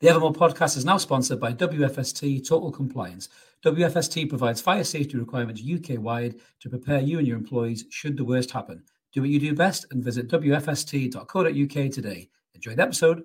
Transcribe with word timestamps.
The 0.00 0.08
Evermore 0.08 0.32
podcast 0.32 0.76
is 0.76 0.84
now 0.84 0.96
sponsored 0.96 1.40
by 1.40 1.52
WFST 1.52 2.48
Total 2.48 2.70
Compliance. 2.70 3.28
WFST 3.64 4.28
provides 4.28 4.60
fire 4.60 4.84
safety 4.84 5.16
requirements 5.16 5.60
UK 5.60 5.98
wide 5.98 6.36
to 6.60 6.70
prepare 6.70 7.00
you 7.00 7.18
and 7.18 7.26
your 7.26 7.36
employees 7.36 7.84
should 7.90 8.16
the 8.16 8.24
worst 8.24 8.52
happen. 8.52 8.84
Do 9.12 9.22
what 9.22 9.30
you 9.30 9.40
do 9.40 9.56
best 9.56 9.86
and 9.90 10.04
visit 10.04 10.28
WFST.co.uk 10.28 11.90
today. 11.90 12.30
Enjoy 12.54 12.76
the 12.76 12.82
episode. 12.82 13.24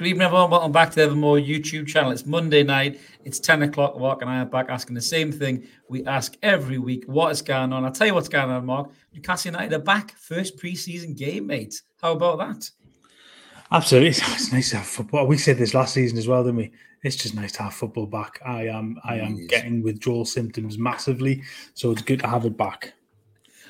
Good 0.00 0.08
evening, 0.08 0.24
everyone. 0.24 0.48
Welcome 0.48 0.72
back 0.72 0.88
to 0.88 0.96
the 0.96 1.02
Evermore 1.02 1.36
YouTube 1.36 1.86
channel. 1.86 2.10
It's 2.10 2.24
Monday 2.24 2.62
night. 2.62 2.98
It's 3.26 3.38
10 3.38 3.64
o'clock. 3.64 3.98
Mark 3.98 4.22
and 4.22 4.30
I 4.30 4.40
are 4.40 4.46
back 4.46 4.70
asking 4.70 4.94
the 4.94 5.02
same 5.02 5.30
thing 5.30 5.66
we 5.90 6.06
ask 6.06 6.38
every 6.42 6.78
week. 6.78 7.04
What 7.04 7.30
is 7.32 7.42
going 7.42 7.70
on? 7.74 7.84
I'll 7.84 7.92
tell 7.92 8.06
you 8.06 8.14
what's 8.14 8.30
going 8.30 8.48
on, 8.48 8.64
Mark. 8.64 8.92
Newcastle 9.12 9.52
United 9.52 9.74
are 9.74 9.78
back. 9.78 10.12
First 10.12 10.56
preseason 10.56 11.14
game, 11.14 11.48
mate. 11.48 11.82
How 12.00 12.12
about 12.12 12.38
that? 12.38 12.70
Absolutely. 13.70 14.08
It's 14.08 14.50
nice 14.50 14.70
to 14.70 14.78
have 14.78 14.86
football. 14.86 15.26
We 15.26 15.36
said 15.36 15.58
this 15.58 15.74
last 15.74 15.92
season 15.92 16.16
as 16.16 16.26
well, 16.26 16.44
didn't 16.44 16.56
we? 16.56 16.72
It's 17.02 17.16
just 17.16 17.34
nice 17.34 17.52
to 17.52 17.64
have 17.64 17.74
football 17.74 18.06
back. 18.06 18.40
I 18.42 18.68
am 18.68 18.98
I 19.04 19.16
am 19.16 19.46
getting 19.48 19.82
withdrawal 19.82 20.24
symptoms 20.24 20.78
massively. 20.78 21.42
So 21.74 21.90
it's 21.90 22.00
good 22.00 22.20
to 22.20 22.26
have 22.26 22.46
it 22.46 22.56
back. 22.56 22.94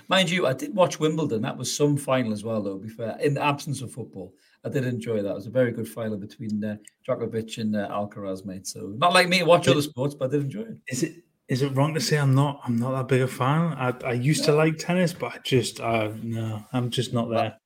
Mind 0.06 0.30
you, 0.30 0.46
I 0.46 0.52
did 0.52 0.76
watch 0.76 1.00
Wimbledon. 1.00 1.42
That 1.42 1.56
was 1.56 1.76
some 1.76 1.96
final 1.96 2.32
as 2.32 2.44
well, 2.44 2.62
though, 2.62 2.78
be 2.78 2.88
fair, 2.88 3.16
in 3.20 3.34
the 3.34 3.42
absence 3.42 3.82
of 3.82 3.90
football. 3.90 4.32
I 4.64 4.68
did 4.68 4.84
enjoy 4.84 5.22
that. 5.22 5.30
It 5.30 5.34
was 5.34 5.46
a 5.46 5.50
very 5.50 5.72
good 5.72 5.88
final 5.88 6.18
between 6.18 6.62
uh, 6.62 6.76
Djokovic 7.08 7.58
and 7.58 7.74
uh, 7.74 7.88
Alcaraz, 7.88 8.44
mate. 8.44 8.66
So 8.66 8.92
not 8.98 9.14
like 9.14 9.28
me 9.28 9.38
to 9.38 9.44
watch 9.44 9.68
other 9.68 9.82
sports, 9.82 10.14
but 10.14 10.26
I 10.26 10.32
did 10.32 10.42
enjoy 10.42 10.60
it. 10.62 10.76
Is 10.88 11.02
it 11.02 11.14
is 11.48 11.62
it 11.62 11.74
wrong 11.74 11.94
to 11.94 12.00
say 12.00 12.18
I'm 12.18 12.34
not 12.34 12.60
I'm 12.64 12.76
not 12.76 12.92
that 12.92 13.08
big 13.08 13.22
a 13.22 13.26
fan? 13.26 13.72
I, 13.72 13.94
I 14.04 14.12
used 14.12 14.44
to 14.44 14.52
like 14.52 14.76
tennis, 14.78 15.12
but 15.12 15.32
I 15.32 15.38
just 15.42 15.80
uh, 15.80 16.10
no, 16.22 16.64
I'm 16.72 16.90
just 16.90 17.12
not 17.12 17.30
there. 17.30 17.56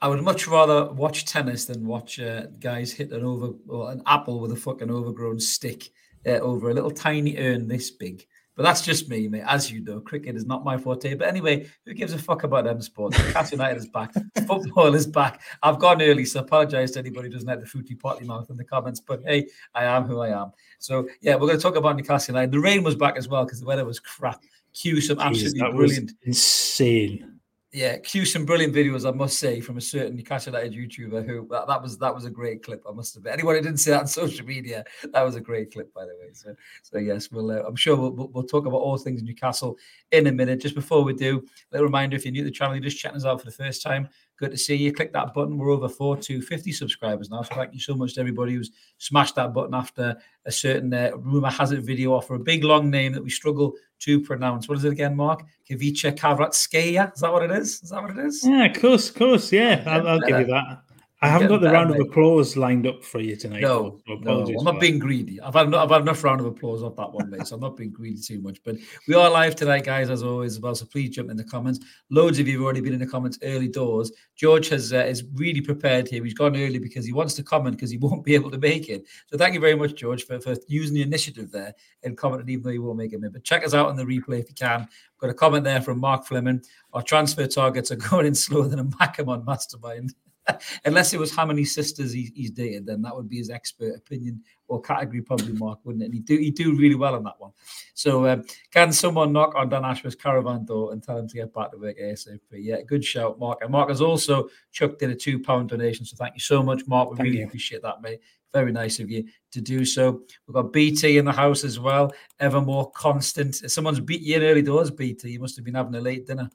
I 0.00 0.08
would 0.08 0.22
much 0.22 0.46
rather 0.46 0.92
watch 0.92 1.24
tennis 1.24 1.64
than 1.64 1.86
watch 1.86 2.20
uh, 2.20 2.46
guys 2.60 2.92
hit 2.92 3.12
an 3.12 3.24
over 3.24 3.50
or 3.68 3.90
an 3.90 4.02
apple 4.06 4.40
with 4.40 4.52
a 4.52 4.56
fucking 4.56 4.90
overgrown 4.90 5.40
stick 5.40 5.90
uh, 6.26 6.38
over 6.38 6.70
a 6.70 6.74
little 6.74 6.90
tiny 6.90 7.36
urn 7.36 7.68
this 7.68 7.90
big. 7.90 8.26
But 8.58 8.64
that's 8.64 8.80
just 8.80 9.08
me, 9.08 9.28
mate. 9.28 9.44
As 9.46 9.70
you 9.70 9.84
know, 9.84 10.00
cricket 10.00 10.34
is 10.34 10.44
not 10.44 10.64
my 10.64 10.76
forte. 10.76 11.14
But 11.14 11.28
anyway, 11.28 11.68
who 11.86 11.94
gives 11.94 12.12
a 12.12 12.18
fuck 12.18 12.42
about 12.42 12.64
them 12.64 12.82
sports? 12.82 13.16
Cats 13.32 13.52
United 13.52 13.78
is 13.78 13.86
back. 13.86 14.12
Football 14.48 14.96
is 14.96 15.06
back. 15.06 15.40
I've 15.62 15.78
gone 15.78 16.02
early, 16.02 16.24
so 16.24 16.40
apologize 16.40 16.90
to 16.90 16.98
anybody 16.98 17.28
who 17.28 17.34
doesn't 17.34 17.46
like 17.46 17.60
the 17.60 17.66
fruity 17.66 17.94
potty 17.94 18.24
mouth 18.24 18.50
in 18.50 18.56
the 18.56 18.64
comments. 18.64 18.98
But 18.98 19.22
hey, 19.24 19.46
I 19.76 19.84
am 19.84 20.06
who 20.06 20.18
I 20.18 20.30
am. 20.42 20.50
So 20.80 21.08
yeah, 21.20 21.34
we're 21.36 21.46
going 21.46 21.56
to 21.56 21.62
talk 21.62 21.76
about 21.76 21.96
Newcastle 21.96 22.34
United. 22.34 22.50
The 22.50 22.58
rain 22.58 22.82
was 22.82 22.96
back 22.96 23.16
as 23.16 23.28
well 23.28 23.44
because 23.44 23.60
the 23.60 23.66
weather 23.66 23.84
was 23.84 24.00
crap. 24.00 24.42
Cue 24.74 25.00
some 25.02 25.20
absolutely 25.20 25.60
brilliant, 25.60 26.14
insane 26.24 27.37
yeah, 27.70 27.98
cue 27.98 28.24
some 28.24 28.46
brilliant 28.46 28.74
videos, 28.74 29.06
I 29.06 29.14
must 29.14 29.38
say, 29.38 29.60
from 29.60 29.76
a 29.76 29.80
certain 29.80 30.16
Newcastle 30.16 30.54
United 30.54 30.72
YouTuber 30.72 31.26
who 31.26 31.46
that, 31.50 31.66
that, 31.66 31.82
was 31.82 31.98
that 31.98 32.14
was 32.14 32.24
a 32.24 32.30
great 32.30 32.62
clip. 32.62 32.82
I 32.88 32.92
must 32.92 33.14
admit, 33.14 33.34
anyone 33.34 33.56
who 33.56 33.60
didn't 33.60 33.76
see 33.76 33.90
that 33.90 34.00
on 34.00 34.06
social 34.06 34.46
media, 34.46 34.84
that 35.12 35.22
was 35.22 35.36
a 35.36 35.40
great 35.40 35.70
clip, 35.70 35.92
by 35.92 36.06
the 36.06 36.16
way. 36.18 36.32
So, 36.32 36.54
so 36.82 36.98
yes, 36.98 37.30
we'll 37.30 37.50
uh, 37.50 37.62
I'm 37.66 37.76
sure 37.76 37.94
we'll, 37.94 38.28
we'll 38.28 38.44
talk 38.44 38.64
about 38.64 38.78
all 38.78 38.96
things 38.96 39.22
Newcastle 39.22 39.76
in 40.12 40.28
a 40.28 40.32
minute. 40.32 40.62
Just 40.62 40.74
before 40.74 41.04
we 41.04 41.12
do, 41.12 41.38
a 41.38 41.42
little 41.72 41.86
reminder: 41.86 42.16
if 42.16 42.24
you're 42.24 42.32
new 42.32 42.40
to 42.40 42.44
the 42.44 42.50
channel, 42.50 42.74
you're 42.74 42.82
just 42.82 42.98
checking 42.98 43.18
us 43.18 43.26
out 43.26 43.38
for 43.38 43.46
the 43.46 43.52
first 43.52 43.82
time, 43.82 44.08
Good 44.38 44.52
to 44.52 44.58
see 44.58 44.76
you. 44.76 44.92
Click 44.92 45.12
that 45.12 45.34
button. 45.34 45.58
We're 45.58 45.70
over 45.70 45.88
4 45.88 46.16
to 46.16 46.40
50 46.40 46.70
subscribers 46.70 47.28
now. 47.28 47.42
So 47.42 47.56
thank 47.56 47.74
you 47.74 47.80
so 47.80 47.94
much 47.94 48.14
to 48.14 48.20
everybody 48.20 48.54
who's 48.54 48.70
smashed 48.98 49.34
that 49.34 49.52
button 49.52 49.74
after 49.74 50.16
a 50.44 50.52
certain 50.52 50.94
uh, 50.94 51.10
rumor 51.16 51.50
has 51.50 51.72
it 51.72 51.80
video 51.80 52.12
offer 52.12 52.34
a 52.36 52.38
big 52.38 52.62
long 52.62 52.88
name 52.88 53.12
that 53.12 53.22
we 53.22 53.30
struggle 53.30 53.74
to 54.00 54.20
pronounce. 54.20 54.68
What 54.68 54.78
is 54.78 54.84
it 54.84 54.92
again, 54.92 55.16
Mark? 55.16 55.44
Kavicha 55.68 56.16
Kavratskaya? 56.16 57.12
Is 57.12 57.20
that 57.20 57.32
what 57.32 57.42
it 57.42 57.50
is? 57.50 57.82
Is 57.82 57.90
that 57.90 58.00
what 58.00 58.16
it 58.16 58.24
is? 58.24 58.46
Yeah, 58.46 58.66
of 58.66 58.80
course, 58.80 59.10
of 59.10 59.16
course. 59.16 59.52
Yeah, 59.52 59.82
I'll, 59.86 60.06
I'll 60.06 60.20
give 60.20 60.38
you 60.38 60.46
that. 60.46 60.82
I 61.20 61.26
haven't 61.26 61.48
got 61.48 61.60
the 61.60 61.70
round 61.70 61.90
mate. 61.90 62.00
of 62.00 62.06
applause 62.06 62.56
lined 62.56 62.86
up 62.86 63.02
for 63.02 63.18
you 63.18 63.34
tonight. 63.34 63.62
No, 63.62 64.00
so 64.06 64.14
no 64.20 64.46
I'm 64.46 64.64
not 64.64 64.78
being 64.78 65.00
greedy. 65.00 65.40
I've 65.40 65.54
had, 65.54 65.74
I've 65.74 65.90
had 65.90 66.02
enough 66.02 66.22
round 66.22 66.40
of 66.40 66.46
applause 66.46 66.80
off 66.80 66.94
that 66.94 67.10
one, 67.10 67.28
mate. 67.28 67.44
So 67.48 67.56
I'm 67.56 67.60
not 67.60 67.76
being 67.76 67.90
greedy 67.90 68.20
too 68.20 68.40
much. 68.40 68.62
But 68.62 68.76
we 69.08 69.14
are 69.14 69.28
live 69.28 69.56
tonight, 69.56 69.84
guys, 69.84 70.10
as 70.10 70.22
always. 70.22 70.54
As 70.54 70.60
well, 70.60 70.76
so 70.76 70.86
please 70.86 71.10
jump 71.10 71.30
in 71.30 71.36
the 71.36 71.42
comments. 71.42 71.80
Loads 72.10 72.38
of 72.38 72.46
you 72.46 72.58
have 72.58 72.64
already 72.64 72.80
been 72.80 72.92
in 72.92 73.00
the 73.00 73.06
comments 73.06 73.36
early 73.42 73.66
doors. 73.66 74.12
George 74.36 74.68
has 74.68 74.92
uh, 74.92 74.98
is 74.98 75.24
really 75.34 75.60
prepared 75.60 76.08
here. 76.08 76.22
He's 76.22 76.34
gone 76.34 76.56
early 76.56 76.78
because 76.78 77.04
he 77.04 77.12
wants 77.12 77.34
to 77.34 77.42
comment 77.42 77.74
because 77.74 77.90
he 77.90 77.98
won't 77.98 78.22
be 78.24 78.36
able 78.36 78.52
to 78.52 78.58
make 78.58 78.88
it. 78.88 79.04
So 79.26 79.36
thank 79.36 79.54
you 79.54 79.60
very 79.60 79.74
much, 79.74 79.96
George, 79.96 80.24
for, 80.24 80.40
for 80.40 80.54
using 80.68 80.94
the 80.94 81.02
initiative 81.02 81.50
there 81.50 81.74
and 82.04 82.16
commenting, 82.16 82.48
even 82.50 82.62
though 82.62 82.70
you 82.70 82.82
won't 82.82 82.98
make 82.98 83.12
it. 83.12 83.20
But 83.32 83.42
check 83.42 83.66
us 83.66 83.74
out 83.74 83.88
on 83.88 83.96
the 83.96 84.04
replay 84.04 84.38
if 84.38 84.48
you 84.48 84.54
can. 84.54 84.86
Got 85.18 85.30
a 85.30 85.34
comment 85.34 85.64
there 85.64 85.80
from 85.80 85.98
Mark 85.98 86.26
Fleming. 86.26 86.62
Our 86.92 87.02
transfer 87.02 87.48
targets 87.48 87.90
are 87.90 87.96
going 88.10 88.26
in 88.26 88.36
slower 88.36 88.68
than 88.68 88.78
a 88.78 88.84
Macamon 88.84 89.44
mastermind. 89.44 90.14
Unless 90.84 91.14
it 91.14 91.20
was 91.20 91.34
how 91.34 91.46
many 91.46 91.64
sisters 91.64 92.12
he, 92.12 92.32
he's 92.34 92.50
dated, 92.50 92.86
then 92.86 93.02
that 93.02 93.14
would 93.14 93.28
be 93.28 93.38
his 93.38 93.50
expert 93.50 93.96
opinion 93.96 94.42
or 94.68 94.80
category, 94.80 95.22
probably 95.22 95.52
Mark, 95.52 95.78
wouldn't 95.84 96.02
it? 96.02 96.06
And 96.06 96.14
he 96.14 96.20
do 96.20 96.36
he 96.36 96.50
do 96.50 96.74
really 96.74 96.94
well 96.94 97.14
on 97.14 97.24
that 97.24 97.38
one. 97.38 97.52
So 97.94 98.28
um, 98.28 98.44
can 98.70 98.92
someone 98.92 99.32
knock 99.32 99.54
on 99.54 99.68
Dan 99.68 99.84
Ashworth's 99.84 100.16
caravan 100.16 100.64
door 100.64 100.92
and 100.92 101.02
tell 101.02 101.18
him 101.18 101.28
to 101.28 101.34
get 101.34 101.54
back 101.54 101.72
to 101.72 101.78
work 101.78 101.98
ASAP? 101.98 102.40
Yeah, 102.52 102.82
good 102.82 103.04
shout, 103.04 103.38
Mark. 103.38 103.58
And 103.62 103.70
Mark 103.70 103.88
has 103.88 104.00
also 104.00 104.48
chucked 104.72 105.02
in 105.02 105.10
a 105.10 105.14
two 105.14 105.40
pound 105.40 105.70
donation. 105.70 106.04
So 106.04 106.16
thank 106.16 106.34
you 106.34 106.40
so 106.40 106.62
much, 106.62 106.86
Mark. 106.86 107.10
We 107.10 107.16
thank 107.16 107.26
really 107.26 107.38
you. 107.40 107.46
appreciate 107.46 107.82
that, 107.82 108.02
mate. 108.02 108.20
Very 108.54 108.72
nice 108.72 108.98
of 108.98 109.10
you 109.10 109.24
to 109.52 109.60
do 109.60 109.84
so. 109.84 110.22
We've 110.46 110.54
got 110.54 110.72
BT 110.72 111.18
in 111.18 111.26
the 111.26 111.32
house 111.32 111.64
as 111.64 111.78
well, 111.78 112.12
ever 112.40 112.62
more 112.62 112.90
constant. 112.92 113.54
Someone's 113.70 114.00
beat 114.00 114.22
you 114.22 114.36
in 114.36 114.42
early 114.42 114.62
doors, 114.62 114.90
BT. 114.90 115.30
You 115.30 115.40
must 115.40 115.54
have 115.56 115.66
been 115.66 115.74
having 115.74 115.94
a 115.94 116.00
late 116.00 116.26
dinner. 116.26 116.48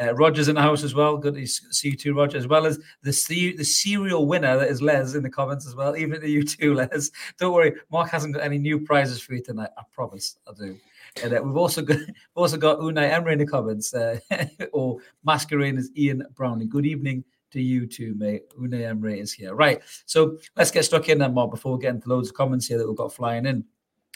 Uh, 0.00 0.14
Rogers 0.14 0.46
in 0.46 0.54
the 0.54 0.62
house 0.62 0.84
as 0.84 0.94
well. 0.94 1.16
Good 1.16 1.34
to 1.34 1.46
see 1.46 1.90
you 1.90 1.96
too, 1.96 2.14
Roger, 2.14 2.38
as 2.38 2.46
well 2.46 2.66
as 2.66 2.78
the 3.02 3.54
the 3.56 3.64
serial 3.64 4.26
winner 4.26 4.56
that 4.58 4.68
is 4.68 4.80
Les 4.80 5.14
in 5.14 5.24
the 5.24 5.30
comments 5.30 5.66
as 5.66 5.74
well. 5.74 5.96
Even 5.96 6.20
to 6.20 6.28
you 6.28 6.42
too, 6.44 6.74
Les. 6.74 7.10
Don't 7.38 7.52
worry, 7.52 7.74
Mark 7.90 8.10
hasn't 8.10 8.34
got 8.34 8.44
any 8.44 8.58
new 8.58 8.78
prizes 8.78 9.20
for 9.20 9.34
you 9.34 9.42
tonight. 9.42 9.70
I 9.76 9.82
promise, 9.92 10.36
I 10.48 10.52
do. 10.56 10.78
And 11.24 11.34
uh, 11.34 11.42
we've 11.42 11.56
also 11.56 11.82
got 11.82 11.98
also 12.36 12.56
got 12.58 12.78
Unai 12.78 13.10
Emery 13.10 13.32
in 13.32 13.38
the 13.40 13.46
comments, 13.46 13.92
uh, 13.92 14.20
or 14.72 14.98
masquerading 15.24 15.78
as 15.78 15.90
Ian 15.96 16.24
Browning. 16.36 16.68
Good 16.68 16.86
evening 16.86 17.24
to 17.52 17.60
you 17.60 17.86
too, 17.86 18.14
mate. 18.16 18.42
Unai 18.58 18.88
Emery 18.88 19.20
is 19.20 19.32
here. 19.32 19.54
Right. 19.54 19.80
So 20.06 20.38
let's 20.56 20.70
get 20.70 20.84
stuck 20.84 21.08
in 21.08 21.18
then, 21.18 21.34
Mark, 21.34 21.50
before 21.50 21.76
we 21.76 21.82
get 21.82 21.94
into 21.94 22.08
loads 22.08 22.28
of 22.28 22.34
comments 22.34 22.66
here 22.66 22.78
that 22.78 22.86
we've 22.86 22.96
got 22.96 23.12
flying 23.12 23.46
in. 23.46 23.64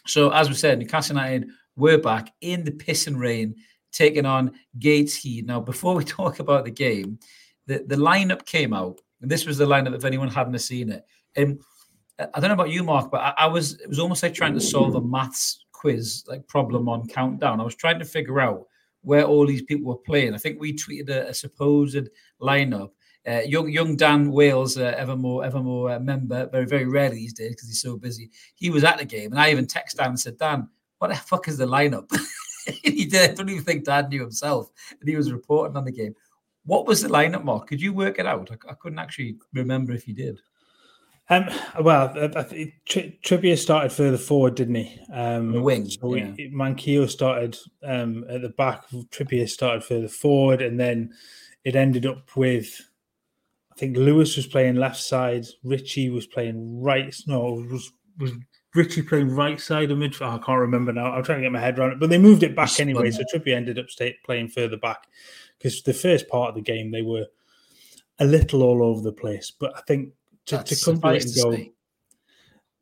So 0.06 0.31
as 0.31 0.49
we 0.49 0.55
said, 0.55 0.78
Newcastle 0.78 1.17
United 1.17 1.49
were 1.77 1.99
back 1.99 2.33
in 2.41 2.65
the 2.65 2.71
piss 2.71 3.06
and 3.06 3.19
rain, 3.19 3.56
taking 3.93 4.27
on 4.27 4.53
Gateshead. 4.78 5.47
Now, 5.47 5.61
before 5.61 5.94
we 5.94 6.05
talk 6.05 6.41
about 6.41 6.65
the 6.65 6.71
game, 6.71 7.19
the, 7.67 7.84
the 7.87 7.97
lineup 7.97 8.44
came 8.44 8.73
out, 8.73 9.00
and 9.21 9.31
this 9.31 9.47
was 9.47 9.59
the 9.59 9.67
lineup 9.67 9.94
if 9.94 10.05
anyone 10.05 10.28
hadn't 10.28 10.59
seen 10.59 10.91
it. 10.91 11.05
And 11.37 11.61
I 12.19 12.39
don't 12.39 12.49
know 12.49 12.55
about 12.55 12.71
you, 12.71 12.84
Mark, 12.84 13.11
but 13.11 13.21
I, 13.21 13.34
I 13.39 13.47
was 13.47 13.81
it 13.81 13.89
was 13.89 13.99
almost 13.99 14.23
like 14.23 14.34
trying 14.34 14.55
to 14.55 14.61
solve 14.61 14.94
a 14.94 15.00
maths 15.00 15.65
quiz 15.73 16.25
like 16.28 16.47
problem 16.47 16.89
on 16.89 17.09
countdown. 17.09 17.61
I 17.61 17.65
was 17.65 17.75
trying 17.75 17.99
to 17.99 18.05
figure 18.05 18.41
out 18.41 18.67
where 19.03 19.25
all 19.25 19.47
these 19.47 19.62
people 19.62 19.87
were 19.91 19.99
playing. 19.99 20.34
I 20.34 20.39
think 20.39 20.61
we 20.61 20.73
tweeted 20.75 21.11
a, 21.11 21.28
a 21.28 21.34
supposed 21.34 22.09
lineup 22.41 22.91
uh, 23.27 23.41
young 23.47 23.69
young 23.69 23.97
Dan 23.97 24.31
Wales, 24.31 24.77
uh, 24.77 24.95
Evermore 24.97 25.45
Evermore 25.45 25.93
uh, 25.93 26.01
member, 26.01 26.47
very 26.47 26.67
very 26.67 26.87
rarely 26.87 27.17
these 27.17 27.33
days 27.33 27.51
because 27.51 27.69
he's 27.69 27.81
so 27.81 27.97
busy. 27.97 28.31
He 28.55 28.71
was 28.71 28.85
at 28.85 28.99
the 28.99 29.05
game, 29.05 29.32
and 29.32 29.41
I 29.41 29.50
even 29.50 29.67
texted 29.67 29.97
Dan 29.97 30.11
and 30.11 30.21
said, 30.21 30.38
"Dan, 30.38 30.69
what 30.99 31.09
the 31.09 31.17
fuck 31.17 31.49
is 31.49 31.56
the 31.56 31.67
lineup?" 31.67 32.11
he 32.82 33.05
did. 33.06 33.31
I 33.31 33.35
don't 33.35 33.49
even 33.49 33.65
think 33.65 33.85
Dan 33.85 34.09
knew 34.09 34.21
himself, 34.21 34.71
and 35.00 35.09
he 35.09 35.17
was 35.17 35.32
reporting 35.32 35.76
on 35.76 35.85
the 35.85 35.93
game. 35.93 36.15
What 36.67 36.87
was 36.87 37.03
the 37.03 37.09
lineup, 37.09 37.44
Mark? 37.44 37.67
Could 37.67 37.81
you 37.81 37.93
work 37.93 38.19
it 38.19 38.26
out? 38.26 38.50
I, 38.50 38.71
I 38.71 38.75
couldn't 38.75 38.99
actually 38.99 39.37
remember 39.53 39.93
if 39.93 40.06
you 40.09 40.15
did. 40.15 40.41
Um, 41.31 41.49
well, 41.81 42.12
I, 42.15 42.38
I 42.38 42.73
Tri- 42.85 43.19
Trippier 43.25 43.56
started 43.56 43.93
further 43.93 44.19
forward, 44.19 44.56
didn't 44.56 44.75
he? 44.75 45.00
Um, 45.12 45.53
the 45.53 45.62
wing. 45.62 45.88
So 45.88 46.15
yeah. 46.15 46.32
Manquillo 46.53 47.09
started 47.09 47.56
um, 47.82 48.25
at 48.29 48.43
the 48.43 48.50
back. 48.50 48.85
Trippier 49.11 49.49
started 49.49 49.82
further 49.85 50.09
forward, 50.09 50.61
and 50.61 50.79
then 50.79 51.15
it 51.65 51.77
ended 51.77 52.05
up 52.05 52.37
with 52.37 52.81
I 53.75 53.79
think 53.79 53.97
Lewis 53.97 54.37
was 54.37 54.47
playing 54.47 54.76
left 54.76 55.00
side. 55.00 55.47
Richie 55.65 56.09
was 56.09 56.26
playing 56.26 56.81
right. 56.81 57.15
No, 57.26 57.65
was 57.71 57.93
was 58.19 58.32
Richie 58.75 59.03
playing 59.03 59.31
right 59.31 59.61
side 59.61 59.91
of 59.91 59.99
midfield? 59.99 60.32
Oh, 60.32 60.37
I 60.37 60.38
can't 60.38 60.61
remember 60.61 60.93
now. 60.93 61.12
I'm 61.12 61.25
trying 61.25 61.38
to 61.38 61.43
get 61.43 61.53
my 61.53 61.59
head 61.59 61.79
around 61.79 61.93
it, 61.93 62.00
but 62.00 62.09
they 62.09 62.19
moved 62.19 62.44
it 62.44 62.55
back 62.55 62.79
anyway. 62.79 63.11
So 63.11 63.25
Trippier 63.25 63.56
ended 63.56 63.81
up 63.81 63.91
stay, 63.91 64.17
playing 64.25 64.49
further 64.49 64.76
back 64.76 65.09
because 65.59 65.82
the 65.82 65.93
first 65.93 66.29
part 66.29 66.50
of 66.50 66.55
the 66.55 66.61
game 66.61 66.93
they 66.93 67.03
were 67.03 67.26
a 68.21 68.25
little 68.25 68.62
all 68.62 68.85
over 68.85 69.03
the 69.03 69.12
place. 69.12 69.50
But 69.50 69.77
I 69.77 69.81
think 69.81 70.12
to, 70.47 70.62
to 70.62 70.77
come 70.85 71.00
back 71.00 71.20
and 71.20 71.35
go, 71.35 71.56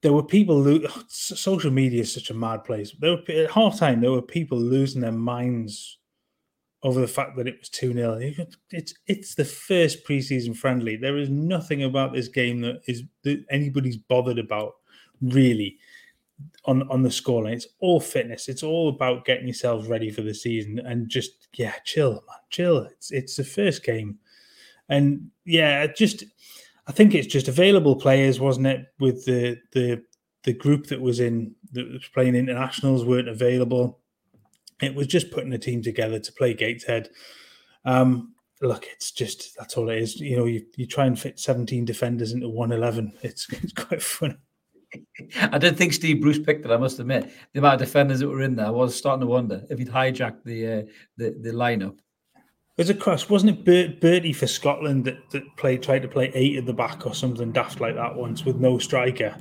there 0.03 0.13
were 0.13 0.25
people. 0.25 0.61
Lo- 0.61 0.89
social 1.09 1.71
media 1.71 2.03
is 2.03 2.13
such 2.13 2.29
a 2.29 2.35
mad 2.35 2.65
place. 2.65 2.95
There 2.99 3.13
were 3.13 3.33
at 3.35 3.51
half 3.51 3.79
time. 3.79 4.03
There 4.03 4.13
were 4.13 4.21
people 4.21 4.59
losing 4.59 5.01
their 5.01 5.11
minds 5.11 5.97
over 6.83 7.01
the 7.01 7.09
fact 7.09 7.37
that 7.37 7.47
it 7.47 7.59
was 7.59 7.69
2 7.69 7.93
0. 7.95 8.19
It's 8.71 8.95
it's 9.07 9.35
the 9.35 9.45
first 9.45 10.07
preseason 10.07 10.57
friendly. 10.57 10.97
There 10.97 11.19
is 11.19 11.29
nothing 11.31 11.85
about 11.85 12.13
this 12.13 12.29
game 12.29 12.61
that 12.63 12.83
is 12.87 13.05
that 13.23 13.45
anybody's 13.51 13.97
bothered 13.97 14.39
about, 14.39 14.75
really, 15.21 15.79
on, 16.65 16.89
on 16.91 17.03
the 17.03 17.09
scoreline. 17.09 17.55
It's 17.55 17.69
all 17.81 18.01
fitness. 18.01 18.49
It's 18.49 18.63
all 18.63 18.89
about 18.89 19.25
getting 19.25 19.47
yourselves 19.47 19.89
ready 19.89 20.11
for 20.11 20.23
the 20.23 20.35
season 20.35 20.81
and 20.81 21.09
just, 21.09 21.49
yeah, 21.55 21.75
chill, 21.85 22.13
man, 22.13 22.39
chill. 22.51 22.79
It's 22.79 23.13
it's 23.13 23.37
the 23.37 23.45
first 23.45 23.85
game. 23.85 24.19
And 24.89 25.31
yeah, 25.45 25.87
just 25.87 26.25
I 26.87 26.93
think 26.93 27.15
it's 27.15 27.29
just 27.29 27.49
available 27.49 27.97
players, 27.97 28.41
wasn't 28.41 28.67
it? 28.67 28.87
With 28.99 29.25
the 29.25 29.59
the 29.73 30.03
the 30.43 30.53
group 30.53 30.89
that 30.89 31.01
was 31.01 31.21
in 31.21 31.55
that 31.73 31.89
was 31.93 32.09
playing 32.13 32.35
internationals 32.35 33.05
weren't 33.05 33.29
available 33.29 34.01
it 34.81 34.95
was 34.95 35.07
just 35.07 35.31
putting 35.31 35.53
a 35.53 35.59
team 35.59 35.83
together 35.83 36.19
to 36.19 36.33
play 36.33 36.55
Gateshead. 36.55 37.11
Um, 37.85 38.35
look, 38.61 38.87
it's 38.93 39.11
just 39.11 39.57
that's 39.59 39.77
all 39.77 39.91
it 39.91 39.99
is. 39.99 40.21
You 40.21 40.37
know, 40.37 40.47
you, 40.47 40.65
you 40.77 40.87
try 40.87 41.07
and 41.07 41.19
fit 41.19 41.39
17 41.39 41.85
defenders 41.85 42.33
into 42.33 42.49
111. 42.49 43.13
It's, 43.23 43.47
it's 43.51 43.73
quite 43.73 44.03
funny. 44.03 44.37
I 45.41 45.59
did 45.59 45.77
think 45.77 45.93
Steve 45.93 46.21
Bruce 46.21 46.39
picked 46.39 46.65
it. 46.65 46.71
I 46.71 46.77
must 46.77 46.99
admit, 46.99 47.31
the 47.53 47.61
amount 47.61 47.81
of 47.81 47.87
defenders 47.87 48.21
that 48.21 48.29
were 48.29 48.43
in 48.43 48.57
there, 48.57 48.67
I 48.67 48.71
was 48.71 48.95
starting 48.95 49.21
to 49.21 49.27
wonder 49.27 49.65
if 49.71 49.79
he'd 49.79 49.89
hijacked 49.89 50.45
the 50.45 50.67
uh, 50.67 50.83
the, 51.17 51.31
the 51.41 51.51
lineup. 51.51 51.99
It 52.79 52.89
was 52.89 52.91
a 52.91 52.95
cross, 52.95 53.29
wasn't 53.29 53.59
it? 53.59 53.65
Bert, 53.67 54.01
Bertie 54.01 54.33
for 54.33 54.47
Scotland 54.47 55.05
that, 55.05 55.31
that 55.31 55.43
played 55.57 55.83
tried 55.83 56.03
to 56.03 56.09
play 56.09 56.33
eight 56.35 56.57
at 56.57 56.65
the 56.65 56.73
back 56.73 57.07
or 57.07 57.15
something 57.15 57.53
daft 57.53 57.81
like 57.81 57.97
that 57.97 58.17
once 58.17 58.45
with 58.45 58.57
no 58.57 58.79
striker. 58.79 59.37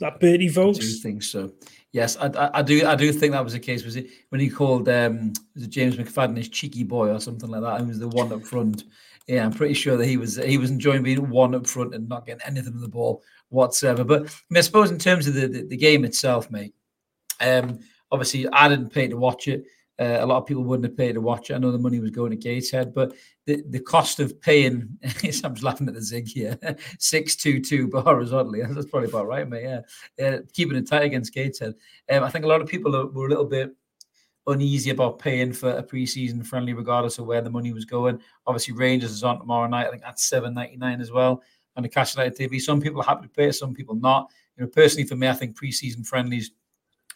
That 0.00 0.20
Berti 0.20 0.50
Vogts. 0.50 0.78
I 0.78 0.80
do 0.80 0.92
think 0.94 1.22
so. 1.22 1.52
Yes, 1.96 2.14
I, 2.18 2.50
I, 2.52 2.60
do. 2.60 2.86
I 2.86 2.94
do 2.94 3.10
think 3.10 3.32
that 3.32 3.42
was 3.42 3.54
the 3.54 3.58
case. 3.58 3.82
Was 3.82 3.96
it 3.96 4.10
when 4.28 4.38
he 4.38 4.50
called 4.50 4.86
um, 4.86 5.32
James 5.56 5.96
McFadden 5.96 6.36
his 6.36 6.50
cheeky 6.50 6.84
boy 6.84 7.08
or 7.08 7.18
something 7.18 7.48
like 7.48 7.62
that? 7.62 7.80
He 7.80 7.86
was 7.86 7.98
the 7.98 8.08
one 8.08 8.30
up 8.34 8.42
front. 8.42 8.84
Yeah, 9.26 9.46
I'm 9.46 9.52
pretty 9.54 9.72
sure 9.72 9.96
that 9.96 10.04
he 10.04 10.18
was 10.18 10.36
he 10.36 10.58
was 10.58 10.70
enjoying 10.70 11.02
being 11.02 11.30
one 11.30 11.54
up 11.54 11.66
front 11.66 11.94
and 11.94 12.06
not 12.06 12.26
getting 12.26 12.42
anything 12.44 12.74
of 12.74 12.82
the 12.82 12.88
ball 12.88 13.22
whatsoever. 13.48 14.04
But 14.04 14.24
I, 14.24 14.30
mean, 14.50 14.58
I 14.58 14.60
suppose 14.60 14.90
in 14.90 14.98
terms 14.98 15.26
of 15.26 15.32
the, 15.32 15.46
the, 15.46 15.62
the 15.62 15.76
game 15.78 16.04
itself, 16.04 16.50
mate. 16.50 16.74
Um, 17.40 17.78
obviously, 18.12 18.46
I 18.46 18.68
didn't 18.68 18.90
pay 18.90 19.08
to 19.08 19.16
watch 19.16 19.48
it. 19.48 19.64
Uh, 19.98 20.18
a 20.20 20.26
lot 20.26 20.38
of 20.38 20.46
people 20.46 20.62
wouldn't 20.62 20.84
have 20.84 20.96
paid 20.96 21.14
to 21.14 21.20
watch 21.20 21.50
it. 21.50 21.54
I 21.54 21.58
know 21.58 21.72
the 21.72 21.78
money 21.78 22.00
was 22.00 22.10
going 22.10 22.30
to 22.30 22.36
Gateshead, 22.36 22.92
but 22.92 23.14
the, 23.46 23.62
the 23.70 23.80
cost 23.80 24.20
of 24.20 24.38
paying, 24.40 24.88
I'm 25.04 25.54
just 25.54 25.62
laughing 25.62 25.88
at 25.88 25.94
the 25.94 26.02
zig 26.02 26.28
here, 26.28 26.58
622 26.98 27.90
horizontally. 28.00 28.62
That's 28.68 28.86
probably 28.86 29.08
about 29.08 29.26
right, 29.26 29.48
mate. 29.48 29.62
Yeah. 30.18 30.26
Uh, 30.26 30.38
keeping 30.52 30.76
it 30.76 30.86
tight 30.86 31.04
against 31.04 31.32
Gateshead. 31.32 31.74
Um, 32.10 32.24
I 32.24 32.30
think 32.30 32.44
a 32.44 32.48
lot 32.48 32.60
of 32.60 32.68
people 32.68 32.94
are, 32.94 33.06
were 33.06 33.26
a 33.26 33.30
little 33.30 33.46
bit 33.46 33.74
uneasy 34.46 34.90
about 34.90 35.18
paying 35.18 35.52
for 35.52 35.70
a 35.70 35.82
preseason 35.82 36.46
friendly, 36.46 36.72
regardless 36.72 37.18
of 37.18 37.26
where 37.26 37.40
the 37.40 37.50
money 37.50 37.72
was 37.72 37.84
going. 37.84 38.20
Obviously, 38.46 38.74
Rangers 38.74 39.10
is 39.10 39.24
on 39.24 39.38
tomorrow 39.38 39.66
night. 39.66 39.86
I 39.86 39.90
think 39.90 40.02
that's 40.02 40.28
7.99 40.30 41.00
as 41.00 41.10
well 41.10 41.42
on 41.76 41.82
the 41.82 41.88
Cash 41.88 42.16
United 42.16 42.36
TV. 42.36 42.60
Some 42.60 42.80
people 42.80 43.00
are 43.00 43.04
happy 43.04 43.26
to 43.26 43.32
pay, 43.32 43.50
some 43.52 43.74
people 43.74 43.94
not. 43.94 44.30
You 44.56 44.64
know, 44.64 44.70
personally, 44.70 45.06
for 45.06 45.16
me, 45.16 45.28
I 45.28 45.32
think 45.34 45.58
preseason 45.58 46.06
friendlies 46.06 46.50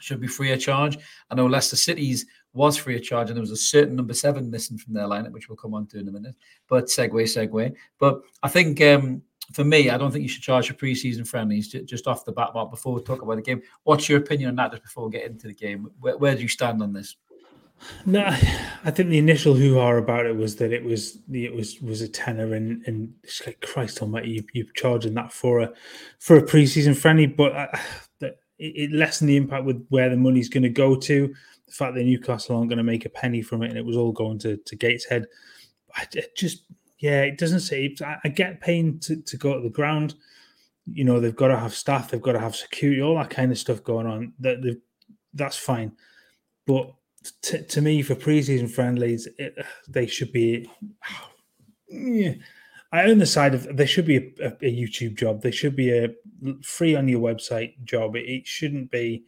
should 0.01 0.21
be 0.21 0.27
free 0.27 0.53
of 0.53 0.61
charge. 0.61 0.99
I 1.31 1.35
know 1.35 1.47
Leicester 1.47 1.77
City's 1.77 2.27
was 2.53 2.77
free 2.77 2.97
of 2.97 3.03
charge, 3.03 3.29
and 3.29 3.37
there 3.37 3.43
was 3.43 3.51
a 3.51 3.57
certain 3.57 3.97
number 3.97 4.15
seven 4.15 4.51
missing 4.51 4.79
from 4.79 4.95
their 4.95 5.05
lineup, 5.05 5.33
which 5.33 5.49
we'll 5.49 5.57
come 5.57 5.75
on 5.75 5.87
to 5.89 5.99
in 5.99 6.09
a 6.09 6.13
minute. 6.13 6.35
But 6.69 6.87
segue, 6.87 7.13
segue. 7.13 7.75
But 7.99 8.23
I 8.43 8.49
think 8.49 8.81
um, 8.81 9.23
for 9.53 9.65
me, 9.65 9.91
I 9.91 9.99
don't 9.99 10.11
think 10.11 10.23
you 10.23 10.29
should 10.29 10.43
charge 10.43 10.69
for 10.69 10.75
preseason 10.75 11.27
friendlies 11.27 11.69
just 11.69 12.07
off 12.07 12.25
the 12.25 12.33
bat. 12.33 12.51
But 12.55 12.67
before 12.67 12.95
we 12.95 13.03
talk 13.03 13.23
about 13.23 13.37
the 13.37 13.43
game, 13.43 13.63
what's 13.85 14.09
your 14.09 14.19
opinion 14.19 14.51
on 14.51 14.57
that? 14.57 14.73
Just 14.73 14.83
before 14.83 15.07
we 15.07 15.13
get 15.13 15.31
into 15.31 15.47
the 15.47 15.55
game, 15.55 15.91
where, 16.01 16.19
where 16.19 16.35
do 16.35 16.43
you 16.43 16.49
stand 16.49 16.83
on 16.83 16.93
this? 16.93 17.17
No, 18.05 18.27
I 18.27 18.91
think 18.91 19.09
the 19.09 19.19
initial 19.19 19.55
hoo-ha 19.55 19.97
about 19.97 20.27
it 20.27 20.37
was 20.37 20.57
that 20.57 20.71
it 20.71 20.85
was 20.85 21.19
it 21.33 21.55
was 21.55 21.81
was 21.81 22.03
a 22.03 22.09
tenner, 22.09 22.53
and 22.55 22.85
and 22.87 23.15
it's 23.25 23.47
like 23.47 23.61
Christ 23.63 24.03
Almighty, 24.03 24.31
you, 24.33 24.45
you're 24.53 24.67
charging 24.75 25.15
that 25.15 25.33
for 25.33 25.61
a 25.61 25.73
for 26.19 26.37
a 26.37 26.43
preseason 26.43 26.95
friendly, 26.95 27.27
but 27.27 27.57
uh, 27.57 27.69
it, 28.21 28.35
it 28.59 28.93
lessened 28.93 29.31
the 29.31 29.37
impact 29.37 29.65
with 29.65 29.85
where 29.89 30.11
the 30.11 30.17
money's 30.17 30.51
going 30.51 30.63
to 30.63 30.69
go 30.69 30.95
to 30.95 31.35
the 31.71 31.77
fact 31.77 31.95
that 31.95 32.05
Newcastle 32.05 32.57
aren't 32.57 32.69
going 32.69 32.79
to 32.79 32.85
make 32.85 33.07
a 33.07 33.11
penny 33.11 33.43
from 33.43 33.63
it 33.63 33.71
and 33.71 33.79
it 33.79 33.85
was 33.85 33.97
all 33.97 34.13
going 34.13 34.39
to, 34.41 34.57
to 34.57 34.77
Gateshead. 34.77 35.27
I 35.95 36.07
just, 36.37 36.65
yeah, 36.99 37.23
it 37.23 37.39
doesn't 37.39 37.61
say. 37.61 37.95
I, 38.05 38.17
I 38.25 38.29
get 38.29 38.61
paying 38.61 38.99
to, 39.01 39.23
to 39.23 39.37
go 39.37 39.55
to 39.55 39.61
the 39.61 39.71
ground. 39.71 40.17
You 40.93 41.05
know, 41.05 41.21
they've 41.21 41.35
got 41.35 41.49
to 41.49 41.59
have 41.59 41.75
staff, 41.75 42.11
they've 42.11 42.21
got 42.21 42.33
to 42.33 42.41
have 42.41 42.57
security, 42.57 43.01
all 43.01 43.17
that 43.17 43.31
kind 43.31 43.53
of 43.53 43.59
stuff 43.59 43.85
going 43.85 44.07
on. 44.07 44.33
That 44.41 44.81
That's 45.33 45.57
fine. 45.57 45.93
But 46.67 46.93
t- 47.43 47.63
to 47.63 47.81
me, 47.81 48.03
for 48.03 48.17
preseason 48.17 48.69
friendlies, 48.69 49.29
it, 49.39 49.55
they 49.89 50.07
should 50.07 50.33
be. 50.33 50.69
Yeah, 51.89 52.35
I 52.93 53.05
own 53.05 53.19
the 53.19 53.27
side 53.27 53.55
of 53.55 53.77
there 53.77 53.87
should 53.87 54.07
be 54.07 54.17
a, 54.17 54.47
a, 54.47 54.49
a, 54.63 54.77
YouTube 54.77 55.17
job. 55.17 55.43
There 55.43 55.53
should 55.53 55.77
be 55.77 55.97
a 55.97 56.09
free 56.63 56.95
on 56.97 57.09
your 57.09 57.21
website 57.21 57.83
job. 57.85 58.17
It, 58.17 58.29
it 58.29 58.47
shouldn't 58.47 58.91
be 58.91 59.25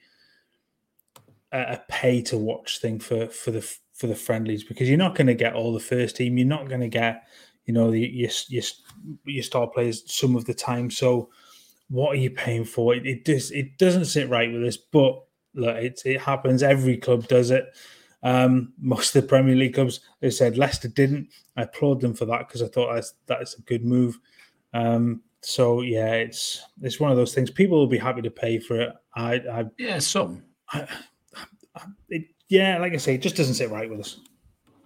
a 1.52 1.82
pay 1.88 2.22
to 2.22 2.38
watch 2.38 2.78
thing 2.78 2.99
for 2.99 3.28
for 3.28 3.50
the 3.50 3.76
for 3.94 4.06
the 4.06 4.14
friendlies 4.14 4.64
because 4.64 4.88
you're 4.88 4.99
not 4.99 5.14
going 5.14 5.26
to 5.26 5.34
get 5.34 5.54
all 5.54 5.72
the 5.72 5.81
first 5.81 6.16
team. 6.16 6.38
You're 6.38 6.46
not 6.46 6.69
going 6.69 6.81
to 6.81 6.88
get 6.88 7.25
you 7.66 7.75
know 7.75 7.90
the 7.90 8.00
your, 8.00 8.31
your 8.49 8.62
your 9.25 9.43
star 9.43 9.69
players 9.69 10.02
some 10.06 10.37
of 10.37 10.44
the 10.44 10.54
time. 10.54 10.90
So 10.90 11.31
what 11.88 12.12
are 12.12 12.20
you 12.20 12.31
paying 12.31 12.64
for? 12.64 12.94
It, 12.94 13.06
it 13.06 13.25
does 13.25 13.50
it 13.50 13.78
doesn't 13.78 14.06
sit 14.06 14.28
right 14.28 14.52
with 14.52 14.64
us, 14.64 14.76
but 14.76 15.22
look, 15.54 15.76
it 15.76 16.00
it 16.04 16.20
happens. 16.20 16.62
Every 16.62 16.96
club 16.96 17.28
does 17.28 17.50
it. 17.50 17.66
Um, 18.25 18.72
most 18.78 19.14
of 19.14 19.22
the 19.22 19.28
Premier 19.28 19.56
League 19.56 19.75
clubs, 19.75 20.00
they 20.20 20.31
said 20.31 20.56
Leicester 20.56 20.88
didn't. 20.88 21.28
I 21.56 21.62
applaud 21.62 22.00
them 22.00 22.14
for 22.14 22.25
that 22.26 22.46
because 22.46 22.62
I 22.62 22.69
thought 22.69 22.94
that's 22.94 23.14
that 23.26 23.43
is 23.43 23.56
a 23.58 23.62
good 23.62 23.84
move. 23.84 24.19
Um, 24.72 25.22
so 25.43 25.82
yeah, 25.82 26.14
it's 26.14 26.62
it's 26.81 27.00
one 27.00 27.10
of 27.10 27.16
those 27.16 27.34
things. 27.34 27.50
People 27.50 27.78
will 27.78 27.87
be 27.87 27.99
happy 27.99 28.22
to 28.22 28.31
pay 28.31 28.58
for 28.58 28.81
it. 28.81 28.94
I, 29.14 29.34
I 29.34 29.64
yeah, 29.78 29.99
some. 29.99 30.44
I, 30.70 30.87
it, 32.09 32.25
yeah, 32.49 32.79
like 32.79 32.93
I 32.93 32.99
say, 32.99 33.15
it 33.15 33.23
just 33.23 33.37
doesn't 33.37 33.55
sit 33.55 33.71
right 33.71 33.89
with 33.89 34.01
us. 34.01 34.21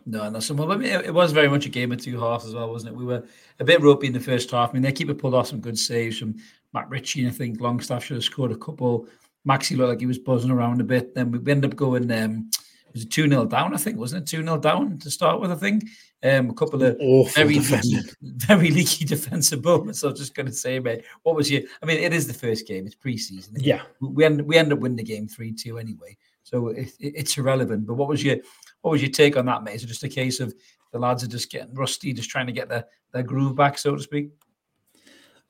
No, 0.07 0.29
no. 0.31 0.39
So, 0.39 0.55
well, 0.55 0.71
I 0.71 0.77
mean, 0.77 0.89
it, 0.89 1.13
was 1.13 1.33
very 1.33 1.49
much 1.49 1.67
a 1.67 1.69
game 1.69 1.91
of 1.91 2.01
two 2.01 2.21
halves 2.21 2.47
as 2.47 2.55
well, 2.55 2.71
wasn't 2.71 2.93
it? 2.93 2.97
We 2.97 3.05
were 3.05 3.25
a 3.59 3.65
bit 3.65 3.83
ropey 3.83 4.07
in 4.07 4.13
the 4.13 4.21
first 4.21 4.51
half. 4.53 4.71
I 4.71 4.73
mean, 4.75 4.83
they 4.83 4.93
keep 4.93 5.11
it 5.11 5.19
pulled 5.19 5.35
off 5.35 5.49
some 5.49 5.61
good 5.61 5.77
saves 5.77 6.19
from 6.19 6.37
Matt 6.73 6.89
Ritchie, 6.89 7.25
and 7.25 7.29
I 7.29 7.35
think 7.35 7.61
Longstaff 7.61 8.05
should 8.05 8.17
have 8.17 8.25
scored 8.25 8.53
a 8.53 8.57
couple. 8.57 9.09
Maxi 9.47 9.77
looked 9.77 9.91
like 9.91 10.01
he 10.01 10.07
was 10.07 10.19
buzzing 10.19 10.51
around 10.51 10.81
a 10.81 10.85
bit. 10.85 11.15
Then 11.15 11.33
we 11.33 11.39
ended 11.51 11.73
up 11.73 11.77
going, 11.77 12.11
um, 12.13 12.51
was 12.93 13.03
it 13.03 13.11
2 13.11 13.29
0 13.29 13.47
down, 13.47 13.75
I 13.75 13.77
think, 13.79 13.99
wasn't 13.99 14.23
it? 14.23 14.31
2 14.31 14.43
0 14.43 14.59
down 14.59 14.99
to 14.99 15.11
start 15.11 15.41
with, 15.41 15.51
I 15.51 15.57
think. 15.57 15.85
Um, 16.23 16.51
a 16.51 16.55
couple 16.55 16.83
of 16.83 16.97
Awful 17.01 17.33
very 17.35 17.59
leaky, 17.59 17.99
very 18.23 18.71
leaky 18.71 19.05
defensive 19.05 19.63
moments. 19.63 20.03
I 20.03 20.09
was 20.09 20.19
just 20.19 20.35
going 20.35 20.47
to 20.47 20.53
say, 20.53 20.79
mate, 20.79 21.05
what 21.23 21.37
was 21.37 21.51
your? 21.51 21.63
I 21.83 21.87
mean, 21.87 21.99
it 21.99 22.13
is 22.13 22.27
the 22.27 22.33
first 22.33 22.67
game; 22.67 22.87
it's 22.87 22.97
preseason. 22.97 23.51
Yeah, 23.57 23.83
we 24.01 24.25
end 24.25 24.41
we 24.41 24.57
end 24.57 24.73
up 24.73 24.79
winning 24.79 24.97
the 24.97 25.03
game 25.03 25.29
three 25.29 25.53
two 25.53 25.79
anyway. 25.79 26.17
So 26.47 26.69
it, 26.69 26.93
it's 27.01 27.37
irrelevant. 27.37 27.89
But 27.89 27.95
what 27.95 28.09
was 28.09 28.23
your 28.23 28.37
what 28.83 28.93
was 28.93 29.03
your 29.03 29.11
take 29.11 29.37
on 29.37 29.47
that, 29.47 29.65
mate? 29.65 29.75
Is 29.75 29.83
it 29.83 29.89
just 29.89 30.05
a 30.05 30.09
case 30.09 30.39
of 30.39 30.55
the 30.93 30.99
lads 31.01 31.25
are 31.25 31.29
just 31.29 31.51
getting 31.51 31.75
rusty, 31.75 32.13
just 32.13 32.31
trying 32.31 32.47
to 32.47 32.53
get 32.53 32.69
their, 32.69 32.85
their 33.13 33.25
groove 33.25 33.57
back, 33.57 33.77
so 33.77 33.97
to 33.97 34.03
speak? 34.03 34.29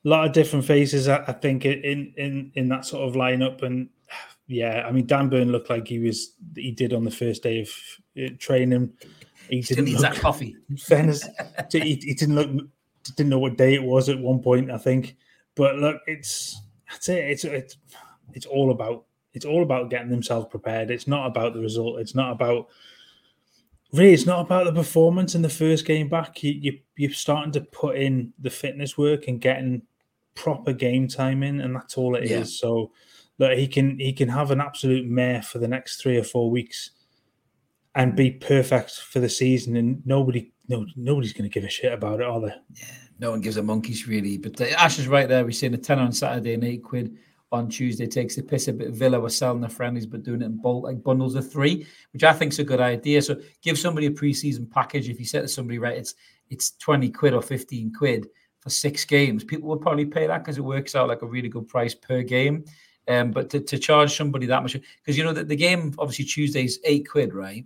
A 0.03 0.09
lot 0.09 0.25
of 0.25 0.33
different 0.33 0.65
faces, 0.65 1.07
I 1.07 1.33
think, 1.33 1.65
in 1.65 2.13
in 2.17 2.51
in 2.55 2.67
that 2.69 2.83
sort 2.83 3.07
of 3.07 3.13
lineup, 3.13 3.61
and 3.61 3.89
yeah, 4.47 4.87
I 4.87 4.91
mean, 4.91 5.05
Dan 5.05 5.29
Burn 5.29 5.51
looked 5.51 5.69
like 5.69 5.87
he 5.87 5.99
was 5.99 6.33
he 6.55 6.71
did 6.71 6.93
on 6.93 7.03
the 7.03 7.11
first 7.11 7.43
day 7.43 7.61
of 7.61 7.69
uh, 8.19 8.29
training. 8.39 8.93
He 9.51 9.61
didn't 9.61 9.85
need 9.85 9.99
that 9.99 10.15
coffee. 10.15 10.55
Fairness, 10.79 11.29
he, 11.71 11.79
he 11.79 12.15
didn't 12.15 12.35
look 12.35 12.49
didn't 13.15 13.29
know 13.29 13.39
what 13.39 13.55
day 13.55 13.75
it 13.75 13.83
was 13.83 14.09
at 14.09 14.17
one 14.17 14.39
point, 14.39 14.71
I 14.71 14.79
think. 14.79 15.15
But 15.55 15.75
look, 15.75 16.01
it's 16.07 16.59
that's 16.89 17.07
it. 17.09 17.23
It's 17.29 17.43
it's 17.43 17.77
it's 18.33 18.47
all 18.47 18.71
about 18.71 19.05
it's 19.37 19.45
all 19.45 19.61
about 19.61 19.91
getting 19.91 20.09
themselves 20.09 20.47
prepared. 20.49 20.89
It's 20.89 21.07
not 21.07 21.27
about 21.27 21.53
the 21.53 21.61
result. 21.61 21.99
It's 21.99 22.15
not 22.15 22.31
about 22.31 22.67
really. 23.93 24.13
It's 24.13 24.25
not 24.25 24.41
about 24.41 24.65
the 24.65 24.73
performance 24.73 25.35
in 25.35 25.43
the 25.43 25.49
first 25.49 25.85
game 25.85 26.09
back. 26.09 26.43
You, 26.43 26.51
you 26.51 26.79
you're 26.97 27.11
starting 27.11 27.53
to 27.53 27.61
put 27.61 27.97
in 27.97 28.33
the 28.39 28.49
fitness 28.49 28.97
work 28.97 29.27
and 29.27 29.39
getting 29.39 29.83
proper 30.33 30.73
game 30.73 31.07
time 31.07 31.43
in, 31.43 31.61
and 31.61 31.75
that's 31.75 31.97
all 31.97 32.15
it 32.15 32.29
yeah. 32.29 32.39
is. 32.39 32.59
So 32.59 32.91
that 33.37 33.59
he 33.59 33.67
can 33.67 33.99
he 33.99 34.11
can 34.11 34.27
have 34.27 34.49
an 34.49 34.59
absolute 34.59 35.05
mare 35.05 35.43
for 35.43 35.59
the 35.59 35.67
next 35.67 36.01
three 36.01 36.17
or 36.17 36.23
four 36.23 36.49
weeks 36.49 36.91
and 37.93 38.15
be 38.15 38.31
perfect 38.31 38.91
for 38.91 39.19
the 39.19 39.29
season, 39.29 39.75
and 39.75 40.03
nobody 40.03 40.51
no 40.67 40.83
nobody's 40.95 41.33
going 41.33 41.49
to 41.49 41.53
give 41.53 41.63
a 41.63 41.69
shit 41.69 41.93
about 41.93 42.21
it, 42.21 42.25
are 42.25 42.41
they? 42.41 42.55
Yeah, 42.73 42.85
no 43.19 43.31
one 43.31 43.41
gives 43.41 43.57
a 43.57 43.63
monkeys 43.63 44.07
really. 44.07 44.39
But 44.39 44.59
Ash 44.61 44.97
is 44.97 45.07
right 45.07 45.29
there. 45.29 45.45
We're 45.45 45.51
seeing 45.51 45.75
a 45.75 45.77
ten 45.77 45.99
on 45.99 46.11
Saturday 46.11 46.55
and 46.55 46.63
eight 46.63 46.83
quid 46.83 47.15
on 47.51 47.69
Tuesday 47.69 48.07
takes 48.07 48.35
the 48.35 48.43
piss 48.43 48.67
a 48.67 48.73
bit. 48.73 48.91
Villa 48.91 49.19
were 49.19 49.29
selling 49.29 49.61
their 49.61 49.69
friendlies, 49.69 50.05
but 50.05 50.23
doing 50.23 50.41
it 50.41 50.45
in 50.45 50.57
bulk, 50.57 50.83
like 50.83 51.03
bundles 51.03 51.35
of 51.35 51.49
three, 51.49 51.87
which 52.11 52.23
I 52.23 52.33
think 52.33 52.51
is 52.51 52.59
a 52.59 52.63
good 52.63 52.81
idea. 52.81 53.21
So 53.21 53.39
give 53.61 53.77
somebody 53.77 54.07
a 54.07 54.11
preseason 54.11 54.69
package. 54.69 55.09
If 55.09 55.19
you 55.19 55.25
to 55.25 55.47
somebody, 55.47 55.79
right, 55.79 55.97
it's 55.97 56.15
it's 56.49 56.71
20 56.71 57.09
quid 57.09 57.33
or 57.33 57.41
15 57.41 57.93
quid 57.93 58.27
for 58.59 58.69
six 58.69 59.05
games, 59.05 59.43
people 59.43 59.69
will 59.69 59.77
probably 59.77 60.05
pay 60.05 60.27
that 60.27 60.39
because 60.39 60.57
it 60.57 60.63
works 60.63 60.95
out 60.95 61.07
like 61.07 61.21
a 61.21 61.27
really 61.27 61.49
good 61.49 61.67
price 61.67 61.93
per 61.93 62.21
game. 62.21 62.65
Um, 63.09 63.31
but 63.31 63.49
to, 63.51 63.61
to 63.61 63.77
charge 63.77 64.15
somebody 64.15 64.45
that 64.47 64.61
much, 64.61 64.73
because 64.73 65.17
you 65.17 65.23
know 65.23 65.33
that 65.33 65.47
the 65.47 65.55
game 65.55 65.93
obviously 65.97 66.25
Tuesday's 66.25 66.79
eight 66.83 67.07
quid, 67.09 67.33
right? 67.33 67.65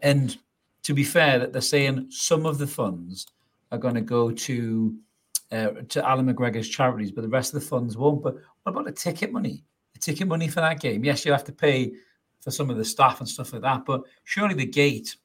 And 0.00 0.36
to 0.82 0.94
be 0.94 1.04
fair, 1.04 1.38
that 1.38 1.52
they're 1.52 1.62
saying 1.62 2.08
some 2.10 2.46
of 2.46 2.58
the 2.58 2.66
funds 2.66 3.26
are 3.70 3.78
going 3.78 3.94
to 3.94 4.00
go 4.00 4.32
to 4.32 4.96
uh, 5.52 5.68
to 5.88 6.08
Allan 6.08 6.26
McGregor's 6.26 6.68
charities, 6.68 7.12
but 7.12 7.22
the 7.22 7.28
rest 7.28 7.54
of 7.54 7.60
the 7.60 7.66
funds 7.66 7.96
won't. 7.96 8.22
But 8.22 8.38
what 8.64 8.72
about 8.72 8.84
the 8.84 8.92
ticket 8.92 9.32
money? 9.32 9.64
The 9.92 10.00
ticket 10.00 10.26
money 10.26 10.48
for 10.48 10.60
that 10.60 10.80
game? 10.80 11.04
Yes, 11.04 11.24
you 11.24 11.32
have 11.32 11.44
to 11.44 11.52
pay 11.52 11.92
for 12.40 12.50
some 12.50 12.68
of 12.68 12.76
the 12.76 12.84
staff 12.84 13.20
and 13.20 13.28
stuff 13.28 13.52
like 13.52 13.62
that, 13.62 13.84
but 13.86 14.02
surely 14.24 14.54
the 14.54 14.66
gate, 14.66 15.16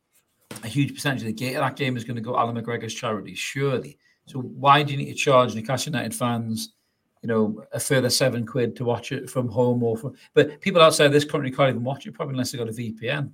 a 0.63 0.67
huge 0.67 0.93
percentage 0.93 1.23
of 1.23 1.27
the 1.27 1.33
gate 1.33 1.55
of 1.55 1.61
that 1.61 1.75
game 1.75 1.97
is 1.97 2.03
going 2.03 2.15
to 2.15 2.21
go 2.21 2.37
Allan 2.37 2.55
McGregor's 2.55 2.93
charity, 2.93 3.35
Surely. 3.35 3.97
So 4.25 4.39
why 4.39 4.83
do 4.83 4.91
you 4.91 4.97
need 4.97 5.11
to 5.11 5.15
charge 5.15 5.55
Newcastle 5.55 5.91
United 5.91 6.13
fans? 6.13 6.73
you 7.21 7.27
know, 7.27 7.63
a 7.73 7.79
further 7.79 8.09
seven 8.09 8.45
quid 8.45 8.75
to 8.77 8.85
watch 8.85 9.11
it 9.11 9.29
from 9.29 9.49
home 9.49 9.83
or 9.83 9.97
from, 9.97 10.15
but 10.33 10.61
people 10.61 10.81
outside 10.81 11.09
this 11.09 11.25
country 11.25 11.51
can't 11.51 11.69
even 11.69 11.83
watch 11.83 12.07
it 12.07 12.13
probably 12.13 12.33
unless 12.33 12.51
they 12.51 12.57
have 12.57 12.67
got 12.67 12.73
a 12.73 12.77
VPN. 12.77 13.31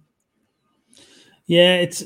Yeah, 1.45 1.75
it's 1.75 2.03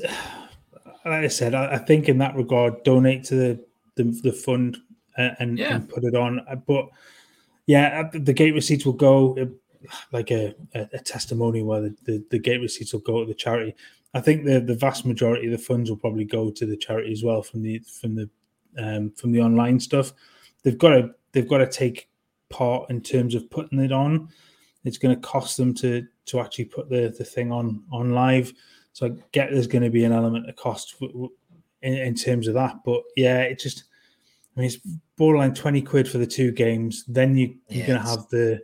like 1.06 1.24
I 1.24 1.28
said. 1.28 1.54
I, 1.54 1.74
I 1.74 1.78
think 1.78 2.08
in 2.08 2.18
that 2.18 2.36
regard, 2.36 2.82
donate 2.84 3.24
to 3.24 3.34
the 3.34 3.64
the, 3.96 4.04
the 4.22 4.32
fund 4.32 4.76
uh, 5.18 5.22
and, 5.22 5.36
and, 5.38 5.58
yeah. 5.58 5.74
and, 5.76 5.88
put 5.88 6.04
it 6.04 6.14
on. 6.14 6.40
But 6.66 6.88
yeah, 7.70 8.02
uh, 8.02 8.18
the 8.18 8.32
gate 8.32 8.52
receipts 8.52 8.84
will 8.84 8.94
go 8.94 9.38
uh, 9.38 9.46
like 10.12 10.32
a, 10.32 10.56
a, 10.74 10.88
a 10.94 10.98
testimony 10.98 11.62
where 11.62 11.82
the, 11.82 11.96
the, 12.04 12.24
the, 12.32 12.38
gate 12.40 12.60
receipts 12.60 12.92
will 12.92 13.00
go 13.00 13.20
to 13.20 13.26
the 13.26 13.34
charity. 13.34 13.76
I 14.12 14.20
think 14.20 14.44
the, 14.44 14.58
the 14.58 14.74
vast 14.74 15.06
majority 15.06 15.46
of 15.46 15.52
the 15.52 15.64
funds 15.64 15.88
will 15.88 15.96
probably 15.96 16.24
go 16.24 16.50
to 16.50 16.66
the 16.66 16.76
charity 16.76 17.12
as 17.12 17.22
well 17.22 17.42
from 17.42 17.62
the 17.62 17.78
from 18.00 18.16
the 18.16 18.28
um, 18.76 19.12
from 19.12 19.30
the 19.30 19.40
online 19.40 19.78
stuff. 19.78 20.12
They've 20.64 20.76
got 20.76 20.90
to 20.90 21.10
they've 21.30 21.48
got 21.48 21.58
to 21.58 21.68
take 21.68 22.08
part 22.48 22.90
in 22.90 23.02
terms 23.02 23.36
of 23.36 23.48
putting 23.50 23.78
it 23.78 23.92
on. 23.92 24.30
It's 24.84 24.98
going 24.98 25.14
to 25.14 25.20
cost 25.20 25.56
them 25.56 25.72
to 25.74 26.04
to 26.26 26.40
actually 26.40 26.64
put 26.64 26.90
the 26.90 27.14
the 27.16 27.24
thing 27.24 27.52
on 27.52 27.84
on 27.92 28.14
live. 28.14 28.52
So 28.94 29.06
I 29.06 29.10
get 29.30 29.52
there's 29.52 29.68
going 29.68 29.84
to 29.84 29.90
be 29.90 30.02
an 30.02 30.12
element 30.12 30.48
of 30.48 30.56
cost 30.56 30.96
in, 31.00 31.94
in 31.94 32.16
terms 32.16 32.48
of 32.48 32.54
that. 32.54 32.78
But 32.84 33.02
yeah, 33.16 33.42
it 33.42 33.60
just, 33.60 33.84
I 34.56 34.60
mean, 34.60 34.66
it's 34.66 34.78
borderline 35.16 35.54
20 35.54 35.82
quid 35.82 36.08
for 36.08 36.18
the 36.18 36.26
two 36.26 36.50
games. 36.52 37.04
Then 37.06 37.36
you, 37.36 37.54
you're 37.68 37.86
yes. 37.86 37.86
going 37.86 38.02
to 38.02 38.08
have 38.08 38.28
the, 38.30 38.60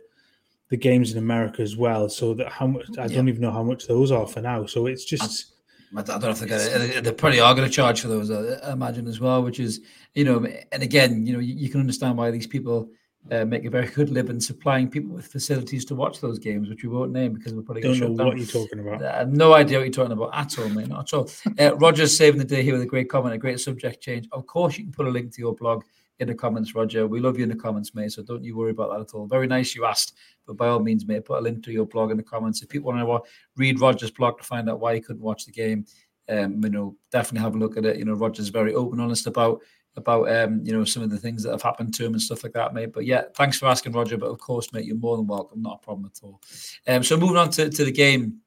the 0.69 0.77
games 0.77 1.11
in 1.11 1.17
America 1.17 1.61
as 1.61 1.77
well. 1.77 2.09
So 2.09 2.33
that 2.35 2.51
how 2.51 2.67
much, 2.67 2.85
I 2.97 3.07
don't 3.07 3.29
even 3.29 3.41
know 3.41 3.51
how 3.51 3.63
much 3.63 3.87
those 3.87 4.11
are 4.11 4.27
for 4.27 4.41
now. 4.41 4.65
So 4.65 4.85
it's 4.87 5.05
just, 5.05 5.53
I 5.95 6.01
don't 6.01 6.21
know 6.21 6.29
if 6.31 6.39
they're 6.39 6.91
to, 6.91 7.01
they 7.01 7.11
probably 7.13 7.39
are 7.39 7.55
going 7.55 7.67
to 7.67 7.73
charge 7.73 8.01
for 8.01 8.09
those, 8.09 8.29
I 8.29 8.73
imagine 8.73 9.07
as 9.07 9.19
well, 9.19 9.41
which 9.41 9.59
is, 9.59 9.81
you 10.13 10.25
know, 10.25 10.45
and 10.71 10.83
again, 10.83 11.25
you 11.25 11.33
know, 11.33 11.39
you, 11.39 11.55
you 11.55 11.69
can 11.69 11.79
understand 11.79 12.17
why 12.17 12.31
these 12.31 12.47
people, 12.47 12.89
uh, 13.31 13.45
make 13.45 13.65
a 13.65 13.69
very 13.69 13.87
good 13.87 14.09
living 14.09 14.39
supplying 14.39 14.89
people 14.89 15.13
with 15.13 15.27
facilities 15.27 15.85
to 15.85 15.95
watch 15.95 16.21
those 16.21 16.39
games, 16.39 16.69
which 16.69 16.83
we 16.83 16.89
won't 16.89 17.11
name 17.11 17.33
because 17.33 17.53
we're 17.53 17.61
probably 17.61 17.81
don't 17.81 17.99
know 17.99 18.11
what 18.11 18.31
down. 18.31 18.37
you're 18.37 18.47
talking 18.47 18.79
about. 18.79 19.03
I 19.03 19.17
have 19.19 19.33
no 19.33 19.53
idea 19.53 19.79
what 19.79 19.85
you're 19.85 19.93
talking 19.93 20.13
about 20.13 20.33
at 20.33 20.57
all, 20.57 20.69
mate. 20.69 20.87
Not 20.87 21.11
at 21.11 21.17
all. 21.17 21.29
Uh, 21.59 21.75
Roger's 21.75 22.15
saving 22.15 22.39
the 22.39 22.45
day 22.45 22.63
here 22.63 22.73
with 22.73 22.83
a 22.83 22.87
great 22.87 23.09
comment, 23.09 23.35
a 23.35 23.37
great 23.37 23.59
subject 23.59 24.01
change. 24.01 24.27
Of 24.31 24.45
course, 24.45 24.77
you 24.77 24.85
can 24.85 24.93
put 24.93 25.07
a 25.07 25.09
link 25.09 25.33
to 25.33 25.41
your 25.41 25.55
blog 25.55 25.83
in 26.19 26.27
the 26.27 26.35
comments, 26.35 26.73
Roger. 26.73 27.05
We 27.05 27.19
love 27.19 27.37
you 27.37 27.43
in 27.43 27.49
the 27.49 27.55
comments, 27.55 27.93
mate. 27.93 28.11
So 28.11 28.23
don't 28.23 28.43
you 28.43 28.57
worry 28.57 28.71
about 28.71 28.91
that 28.91 29.01
at 29.01 29.13
all. 29.13 29.27
Very 29.27 29.47
nice 29.47 29.75
you 29.75 29.85
asked, 29.85 30.17
but 30.45 30.57
by 30.57 30.67
all 30.67 30.79
means, 30.79 31.05
mate, 31.05 31.25
put 31.25 31.39
a 31.39 31.41
link 31.41 31.63
to 31.65 31.71
your 31.71 31.85
blog 31.85 32.11
in 32.11 32.17
the 32.17 32.23
comments. 32.23 32.61
If 32.61 32.69
people 32.69 32.91
want 32.91 32.99
to 32.99 33.29
read 33.55 33.79
Roger's 33.79 34.11
blog 34.11 34.37
to 34.37 34.43
find 34.43 34.69
out 34.69 34.79
why 34.79 34.95
he 34.95 35.01
couldn't 35.01 35.21
watch 35.21 35.45
the 35.45 35.51
game, 35.51 35.85
um, 36.29 36.61
you 36.63 36.69
know, 36.69 36.95
definitely 37.11 37.43
have 37.43 37.55
a 37.55 37.59
look 37.59 37.77
at 37.77 37.85
it. 37.85 37.97
You 37.97 38.05
know, 38.05 38.13
Roger's 38.13 38.49
very 38.49 38.73
open, 38.73 38.99
honest 38.99 39.27
about 39.27 39.61
about 39.97 40.31
um, 40.31 40.61
you 40.63 40.71
know 40.71 40.83
some 40.83 41.03
of 41.03 41.09
the 41.09 41.17
things 41.17 41.43
that 41.43 41.51
have 41.51 41.61
happened 41.61 41.93
to 41.95 42.05
him 42.05 42.13
and 42.13 42.21
stuff 42.21 42.43
like 42.43 42.53
that, 42.53 42.73
mate. 42.73 42.93
But 42.93 43.05
yeah, 43.05 43.23
thanks 43.35 43.57
for 43.57 43.67
asking, 43.67 43.93
Roger. 43.93 44.17
But 44.17 44.29
of 44.29 44.39
course, 44.39 44.71
mate, 44.71 44.85
you're 44.85 44.95
more 44.95 45.17
than 45.17 45.27
welcome. 45.27 45.61
Not 45.61 45.79
a 45.81 45.85
problem 45.85 46.11
at 46.13 46.23
all. 46.23 46.41
Um, 46.87 47.03
so 47.03 47.17
moving 47.17 47.37
on 47.37 47.49
to, 47.51 47.69
to 47.69 47.85
the 47.85 47.91
game, 47.91 48.39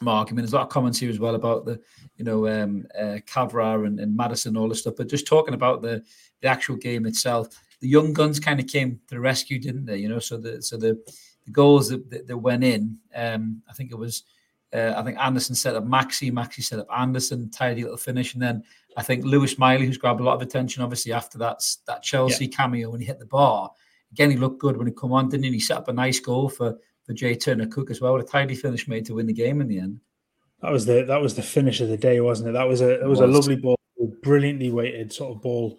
Mark. 0.00 0.28
I 0.28 0.30
mean, 0.32 0.38
there's 0.38 0.52
a 0.52 0.56
lot 0.56 0.64
of 0.64 0.68
comments 0.68 0.98
here 0.98 1.10
as 1.10 1.18
well 1.18 1.34
about 1.34 1.64
the 1.64 1.80
you 2.16 2.24
know 2.24 2.46
um, 2.48 2.86
uh, 2.98 3.18
and, 3.36 4.00
and 4.00 4.16
Maddison, 4.16 4.56
all 4.56 4.68
this 4.68 4.80
stuff. 4.80 4.94
But 4.96 5.08
just 5.08 5.26
talking 5.26 5.54
about 5.54 5.82
the 5.82 6.02
the 6.40 6.48
actual 6.48 6.76
game 6.76 7.06
itself, 7.06 7.48
the 7.80 7.88
young 7.88 8.12
guns 8.12 8.40
kind 8.40 8.60
of 8.60 8.66
came 8.66 9.00
to 9.08 9.14
the 9.14 9.20
rescue, 9.20 9.58
didn't 9.58 9.86
they? 9.86 9.98
You 9.98 10.08
know, 10.08 10.18
so 10.18 10.36
the 10.36 10.62
so 10.62 10.76
the, 10.76 11.02
the 11.44 11.52
goals 11.52 11.88
that, 11.88 12.08
that, 12.10 12.26
that 12.26 12.36
went 12.36 12.64
in, 12.64 12.98
um, 13.14 13.62
I 13.68 13.72
think 13.72 13.90
it 13.90 13.98
was. 13.98 14.24
Uh, 14.70 14.92
I 14.94 15.02
think 15.02 15.18
Anderson 15.18 15.54
set 15.54 15.76
up 15.76 15.86
Maxi, 15.86 16.30
Maxi 16.30 16.62
set 16.62 16.78
up 16.78 16.88
Anderson, 16.94 17.48
tidy 17.48 17.84
little 17.84 17.96
finish, 17.96 18.34
and 18.34 18.42
then 18.42 18.62
I 18.98 19.02
think 19.02 19.24
Lewis 19.24 19.58
Miley, 19.58 19.86
who's 19.86 19.96
grabbed 19.96 20.20
a 20.20 20.24
lot 20.24 20.34
of 20.34 20.42
attention, 20.42 20.82
obviously 20.82 21.12
after 21.12 21.38
that 21.38 21.62
that 21.86 22.02
Chelsea 22.02 22.46
yeah. 22.46 22.56
cameo 22.56 22.90
when 22.90 23.00
he 23.00 23.06
hit 23.06 23.20
the 23.20 23.26
bar. 23.26 23.70
Again, 24.10 24.30
he 24.30 24.36
looked 24.36 24.58
good 24.58 24.76
when 24.76 24.88
he 24.88 24.92
come 24.92 25.12
on, 25.12 25.28
didn't 25.28 25.44
he? 25.44 25.52
He 25.52 25.60
set 25.60 25.78
up 25.78 25.88
a 25.88 25.92
nice 25.92 26.18
goal 26.18 26.48
for 26.48 26.76
for 27.04 27.12
Jay 27.14 27.36
Turner 27.36 27.66
Cook 27.66 27.92
as 27.92 28.00
well. 28.00 28.16
A 28.16 28.24
tidy 28.24 28.56
finish 28.56 28.88
made 28.88 29.06
to 29.06 29.14
win 29.14 29.26
the 29.26 29.32
game 29.32 29.60
in 29.60 29.68
the 29.68 29.78
end. 29.78 30.00
That 30.62 30.72
was 30.72 30.84
the 30.84 31.04
that 31.04 31.20
was 31.20 31.36
the 31.36 31.42
finish 31.42 31.80
of 31.80 31.88
the 31.88 31.96
day, 31.96 32.20
wasn't 32.20 32.48
it? 32.48 32.52
That 32.52 32.66
was 32.66 32.80
a 32.80 33.00
it 33.00 33.06
was, 33.06 33.20
was. 33.20 33.30
a 33.30 33.32
lovely 33.32 33.54
ball, 33.54 33.78
brilliantly 34.22 34.72
weighted 34.72 35.12
sort 35.12 35.36
of 35.36 35.42
ball 35.42 35.78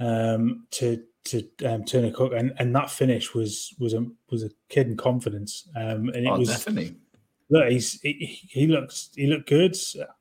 um, 0.00 0.66
to 0.72 1.02
to 1.24 1.46
um, 1.66 1.84
Turner 1.84 2.10
Cook, 2.10 2.32
and 2.34 2.54
and 2.58 2.74
that 2.74 2.90
finish 2.90 3.34
was 3.34 3.74
was 3.78 3.92
a 3.92 4.06
was 4.30 4.42
a 4.42 4.50
kid 4.70 4.86
in 4.86 4.96
confidence, 4.96 5.68
um, 5.76 6.08
and 6.08 6.24
it 6.24 6.30
oh, 6.30 6.38
was 6.38 6.48
definitely 6.48 6.96
look, 7.48 7.68
he's 7.68 8.00
he, 8.00 8.40
he 8.48 8.66
looks 8.66 9.10
he 9.14 9.26
looked 9.26 9.48
good. 9.48 9.76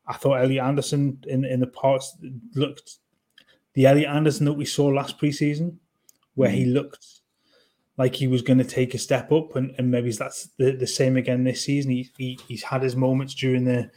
I 0.07 0.13
thought 0.13 0.41
Elliot 0.41 0.63
Anderson 0.63 1.23
in 1.27 1.45
in 1.45 1.59
the 1.59 1.67
parts 1.67 2.17
looked 2.53 2.97
the 3.73 3.85
Elliot 3.85 4.09
Anderson 4.09 4.45
that 4.45 4.53
we 4.53 4.65
saw 4.65 4.87
last 4.87 5.19
preseason, 5.19 5.77
where 6.35 6.49
he 6.49 6.65
mm. 6.65 6.73
looked 6.73 7.05
like 7.97 8.15
he 8.15 8.27
was 8.27 8.41
going 8.41 8.57
to 8.57 8.65
take 8.65 8.93
a 8.93 8.97
step 8.97 9.31
up, 9.31 9.55
and, 9.55 9.73
and 9.77 9.89
maybe 9.89 10.11
that's 10.11 10.49
the, 10.57 10.71
the 10.71 10.87
same 10.87 11.15
again 11.15 11.43
this 11.43 11.61
season. 11.61 11.91
He, 11.91 12.09
he 12.17 12.39
he's 12.47 12.63
had 12.63 12.81
his 12.81 12.95
moments 12.95 13.33
during 13.33 13.63
the 13.65 13.89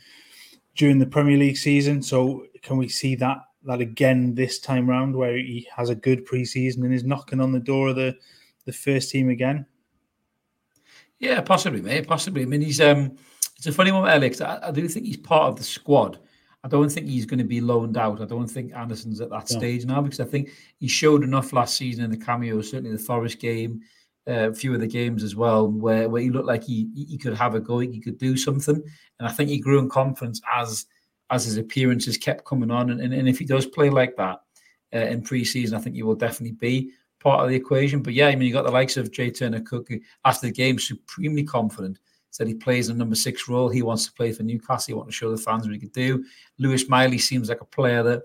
during 0.77 0.99
the 0.99 1.07
Premier 1.07 1.37
League 1.37 1.57
season, 1.57 2.03
so 2.03 2.47
can 2.63 2.77
we 2.77 2.89
see 2.89 3.15
that 3.17 3.39
that 3.65 3.81
again 3.81 4.35
this 4.35 4.59
time 4.59 4.89
round, 4.89 5.15
where 5.15 5.37
he 5.37 5.69
has 5.75 5.91
a 5.91 5.95
good 5.95 6.27
preseason 6.27 6.85
and 6.85 6.95
is 6.95 7.05
knocking 7.05 7.41
on 7.41 7.53
the 7.53 7.61
door 7.61 7.89
of 7.89 7.97
the 7.97 8.17
the 8.65 8.73
first 8.73 9.11
team 9.11 9.29
again? 9.29 9.67
Yeah, 11.21 11.41
possibly, 11.41 11.83
mate. 11.83 12.07
Possibly. 12.07 12.43
I 12.43 12.47
mean, 12.47 12.61
he's 12.61 12.81
um, 12.81 13.17
it's 13.57 13.67
a 13.67 13.73
funny 13.73 13.91
one 13.91 14.03
with 14.03 14.13
Alex. 14.13 14.41
I, 14.41 14.59
I, 14.63 14.71
do 14.71 14.87
think 14.89 15.07
he's 15.07 15.17
part 15.17 15.49
of 15.49 15.57
the 15.57 15.65
squad. 15.65 16.19
I 16.63 16.69
don't 16.69 16.91
think 16.91 17.07
he's 17.07 17.27
going 17.27 17.39
to 17.39 17.45
be 17.45 17.61
loaned 17.61 17.97
out. 17.97 18.21
I 18.21 18.25
don't 18.25 18.47
think 18.47 18.73
Anderson's 18.75 19.21
at 19.21 19.31
that 19.31 19.49
stage 19.49 19.85
now 19.85 20.01
because 20.01 20.21
I 20.21 20.25
think 20.25 20.51
he 20.79 20.89
showed 20.89 21.23
enough 21.23 21.53
last 21.53 21.77
season 21.77 22.05
in 22.05 22.11
the 22.11 22.17
cameo, 22.17 22.61
certainly 22.61 22.97
the 22.97 23.03
Forest 23.03 23.39
game, 23.41 23.81
uh, 24.29 24.51
a 24.51 24.55
few 24.55 24.75
of 24.75 24.81
the 24.81 24.87
games 24.87 25.23
as 25.23 25.35
well, 25.35 25.69
where, 25.69 26.09
where 26.09 26.23
he 26.23 26.31
looked 26.31 26.47
like 26.47 26.65
he 26.65 26.89
he 26.95 27.17
could 27.17 27.35
have 27.35 27.55
a 27.55 27.61
go, 27.61 27.79
he 27.79 28.01
could 28.01 28.19
do 28.19 28.37
something, 28.37 28.75
and 28.75 29.29
I 29.29 29.33
think 29.33 29.51
he 29.51 29.59
grew 29.59 29.79
in 29.79 29.89
confidence 29.89 30.41
as 30.53 30.87
as 31.31 31.45
his 31.45 31.59
appearances 31.59 32.17
kept 32.17 32.45
coming 32.45 32.71
on, 32.71 32.91
and, 32.91 33.01
and, 33.01 33.15
and 33.15 33.29
if 33.29 33.39
he 33.39 33.45
does 33.45 33.67
play 33.67 33.91
like 33.91 34.17
that 34.17 34.41
uh, 34.95 34.99
in 34.99 35.23
pre-season, 35.23 35.77
I 35.77 35.81
think 35.81 35.95
he 35.95 36.03
will 36.03 36.15
definitely 36.15 36.57
be 36.57 36.93
part 37.21 37.43
of 37.43 37.51
the 37.51 37.57
equation. 37.57 38.03
But 38.03 38.15
yeah, 38.15 38.29
I 38.29 38.37
mean, 38.37 38.47
you 38.47 38.53
got 38.53 38.65
the 38.65 38.71
likes 38.71 38.97
of 38.97 39.11
Jay 39.11 39.31
Turner 39.31 39.61
Cook 39.61 39.89
after 40.25 40.47
the 40.47 40.53
game, 40.53 40.79
supremely 40.79 41.45
confident. 41.45 41.99
Said 42.31 42.47
he 42.47 42.55
plays 42.55 42.89
a 42.89 42.95
number 42.95 43.15
six 43.15 43.49
role. 43.49 43.69
He 43.69 43.83
wants 43.83 44.07
to 44.07 44.13
play 44.13 44.33
for 44.33 44.43
Newcastle. 44.43 44.93
He 44.93 44.95
wants 44.95 45.09
to 45.09 45.17
show 45.17 45.31
the 45.31 45.39
fans 45.39 45.65
what 45.65 45.73
he 45.73 45.81
could 45.81 45.93
do. 45.93 46.25
Lewis 46.59 46.89
Miley 46.89 47.19
seems 47.19 47.49
like 47.49 47.63
a 47.63 47.65
player 47.65 48.03
that 48.03 48.23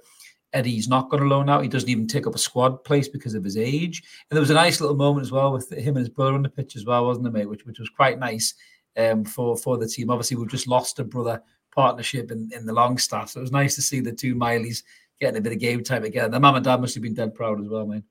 Eddie's 0.51 0.87
not 0.87 1.09
going 1.09 1.23
to 1.23 1.29
loan 1.29 1.49
out. 1.49 1.63
He 1.63 1.69
doesn't 1.69 1.89
even 1.89 2.07
take 2.07 2.27
up 2.27 2.35
a 2.35 2.39
squad 2.39 2.83
place 2.83 3.07
because 3.07 3.33
of 3.33 3.43
his 3.43 3.57
age. 3.57 4.03
And 4.29 4.35
there 4.35 4.41
was 4.41 4.51
a 4.51 4.55
nice 4.55 4.79
little 4.81 4.95
moment 4.95 5.25
as 5.25 5.31
well 5.31 5.51
with 5.51 5.71
him 5.71 5.95
and 5.95 6.05
his 6.05 6.09
brother 6.09 6.33
on 6.33 6.43
the 6.43 6.49
pitch 6.49 6.75
as 6.75 6.85
well, 6.85 7.05
wasn't 7.05 7.23
there, 7.23 7.33
mate? 7.33 7.49
Which 7.49 7.65
which 7.65 7.79
was 7.79 7.89
quite 7.89 8.19
nice 8.19 8.53
um, 8.97 9.25
for 9.25 9.57
for 9.57 9.77
the 9.77 9.87
team. 9.87 10.09
Obviously, 10.09 10.37
we've 10.37 10.51
just 10.51 10.67
lost 10.67 10.99
a 10.99 11.03
brother 11.03 11.41
partnership 11.73 12.29
in, 12.29 12.49
in 12.53 12.65
the 12.65 12.73
Longstaff, 12.73 13.29
so 13.29 13.39
it 13.39 13.41
was 13.41 13.51
nice 13.51 13.73
to 13.75 13.81
see 13.81 13.99
the 13.99 14.11
two 14.11 14.35
Mileys 14.35 14.83
getting 15.19 15.37
a 15.37 15.41
bit 15.41 15.53
of 15.53 15.59
game 15.59 15.83
time 15.83 16.03
again. 16.03 16.29
The 16.29 16.39
mum 16.39 16.55
and 16.55 16.65
dad 16.65 16.81
must 16.81 16.93
have 16.93 17.03
been 17.03 17.15
dead 17.15 17.33
proud 17.33 17.61
as 17.61 17.67
well, 17.67 17.87
mate. 17.87 18.03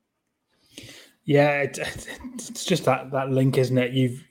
Yeah, 1.25 1.63
it, 1.63 1.79
it's 2.35 2.65
just 2.65 2.85
that 2.85 3.11
that 3.13 3.31
link, 3.31 3.59
isn't 3.59 3.79
it? 3.79 3.93
You've 3.93 4.23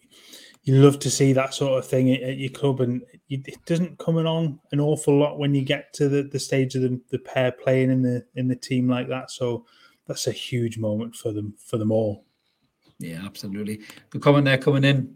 you 0.64 0.76
love 0.76 1.00
to 1.00 1.10
see 1.10 1.34
that 1.34 1.54
sort 1.56 1.80
of 1.80 1.88
thing 1.88 2.12
at, 2.12 2.38
your 2.38 2.52
club, 2.52 2.82
and 2.82 3.02
it 3.30 3.66
doesn't 3.66 3.98
come 3.98 4.18
along 4.18 4.60
an 4.72 4.80
awful 4.80 5.18
lot 5.18 5.40
when 5.40 5.56
you 5.56 5.64
get 5.64 5.92
to 5.94 6.08
the, 6.08 6.24
the 6.24 6.40
stage 6.40 6.76
of 6.76 6.84
the, 6.84 7.02
the 7.10 7.18
pair 7.20 7.52
playing 7.52 7.90
in 7.90 8.02
the 8.02 8.24
in 8.36 8.48
the 8.48 8.56
team 8.56 8.88
like 8.88 9.08
that. 9.08 9.32
So 9.32 9.66
that's 10.08 10.28
a 10.28 10.32
huge 10.32 10.78
moment 10.78 11.16
for 11.16 11.32
them 11.32 11.56
for 11.58 11.78
them 11.78 11.92
all. 11.92 12.26
Yeah, 13.00 13.24
absolutely. 13.26 13.82
Good 14.12 14.22
comment 14.22 14.46
there 14.46 14.60
coming 14.60 14.84
in 14.84 15.16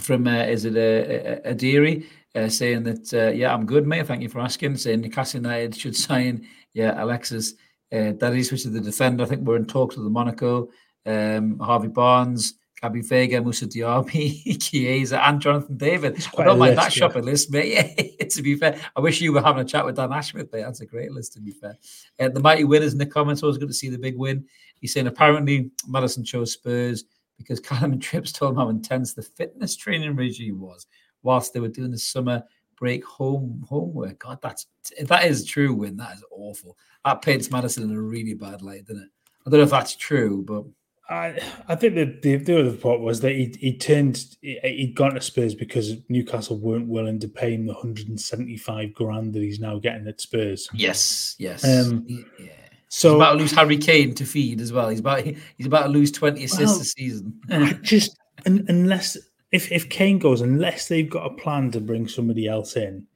from 0.00 0.26
uh, 0.26 0.44
is 0.44 0.64
it 0.64 0.76
a, 0.76 1.48
a, 1.48 1.52
a 1.52 2.04
uh, 2.34 2.48
saying 2.48 2.82
that 2.84 3.14
uh, 3.14 3.32
yeah 3.32 3.52
I'm 3.52 3.66
good 3.66 3.86
mate 3.86 4.06
thank 4.06 4.22
you 4.22 4.28
for 4.28 4.40
asking 4.40 4.76
saying 4.76 5.00
Newcastle 5.00 5.40
United 5.40 5.74
should 5.74 5.96
sign 5.96 6.46
yeah 6.72 7.02
Alexis 7.02 7.54
uh, 7.92 8.12
which 8.20 8.52
is 8.52 8.70
the 8.70 8.80
defender 8.80 9.24
I 9.24 9.26
think 9.26 9.42
we're 9.42 9.56
in 9.56 9.66
talks 9.66 9.96
with 9.96 10.04
the 10.04 10.10
Monaco 10.10 10.68
um, 11.08 11.58
Harvey 11.58 11.88
Barnes, 11.88 12.54
Gabri 12.82 13.06
Veiga, 13.06 13.42
Moussa 13.42 13.66
Diaby, 13.66 14.60
Chiesa, 14.62 15.26
and 15.26 15.40
Jonathan 15.40 15.76
David. 15.76 16.24
I 16.38 16.44
don't 16.44 16.58
mind 16.58 16.78
that 16.78 16.92
shopping 16.92 17.24
list, 17.24 17.50
mate. 17.50 18.14
Yeah, 18.18 18.26
to 18.26 18.42
be 18.42 18.54
fair, 18.56 18.78
I 18.94 19.00
wish 19.00 19.20
you 19.20 19.32
were 19.32 19.42
having 19.42 19.62
a 19.62 19.64
chat 19.64 19.84
with 19.84 19.96
Dan 19.96 20.12
Ashworth, 20.12 20.52
mate. 20.52 20.62
That's 20.62 20.80
a 20.80 20.86
great 20.86 21.10
list, 21.12 21.32
to 21.34 21.40
be 21.40 21.52
fair. 21.52 21.76
Uh, 22.20 22.28
the 22.28 22.40
mighty 22.40 22.64
winners 22.64 22.92
in 22.92 22.98
the 22.98 23.06
comments, 23.06 23.42
always 23.42 23.58
good 23.58 23.68
to 23.68 23.74
see 23.74 23.88
the 23.88 23.98
big 23.98 24.16
win. 24.16 24.44
He's 24.80 24.92
saying 24.92 25.06
apparently 25.06 25.70
Maddison 25.86 26.24
chose 26.24 26.52
Spurs 26.52 27.04
because 27.36 27.58
Callum 27.60 27.92
and 27.92 28.02
Trips 28.02 28.32
told 28.32 28.52
him 28.52 28.58
how 28.58 28.68
intense 28.68 29.14
the 29.14 29.22
fitness 29.22 29.76
training 29.76 30.14
regime 30.14 30.60
was 30.60 30.86
whilst 31.22 31.52
they 31.52 31.60
were 31.60 31.68
doing 31.68 31.90
the 31.90 31.98
summer 31.98 32.42
break 32.76 33.04
home 33.04 33.64
homework. 33.68 34.20
God, 34.20 34.38
that's 34.40 34.66
that 35.00 35.24
is 35.24 35.44
true, 35.44 35.74
win 35.74 35.96
that 35.96 36.14
is 36.14 36.24
awful. 36.30 36.76
That 37.04 37.22
paints 37.22 37.50
Maddison 37.50 37.84
in 37.84 37.96
a 37.96 38.00
really 38.00 38.34
bad 38.34 38.62
light, 38.62 38.86
doesn't 38.86 39.02
it? 39.02 39.08
I 39.46 39.50
don't 39.50 39.60
know 39.60 39.64
if 39.64 39.70
that's 39.70 39.96
true, 39.96 40.44
but 40.46 40.64
I 41.08 41.40
I 41.66 41.74
think 41.74 41.94
that 41.94 42.22
the, 42.22 42.36
the 42.36 42.60
other 42.60 42.76
part 42.76 43.00
was 43.00 43.20
that 43.20 43.32
he 43.32 43.54
he 43.58 43.76
turned 43.76 44.36
he, 44.42 44.58
he'd 44.62 44.94
gone 44.94 45.14
to 45.14 45.20
Spurs 45.20 45.54
because 45.54 45.96
Newcastle 46.08 46.58
weren't 46.58 46.88
willing 46.88 47.18
to 47.20 47.28
pay 47.28 47.54
him 47.54 47.66
the 47.66 47.72
175 47.72 48.92
grand 48.92 49.32
that 49.32 49.42
he's 49.42 49.60
now 49.60 49.78
getting 49.78 50.06
at 50.06 50.20
Spurs. 50.20 50.68
Yes, 50.72 51.34
yes. 51.38 51.64
Um, 51.64 52.04
yeah. 52.38 52.50
So 52.88 53.10
he's 53.10 53.16
about 53.16 53.32
to 53.32 53.38
lose 53.38 53.52
Harry 53.52 53.78
Kane 53.78 54.14
to 54.14 54.24
feed 54.24 54.60
as 54.60 54.72
well. 54.72 54.88
He's 54.88 55.00
about 55.00 55.24
he's 55.24 55.66
about 55.66 55.84
to 55.84 55.88
lose 55.88 56.12
20 56.12 56.44
assists 56.44 56.60
Well, 56.60 56.80
a 56.80 56.84
season. 56.84 57.40
I 57.50 57.72
just 57.82 58.18
un, 58.46 58.66
unless 58.68 59.16
if 59.50 59.72
if 59.72 59.88
Kane 59.88 60.18
goes, 60.18 60.42
unless 60.42 60.88
they've 60.88 61.08
got 61.08 61.26
a 61.26 61.34
plan 61.34 61.70
to 61.70 61.80
bring 61.80 62.06
somebody 62.06 62.46
else 62.46 62.76
in, 62.76 63.06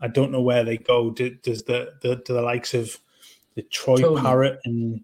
I 0.00 0.06
don't 0.06 0.30
know 0.30 0.40
where 0.40 0.62
they 0.62 0.78
go. 0.78 1.10
Do, 1.10 1.30
does 1.30 1.64
the 1.64 1.94
the 2.02 2.16
to 2.16 2.32
the 2.32 2.42
likes 2.42 2.74
of 2.74 2.96
the 3.56 3.62
Troy 3.62 3.96
Tony. 3.96 4.20
Parrott 4.20 4.60
and 4.64 5.00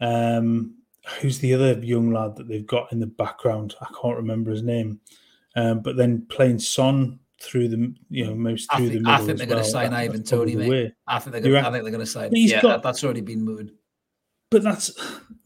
um 0.00 0.74
who's 1.20 1.38
the 1.40 1.54
other 1.54 1.72
young 1.80 2.12
lad 2.12 2.36
that 2.36 2.48
they've 2.48 2.66
got 2.66 2.92
in 2.92 3.00
the 3.00 3.06
background? 3.06 3.74
I 3.80 3.86
can't 4.00 4.16
remember 4.16 4.50
his 4.50 4.62
name. 4.62 5.00
Um, 5.56 5.80
but 5.80 5.96
then 5.96 6.26
playing 6.28 6.58
Son 6.60 7.18
through 7.40 7.68
the 7.68 7.92
you 8.08 8.24
know 8.26 8.34
most 8.34 8.72
I 8.72 8.76
through 8.78 8.90
think, 8.90 9.04
the 9.04 9.10
I 9.10 9.18
think 9.18 9.38
they're 9.38 9.46
going 9.46 9.62
to 9.62 9.68
sign 9.68 9.90
That- 9.90 10.00
Ivan 10.00 10.22
Toney, 10.24 10.54
mate. 10.56 10.92
I 11.06 11.18
think 11.18 11.32
they're 11.32 11.40
going. 11.42 11.56
I 11.64 11.70
think 11.70 11.82
they're 11.84 11.90
going 11.92 12.00
to 12.00 12.06
sign. 12.06 12.30
Yeah, 12.32 12.62
got- 12.62 12.82
that's 12.82 13.02
already 13.04 13.20
been 13.20 13.42
moved. 13.44 13.70
But 14.50 14.62
that's 14.62 14.90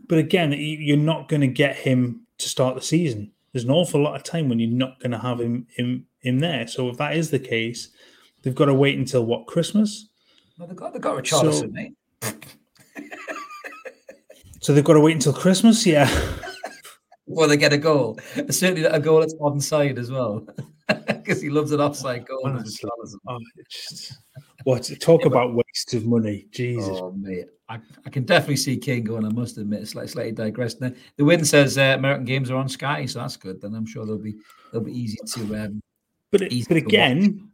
but 0.06 0.18
again, 0.18 0.52
you- 0.52 0.58
you're 0.78 0.96
not 0.96 1.28
going 1.28 1.40
to 1.40 1.46
get 1.48 1.76
him 1.76 2.26
to 2.38 2.48
start 2.48 2.74
the 2.76 2.82
season. 2.82 3.32
There's 3.52 3.64
an 3.64 3.70
awful 3.70 4.02
lot 4.02 4.14
of 4.14 4.22
time 4.22 4.48
when 4.50 4.58
you're 4.58 4.70
not 4.70 5.00
going 5.00 5.12
to 5.12 5.18
have 5.18 5.40
him 5.40 5.66
him 5.74 6.06
him 6.20 6.38
there. 6.40 6.66
So 6.66 6.88
if 6.90 6.98
that 6.98 7.16
is 7.16 7.30
the 7.30 7.38
case, 7.38 7.88
they've 8.42 8.54
got 8.54 8.66
to 8.66 8.74
wait 8.74 8.98
until 8.98 9.24
what 9.24 9.46
Christmas. 9.46 10.08
No, 10.58 10.66
they've 10.66 10.76
got 10.76 10.92
they've 10.92 11.02
got 11.02 11.16
Richarlison, 11.16 11.60
So- 11.60 11.66
mate. 11.68 11.94
So 14.66 14.72
they've 14.72 14.82
got 14.82 14.94
to 14.94 15.00
wait 15.00 15.12
until 15.12 15.32
Christmas. 15.32 15.86
Yeah, 15.86 16.10
Well, 17.26 17.48
they 17.48 17.56
get 17.56 17.72
a 17.72 17.78
goal. 17.78 18.18
Certainly 18.50 18.82
a 18.86 18.98
goal 18.98 19.20
that's 19.20 19.36
onside 19.36 19.96
as 19.96 20.10
well, 20.10 20.44
because 21.06 21.40
he 21.40 21.50
loves 21.50 21.70
an 21.70 21.80
offside 21.80 22.26
goal. 22.26 22.42
doesn't 22.42 22.80
Honestly. 22.88 23.20
Oh, 23.28 23.38
just, 23.70 24.18
what 24.64 24.90
talk 24.98 25.24
about 25.24 25.54
waste 25.54 25.94
of 25.94 26.04
money? 26.04 26.48
Jesus, 26.50 26.98
Oh 27.00 27.12
mate, 27.12 27.46
I, 27.68 27.78
I 28.04 28.10
can 28.10 28.24
definitely 28.24 28.56
see 28.56 28.76
Kane 28.76 29.04
going. 29.04 29.24
I 29.24 29.28
must 29.28 29.56
admit, 29.56 29.82
it's 29.82 29.92
slightly, 29.92 30.08
slightly 30.08 30.32
digressing. 30.32 30.80
there. 30.80 30.94
The 31.16 31.24
win 31.24 31.44
says 31.44 31.78
uh, 31.78 31.94
American 31.96 32.24
games 32.24 32.50
are 32.50 32.56
on 32.56 32.68
Sky, 32.68 33.06
so 33.06 33.20
that's 33.20 33.36
good. 33.36 33.60
Then 33.60 33.72
I'm 33.72 33.86
sure 33.86 34.04
they'll 34.04 34.18
be 34.18 34.34
they'll 34.72 34.82
be 34.82 34.98
easy 34.98 35.18
to. 35.34 35.42
Um, 35.64 35.80
but 36.32 36.42
it, 36.42 36.52
easy 36.52 36.66
but 36.68 36.74
to 36.74 36.80
watch. 36.80 36.92
again, 36.92 37.50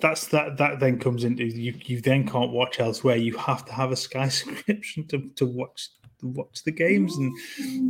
that's 0.00 0.28
that 0.28 0.56
that 0.56 0.80
then 0.80 0.98
comes 0.98 1.24
into 1.24 1.44
you. 1.44 1.74
You 1.84 2.00
then 2.00 2.26
can't 2.26 2.52
watch 2.52 2.80
elsewhere. 2.80 3.16
You 3.16 3.36
have 3.36 3.66
to 3.66 3.72
have 3.74 3.92
a 3.92 3.96
Sky 3.96 4.28
subscription 4.30 5.06
to 5.08 5.28
to 5.36 5.44
watch 5.44 5.90
watch 6.28 6.62
the 6.64 6.72
games 6.72 7.16
and 7.16 7.32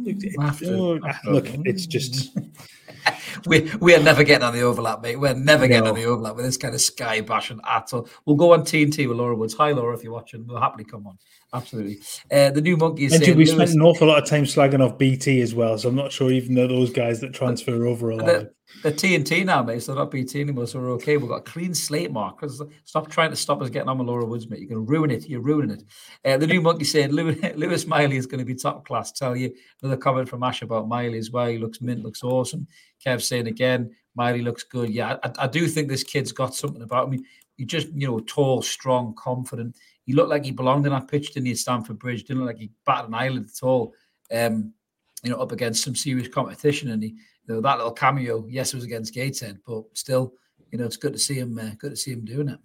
look, 0.06 0.16
After- 0.40 0.74
oh, 0.74 0.98
after- 1.06 1.30
look 1.30 1.46
it's 1.64 1.86
just 1.86 2.36
we 3.46 3.70
we 3.80 3.94
are 3.94 4.02
never 4.02 4.24
getting 4.24 4.44
on 4.44 4.54
the 4.54 4.62
overlap, 4.62 5.02
mate. 5.02 5.16
We're 5.16 5.34
never 5.34 5.66
getting 5.66 5.88
on 5.88 5.94
the 5.94 6.04
overlap 6.04 6.36
with 6.36 6.44
this 6.44 6.56
kind 6.56 6.74
of 6.74 6.80
Sky 6.80 7.20
bashing 7.20 7.60
at 7.68 7.92
all. 7.92 8.08
We'll 8.24 8.36
go 8.36 8.52
on 8.52 8.62
TNT 8.62 9.08
with 9.08 9.18
Laura 9.18 9.36
Woods. 9.36 9.54
Hi, 9.54 9.72
Laura, 9.72 9.94
if 9.96 10.02
you're 10.02 10.12
watching, 10.12 10.46
we'll 10.46 10.60
happily 10.60 10.84
come 10.84 11.06
on. 11.06 11.18
Absolutely. 11.52 11.98
Uh, 12.32 12.50
the 12.50 12.60
new 12.60 12.76
monkey 12.76 13.04
is 13.04 13.12
And 13.12 13.24
saying 13.24 13.36
we 13.36 13.46
spent 13.46 13.70
an 13.70 13.80
awful 13.80 14.08
lot 14.08 14.22
of 14.22 14.28
time 14.28 14.44
slagging 14.44 14.84
off 14.84 14.98
BT 14.98 15.40
as 15.40 15.54
well, 15.54 15.78
so 15.78 15.88
I'm 15.88 15.94
not 15.94 16.10
sure 16.12 16.30
even 16.32 16.54
though 16.54 16.66
those 16.66 16.90
guys 16.90 17.20
that 17.20 17.32
transfer 17.32 17.86
over 17.86 18.10
are 18.12 18.16
They're, 18.16 18.36
alive. 18.36 18.50
They're 18.82 18.92
TNT 18.92 19.44
now, 19.44 19.62
mate. 19.62 19.82
So 19.82 19.92
they're 19.92 20.02
not 20.02 20.10
BT 20.10 20.40
anymore. 20.40 20.66
So 20.66 20.80
we're 20.80 20.92
okay. 20.92 21.16
We've 21.16 21.28
got 21.28 21.36
a 21.36 21.42
clean 21.42 21.74
slate, 21.74 22.12
Mark. 22.12 22.42
Stop 22.84 23.10
trying 23.10 23.30
to 23.30 23.36
stop 23.36 23.62
us 23.62 23.70
getting 23.70 23.88
on 23.88 23.98
with 23.98 24.08
Laura 24.08 24.26
Woods, 24.26 24.48
mate. 24.48 24.60
You're 24.60 24.68
going 24.68 24.86
to 24.86 24.92
ruin 24.92 25.10
it. 25.10 25.28
You're 25.28 25.40
ruining 25.40 25.70
it. 25.70 25.84
Uh, 26.24 26.36
the 26.36 26.46
new 26.46 26.60
monkey 26.60 26.84
said 26.84 27.12
Lewis, 27.12 27.38
Lewis 27.56 27.86
Miley 27.86 28.16
is 28.16 28.26
going 28.26 28.40
to 28.40 28.44
be 28.44 28.54
top 28.54 28.86
class. 28.86 29.12
Tell 29.12 29.36
you 29.36 29.54
another 29.82 29.96
comment 29.96 30.28
from 30.28 30.42
Ash 30.42 30.62
about 30.62 30.88
Miley 30.88 31.18
as 31.18 31.30
well. 31.30 31.46
He 31.46 31.58
looks 31.58 31.80
mint, 31.80 32.02
looks 32.02 32.22
awesome. 32.22 32.66
Kev 33.04 33.22
saying 33.22 33.46
again, 33.46 33.94
Miley 34.14 34.42
looks 34.42 34.62
good. 34.62 34.90
Yeah, 34.90 35.16
I, 35.22 35.30
I 35.38 35.46
do 35.46 35.66
think 35.66 35.88
this 35.88 36.04
kid's 36.04 36.32
got 36.32 36.54
something 36.54 36.82
about 36.82 37.12
him. 37.12 37.24
He 37.56 37.64
just, 37.64 37.88
you 37.94 38.08
know, 38.08 38.20
tall, 38.20 38.62
strong, 38.62 39.14
confident. 39.14 39.76
He 40.04 40.12
looked 40.12 40.30
like 40.30 40.44
he 40.44 40.50
belonged 40.50 40.86
in 40.86 40.92
that 40.92 41.08
pitch, 41.08 41.32
didn't 41.32 41.46
he, 41.46 41.52
at 41.52 41.58
Stamford 41.58 41.98
Bridge? 41.98 42.24
Didn't 42.24 42.42
look 42.42 42.54
like 42.54 42.58
he 42.58 42.70
batted 42.84 43.08
an 43.08 43.14
eyelid 43.14 43.48
at 43.48 43.62
all. 43.66 43.94
Um, 44.32 44.74
you 45.22 45.30
know, 45.30 45.36
up 45.36 45.52
against 45.52 45.82
some 45.82 45.94
serious 45.94 46.28
competition, 46.28 46.90
and 46.90 47.02
he, 47.02 47.16
you 47.46 47.54
know, 47.54 47.60
that 47.60 47.78
little 47.78 47.92
cameo. 47.92 48.46
Yes, 48.48 48.72
it 48.72 48.76
was 48.76 48.84
against 48.84 49.14
Gateshead, 49.14 49.58
but 49.66 49.84
still, 49.94 50.34
you 50.70 50.78
know, 50.78 50.84
it's 50.84 50.96
good 50.96 51.12
to 51.12 51.18
see 51.18 51.34
him. 51.34 51.58
Uh, 51.58 51.70
good 51.78 51.90
to 51.90 51.96
see 51.96 52.12
him 52.12 52.24
doing 52.24 52.48
it. 52.48 52.58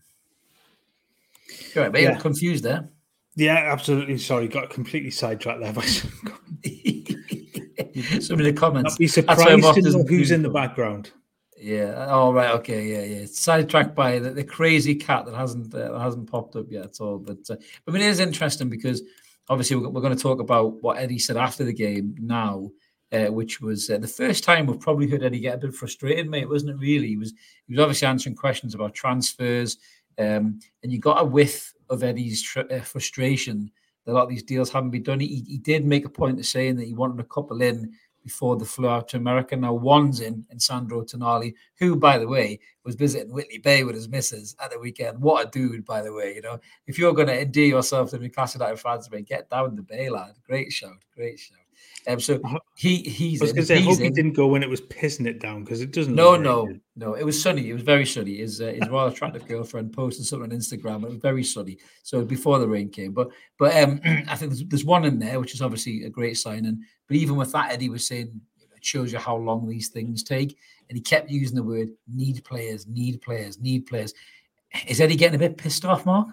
All 1.75 1.83
right, 1.83 1.91
mate. 1.91 2.03
Yeah. 2.03 2.11
I'm 2.11 2.21
confused 2.21 2.63
there. 2.63 2.89
Yeah, 3.35 3.71
absolutely. 3.71 4.17
Sorry, 4.17 4.47
got 4.47 4.69
completely 4.69 5.11
sidetracked 5.11 5.61
there. 5.61 5.73
By 5.73 5.81
Some 8.21 8.39
of 8.39 8.45
the 8.45 8.53
comments. 8.53 8.91
not 8.91 8.99
be 8.99 9.07
surprised 9.07 9.41
to 9.75 9.81
know 9.81 10.03
who's 10.03 10.31
in 10.31 10.41
the 10.41 10.49
background. 10.49 11.11
Yeah. 11.57 12.07
Oh 12.09 12.31
right. 12.31 12.51
Okay. 12.51 12.85
Yeah. 12.85 13.19
Yeah. 13.19 13.25
Sidetracked 13.25 13.95
by 13.95 14.19
the, 14.19 14.31
the 14.31 14.43
crazy 14.43 14.95
cat 14.95 15.25
that 15.25 15.35
hasn't 15.35 15.73
uh, 15.73 15.91
that 15.91 15.99
hasn't 15.99 16.31
popped 16.31 16.55
up 16.55 16.67
yet 16.69 16.85
at 16.85 17.01
all. 17.01 17.19
But 17.19 17.39
uh, 17.49 17.55
I 17.87 17.91
mean, 17.91 18.01
it 18.01 18.07
is 18.07 18.19
interesting 18.19 18.69
because 18.69 19.01
obviously 19.49 19.75
we're, 19.75 19.89
we're 19.89 20.01
going 20.01 20.15
to 20.15 20.21
talk 20.21 20.39
about 20.39 20.81
what 20.81 20.97
Eddie 20.97 21.19
said 21.19 21.37
after 21.37 21.63
the 21.65 21.73
game 21.73 22.15
now, 22.19 22.69
uh, 23.11 23.27
which 23.27 23.61
was 23.61 23.89
uh, 23.89 23.97
the 23.97 24.07
first 24.07 24.43
time 24.43 24.65
we've 24.65 24.79
probably 24.79 25.09
heard 25.09 25.23
Eddie 25.23 25.39
get 25.39 25.55
a 25.55 25.57
bit 25.57 25.73
frustrated, 25.73 26.29
mate. 26.29 26.49
Wasn't 26.49 26.71
it? 26.71 26.77
Really, 26.77 27.07
he 27.07 27.17
was 27.17 27.33
he 27.67 27.73
was 27.73 27.79
obviously 27.79 28.07
answering 28.07 28.35
questions 28.35 28.75
about 28.75 28.93
transfers, 28.93 29.77
um, 30.17 30.59
and 30.83 30.91
you 30.91 30.99
got 30.99 31.21
a 31.21 31.25
whiff 31.25 31.73
of 31.89 32.03
Eddie's 32.03 32.41
tr- 32.41 32.71
uh, 32.71 32.81
frustration 32.81 33.71
that 34.05 34.11
a 34.11 34.13
lot 34.13 34.23
of 34.23 34.29
these 34.29 34.43
deals 34.43 34.71
haven't 34.71 34.91
been 34.91 35.03
done. 35.03 35.19
He, 35.19 35.43
he 35.47 35.57
did 35.57 35.85
make 35.85 36.05
a 36.05 36.09
point 36.09 36.39
of 36.39 36.45
saying 36.45 36.75
that 36.77 36.87
he 36.87 36.93
wanted 36.93 37.19
a 37.19 37.27
couple 37.27 37.61
in 37.61 37.91
before 38.23 38.57
the 38.57 38.65
flew 38.65 38.89
out 38.89 39.07
to 39.09 39.17
America. 39.17 39.55
Now 39.55 39.73
one's 39.73 40.19
in, 40.19 40.45
in 40.51 40.59
Sandro 40.59 41.03
Tonali, 41.03 41.53
who, 41.77 41.95
by 41.95 42.17
the 42.17 42.27
way, 42.27 42.59
was 42.83 42.95
visiting 42.95 43.33
Whitley 43.33 43.57
Bay 43.57 43.83
with 43.83 43.95
his 43.95 44.09
missus 44.09 44.55
at 44.63 44.71
the 44.71 44.79
weekend. 44.79 45.19
What 45.19 45.47
a 45.47 45.49
dude, 45.49 45.85
by 45.85 46.01
the 46.01 46.13
way. 46.13 46.35
You 46.35 46.41
know, 46.41 46.59
if 46.85 46.99
you're 46.99 47.13
going 47.13 47.27
to 47.27 47.41
endear 47.41 47.67
yourself 47.67 48.11
to 48.11 48.19
Newcastle 48.19 48.61
United 48.61 48.79
fans, 48.79 49.09
mate, 49.09 49.27
get 49.27 49.49
down 49.49 49.75
the 49.75 49.81
Bay, 49.81 50.09
lad. 50.09 50.33
Great 50.45 50.71
shout, 50.71 51.03
great 51.15 51.39
shout. 51.39 51.58
Um, 52.09 52.19
so 52.19 52.41
he 52.75 52.97
he's 52.97 53.39
I 53.39 53.45
was 53.45 53.53
going 53.53 53.61
to 53.61 53.67
say, 53.67 53.77
I 53.77 53.81
hope 53.81 53.99
he 53.99 54.09
didn't 54.09 54.33
go 54.33 54.47
when 54.47 54.63
it 54.63 54.69
was 54.69 54.81
pissing 54.81 55.27
it 55.27 55.39
down 55.39 55.63
because 55.63 55.79
it 55.81 55.91
doesn't. 55.91 56.15
No, 56.15 56.35
no, 56.35 56.65
good. 56.65 56.81
no. 56.95 57.13
It 57.13 57.23
was 57.23 57.39
sunny. 57.39 57.69
It 57.69 57.73
was 57.73 57.83
very 57.83 58.05
sunny. 58.05 58.37
His 58.37 58.59
uh, 58.59 58.73
his 58.73 58.89
rather 58.89 59.11
attractive 59.13 59.47
girlfriend 59.47 59.93
posted 59.93 60.25
something 60.25 60.51
on 60.51 60.57
Instagram. 60.57 61.03
It 61.03 61.09
was 61.09 61.19
very 61.19 61.43
sunny. 61.43 61.77
So 62.01 62.25
before 62.25 62.57
the 62.57 62.67
rain 62.67 62.89
came, 62.89 63.11
but 63.11 63.29
but 63.59 63.75
um, 63.77 64.01
I 64.27 64.35
think 64.35 64.51
there's, 64.51 64.65
there's 64.65 64.85
one 64.85 65.05
in 65.05 65.19
there, 65.19 65.39
which 65.39 65.53
is 65.53 65.61
obviously 65.61 66.03
a 66.05 66.09
great 66.09 66.37
sign. 66.37 66.65
And 66.65 66.83
but 67.07 67.17
even 67.17 67.35
with 67.35 67.51
that, 67.51 67.71
Eddie 67.71 67.89
was 67.89 68.07
saying 68.07 68.41
it 68.59 68.83
shows 68.83 69.13
you 69.13 69.19
how 69.19 69.35
long 69.35 69.69
these 69.69 69.89
things 69.89 70.23
take. 70.23 70.57
And 70.89 70.97
he 70.97 71.01
kept 71.01 71.29
using 71.29 71.55
the 71.55 71.63
word 71.63 71.89
need 72.11 72.43
players, 72.43 72.87
need 72.87 73.21
players, 73.21 73.59
need 73.59 73.85
players. 73.85 74.15
Is 74.87 74.99
Eddie 74.99 75.15
getting 75.15 75.35
a 75.35 75.39
bit 75.39 75.57
pissed 75.57 75.85
off, 75.85 76.07
Mark? 76.07 76.29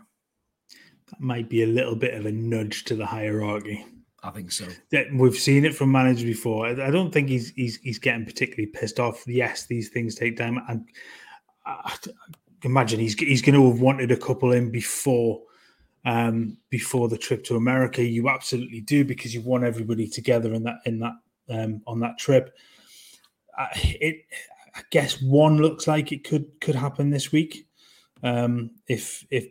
That 1.11 1.21
might 1.21 1.51
be 1.51 1.65
a 1.65 1.67
little 1.67 1.97
bit 1.97 2.15
of 2.15 2.25
a 2.25 2.33
nudge 2.33 2.85
to 2.85 2.97
the 2.97 3.05
hierarchy. 3.05 3.85
I 4.27 4.31
think 4.31 4.51
so. 4.51 4.67
we've 5.15 5.37
seen 5.37 5.65
it 5.65 5.75
from 5.75 5.93
managers 5.93 6.25
before. 6.25 6.67
I 6.67 6.91
don't 6.91 7.13
think 7.13 7.29
he's 7.29 7.51
he's 7.51 7.77
he's 7.77 8.01
getting 8.01 8.25
particularly 8.25 8.67
pissed 8.67 8.99
off. 8.99 9.25
Yes, 9.27 9.67
these 9.67 9.89
things 9.89 10.17
take 10.17 10.37
time, 10.37 10.61
and 10.69 10.89
I, 11.65 11.75
I 11.85 11.97
imagine 12.65 12.99
he's 12.99 13.15
he's 13.15 13.43
going 13.43 13.55
to 13.55 13.71
have 13.71 13.81
wanted 13.81 14.11
a 14.11 14.17
couple 14.17 14.53
in 14.53 14.71
before 14.73 15.43
um, 16.05 16.59
before 16.71 17.09
the 17.09 17.19
trip 17.19 17.45
to 17.45 17.57
America. 17.57 18.03
You 18.03 18.29
absolutely 18.29 18.81
do 18.81 19.05
because 19.05 19.33
you 19.33 19.43
want 19.43 19.65
everybody 19.65 20.09
together 20.09 20.53
in 20.55 20.65
that 20.65 20.79
in 20.87 20.99
that 20.99 21.15
um, 21.49 21.83
on 21.87 22.01
that 22.01 22.19
trip. 22.19 22.57
I, 23.57 23.69
it, 24.01 24.17
I 24.75 24.83
guess 24.91 25.23
one 25.23 25.59
looks 25.59 25.87
like 25.87 26.11
it 26.11 26.25
could 26.25 26.61
could 26.61 26.75
happen 26.75 27.11
this 27.11 27.31
week. 27.31 27.69
Um, 28.23 28.73
if 28.89 29.25
if 29.31 29.47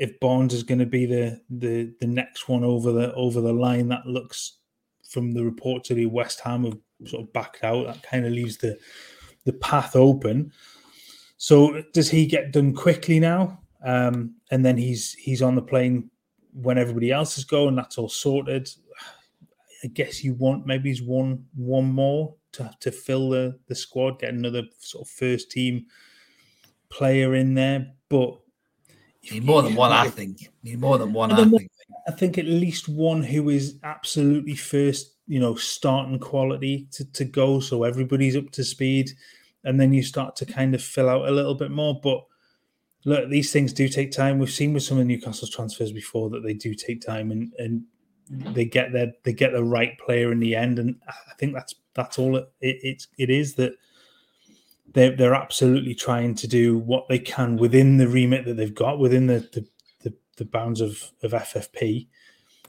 if 0.00 0.18
Barnes 0.18 0.54
is 0.54 0.62
going 0.62 0.78
to 0.78 0.86
be 0.86 1.06
the 1.06 1.40
the 1.50 1.94
the 2.00 2.06
next 2.06 2.48
one 2.48 2.64
over 2.64 2.90
the 2.90 3.14
over 3.14 3.40
the 3.40 3.52
line, 3.52 3.86
that 3.88 4.06
looks 4.06 4.56
from 5.08 5.32
the 5.32 5.44
report 5.44 5.84
to 5.84 5.94
the 5.94 6.06
West 6.06 6.40
Ham 6.40 6.64
have 6.64 6.78
sort 7.04 7.22
of 7.22 7.32
backed 7.32 7.62
out. 7.62 7.86
That 7.86 8.02
kind 8.02 8.26
of 8.26 8.32
leaves 8.32 8.56
the 8.56 8.78
the 9.44 9.52
path 9.52 9.94
open. 9.94 10.52
So 11.36 11.82
does 11.92 12.10
he 12.10 12.26
get 12.26 12.52
done 12.52 12.74
quickly 12.74 13.20
now? 13.20 13.60
Um, 13.84 14.36
and 14.50 14.64
then 14.64 14.76
he's 14.76 15.12
he's 15.14 15.42
on 15.42 15.54
the 15.54 15.62
plane 15.62 16.10
when 16.54 16.78
everybody 16.78 17.12
else 17.12 17.36
is 17.36 17.44
going. 17.44 17.76
That's 17.76 17.98
all 17.98 18.08
sorted. 18.08 18.70
I 19.84 19.88
guess 19.88 20.24
you 20.24 20.34
want 20.34 20.66
maybe 20.66 20.88
he's 20.88 21.02
one 21.02 21.44
one 21.54 21.92
more 21.92 22.34
to, 22.52 22.70
to 22.80 22.90
fill 22.90 23.30
the 23.30 23.58
the 23.66 23.74
squad, 23.74 24.18
get 24.18 24.32
another 24.32 24.62
sort 24.78 25.06
of 25.06 25.10
first 25.10 25.50
team 25.50 25.86
player 26.88 27.34
in 27.34 27.52
there. 27.52 27.92
But 28.08 28.39
Need 29.30 29.44
more 29.44 29.62
than 29.62 29.74
one, 29.74 29.92
I 29.92 30.06
if- 30.06 30.14
think. 30.14 30.50
Need 30.62 30.80
more 30.80 30.98
than 30.98 31.12
one, 31.12 31.32
I 31.32 31.44
think. 31.44 31.70
I 32.08 32.12
think 32.12 32.38
at 32.38 32.46
least 32.46 32.88
one 32.88 33.22
who 33.22 33.50
is 33.50 33.76
absolutely 33.84 34.54
first, 34.54 35.14
you 35.26 35.38
know, 35.38 35.54
starting 35.54 36.18
quality 36.18 36.88
to, 36.92 37.04
to 37.12 37.24
go, 37.24 37.60
so 37.60 37.84
everybody's 37.84 38.36
up 38.36 38.50
to 38.52 38.64
speed, 38.64 39.10
and 39.64 39.78
then 39.78 39.92
you 39.92 40.02
start 40.02 40.34
to 40.36 40.46
kind 40.46 40.74
of 40.74 40.82
fill 40.82 41.08
out 41.08 41.28
a 41.28 41.30
little 41.30 41.54
bit 41.54 41.70
more. 41.70 42.00
But 42.02 42.24
look, 43.04 43.28
these 43.28 43.52
things 43.52 43.72
do 43.72 43.88
take 43.88 44.10
time. 44.12 44.38
We've 44.38 44.50
seen 44.50 44.72
with 44.72 44.82
some 44.82 44.98
of 44.98 45.06
Newcastle's 45.06 45.50
transfers 45.50 45.92
before 45.92 46.30
that 46.30 46.42
they 46.42 46.54
do 46.54 46.74
take 46.74 47.02
time, 47.02 47.30
and 47.30 47.52
and 47.58 47.84
they 48.54 48.64
get 48.64 48.92
their 48.92 49.12
they 49.24 49.32
get 49.32 49.52
the 49.52 49.62
right 49.62 49.98
player 49.98 50.32
in 50.32 50.40
the 50.40 50.56
end. 50.56 50.78
And 50.78 50.96
I 51.08 51.34
think 51.38 51.52
that's 51.52 51.74
that's 51.94 52.18
all 52.18 52.36
it 52.36 52.48
it, 52.60 53.06
it 53.18 53.28
is 53.30 53.54
that 53.56 53.74
they're 54.92 55.16
they're 55.16 55.34
absolutely 55.34 55.94
trying 55.94 56.34
to 56.36 56.48
do 56.48 56.78
what 56.78 57.08
they 57.08 57.18
can 57.18 57.56
within 57.56 57.96
the 57.96 58.08
remit 58.08 58.44
that 58.44 58.56
they've 58.56 58.74
got 58.74 58.98
within 58.98 59.26
the 59.26 59.40
the, 59.52 59.66
the, 60.02 60.14
the 60.36 60.44
bounds 60.44 60.80
of 60.80 61.10
of 61.22 61.32
FFP, 61.32 62.08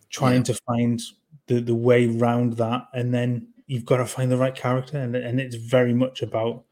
trying 0.09 0.37
yeah. 0.37 0.43
to 0.43 0.53
find 0.67 1.01
the 1.47 1.59
the 1.59 1.75
way 1.75 2.07
round 2.07 2.53
that, 2.53 2.83
and 2.93 3.13
then 3.13 3.47
you've 3.67 3.85
got 3.85 3.97
to 3.97 4.05
find 4.05 4.31
the 4.31 4.37
right 4.37 4.55
character, 4.55 4.97
and 4.97 5.15
and 5.15 5.39
it's 5.39 5.55
very 5.55 5.93
much 5.93 6.21
about 6.21 6.63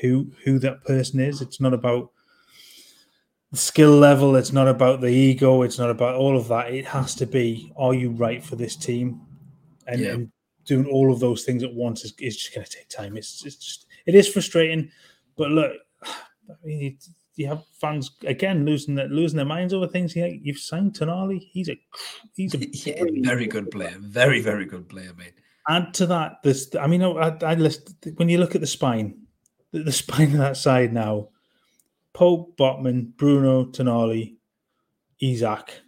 who 0.00 0.32
who 0.44 0.58
that 0.60 0.84
person 0.84 1.20
is. 1.20 1.40
It's 1.40 1.60
not 1.60 1.74
about 1.74 2.10
the 3.50 3.58
skill 3.58 3.96
level. 3.96 4.36
It's 4.36 4.52
not 4.52 4.68
about 4.68 5.00
the 5.00 5.08
ego. 5.08 5.62
It's 5.62 5.78
not 5.78 5.90
about 5.90 6.14
all 6.14 6.36
of 6.36 6.48
that. 6.48 6.72
It 6.72 6.86
has 6.86 7.14
to 7.16 7.26
be: 7.26 7.72
Are 7.76 7.94
you 7.94 8.10
right 8.10 8.42
for 8.42 8.56
this 8.56 8.76
team? 8.76 9.20
And, 9.86 10.00
yeah. 10.00 10.12
and 10.12 10.32
doing 10.64 10.86
all 10.86 11.12
of 11.12 11.20
those 11.20 11.44
things 11.44 11.62
at 11.62 11.74
once 11.74 12.04
is, 12.04 12.14
is 12.18 12.36
just 12.36 12.54
going 12.54 12.64
to 12.64 12.72
take 12.72 12.88
time. 12.88 13.16
It's, 13.16 13.44
it's 13.44 13.56
just 13.56 13.83
it 14.06 14.14
is 14.14 14.28
frustrating, 14.28 14.90
but 15.36 15.50
look, 15.50 15.72
I 16.04 16.52
mean, 16.64 16.98
you 17.36 17.48
have 17.48 17.64
fans 17.80 18.10
again 18.26 18.64
losing 18.64 18.94
their 18.94 19.08
losing 19.08 19.36
their 19.36 19.46
minds 19.46 19.72
over 19.72 19.86
things. 19.86 20.14
Yeah, 20.14 20.26
you've 20.26 20.58
signed 20.58 20.94
Tonali. 20.94 21.40
He's 21.50 21.68
a 21.68 21.76
he's 22.34 22.54
a 22.54 22.58
yeah, 22.88 23.04
very 23.22 23.46
good 23.46 23.70
player. 23.70 23.96
Very 24.00 24.40
very 24.40 24.66
good 24.66 24.88
player, 24.88 25.12
mate. 25.16 25.34
Add 25.68 25.94
to 25.94 26.06
that, 26.06 26.42
this. 26.42 26.74
I 26.78 26.86
mean, 26.86 27.02
I, 27.02 27.36
I 27.42 27.54
list 27.54 27.94
when 28.16 28.28
you 28.28 28.38
look 28.38 28.54
at 28.54 28.60
the 28.60 28.66
spine, 28.66 29.22
the, 29.72 29.82
the 29.82 29.92
spine 30.02 30.32
of 30.32 30.38
that 30.38 30.56
side 30.56 30.92
now 30.92 31.28
Pope, 32.14 32.56
Botman, 32.56 33.16
Bruno, 33.16 33.66
Tonali, 33.66 34.36
Isak. 35.20 35.80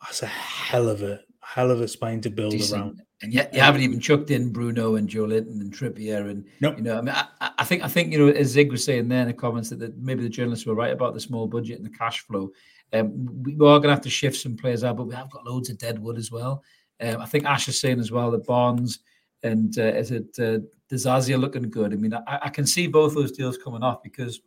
That's 0.00 0.22
a 0.22 0.26
hell 0.26 0.88
of 0.88 1.02
a 1.02 1.20
hell 1.42 1.70
of 1.70 1.80
a 1.80 1.88
spine 1.88 2.22
to 2.22 2.30
build 2.30 2.52
Decent. 2.52 2.80
around. 2.80 3.02
And 3.22 3.34
yet 3.34 3.52
you 3.52 3.60
haven't 3.60 3.82
even 3.82 4.00
chucked 4.00 4.30
in 4.30 4.50
Bruno 4.50 4.96
and 4.96 5.08
Joelinton 5.08 5.60
and 5.60 5.72
Trippier 5.72 6.30
and 6.30 6.44
nope. 6.60 6.78
you 6.78 6.82
know 6.82 6.96
I 6.96 7.00
mean 7.02 7.14
I, 7.14 7.50
I, 7.58 7.64
think 7.64 7.84
I 7.84 7.88
think 7.88 8.12
you 8.12 8.18
know 8.18 8.32
as 8.32 8.48
Zig 8.48 8.70
was 8.70 8.82
saying 8.82 9.08
there 9.08 9.20
in 9.20 9.28
the 9.28 9.34
comments 9.34 9.68
that, 9.68 9.78
that 9.80 9.98
maybe 9.98 10.22
the 10.22 10.28
journalists 10.28 10.64
were 10.64 10.74
right 10.74 10.92
about 10.92 11.12
the 11.12 11.20
small 11.20 11.46
budget 11.46 11.76
and 11.76 11.84
the 11.84 11.96
cash 11.96 12.20
flow. 12.20 12.50
Um, 12.92 13.42
we, 13.42 13.52
are 13.54 13.78
going 13.78 13.82
to 13.82 13.90
have 13.90 14.00
to 14.00 14.10
shift 14.10 14.36
some 14.36 14.56
players 14.56 14.82
out, 14.82 14.96
but 14.96 15.06
we 15.06 15.14
have 15.14 15.30
got 15.30 15.46
loads 15.46 15.68
of 15.68 15.78
deadwood 15.78 16.16
as 16.16 16.32
well. 16.32 16.64
Um, 17.00 17.20
I 17.20 17.26
think 17.26 17.44
Ash 17.44 17.68
is 17.68 17.78
saying 17.78 18.00
as 18.00 18.10
well 18.10 18.30
that 18.30 18.46
Barnes 18.46 19.00
and 19.42 19.78
uh, 19.78 19.82
is 19.82 20.10
it 20.10 20.38
uh, 20.38 21.36
looking 21.36 21.70
good. 21.70 21.92
I 21.92 21.96
mean 21.96 22.14
I, 22.14 22.38
I 22.42 22.48
can 22.48 22.66
see 22.66 22.86
both 22.86 23.14
those 23.14 23.32
deals 23.32 23.58
coming 23.58 23.82
off 23.82 24.02
because 24.02 24.40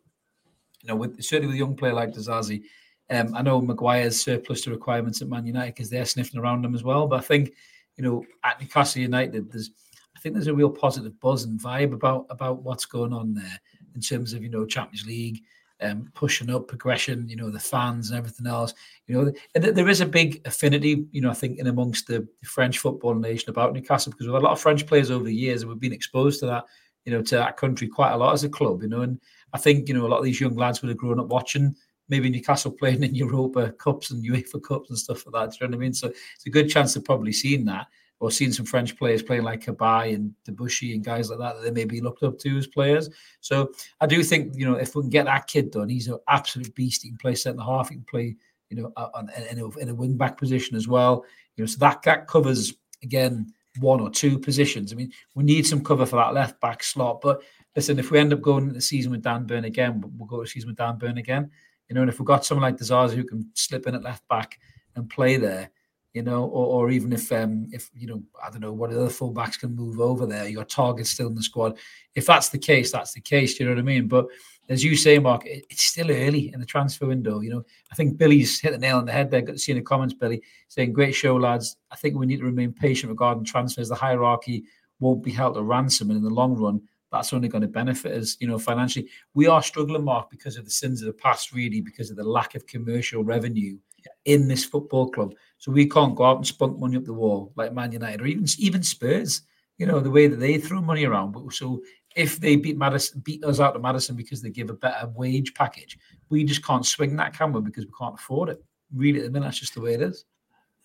you 0.84 0.88
know, 0.88 0.96
with 0.96 1.22
certainly 1.22 1.46
with 1.46 1.54
a 1.54 1.58
young 1.58 1.74
player 1.76 1.94
like 1.94 2.12
Disasi, 2.12 2.64
um, 3.08 3.34
I 3.34 3.40
know 3.40 3.60
Maguire's 3.60 4.20
surplus 4.20 4.60
to 4.62 4.70
requirements 4.70 5.22
at 5.22 5.28
Man 5.28 5.46
United 5.46 5.74
because 5.74 5.88
they're 5.88 6.04
sniffing 6.04 6.38
around 6.38 6.62
them 6.62 6.74
as 6.74 6.84
well. 6.84 7.06
But 7.06 7.20
I 7.20 7.22
think, 7.22 7.54
you 7.96 8.04
know, 8.04 8.24
at 8.42 8.60
Newcastle 8.60 9.02
United, 9.02 9.50
there's 9.50 9.70
I 10.16 10.20
think 10.20 10.34
there's 10.34 10.46
a 10.46 10.54
real 10.54 10.70
positive 10.70 11.18
buzz 11.20 11.44
and 11.44 11.60
vibe 11.60 11.92
about 11.92 12.26
about 12.30 12.62
what's 12.62 12.86
going 12.86 13.12
on 13.12 13.34
there 13.34 13.60
in 13.94 14.00
terms 14.00 14.32
of 14.32 14.42
you 14.42 14.48
know 14.48 14.66
Champions 14.66 15.06
League, 15.06 15.42
um, 15.80 16.10
pushing 16.14 16.50
up 16.50 16.68
progression, 16.68 17.28
you 17.28 17.36
know, 17.36 17.50
the 17.50 17.58
fans 17.58 18.10
and 18.10 18.18
everything 18.18 18.46
else. 18.46 18.74
You 19.06 19.14
know, 19.14 19.32
and 19.54 19.64
there 19.64 19.88
is 19.88 20.00
a 20.00 20.06
big 20.06 20.40
affinity, 20.46 21.06
you 21.12 21.20
know, 21.20 21.30
I 21.30 21.34
think 21.34 21.58
in 21.58 21.66
amongst 21.66 22.06
the 22.06 22.26
French 22.44 22.78
football 22.78 23.14
nation 23.14 23.50
about 23.50 23.72
Newcastle 23.72 24.12
because 24.12 24.26
we've 24.26 24.34
had 24.34 24.42
a 24.42 24.46
lot 24.46 24.52
of 24.52 24.60
French 24.60 24.86
players 24.86 25.10
over 25.10 25.24
the 25.24 25.34
years 25.34 25.62
and 25.62 25.70
we've 25.70 25.80
been 25.80 25.92
exposed 25.92 26.40
to 26.40 26.46
that, 26.46 26.64
you 27.04 27.12
know, 27.12 27.22
to 27.22 27.36
that 27.36 27.56
country 27.56 27.88
quite 27.88 28.12
a 28.12 28.16
lot 28.16 28.32
as 28.32 28.44
a 28.44 28.48
club, 28.48 28.82
you 28.82 28.88
know, 28.88 29.02
and 29.02 29.20
I 29.52 29.58
think 29.58 29.88
you 29.88 29.94
know 29.94 30.06
a 30.06 30.08
lot 30.08 30.18
of 30.18 30.24
these 30.24 30.40
young 30.40 30.56
lads 30.56 30.82
would 30.82 30.88
have 30.88 30.98
grown 30.98 31.20
up 31.20 31.28
watching 31.28 31.76
maybe 32.08 32.30
Newcastle 32.30 32.72
playing 32.72 33.02
in 33.02 33.14
Europa 33.14 33.72
Cups 33.72 34.10
and 34.10 34.24
UEFA 34.24 34.62
Cups 34.62 34.90
and 34.90 34.98
stuff 34.98 35.26
like 35.26 35.32
that. 35.32 35.58
Do 35.58 35.64
you 35.64 35.70
know 35.70 35.76
what 35.76 35.82
I 35.82 35.84
mean? 35.84 35.94
So 35.94 36.08
it's 36.08 36.46
a 36.46 36.50
good 36.50 36.68
chance 36.68 36.94
they've 36.94 37.04
probably 37.04 37.32
seen 37.32 37.64
that 37.66 37.86
or 38.20 38.30
seen 38.30 38.52
some 38.52 38.66
French 38.66 38.96
players 38.96 39.22
playing 39.22 39.42
like 39.42 39.64
Cabaye 39.64 40.14
and 40.14 40.32
Debuchy 40.48 40.94
and 40.94 41.04
guys 41.04 41.30
like 41.30 41.38
that 41.40 41.56
that 41.56 41.62
they 41.62 41.70
maybe 41.70 42.00
looked 42.00 42.22
up 42.22 42.38
to 42.38 42.56
as 42.56 42.66
players. 42.66 43.10
So 43.40 43.72
I 44.00 44.06
do 44.06 44.22
think, 44.22 44.54
you 44.56 44.64
know, 44.64 44.76
if 44.76 44.94
we 44.94 45.02
can 45.02 45.10
get 45.10 45.26
that 45.26 45.46
kid 45.46 45.70
done, 45.70 45.88
he's 45.88 46.08
an 46.08 46.18
absolute 46.28 46.74
beast. 46.74 47.02
He 47.02 47.10
can 47.10 47.18
play 47.18 47.34
centre 47.34 47.62
half, 47.62 47.88
he 47.88 47.96
can 47.96 48.04
play, 48.04 48.36
you 48.70 48.76
know, 48.76 48.92
uh, 48.96 49.08
on, 49.14 49.30
in, 49.50 49.58
a, 49.58 49.68
in 49.78 49.88
a 49.88 49.94
wing 49.94 50.16
back 50.16 50.38
position 50.38 50.76
as 50.76 50.88
well. 50.88 51.24
You 51.56 51.64
know, 51.64 51.66
so 51.66 51.78
that, 51.80 52.02
that 52.02 52.28
covers, 52.28 52.74
again, 53.02 53.52
one 53.80 54.00
or 54.00 54.10
two 54.10 54.38
positions. 54.38 54.92
I 54.92 54.96
mean, 54.96 55.12
we 55.34 55.44
need 55.44 55.66
some 55.66 55.82
cover 55.82 56.06
for 56.06 56.16
that 56.16 56.34
left 56.34 56.60
back 56.60 56.82
slot, 56.82 57.20
but 57.20 57.42
listen, 57.74 57.98
if 57.98 58.10
we 58.10 58.18
end 58.18 58.32
up 58.32 58.40
going 58.40 58.64
into 58.64 58.74
the 58.74 58.80
season 58.80 59.10
with 59.10 59.22
Dan 59.22 59.44
Burn 59.44 59.64
again, 59.64 60.02
we'll 60.16 60.28
go 60.28 60.36
to 60.36 60.42
the 60.44 60.48
season 60.48 60.70
with 60.70 60.78
Dan 60.78 60.98
Burn 60.98 61.18
again. 61.18 61.50
You 61.88 61.94
know, 61.94 62.02
and 62.02 62.10
if 62.10 62.18
we've 62.18 62.26
got 62.26 62.44
someone 62.44 62.62
like 62.62 62.80
Disasi 62.80 63.14
who 63.14 63.24
can 63.24 63.50
slip 63.54 63.86
in 63.86 63.94
at 63.94 64.02
left 64.02 64.26
back 64.28 64.58
and 64.96 65.08
play 65.08 65.36
there, 65.36 65.70
you 66.14 66.22
know, 66.22 66.44
or, 66.44 66.66
or 66.66 66.90
even 66.90 67.12
if 67.12 67.30
um 67.32 67.66
if 67.72 67.90
you 67.94 68.06
know, 68.06 68.22
I 68.42 68.48
don't 68.50 68.60
know 68.60 68.72
what 68.72 68.90
other 68.90 69.08
fullbacks 69.08 69.58
can 69.58 69.74
move 69.74 70.00
over 70.00 70.26
there, 70.26 70.48
your 70.48 70.64
target's 70.64 71.10
still 71.10 71.26
in 71.26 71.34
the 71.34 71.42
squad. 71.42 71.76
If 72.14 72.26
that's 72.26 72.48
the 72.48 72.58
case, 72.58 72.92
that's 72.92 73.12
the 73.12 73.20
case. 73.20 73.58
You 73.58 73.66
know 73.66 73.72
what 73.72 73.80
I 73.80 73.82
mean? 73.82 74.06
But 74.06 74.26
as 74.68 74.82
you 74.82 74.96
say, 74.96 75.18
Mark, 75.18 75.44
it, 75.44 75.66
it's 75.68 75.82
still 75.82 76.10
early 76.10 76.52
in 76.52 76.60
the 76.60 76.66
transfer 76.66 77.06
window. 77.06 77.40
You 77.40 77.50
know, 77.50 77.64
I 77.92 77.94
think 77.96 78.16
Billy's 78.16 78.60
hit 78.60 78.72
the 78.72 78.78
nail 78.78 78.98
on 78.98 79.04
the 79.04 79.12
head 79.12 79.30
there. 79.30 79.42
Got 79.42 79.52
to 79.52 79.58
see 79.58 79.72
in 79.72 79.78
the 79.78 79.84
comments, 79.84 80.14
Billy, 80.14 80.42
saying, 80.68 80.92
Great 80.92 81.14
show, 81.14 81.36
lads. 81.36 81.76
I 81.90 81.96
think 81.96 82.16
we 82.16 82.26
need 82.26 82.38
to 82.38 82.46
remain 82.46 82.72
patient 82.72 83.10
regarding 83.10 83.44
transfers. 83.44 83.88
The 83.88 83.94
hierarchy 83.94 84.64
won't 85.00 85.22
be 85.22 85.32
held 85.32 85.54
to 85.54 85.62
ransom, 85.62 86.10
and 86.10 86.18
in 86.18 86.24
the 86.24 86.30
long 86.30 86.54
run, 86.54 86.80
that's 87.14 87.32
only 87.32 87.48
going 87.48 87.62
to 87.62 87.68
benefit 87.68 88.12
us, 88.12 88.36
you 88.40 88.48
know, 88.48 88.58
financially. 88.58 89.08
We 89.34 89.46
are 89.46 89.62
struggling, 89.62 90.04
Mark, 90.04 90.30
because 90.30 90.56
of 90.56 90.64
the 90.64 90.70
sins 90.70 91.00
of 91.00 91.06
the 91.06 91.12
past, 91.12 91.52
really, 91.52 91.80
because 91.80 92.10
of 92.10 92.16
the 92.16 92.24
lack 92.24 92.54
of 92.54 92.66
commercial 92.66 93.24
revenue 93.24 93.78
in 94.24 94.48
this 94.48 94.64
football 94.64 95.10
club. 95.10 95.34
So 95.58 95.72
we 95.72 95.88
can't 95.88 96.16
go 96.16 96.24
out 96.24 96.36
and 96.38 96.46
spunk 96.46 96.78
money 96.78 96.96
up 96.96 97.04
the 97.04 97.12
wall 97.12 97.52
like 97.56 97.72
Man 97.72 97.92
United 97.92 98.20
or 98.20 98.26
even 98.26 98.46
even 98.58 98.82
Spurs. 98.82 99.42
You 99.78 99.86
know 99.86 99.98
the 99.98 100.10
way 100.10 100.28
that 100.28 100.36
they 100.36 100.58
throw 100.58 100.80
money 100.80 101.04
around. 101.04 101.36
So 101.52 101.82
if 102.14 102.38
they 102.38 102.56
beat 102.56 102.78
Maddison, 102.78 103.20
beat 103.24 103.44
us 103.44 103.60
out 103.60 103.74
of 103.74 103.82
Maddison 103.82 104.14
because 104.16 104.40
they 104.40 104.50
give 104.50 104.70
a 104.70 104.74
better 104.74 105.10
wage 105.14 105.54
package, 105.54 105.98
we 106.28 106.44
just 106.44 106.64
can't 106.64 106.86
swing 106.86 107.16
that 107.16 107.36
camera 107.36 107.60
because 107.60 107.84
we 107.84 107.92
can't 107.98 108.14
afford 108.14 108.50
it. 108.50 108.62
Really, 108.94 109.20
at 109.20 109.24
the 109.24 109.30
minute, 109.30 109.46
that's 109.46 109.58
just 109.58 109.74
the 109.74 109.80
way 109.80 109.94
it 109.94 110.02
is. 110.02 110.24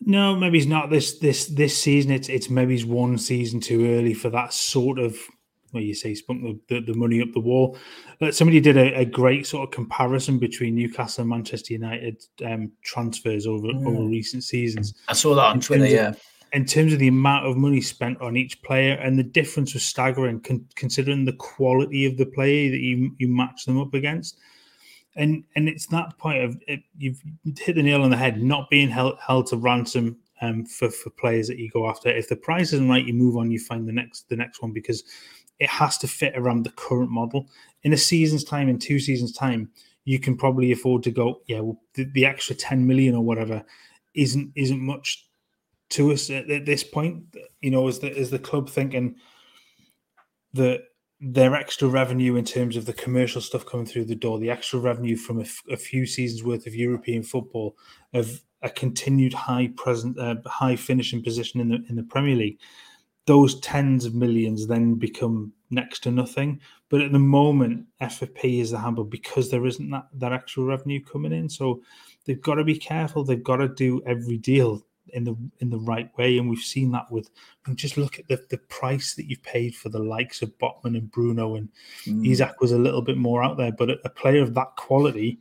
No, 0.01 0.35
maybe 0.35 0.57
it's 0.57 0.67
not 0.67 0.89
this 0.89 1.19
this 1.19 1.47
this 1.47 1.77
season. 1.77 2.11
It's 2.11 2.29
it's 2.29 2.49
maybe 2.49 2.73
it's 2.73 2.85
one 2.85 3.17
season 3.17 3.59
too 3.59 3.85
early 3.85 4.13
for 4.13 4.29
that 4.29 4.53
sort 4.53 4.97
of 4.97 5.17
where 5.71 5.83
you 5.83 5.93
say 5.93 6.13
spunk 6.13 6.41
the, 6.41 6.59
the, 6.67 6.91
the, 6.91 6.93
money 6.93 7.21
up 7.21 7.31
the 7.33 7.39
wall. 7.39 7.77
Uh, 8.21 8.31
somebody 8.31 8.59
did 8.59 8.77
a, 8.77 8.99
a, 8.99 9.05
great 9.05 9.45
sort 9.45 9.67
of 9.67 9.73
comparison 9.73 10.39
between 10.39 10.75
Newcastle 10.75 11.21
and 11.21 11.29
Manchester 11.29 11.73
United 11.73 12.23
um, 12.45 12.71
transfers 12.83 13.45
over 13.45 13.67
mm. 13.67 13.85
over 13.87 14.03
recent 14.07 14.43
seasons. 14.43 14.93
I 15.07 15.13
saw 15.13 15.35
that 15.35 15.45
on 15.45 15.61
Twitter. 15.61 15.87
Yeah. 15.87 16.09
Of, 16.09 16.21
in 16.53 16.65
terms 16.65 16.93
of 16.93 16.99
the 16.99 17.07
amount 17.07 17.45
of 17.45 17.57
money 17.57 17.81
spent 17.81 18.19
on 18.21 18.35
each 18.35 18.61
player, 18.63 18.93
and 18.95 19.17
the 19.17 19.23
difference 19.23 19.73
was 19.73 19.83
staggering, 19.83 20.41
con- 20.41 20.65
considering 20.75 21.25
the 21.25 21.33
quality 21.33 22.05
of 22.05 22.17
the 22.17 22.25
player 22.25 22.71
that 22.71 22.79
you 22.79 23.11
you 23.17 23.27
match 23.27 23.65
them 23.65 23.79
up 23.79 23.93
against. 23.93 24.37
And 25.15 25.43
and 25.55 25.67
it's 25.67 25.87
that 25.87 26.17
point 26.17 26.43
of 26.43 26.57
it, 26.67 26.81
you've 26.97 27.21
hit 27.57 27.75
the 27.75 27.83
nail 27.83 28.03
on 28.03 28.09
the 28.09 28.17
head. 28.17 28.41
Not 28.41 28.69
being 28.69 28.89
held 28.89 29.17
held 29.19 29.47
to 29.47 29.57
ransom 29.57 30.17
um, 30.41 30.65
for 30.65 30.89
for 30.89 31.09
players 31.11 31.47
that 31.47 31.57
you 31.57 31.69
go 31.69 31.89
after. 31.89 32.09
If 32.09 32.29
the 32.29 32.35
price 32.35 32.73
isn't 32.73 32.89
right, 32.89 33.05
you 33.05 33.13
move 33.13 33.37
on. 33.37 33.51
You 33.51 33.59
find 33.59 33.87
the 33.87 33.93
next 33.93 34.29
the 34.29 34.35
next 34.35 34.61
one 34.61 34.71
because 34.71 35.03
it 35.59 35.69
has 35.69 35.97
to 35.99 36.07
fit 36.07 36.33
around 36.35 36.63
the 36.63 36.71
current 36.71 37.11
model. 37.11 37.47
In 37.83 37.93
a 37.93 37.97
season's 37.97 38.43
time, 38.43 38.69
in 38.69 38.79
two 38.79 38.99
seasons' 38.99 39.33
time, 39.33 39.69
you 40.05 40.19
can 40.19 40.35
probably 40.37 40.71
afford 40.71 41.03
to 41.03 41.11
go. 41.11 41.41
Yeah, 41.47 41.59
well, 41.59 41.81
the, 41.93 42.05
the 42.05 42.25
extra 42.25 42.55
ten 42.55 42.87
million 42.87 43.15
or 43.15 43.23
whatever 43.23 43.63
isn't 44.15 44.51
isn't 44.55 44.79
much 44.79 45.27
to 45.89 46.11
us 46.11 46.29
at, 46.29 46.49
at 46.49 46.65
this 46.65 46.83
point. 46.83 47.23
You 47.61 47.71
know, 47.71 47.87
is 47.87 47.99
the 47.99 48.11
is 48.15 48.29
the 48.29 48.39
club 48.39 48.69
thinking 48.69 49.15
that 50.53 50.81
their 51.21 51.53
extra 51.53 51.87
revenue 51.87 52.37
in 52.37 52.45
terms 52.45 52.77
of 52.77 52.85
the 52.85 52.93
commercial 52.93 53.41
stuff 53.41 53.65
coming 53.65 53.85
through 53.85 54.05
the 54.05 54.15
door, 54.15 54.39
the 54.39 54.49
extra 54.49 54.79
revenue 54.79 55.17
from 55.17 55.39
a, 55.39 55.43
f- 55.43 55.63
a 55.69 55.75
few 55.75 56.05
seasons 56.05 56.43
worth 56.43 56.65
of 56.65 56.73
European 56.73 57.21
football, 57.23 57.75
of 58.13 58.41
a 58.61 58.69
continued 58.69 59.33
high 59.33 59.69
present, 59.75 60.17
uh, 60.17 60.35
high 60.45 60.77
finishing 60.77 61.21
position 61.21 61.59
in 61.59 61.69
the 61.69 61.83
in 61.89 61.95
the 61.95 62.03
Premier 62.03 62.35
League, 62.35 62.59
those 63.29 63.59
tens 63.59 64.05
of 64.05 64.15
millions 64.15 64.65
then 64.65 64.95
become 64.95 65.53
next 65.69 65.99
to 65.99 66.09
nothing. 66.09 66.59
But 66.89 67.01
at 67.01 67.11
the 67.11 67.19
moment, 67.19 67.85
FFP 68.01 68.59
is 68.59 68.71
the 68.71 68.79
handle 68.79 69.03
because 69.03 69.51
there 69.51 69.67
isn't 69.67 69.91
that, 69.91 70.07
that 70.13 70.33
extra 70.33 70.63
revenue 70.63 70.99
coming 70.99 71.31
in. 71.31 71.47
So 71.47 71.83
they've 72.25 72.41
got 72.41 72.55
to 72.55 72.63
be 72.63 72.75
careful. 72.75 73.23
They've 73.23 73.43
got 73.43 73.57
to 73.57 73.67
do 73.67 74.01
every 74.07 74.37
deal 74.37 74.83
in 75.13 75.25
the 75.25 75.37
in 75.59 75.69
the 75.69 75.77
right 75.77 76.09
way. 76.17 76.39
And 76.39 76.49
we've 76.49 76.57
seen 76.57 76.89
that 76.93 77.11
with 77.11 77.29
and 77.67 77.77
just 77.77 77.97
look 77.97 78.17
at 78.17 78.27
the, 78.27 78.43
the 78.49 78.57
price 78.57 79.13
that 79.13 79.29
you've 79.29 79.43
paid 79.43 79.75
for 79.75 79.89
the 79.89 79.99
likes 79.99 80.41
of 80.41 80.57
Botman 80.57 80.97
and 80.97 81.11
Bruno 81.11 81.55
and 81.55 81.69
mm. 82.07 82.27
Isak 82.27 82.59
was 82.59 82.71
a 82.71 82.79
little 82.79 83.03
bit 83.03 83.17
more 83.17 83.43
out 83.43 83.57
there. 83.57 83.71
But 83.71 83.91
a, 83.91 83.99
a 84.05 84.09
player 84.09 84.41
of 84.41 84.55
that 84.55 84.75
quality 84.75 85.37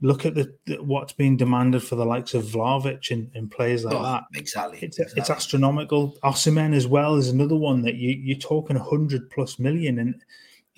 look 0.00 0.24
at 0.24 0.34
the, 0.34 0.54
the, 0.66 0.76
what's 0.76 1.12
being 1.12 1.36
demanded 1.36 1.82
for 1.82 1.96
the 1.96 2.04
likes 2.04 2.34
of 2.34 2.44
Vlahovic 2.44 3.10
and, 3.10 3.30
and 3.34 3.50
players 3.50 3.84
like 3.84 3.94
oh, 3.94 4.02
that. 4.02 4.24
Exactly. 4.34 4.78
It's, 4.80 4.98
exactly. 4.98 5.20
it's 5.20 5.30
astronomical. 5.30 6.16
Osimhen 6.22 6.74
as 6.74 6.86
well 6.86 7.16
is 7.16 7.28
another 7.28 7.56
one 7.56 7.82
that 7.82 7.96
you, 7.96 8.10
you're 8.10 8.38
talking 8.38 8.76
100 8.76 9.30
plus 9.30 9.58
million. 9.58 9.98
And 9.98 10.22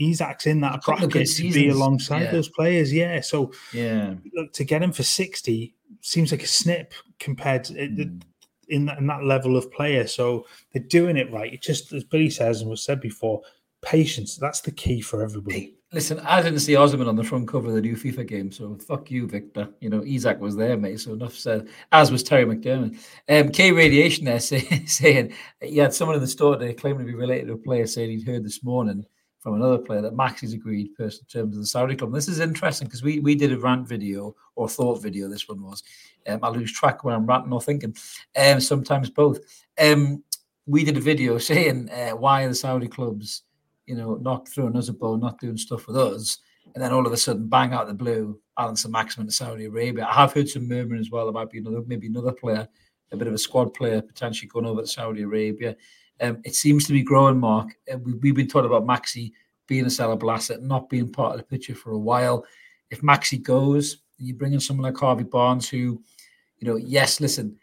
Isak's 0.01 0.47
in 0.47 0.61
that 0.63 0.83
bracket 0.83 1.29
to 1.29 1.53
be 1.53 1.69
alongside 1.69 2.23
yeah. 2.25 2.31
those 2.31 2.49
players. 2.49 2.93
Yeah. 2.93 3.21
So 3.21 3.53
yeah, 3.73 4.15
look 4.35 4.53
to 4.55 4.65
get 4.65 4.83
him 4.83 4.93
for 4.93 5.03
sixty 5.03 5.75
seems 6.01 6.33
like 6.33 6.43
a 6.43 6.47
snip 6.47 6.95
compared 7.19 7.65
to, 7.65 7.75
mm. 7.75 8.23
in 8.69 8.87
that, 8.87 8.99
in 8.99 9.07
that 9.09 9.25
level 9.25 9.57
of 9.57 9.71
player. 9.71 10.07
So 10.07 10.47
they're 10.73 10.83
doing 10.83 11.17
it 11.17 11.31
right. 11.31 11.53
It 11.53 11.63
just 11.63 11.93
as 11.93 12.05
Billy 12.05 12.31
says 12.31 12.63
and 12.63 12.71
was 12.71 12.83
said 12.83 13.01
before, 13.01 13.43
patience. 13.83 14.37
That's 14.37 14.63
the 14.63 14.73
key 14.73 15.03
for 15.03 15.23
everybody. 15.23 15.75
Listen, 15.93 16.21
I 16.21 16.41
didn't 16.41 16.61
see 16.61 16.77
Osman 16.77 17.09
on 17.09 17.17
the 17.17 17.25
front 17.25 17.49
cover 17.49 17.67
of 17.67 17.75
the 17.75 17.81
new 17.81 17.97
FIFA 17.97 18.29
game, 18.29 18.53
so 18.53 18.77
fuck 18.77 19.11
you, 19.11 19.27
Victor. 19.27 19.69
You 19.81 19.91
know, 19.91 20.05
Isak 20.05 20.41
was 20.41 20.55
there, 20.55 20.77
mate. 20.77 21.01
So 21.01 21.15
enough 21.15 21.35
said. 21.35 21.67
As 21.91 22.13
was 22.13 22.23
Terry 22.23 22.45
McDermott. 22.45 22.97
Um, 23.29 23.51
K 23.51 23.73
Radiation 23.73 24.25
there 24.25 24.39
say, 24.41 24.61
saying 24.87 25.33
he 25.61 25.79
had 25.79 25.93
someone 25.93 26.15
in 26.15 26.23
the 26.23 26.29
store 26.29 26.57
today 26.57 26.75
claiming 26.75 27.01
to 27.01 27.13
be 27.13 27.19
related 27.19 27.49
to 27.49 27.55
a 27.55 27.59
player 27.59 27.89
saying 27.89 28.11
he'd 28.11 28.27
heard 28.27 28.45
this 28.45 28.63
morning 28.63 29.05
from 29.41 29.55
another 29.55 29.79
player 29.79 30.01
that 30.03 30.15
Maxi's 30.15 30.53
agreed 30.53 30.95
personal 30.95 31.27
terms 31.29 31.57
of 31.57 31.63
the 31.63 31.67
Saudi 31.67 31.97
club. 31.97 32.11
And 32.11 32.17
this 32.17 32.29
is 32.29 32.39
interesting 32.39 32.87
because 32.87 33.03
we 33.03 33.19
we 33.19 33.35
did 33.35 33.53
a 33.53 33.59
rant 33.59 33.89
video 33.89 34.37
or 34.55 34.69
thought 34.69 35.03
video. 35.03 35.29
This 35.29 35.49
one 35.49 35.61
was. 35.61 35.83
Um, 36.29 36.39
I 36.45 36.51
lose 36.51 36.71
track 36.71 37.03
when 37.03 37.17
I'm 37.17 37.27
ranting 37.27 37.53
or 37.53 37.61
thinking. 37.61 37.97
Um, 38.37 38.61
sometimes 38.61 39.11
both. 39.11 39.41
Um, 39.77 40.23
we 40.67 40.85
did 40.85 40.97
a 40.97 41.01
video 41.01 41.39
saying 41.39 41.91
uh, 41.91 42.11
why 42.11 42.47
the 42.47 42.55
Saudi 42.55 42.87
clubs 42.87 43.43
you 43.91 43.97
know, 43.97 44.15
not 44.23 44.49
throwing 44.49 44.77
us 44.77 44.89
a 44.89 44.93
bone, 44.93 45.19
not 45.19 45.41
doing 45.41 45.57
stuff 45.57 45.89
with 45.89 45.97
us. 45.97 46.39
And 46.75 46.83
then 46.83 46.93
all 46.93 47.05
of 47.05 47.13
a 47.13 47.17
sudden, 47.17 47.49
bang 47.49 47.73
out 47.73 47.89
the 47.89 47.95
blue, 47.95 48.39
Allan 48.57 48.77
Saint-Maximin 48.77 49.27
to 49.27 49.33
Saudi 49.33 49.65
Arabia. 49.65 50.07
I 50.07 50.15
have 50.15 50.33
heard 50.33 50.49
some 50.49 50.69
murmuring 50.69 51.01
as 51.01 51.11
well 51.11 51.29
about 51.29 51.51
being 51.51 51.67
maybe 51.89 52.07
another 52.07 52.31
player, 52.31 52.69
a 53.11 53.17
bit 53.17 53.27
of 53.27 53.35
a 53.35 53.39
squad 53.39 53.75
player 53.75 54.01
potentially 54.01 54.49
going 54.49 54.67
over 54.67 54.83
to 54.83 54.87
Saudi 54.87 55.23
Arabia. 55.23 55.75
Um, 56.21 56.39
it 56.45 56.55
seems 56.55 56.87
to 56.87 56.93
be 56.93 57.03
growing, 57.03 57.41
Mark. 57.41 57.71
Uh, 57.93 57.99
we, 57.99 58.15
we've 58.15 58.37
been 58.37 58.47
talking 58.47 58.71
about 58.71 58.87
Maxi 58.87 59.33
being 59.67 59.87
a 59.87 59.89
sellable 59.89 60.33
asset, 60.33 60.63
not 60.63 60.89
being 60.89 61.11
part 61.11 61.33
of 61.33 61.39
the 61.39 61.47
picture 61.47 61.75
for 61.75 61.91
a 61.91 61.99
while. 61.99 62.45
If 62.93 63.01
Maxi 63.01 63.43
goes, 63.43 64.05
you 64.19 64.35
bring 64.35 64.53
in 64.53 64.61
someone 64.61 64.85
like 64.85 65.01
Harvey 65.01 65.25
Barnes, 65.25 65.69
who, 65.69 66.01
you 66.59 66.69
know, 66.69 66.77
yes, 66.77 67.21
listen, 67.21 67.59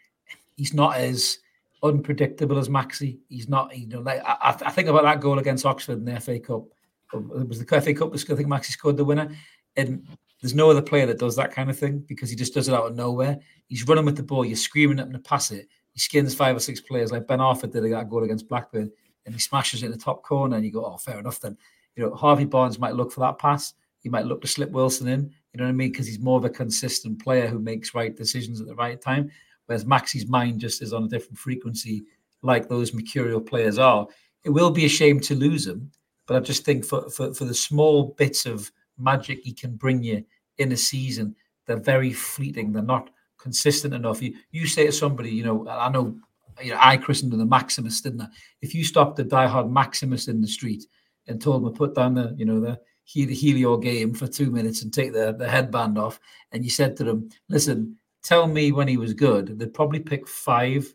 he's 0.56 0.74
not 0.74 0.96
as 0.96 1.38
unpredictable 1.82 2.58
as 2.58 2.68
Maxi. 2.68 3.18
He's 3.28 3.48
not, 3.48 3.76
you 3.76 3.86
know, 3.86 4.00
like 4.00 4.20
I, 4.24 4.56
I 4.64 4.70
think 4.70 4.88
about 4.88 5.02
that 5.02 5.20
goal 5.20 5.38
against 5.38 5.66
Oxford 5.66 5.98
in 5.98 6.04
the 6.04 6.20
FA 6.20 6.38
Cup. 6.38 6.64
It 7.12 7.48
was 7.48 7.58
the 7.58 7.80
FA 7.80 7.94
Cup. 7.94 8.14
I 8.14 8.18
think 8.18 8.48
Maxi 8.48 8.66
scored 8.66 8.96
the 8.96 9.04
winner, 9.04 9.30
and 9.76 10.06
there's 10.40 10.54
no 10.54 10.70
other 10.70 10.82
player 10.82 11.06
that 11.06 11.18
does 11.18 11.36
that 11.36 11.52
kind 11.52 11.70
of 11.70 11.78
thing 11.78 12.04
because 12.06 12.30
he 12.30 12.36
just 12.36 12.54
does 12.54 12.68
it 12.68 12.74
out 12.74 12.86
of 12.86 12.96
nowhere. 12.96 13.38
He's 13.66 13.86
running 13.86 14.04
with 14.04 14.16
the 14.16 14.22
ball. 14.22 14.44
You're 14.44 14.56
screaming 14.56 15.00
at 15.00 15.06
him 15.06 15.12
to 15.12 15.18
pass 15.18 15.50
it. 15.50 15.68
He 15.92 16.00
skins 16.00 16.34
five 16.34 16.56
or 16.56 16.60
six 16.60 16.80
players 16.80 17.10
like 17.10 17.26
Ben 17.26 17.40
Arfa 17.40 17.70
did 17.70 17.84
that 17.92 18.08
goal 18.08 18.24
against 18.24 18.48
Blackburn, 18.48 18.90
and 19.24 19.34
he 19.34 19.40
smashes 19.40 19.82
it 19.82 19.86
in 19.86 19.92
the 19.92 19.98
top 19.98 20.22
corner. 20.22 20.56
And 20.56 20.64
you 20.64 20.72
go, 20.72 20.84
oh, 20.84 20.96
fair 20.96 21.18
enough 21.18 21.40
then. 21.40 21.56
You 21.96 22.04
know, 22.04 22.14
Harvey 22.14 22.44
Barnes 22.44 22.78
might 22.78 22.94
look 22.94 23.10
for 23.10 23.20
that 23.20 23.38
pass. 23.38 23.74
He 24.00 24.08
might 24.08 24.26
look 24.26 24.40
to 24.42 24.46
slip 24.46 24.70
Wilson 24.70 25.08
in. 25.08 25.32
You 25.52 25.58
know 25.58 25.64
what 25.64 25.70
I 25.70 25.72
mean? 25.72 25.90
Because 25.90 26.06
he's 26.06 26.20
more 26.20 26.38
of 26.38 26.44
a 26.44 26.50
consistent 26.50 27.22
player 27.22 27.48
who 27.48 27.58
makes 27.58 27.94
right 27.94 28.14
decisions 28.14 28.60
at 28.60 28.68
the 28.68 28.74
right 28.76 29.00
time 29.00 29.30
whereas 29.68 29.84
Maxi's 29.84 30.26
mind 30.26 30.60
just 30.60 30.82
is 30.82 30.92
on 30.92 31.04
a 31.04 31.08
different 31.08 31.38
frequency, 31.38 32.02
like 32.42 32.68
those 32.68 32.94
mercurial 32.94 33.40
players 33.40 33.78
are. 33.78 34.06
It 34.44 34.50
will 34.50 34.70
be 34.70 34.86
a 34.86 34.88
shame 34.88 35.20
to 35.20 35.34
lose 35.34 35.66
him, 35.66 35.90
but 36.26 36.36
I 36.36 36.40
just 36.40 36.64
think 36.64 36.84
for, 36.84 37.08
for, 37.10 37.34
for 37.34 37.44
the 37.44 37.54
small 37.54 38.14
bits 38.16 38.46
of 38.46 38.72
magic 38.96 39.40
he 39.42 39.52
can 39.52 39.76
bring 39.76 40.02
you 40.02 40.24
in 40.56 40.72
a 40.72 40.76
season, 40.76 41.36
they're 41.66 41.76
very 41.76 42.12
fleeting. 42.12 42.72
They're 42.72 42.82
not 42.82 43.10
consistent 43.36 43.92
enough. 43.92 44.22
You, 44.22 44.34
you 44.52 44.66
say 44.66 44.86
to 44.86 44.92
somebody, 44.92 45.30
you 45.30 45.44
know, 45.44 45.68
I 45.68 45.90
know, 45.90 46.16
you 46.62 46.72
know, 46.72 46.78
I 46.80 46.96
christened 46.96 47.32
him 47.32 47.38
the 47.38 47.46
Maximus, 47.46 48.00
didn't 48.00 48.22
I? 48.22 48.28
If 48.62 48.74
you 48.74 48.84
stopped 48.84 49.16
the 49.16 49.24
diehard 49.24 49.70
Maximus 49.70 50.28
in 50.28 50.40
the 50.40 50.48
street 50.48 50.86
and 51.26 51.40
told 51.40 51.62
him 51.62 51.72
to 51.72 51.78
put 51.78 51.94
down 51.94 52.14
the, 52.14 52.34
you 52.38 52.46
know, 52.46 52.58
the 52.58 52.80
the 53.14 53.34
Helio 53.34 53.78
game 53.78 54.12
for 54.12 54.26
two 54.26 54.50
minutes 54.50 54.82
and 54.82 54.92
take 54.92 55.14
the, 55.14 55.32
the 55.32 55.48
headband 55.48 55.96
off, 55.96 56.20
and 56.52 56.62
you 56.62 56.68
said 56.68 56.94
to 56.96 57.04
them, 57.04 57.30
listen, 57.48 57.96
tell 58.28 58.46
me 58.46 58.72
when 58.72 58.86
he 58.86 58.98
was 58.98 59.14
good, 59.14 59.58
they'd 59.58 59.72
probably 59.72 60.00
pick 60.00 60.28
five 60.28 60.92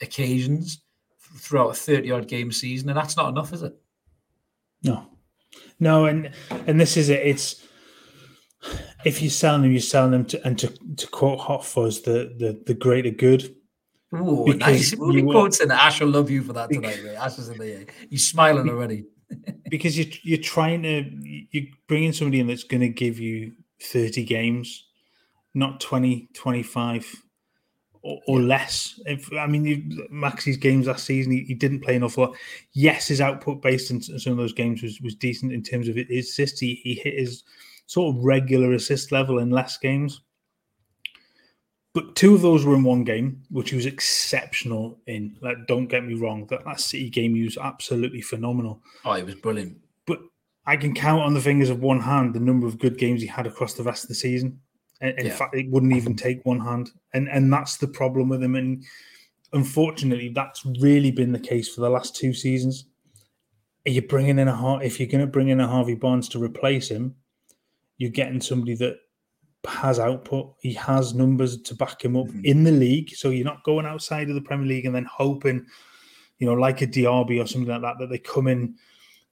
occasions 0.00 0.82
throughout 1.36 1.70
a 1.70 1.74
30 1.74 2.10
odd 2.10 2.28
game 2.28 2.50
season, 2.50 2.88
and 2.88 2.96
that's 2.96 3.16
not 3.16 3.28
enough, 3.28 3.52
is 3.52 3.62
it? 3.62 3.74
No. 4.82 5.06
No, 5.78 6.06
and 6.06 6.30
and 6.66 6.80
this 6.80 6.96
is 6.96 7.10
it. 7.10 7.26
It's 7.26 7.66
if 9.04 9.20
you're 9.20 9.30
selling 9.30 9.62
them, 9.62 9.72
you're 9.72 9.80
selling 9.80 10.12
them 10.12 10.24
to 10.26 10.46
and 10.46 10.58
to, 10.58 10.68
to 10.96 11.06
quote 11.08 11.40
Hot 11.40 11.64
Fuzz, 11.64 12.00
the 12.00 12.34
the 12.38 12.62
the 12.66 12.74
greater 12.74 13.10
good. 13.10 13.54
Oh, 14.14 14.44
nice. 14.44 14.94
We'll 14.96 15.12
be 15.12 15.22
quoting 15.22 15.70
Ash 15.70 16.00
will 16.00 16.08
love 16.08 16.30
you 16.30 16.42
for 16.42 16.52
that 16.54 16.70
tonight, 16.70 17.02
mate. 17.02 17.16
Ash 17.16 17.38
is 17.38 17.48
in 17.48 17.58
the 17.58 17.72
air. 17.72 17.86
He's 18.08 18.26
smiling 18.26 18.68
already. 18.68 19.04
because 19.68 19.98
you're 19.98 20.14
you're 20.22 20.38
trying 20.38 20.82
to 20.82 21.04
you're 21.50 21.66
bringing 21.86 22.12
somebody 22.12 22.40
in 22.40 22.46
that's 22.46 22.64
going 22.64 22.82
to 22.82 22.88
give 22.88 23.18
you 23.18 23.52
30 23.82 24.24
games 24.24 24.86
not 25.54 25.80
20, 25.80 26.28
25 26.34 27.22
or, 28.02 28.20
or 28.26 28.40
yeah. 28.40 28.46
less. 28.46 29.00
If, 29.06 29.32
I 29.32 29.46
mean, 29.46 30.08
Maxi's 30.10 30.56
games 30.56 30.86
last 30.86 31.04
season, 31.04 31.32
he, 31.32 31.44
he, 31.44 31.54
didn't 31.54 31.80
play 31.80 31.96
an 31.96 32.02
awful 32.02 32.24
lot. 32.24 32.36
Yes, 32.72 33.08
his 33.08 33.20
output 33.20 33.62
based 33.62 33.90
on 33.90 34.00
some 34.00 34.32
of 34.32 34.38
those 34.38 34.52
games 34.52 34.82
was, 34.82 35.00
was 35.00 35.14
decent 35.14 35.52
in 35.52 35.62
terms 35.62 35.88
of 35.88 35.96
his 35.96 36.28
assists. 36.28 36.60
He, 36.60 36.80
he 36.82 36.94
hit 36.94 37.18
his 37.18 37.44
sort 37.86 38.14
of 38.14 38.24
regular 38.24 38.72
assist 38.72 39.12
level 39.12 39.38
in 39.38 39.50
less 39.50 39.78
games. 39.78 40.20
But 41.94 42.16
two 42.16 42.34
of 42.34 42.40
those 42.40 42.64
were 42.64 42.74
in 42.74 42.84
one 42.84 43.04
game, 43.04 43.42
which 43.50 43.70
he 43.70 43.76
was 43.76 43.84
exceptional 43.84 44.98
in. 45.06 45.36
Like, 45.42 45.66
don't 45.66 45.88
get 45.88 46.04
me 46.04 46.14
wrong, 46.14 46.46
that 46.46 46.64
last 46.64 46.86
City 46.86 47.10
game 47.10 47.34
he 47.34 47.44
was 47.44 47.58
absolutely 47.58 48.22
phenomenal. 48.22 48.80
Oh, 49.04 49.12
he 49.12 49.22
was 49.22 49.34
brilliant. 49.34 49.76
But 50.06 50.20
I 50.64 50.76
can 50.76 50.94
count 50.94 51.22
on 51.22 51.34
the 51.34 51.40
fingers 51.40 51.68
of 51.68 51.80
one 51.80 52.00
hand 52.00 52.34
the 52.34 52.40
number 52.40 52.66
of 52.66 52.78
good 52.78 52.96
games 52.96 53.20
he 53.20 53.26
had 53.26 53.46
across 53.46 53.74
the 53.74 53.82
rest 53.82 54.04
of 54.04 54.08
the 54.08 54.14
season. 54.14 54.58
In 55.02 55.26
yeah. 55.26 55.34
fact, 55.34 55.54
it 55.54 55.68
wouldn't 55.68 55.94
even 55.94 56.14
take 56.14 56.46
one 56.46 56.60
hand, 56.60 56.90
and 57.12 57.28
and 57.28 57.52
that's 57.52 57.76
the 57.76 57.88
problem 57.88 58.28
with 58.28 58.42
him. 58.42 58.54
And 58.54 58.84
unfortunately, 59.52 60.30
that's 60.34 60.64
really 60.80 61.10
been 61.10 61.32
the 61.32 61.40
case 61.40 61.68
for 61.74 61.80
the 61.80 61.90
last 61.90 62.14
two 62.14 62.32
seasons. 62.32 62.86
Are 63.86 63.90
you 63.90 64.02
bringing 64.02 64.38
in 64.38 64.46
a 64.48 64.78
if 64.78 65.00
you're 65.00 65.08
going 65.08 65.26
to 65.26 65.30
bring 65.30 65.48
in 65.48 65.60
a 65.60 65.66
Harvey 65.66 65.96
Barnes 65.96 66.28
to 66.30 66.42
replace 66.42 66.88
him, 66.88 67.16
you're 67.98 68.10
getting 68.10 68.40
somebody 68.40 68.74
that 68.76 68.96
has 69.66 69.98
output. 69.98 70.54
He 70.60 70.72
has 70.74 71.14
numbers 71.14 71.60
to 71.62 71.74
back 71.74 72.04
him 72.04 72.16
up 72.16 72.26
mm-hmm. 72.26 72.44
in 72.44 72.64
the 72.64 72.72
league. 72.72 73.10
So 73.10 73.30
you're 73.30 73.44
not 73.44 73.64
going 73.64 73.86
outside 73.86 74.28
of 74.28 74.34
the 74.34 74.40
Premier 74.40 74.66
League 74.66 74.86
and 74.86 74.94
then 74.94 75.04
hoping, 75.04 75.66
you 76.38 76.46
know, 76.46 76.54
like 76.54 76.82
a 76.82 76.86
Diaby 76.86 77.42
or 77.42 77.46
something 77.46 77.70
like 77.70 77.82
that, 77.82 77.98
that 77.98 78.10
they 78.10 78.18
come 78.18 78.48
in 78.48 78.76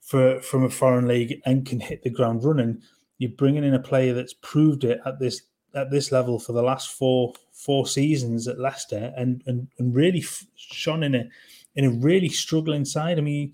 for 0.01 0.41
from 0.41 0.63
a 0.63 0.69
foreign 0.69 1.07
league 1.07 1.41
and 1.45 1.65
can 1.65 1.79
hit 1.79 2.03
the 2.03 2.09
ground 2.09 2.43
running. 2.43 2.81
You're 3.17 3.31
bringing 3.31 3.63
in 3.63 3.73
a 3.73 3.79
player 3.79 4.13
that's 4.13 4.33
proved 4.33 4.83
it 4.83 4.99
at 5.05 5.19
this 5.19 5.41
at 5.73 5.91
this 5.91 6.11
level 6.11 6.39
for 6.39 6.53
the 6.53 6.61
last 6.61 6.89
four 6.91 7.33
four 7.51 7.85
seasons 7.87 8.47
at 8.47 8.59
Leicester 8.59 9.13
and 9.15 9.43
and, 9.45 9.67
and 9.77 9.95
really 9.95 10.23
shone 10.55 11.03
in 11.03 11.15
a 11.15 11.29
in 11.75 11.85
a 11.85 11.89
really 11.89 12.29
struggling 12.29 12.85
side. 12.85 13.17
I 13.17 13.21
mean, 13.21 13.53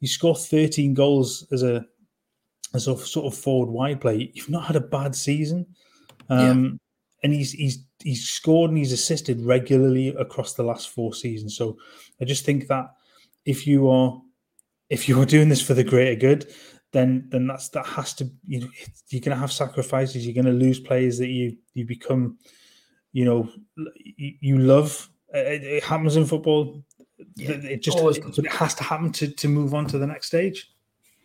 you 0.00 0.08
score 0.08 0.36
13 0.36 0.94
goals 0.94 1.46
as 1.52 1.62
a 1.62 1.84
as 2.74 2.86
a 2.86 2.96
sort 2.96 3.32
of 3.32 3.38
forward 3.38 3.70
wide 3.70 4.00
play. 4.00 4.30
You've 4.34 4.50
not 4.50 4.66
had 4.66 4.76
a 4.76 4.80
bad 4.80 5.14
season, 5.14 5.66
um, 6.28 6.64
yeah. 6.64 6.70
and 7.24 7.32
he's 7.32 7.52
he's 7.52 7.78
he's 8.02 8.28
scored 8.28 8.70
and 8.70 8.78
he's 8.78 8.92
assisted 8.92 9.40
regularly 9.40 10.08
across 10.08 10.54
the 10.54 10.62
last 10.62 10.90
four 10.90 11.14
seasons. 11.14 11.56
So 11.56 11.78
I 12.20 12.24
just 12.24 12.44
think 12.44 12.68
that 12.68 12.94
if 13.44 13.66
you 13.66 13.88
are 13.88 14.20
if 14.90 15.08
you 15.08 15.20
are 15.20 15.26
doing 15.26 15.48
this 15.48 15.60
for 15.60 15.74
the 15.74 15.84
greater 15.84 16.18
good, 16.18 16.52
then 16.92 17.26
then 17.28 17.46
that's 17.46 17.68
that 17.70 17.86
has 17.86 18.14
to 18.14 18.30
you 18.46 18.60
know, 18.60 18.68
you're 19.08 19.20
going 19.20 19.34
to 19.34 19.40
have 19.40 19.52
sacrifices. 19.52 20.26
You're 20.26 20.34
going 20.34 20.52
to 20.52 20.64
lose 20.64 20.80
players 20.80 21.18
that 21.18 21.28
you 21.28 21.56
you 21.74 21.84
become, 21.84 22.38
you 23.12 23.24
know, 23.24 23.48
you, 24.16 24.34
you 24.40 24.58
love. 24.58 25.08
It, 25.34 25.62
it, 25.62 25.84
happens 25.84 26.16
in 26.16 26.24
football. 26.24 26.82
Yeah, 27.36 27.50
it 27.50 27.82
just 27.82 27.98
it, 27.98 28.38
it 28.38 28.52
has 28.52 28.74
to 28.76 28.84
happen 28.84 29.12
to 29.12 29.28
to 29.28 29.48
move 29.48 29.74
on 29.74 29.86
to 29.86 29.98
the 29.98 30.06
next 30.06 30.28
stage. 30.28 30.72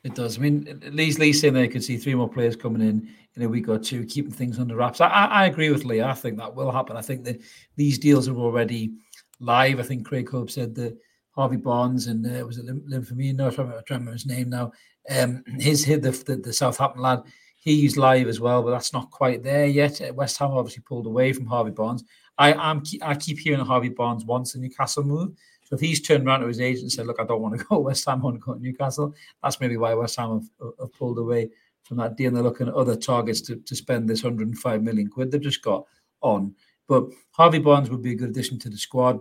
It 0.04 0.15
does. 0.15 0.38
I 0.38 0.41
mean, 0.41 0.82
Lee's 0.91 1.17
Lee 1.17 1.32
saying 1.32 1.54
they 1.54 1.69
could 1.69 1.84
see 1.84 1.95
three 1.95 2.15
more 2.15 2.28
players 2.28 2.58
coming 2.58 2.82
in 2.82 3.10
in 3.36 3.41
a 3.43 3.47
week 3.49 3.69
or 3.69 3.80
two, 3.80 4.06
keeping 4.06 4.34
things 4.34 4.60
under 4.60 4.76
wraps. 4.76 4.99
I, 4.99 5.08
I, 5.08 5.26
I 5.26 5.45
agree 5.45 5.69
with 5.69 5.86
Lee. 5.86 6.02
I 6.02 6.13
think 6.13 6.38
that 6.38 6.54
will 6.54 6.71
happen. 6.71 6.97
I 6.97 7.02
think 7.02 7.23
that 7.23 7.39
these 7.78 7.97
deals 7.97 8.28
are 8.28 8.36
already 8.36 8.95
live. 9.39 9.80
I 9.80 9.84
think 9.84 10.06
Craig 10.06 10.30
Hope 10.30 10.52
said 10.52 10.76
that 10.76 10.97
Harvey 11.34 11.58
Barnes 11.58 12.08
and 12.08 12.26
uh, 12.26 12.46
was 12.46 12.58
it 12.58 12.67
Linfamino? 12.67 13.52
I 13.52 13.56
don't 13.56 13.84
remember 13.89 14.12
his 14.12 14.26
name 14.26 14.50
now. 14.50 14.72
Um, 15.10 15.43
his 15.60 15.84
hit 15.84 16.02
the, 16.02 16.12
the, 16.12 16.38
the 16.38 16.54
Southampton 16.54 17.02
lad, 17.02 17.24
he's 17.56 17.98
live 17.98 18.28
as 18.28 18.39
well, 18.39 18.62
but 18.62 18.72
that's 18.72 18.93
not 18.93 19.12
quite 19.12 19.43
there 19.43 19.65
yet. 19.65 20.02
Uh, 20.02 20.13
West 20.13 20.38
Ham 20.38 20.52
obviously 20.52 20.84
pulled 20.88 21.08
away 21.08 21.34
from 21.34 21.46
Harvey 21.46 21.72
Barnes. 21.72 22.04
I 22.38 22.54
am 22.54 22.84
I 23.02 23.15
keep 23.15 23.39
hearing 23.39 23.60
Harvey 23.60 23.89
Barnes 23.89 24.26
wants 24.26 24.56
a 24.56 24.60
Newcastle 24.60 25.04
move. 25.04 25.34
So 25.63 25.76
if 25.76 25.82
he's 25.82 26.02
turned 26.02 26.28
around 26.28 26.41
to 26.41 26.48
his 26.48 26.62
agent 26.62 26.84
and 26.84 26.91
said, 26.91 27.08
"Look, 27.08 27.19
I 27.19 27.26
don't 27.26 27.41
want 27.41 27.58
to 27.60 27.65
go 27.65 27.80
West 27.80 28.06
Ham, 28.06 28.22
I 28.22 28.24
want 28.24 28.36
to 28.36 28.39
go 28.39 28.54
to 28.54 28.60
Newcastle," 28.60 29.13
that's 29.41 29.60
maybe 29.60 29.78
why 29.78 29.93
West 29.93 30.17
Ham 30.17 30.32
have, 30.60 30.74
have 30.80 30.93
pulled 30.93 31.19
away 31.19 31.50
from 31.84 31.98
that 31.98 32.17
deal. 32.17 32.30
And 32.30 32.38
they're 32.38 32.43
looking 32.43 32.67
at 32.67 32.74
other 32.74 32.96
targets 32.96 33.41
to, 33.41 33.56
to 33.58 33.76
spend 33.76 34.10
this 34.10 34.24
105 34.24 34.84
million 34.84 35.10
quid 35.10 35.32
they've 35.32 35.41
just 35.41 35.62
got 35.62 35.86
on. 36.22 36.56
But 36.88 37.06
Harvey 37.32 37.60
Barnes 37.60 37.89
would 37.89 38.02
be 38.02 38.12
a 38.12 38.15
good 38.15 38.30
addition 38.30 38.60
to 38.60 38.69
the 38.69 38.78
squad. 38.78 39.19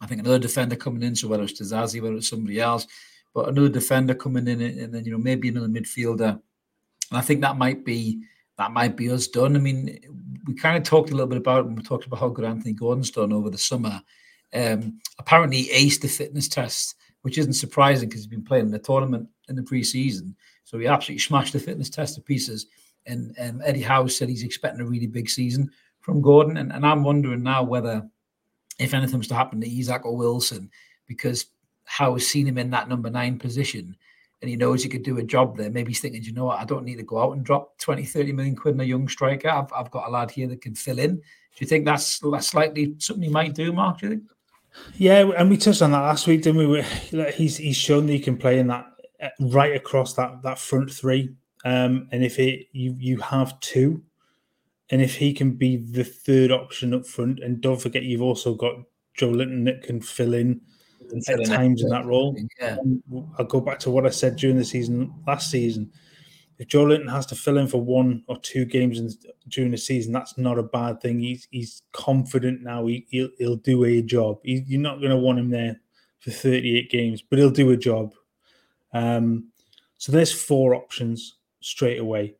I 0.00 0.06
think 0.06 0.20
another 0.20 0.38
defender 0.38 0.76
coming 0.76 1.02
in, 1.02 1.16
so 1.16 1.28
whether 1.28 1.44
it's 1.44 1.60
Disasi, 1.60 2.02
whether 2.02 2.16
it's 2.16 2.28
somebody 2.28 2.60
else, 2.60 2.86
but 3.34 3.48
another 3.48 3.68
defender 3.68 4.14
coming 4.14 4.48
in, 4.48 4.60
and 4.60 4.92
then 4.92 5.04
you 5.04 5.12
know 5.12 5.18
maybe 5.18 5.48
another 5.48 5.68
midfielder. 5.68 6.40
And 7.10 7.18
I 7.18 7.20
think 7.20 7.40
that 7.40 7.56
might 7.56 7.84
be 7.84 8.20
that 8.58 8.72
might 8.72 8.96
be 8.96 9.10
us 9.10 9.26
done. 9.26 9.56
I 9.56 9.58
mean, 9.58 9.98
we 10.46 10.54
kind 10.54 10.76
of 10.76 10.82
talked 10.82 11.10
a 11.10 11.14
little 11.14 11.28
bit 11.28 11.38
about 11.38 11.66
when 11.66 11.76
we 11.76 11.82
talked 11.82 12.06
about 12.06 12.20
how 12.20 12.28
good 12.28 12.44
Anthony 12.44 12.72
Gordon's 12.72 13.10
done 13.10 13.32
over 13.32 13.50
the 13.50 13.58
summer. 13.58 14.02
Um, 14.54 15.00
apparently, 15.18 15.62
he 15.62 15.88
aced 15.88 16.00
the 16.00 16.08
fitness 16.08 16.48
test, 16.48 16.96
which 17.22 17.38
isn't 17.38 17.54
surprising 17.54 18.08
because 18.08 18.22
he's 18.22 18.28
been 18.28 18.44
playing 18.44 18.66
in 18.66 18.70
the 18.70 18.78
tournament 18.78 19.28
in 19.48 19.56
the 19.56 19.62
preseason. 19.62 20.34
So 20.64 20.78
he 20.78 20.86
absolutely 20.86 21.20
smashed 21.20 21.52
the 21.52 21.60
fitness 21.60 21.90
test 21.90 22.14
to 22.14 22.20
pieces. 22.20 22.66
And 23.06 23.34
um, 23.38 23.62
Eddie 23.64 23.82
Howe 23.82 24.06
said 24.06 24.28
he's 24.28 24.42
expecting 24.42 24.80
a 24.80 24.86
really 24.86 25.06
big 25.06 25.28
season 25.28 25.70
from 26.00 26.22
Gordon. 26.22 26.56
And, 26.56 26.72
and 26.72 26.84
I'm 26.84 27.04
wondering 27.04 27.42
now 27.42 27.62
whether, 27.62 28.08
if 28.78 28.94
anything 28.94 29.18
was 29.18 29.28
to 29.28 29.34
happen 29.34 29.60
to 29.60 29.78
Isak 29.78 30.04
or 30.04 30.16
Wilson, 30.16 30.70
because 31.06 31.46
Howe's 31.84 32.26
seen 32.26 32.46
him 32.46 32.58
in 32.58 32.70
that 32.70 32.88
number 32.88 33.10
nine 33.10 33.38
position 33.38 33.96
and 34.42 34.50
he 34.50 34.56
knows 34.56 34.82
he 34.82 34.88
could 34.88 35.02
do 35.02 35.18
a 35.18 35.22
job 35.22 35.56
there. 35.56 35.70
Maybe 35.70 35.90
he's 35.90 36.00
thinking, 36.00 36.22
you 36.22 36.32
know 36.32 36.46
what, 36.46 36.60
I 36.60 36.64
don't 36.64 36.84
need 36.84 36.96
to 36.96 37.02
go 37.02 37.18
out 37.18 37.32
and 37.32 37.44
drop 37.44 37.78
20, 37.78 38.04
30 38.04 38.32
million 38.32 38.56
quid 38.56 38.74
in 38.74 38.80
a 38.80 38.84
young 38.84 39.08
striker. 39.08 39.48
I've, 39.48 39.72
I've 39.72 39.90
got 39.90 40.08
a 40.08 40.10
lad 40.10 40.30
here 40.30 40.46
that 40.48 40.60
can 40.60 40.74
fill 40.74 40.98
in. 40.98 41.16
Do 41.16 41.22
you 41.58 41.66
think 41.66 41.86
that's, 41.86 42.18
that's 42.18 42.52
likely 42.52 42.94
something 42.98 43.22
he 43.22 43.30
might 43.30 43.54
do, 43.54 43.72
Mark? 43.72 44.00
Do 44.00 44.06
you 44.06 44.12
think? 44.12 44.24
Yeah, 44.96 45.30
and 45.36 45.48
we 45.48 45.56
touched 45.56 45.82
on 45.82 45.92
that 45.92 46.00
last 46.00 46.26
week, 46.26 46.42
didn't 46.42 46.70
we? 46.70 46.82
He's 47.32 47.56
he's 47.56 47.76
shown 47.76 48.06
that 48.06 48.12
he 48.12 48.20
can 48.20 48.36
play 48.36 48.58
in 48.58 48.66
that 48.66 48.86
uh, 49.22 49.28
right 49.40 49.74
across 49.74 50.12
that 50.14 50.42
that 50.42 50.58
front 50.58 50.90
three. 50.92 51.34
Um, 51.64 52.08
and 52.12 52.22
if 52.22 52.38
it 52.38 52.66
you 52.72 52.94
you 52.98 53.18
have 53.20 53.58
two, 53.60 54.02
and 54.90 55.02
if 55.02 55.16
he 55.16 55.32
can 55.32 55.52
be 55.52 55.76
the 55.76 56.04
third 56.04 56.52
option 56.52 56.94
up 56.94 57.06
front, 57.06 57.40
and 57.40 57.60
don't 57.60 57.80
forget 57.80 58.04
you've 58.04 58.22
also 58.22 58.54
got 58.54 58.74
Joelinton 59.18 59.64
that 59.64 59.82
can 59.82 60.00
fill 60.00 60.34
in 60.34 60.60
at 61.28 61.44
times 61.46 61.82
in 61.82 61.88
that 61.88 62.06
role. 62.06 62.36
Yeah. 62.60 62.76
I'll 63.38 63.44
go 63.44 63.60
back 63.60 63.78
to 63.80 63.90
what 63.90 64.06
I 64.06 64.10
said 64.10 64.36
during 64.36 64.56
the 64.56 64.64
season 64.64 65.12
last 65.26 65.50
season. 65.50 65.90
If 66.58 66.68
Joelinton 66.68 67.10
has 67.10 67.26
to 67.26 67.34
fill 67.34 67.58
in 67.58 67.66
for 67.66 67.82
one 67.82 68.22
or 68.28 68.38
two 68.38 68.64
games 68.64 68.98
in, 68.98 69.10
during 69.48 69.72
the 69.72 69.76
season, 69.76 70.12
that's 70.12 70.38
not 70.38 70.58
a 70.58 70.62
bad 70.62 71.00
thing. 71.00 71.18
He's 71.18 71.46
he's 71.50 71.82
confident 71.92 72.62
now. 72.62 72.86
He, 72.86 73.06
will 73.12 73.28
he'll 73.38 73.56
do 73.56 73.84
a 73.84 74.02
job. 74.02 74.38
He, 74.42 74.64
you're 74.66 74.80
not 74.80 74.98
going 74.98 75.10
to 75.10 75.16
want 75.16 75.38
him 75.38 75.50
there 75.50 75.80
for 76.20 76.30
38 76.30 76.90
games, 76.90 77.22
but 77.22 77.38
he'll 77.38 77.50
do 77.50 77.70
a 77.70 77.76
job. 77.76 78.14
Um, 78.94 79.48
so 79.98 80.12
there's 80.12 80.32
four 80.32 80.74
options 80.74 81.36
straight 81.60 81.98
away. 81.98 82.36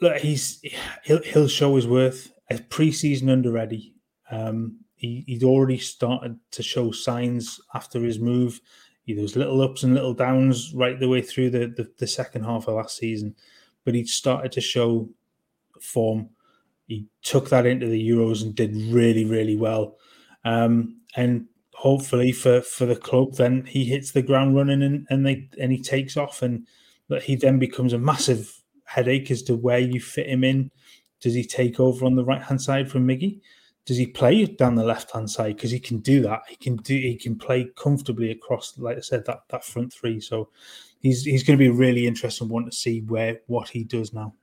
Look, 0.00 0.18
he's 0.18 0.62
he'll 1.04 1.22
he'll 1.22 1.48
show 1.48 1.76
his 1.76 1.86
worth 1.86 2.32
as 2.48 2.60
preseason 2.62 3.30
under 3.30 3.50
ready. 3.50 3.94
Um, 4.30 4.80
he, 4.96 5.24
he'd 5.26 5.44
already 5.44 5.78
started 5.78 6.38
to 6.52 6.62
show 6.62 6.90
signs 6.90 7.60
after 7.74 8.00
his 8.00 8.18
move. 8.18 8.60
He, 9.02 9.14
there 9.14 9.22
was 9.22 9.36
little 9.36 9.62
ups 9.62 9.82
and 9.82 9.94
little 9.94 10.14
downs 10.14 10.74
right 10.74 10.98
the 10.98 11.08
way 11.08 11.22
through 11.22 11.50
the, 11.50 11.72
the, 11.74 11.90
the 11.98 12.06
second 12.06 12.44
half 12.44 12.68
of 12.68 12.74
last 12.74 12.98
season, 12.98 13.34
but 13.84 13.94
he'd 13.94 14.08
started 14.08 14.52
to 14.52 14.60
show 14.60 15.08
form. 15.80 16.28
He 16.86 17.06
took 17.22 17.48
that 17.48 17.66
into 17.66 17.86
the 17.86 18.10
Euros 18.10 18.42
and 18.42 18.54
did 18.54 18.76
really, 18.92 19.24
really 19.24 19.56
well. 19.56 19.96
Um, 20.44 21.00
and 21.16 21.46
hopefully 21.72 22.32
for, 22.32 22.60
for 22.60 22.84
the 22.84 22.96
club, 22.96 23.36
then 23.36 23.64
he 23.64 23.86
hits 23.86 24.12
the 24.12 24.22
ground 24.22 24.54
running 24.54 24.82
and, 24.82 25.06
and 25.08 25.24
they 25.24 25.48
and 25.58 25.72
he 25.72 25.80
takes 25.80 26.16
off 26.16 26.42
and 26.42 26.66
that 27.08 27.22
he 27.22 27.36
then 27.36 27.58
becomes 27.58 27.92
a 27.92 27.98
massive 27.98 28.59
headache 28.90 29.30
as 29.30 29.42
to 29.44 29.56
where 29.56 29.78
you 29.78 30.00
fit 30.00 30.28
him 30.28 30.44
in. 30.44 30.70
Does 31.20 31.34
he 31.34 31.44
take 31.44 31.78
over 31.78 32.04
on 32.04 32.16
the 32.16 32.24
right 32.24 32.42
hand 32.42 32.60
side 32.60 32.90
from 32.90 33.06
Miggy? 33.06 33.40
does 33.86 33.96
he 33.96 34.06
play 34.06 34.44
down 34.44 34.74
the 34.74 34.84
left 34.84 35.10
hand 35.10 35.28
side? 35.28 35.56
Because 35.56 35.70
he 35.70 35.80
can 35.80 35.98
do 35.98 36.20
that. 36.22 36.42
He 36.48 36.56
can 36.56 36.76
do. 36.76 36.94
He 36.94 37.16
can 37.16 37.36
play 37.36 37.70
comfortably 37.76 38.30
across, 38.30 38.78
like 38.78 38.96
I 38.96 39.00
said, 39.00 39.24
that 39.26 39.40
that 39.48 39.64
front 39.64 39.92
three. 39.92 40.20
So 40.20 40.50
he's 41.00 41.24
he's 41.24 41.42
going 41.42 41.58
to 41.58 41.62
be 41.62 41.68
a 41.68 41.72
really 41.72 42.06
interesting 42.06 42.48
one 42.48 42.66
to 42.66 42.72
see 42.72 43.00
where 43.00 43.40
what 43.46 43.68
he 43.68 43.84
does 43.84 44.12
now. 44.12 44.34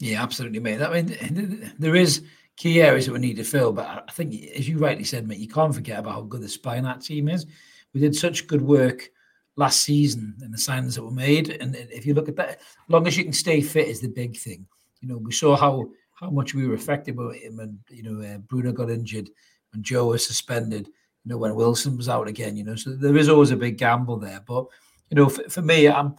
Yeah, 0.00 0.22
absolutely, 0.22 0.58
mate. 0.58 0.82
I 0.82 1.02
mean, 1.02 1.72
there 1.78 1.94
is 1.94 2.24
key 2.56 2.82
areas 2.82 3.06
that 3.06 3.12
we 3.12 3.20
need 3.20 3.36
to 3.36 3.44
fill, 3.44 3.72
but 3.72 4.04
I 4.08 4.10
think, 4.10 4.34
as 4.56 4.68
you 4.68 4.78
rightly 4.78 5.04
said, 5.04 5.28
mate, 5.28 5.38
you 5.38 5.48
can't 5.48 5.74
forget 5.74 6.00
about 6.00 6.14
how 6.14 6.22
good 6.22 6.42
the 6.42 6.48
spine 6.48 6.82
that 6.82 7.02
team 7.02 7.28
is. 7.28 7.46
We 7.92 8.00
did 8.00 8.16
such 8.16 8.48
good 8.48 8.62
work 8.62 9.10
last 9.56 9.82
season 9.82 10.34
and 10.40 10.52
the 10.52 10.58
signings 10.58 10.94
that 10.94 11.04
were 11.04 11.10
made, 11.10 11.50
and 11.60 11.76
if 11.76 12.06
you 12.06 12.14
look 12.14 12.28
at 12.28 12.36
that, 12.36 12.50
as 12.50 12.58
long 12.88 13.06
as 13.06 13.16
you 13.16 13.24
can 13.24 13.32
stay 13.32 13.60
fit 13.60 13.88
is 13.88 14.00
the 14.00 14.08
big 14.08 14.36
thing. 14.36 14.66
You 15.00 15.08
know, 15.08 15.18
we 15.18 15.32
saw 15.32 15.56
how 15.56 15.88
how 16.14 16.30
much 16.30 16.54
we 16.54 16.66
were 16.66 16.74
affected 16.74 17.16
by 17.16 17.34
him. 17.34 17.58
And 17.60 17.78
you 17.90 18.02
know, 18.02 18.26
uh, 18.26 18.38
Bruno 18.38 18.72
got 18.72 18.90
injured, 18.90 19.30
and 19.72 19.84
Joe 19.84 20.06
was 20.06 20.26
suspended. 20.26 20.86
You 20.86 21.30
know, 21.30 21.38
when 21.38 21.54
Wilson 21.54 21.96
was 21.96 22.08
out 22.08 22.28
again. 22.28 22.56
You 22.56 22.64
know, 22.64 22.76
so 22.76 22.90
there 22.90 23.16
is 23.16 23.28
always 23.28 23.50
a 23.50 23.56
big 23.56 23.78
gamble 23.78 24.18
there. 24.18 24.40
But 24.46 24.66
you 25.10 25.16
know, 25.16 25.28
for, 25.28 25.48
for 25.48 25.62
me, 25.62 25.88
I'm 25.88 26.16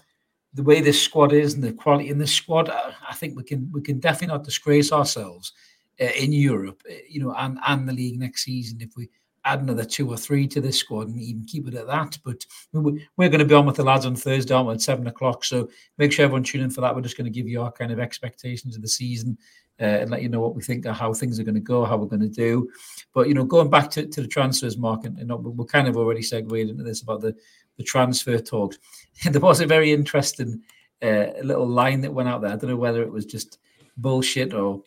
the 0.54 0.64
way 0.64 0.82
this 0.82 1.02
squad 1.02 1.34
is 1.34 1.54
and 1.54 1.64
the 1.64 1.74
quality 1.74 2.10
in 2.10 2.18
this 2.18 2.34
squad. 2.34 2.70
I, 2.70 2.94
I 3.10 3.14
think 3.14 3.36
we 3.36 3.44
can 3.44 3.70
we 3.72 3.82
can 3.82 4.00
definitely 4.00 4.36
not 4.36 4.44
disgrace 4.44 4.92
ourselves 4.92 5.54
uh, 6.00 6.06
in 6.18 6.32
Europe. 6.32 6.82
Uh, 6.90 6.96
you 7.10 7.22
know, 7.22 7.34
and 7.38 7.60
and 7.66 7.88
the 7.88 7.94
league 7.94 8.20
next 8.20 8.44
season 8.44 8.80
if 8.82 8.96
we 8.96 9.10
add 9.46 9.62
another 9.62 9.86
two 9.86 10.10
or 10.10 10.18
three 10.18 10.48
to 10.48 10.60
this 10.60 10.80
squad 10.80 11.08
and 11.08 11.22
even 11.22 11.46
keep 11.46 11.68
it 11.68 11.76
at 11.76 11.88
that. 11.88 12.18
But 12.24 12.46
we're 12.74 13.30
going 13.30 13.40
to 13.40 13.46
be 13.46 13.54
on 13.54 13.66
with 13.66 13.78
the 13.78 13.84
lads 13.84 14.06
on 14.06 14.16
Thursday 14.16 14.54
on 14.54 14.70
at 14.70 14.82
seven 14.82 15.08
o'clock. 15.08 15.46
So 15.46 15.70
make 15.98 16.12
sure 16.12 16.26
everyone 16.26 16.44
tune 16.44 16.62
in 16.62 16.72
for 16.72 16.82
that. 16.82 16.96
We're 16.96 17.02
just 17.02 17.18
going 17.18 17.32
to 17.32 17.40
give 17.40 17.48
you 17.48 17.62
our 17.62 17.72
kind 17.72 17.92
of 17.92 18.00
expectations 18.00 18.76
of 18.76 18.82
the 18.82 18.88
season 18.88 19.38
uh, 19.80 19.84
and 19.84 20.10
let 20.10 20.22
you 20.22 20.30
know 20.30 20.40
what 20.40 20.56
we 20.56 20.64
think 20.64 20.86
of 20.86 20.96
how 20.96 21.14
things 21.14 21.40
are 21.40 21.44
going 21.44 21.56
to 21.56 21.62
go, 21.62 21.86
how 21.86 21.98
we're 21.98 22.08
going 22.08 22.22
to 22.22 22.28
do. 22.28 22.70
But 23.14 23.28
you 23.28 23.34
know, 23.34 23.44
going 23.44 23.70
back 23.70 23.90
to, 23.92 24.06
to 24.06 24.22
the 24.22 24.28
transfers, 24.28 24.78
Mark, 24.78 25.06
and, 25.06 25.18
and 25.20 25.32
we're 25.32 25.66
kind 25.66 25.88
of 25.88 25.98
already 25.98 26.22
segued 26.22 26.52
into 26.52 26.84
this 26.84 27.02
about 27.02 27.22
the 27.22 27.36
the 27.78 27.84
transfer 27.84 28.40
talks. 28.40 28.78
there 29.30 29.42
was 29.42 29.60
a 29.60 29.68
very 29.68 29.92
interesting 29.92 30.62
uh, 31.02 31.28
little 31.44 31.68
line 31.68 32.02
that 32.02 32.14
went 32.14 32.30
out 32.30 32.42
there. 32.42 32.52
I 32.52 32.56
don't 32.56 32.70
know 32.70 32.78
whether 32.78 33.02
it 33.02 33.12
was 33.12 33.26
just 33.26 33.60
bullshit 33.98 34.54
or 34.54 34.82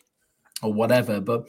or 0.61 0.73
whatever, 0.73 1.21
but 1.21 1.47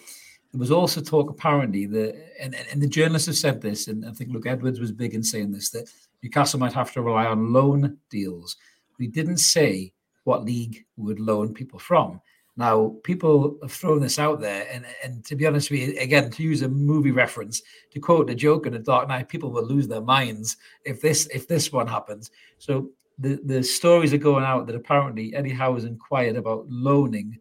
there 0.52 0.58
was 0.58 0.72
also 0.72 1.00
talk 1.00 1.30
apparently 1.30 1.86
that, 1.86 2.16
and, 2.40 2.56
and 2.72 2.82
the 2.82 2.88
journalists 2.88 3.26
have 3.26 3.36
said 3.36 3.60
this, 3.60 3.86
and 3.86 4.04
I 4.04 4.10
think 4.10 4.30
Luke 4.30 4.46
Edwards 4.46 4.80
was 4.80 4.90
big 4.90 5.14
in 5.14 5.22
saying 5.22 5.52
this 5.52 5.70
that 5.70 5.88
Newcastle 6.22 6.58
might 6.58 6.72
have 6.72 6.92
to 6.92 7.02
rely 7.02 7.26
on 7.26 7.52
loan 7.52 7.98
deals. 8.10 8.56
We 8.98 9.06
didn't 9.06 9.38
say 9.38 9.92
what 10.24 10.44
league 10.44 10.84
would 10.96 11.20
loan 11.20 11.54
people 11.54 11.78
from. 11.78 12.20
Now, 12.56 12.96
people 13.04 13.58
have 13.62 13.72
thrown 13.72 14.00
this 14.00 14.18
out 14.18 14.40
there, 14.40 14.66
and, 14.70 14.84
and 15.04 15.24
to 15.24 15.36
be 15.36 15.46
honest 15.46 15.70
with 15.70 15.80
you, 15.80 15.98
again, 16.00 16.30
to 16.30 16.42
use 16.42 16.62
a 16.62 16.68
movie 16.68 17.12
reference, 17.12 17.62
to 17.92 18.00
quote 18.00 18.26
the 18.26 18.34
joke 18.34 18.66
in 18.66 18.72
The 18.72 18.80
Dark 18.80 19.08
Knight, 19.08 19.28
people 19.28 19.50
will 19.50 19.64
lose 19.64 19.86
their 19.86 20.02
minds 20.02 20.56
if 20.84 21.00
this 21.00 21.26
if 21.32 21.46
this 21.46 21.72
one 21.72 21.86
happens. 21.86 22.32
So 22.58 22.90
the, 23.18 23.38
the 23.44 23.62
stories 23.62 24.12
are 24.12 24.18
going 24.18 24.44
out 24.44 24.66
that 24.66 24.76
apparently 24.76 25.34
Eddie 25.34 25.50
Howe 25.52 25.74
has 25.74 25.84
inquired 25.84 26.36
about 26.36 26.66
loaning 26.68 27.38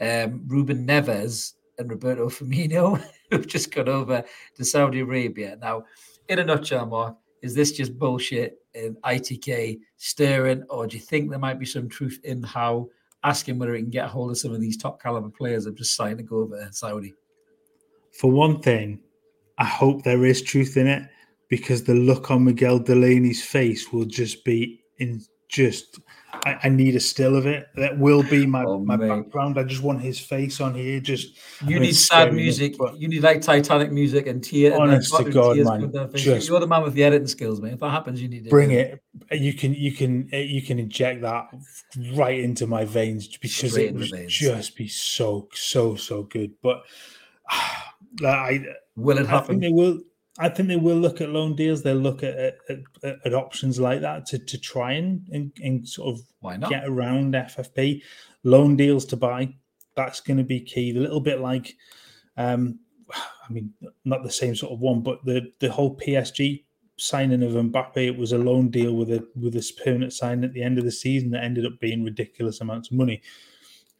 um, 0.00 0.42
Ruben 0.46 0.86
Neves 0.86 1.54
and 1.80 1.90
Roberto 1.90 2.28
Firmino, 2.28 3.02
who've 3.30 3.46
just 3.46 3.74
gone 3.74 3.88
over 3.88 4.22
to 4.54 4.64
Saudi 4.64 5.00
Arabia. 5.00 5.56
Now, 5.60 5.84
in 6.28 6.38
a 6.38 6.44
nutshell, 6.44 6.86
Mark, 6.86 7.16
is 7.42 7.54
this 7.54 7.72
just 7.72 7.98
bullshit 7.98 8.58
in 8.74 8.96
ITK 9.04 9.80
stirring, 9.96 10.62
or 10.68 10.86
do 10.86 10.96
you 10.96 11.02
think 11.02 11.30
there 11.30 11.38
might 11.38 11.58
be 11.58 11.66
some 11.66 11.88
truth 11.88 12.20
in 12.22 12.42
how 12.42 12.88
asking 13.24 13.58
whether 13.58 13.74
he 13.74 13.82
can 13.82 13.90
get 13.90 14.06
a 14.06 14.08
hold 14.08 14.30
of 14.30 14.38
some 14.38 14.52
of 14.52 14.60
these 14.60 14.76
top 14.76 15.00
caliber 15.02 15.28
players 15.28 15.66
have 15.66 15.74
just 15.74 15.94
signed 15.94 16.18
to 16.18 16.24
go 16.24 16.38
over 16.38 16.58
to 16.58 16.72
Saudi. 16.72 17.14
For 18.12 18.30
one 18.30 18.60
thing, 18.60 19.00
I 19.58 19.64
hope 19.64 20.02
there 20.02 20.24
is 20.24 20.42
truth 20.42 20.76
in 20.76 20.86
it 20.86 21.08
because 21.48 21.84
the 21.84 21.94
look 21.94 22.30
on 22.30 22.44
Miguel 22.44 22.78
Delaney's 22.78 23.44
face 23.44 23.92
will 23.92 24.04
just 24.04 24.44
be 24.44 24.82
in 24.98 25.20
just 25.50 26.00
I, 26.32 26.58
I, 26.64 26.68
need 26.68 26.94
a 26.96 27.00
still 27.00 27.36
of 27.36 27.46
it. 27.46 27.68
That 27.74 27.98
will 27.98 28.22
be 28.22 28.46
my, 28.46 28.64
oh, 28.64 28.78
my 28.78 28.96
background. 28.96 29.58
I 29.58 29.64
just 29.64 29.82
want 29.82 30.00
his 30.00 30.18
face 30.18 30.60
on 30.60 30.74
here. 30.74 31.00
Just 31.00 31.36
you 31.66 31.76
I 31.76 31.80
need 31.80 31.96
sad 31.96 32.32
music. 32.32 32.76
you 32.96 33.08
need 33.08 33.22
like 33.22 33.42
Titanic 33.42 33.90
music 33.90 34.26
and 34.26 34.42
tear. 34.42 34.78
Honest 34.78 35.12
and 35.14 35.26
to 35.26 35.32
God, 35.32 35.56
man, 35.58 36.10
just 36.14 36.48
you're 36.48 36.60
the 36.60 36.66
man 36.66 36.82
with 36.82 36.94
the 36.94 37.04
editing 37.04 37.26
skills, 37.26 37.60
man. 37.60 37.74
If 37.74 37.80
that 37.80 37.90
happens, 37.90 38.22
you 38.22 38.28
need 38.28 38.44
to 38.44 38.50
bring 38.50 38.70
it. 38.70 39.02
You 39.32 39.52
can 39.52 39.74
you 39.74 39.92
can 39.92 40.28
you 40.32 40.62
can 40.62 40.78
inject 40.78 41.22
that 41.22 41.48
right 42.14 42.38
into 42.38 42.66
my 42.66 42.84
veins 42.84 43.36
because 43.36 43.72
Straight 43.72 43.88
it 43.88 43.94
would 43.94 44.28
just 44.28 44.76
be 44.76 44.88
so 44.88 45.48
so 45.52 45.96
so 45.96 46.22
good. 46.22 46.52
But 46.62 46.82
I 48.24 48.64
will 48.96 49.18
it 49.18 49.26
happen? 49.26 49.56
I 49.56 49.60
think 49.60 49.62
they 49.62 49.72
will. 49.72 50.00
I 50.40 50.48
think 50.48 50.68
they 50.68 50.76
will 50.76 50.96
look 50.96 51.20
at 51.20 51.28
loan 51.28 51.54
deals. 51.54 51.82
They'll 51.82 51.96
look 51.96 52.22
at 52.22 52.34
at, 52.36 52.56
at, 53.04 53.16
at 53.26 53.34
options 53.34 53.78
like 53.78 54.00
that 54.00 54.24
to, 54.26 54.38
to 54.38 54.58
try 54.58 54.92
and, 54.92 55.28
and, 55.30 55.52
and 55.62 55.86
sort 55.86 56.16
of 56.16 56.70
get 56.70 56.84
around 56.86 57.34
FFP. 57.34 58.02
Loan 58.42 58.74
deals 58.74 59.04
to 59.06 59.16
buy. 59.16 59.54
That's 59.96 60.20
going 60.20 60.38
to 60.38 60.44
be 60.44 60.60
key. 60.60 60.96
A 60.96 60.98
little 60.98 61.20
bit 61.20 61.40
like, 61.40 61.76
um, 62.38 62.78
I 63.12 63.52
mean, 63.52 63.74
not 64.06 64.22
the 64.22 64.30
same 64.30 64.56
sort 64.56 64.72
of 64.72 64.80
one, 64.80 65.02
but 65.02 65.22
the 65.26 65.52
the 65.58 65.70
whole 65.70 65.94
PSG 65.94 66.64
signing 66.96 67.42
of 67.42 67.52
Mbappe. 67.52 67.98
It 67.98 68.16
was 68.16 68.32
a 68.32 68.38
loan 68.38 68.70
deal 68.70 68.94
with 68.94 69.10
a 69.10 69.26
with 69.36 69.56
a 69.56 69.72
permanent 69.84 70.14
sign 70.14 70.42
at 70.42 70.54
the 70.54 70.62
end 70.62 70.78
of 70.78 70.84
the 70.84 70.92
season 70.92 71.32
that 71.32 71.44
ended 71.44 71.66
up 71.66 71.78
being 71.80 72.02
ridiculous 72.02 72.62
amounts 72.62 72.90
of 72.90 72.96
money. 72.96 73.20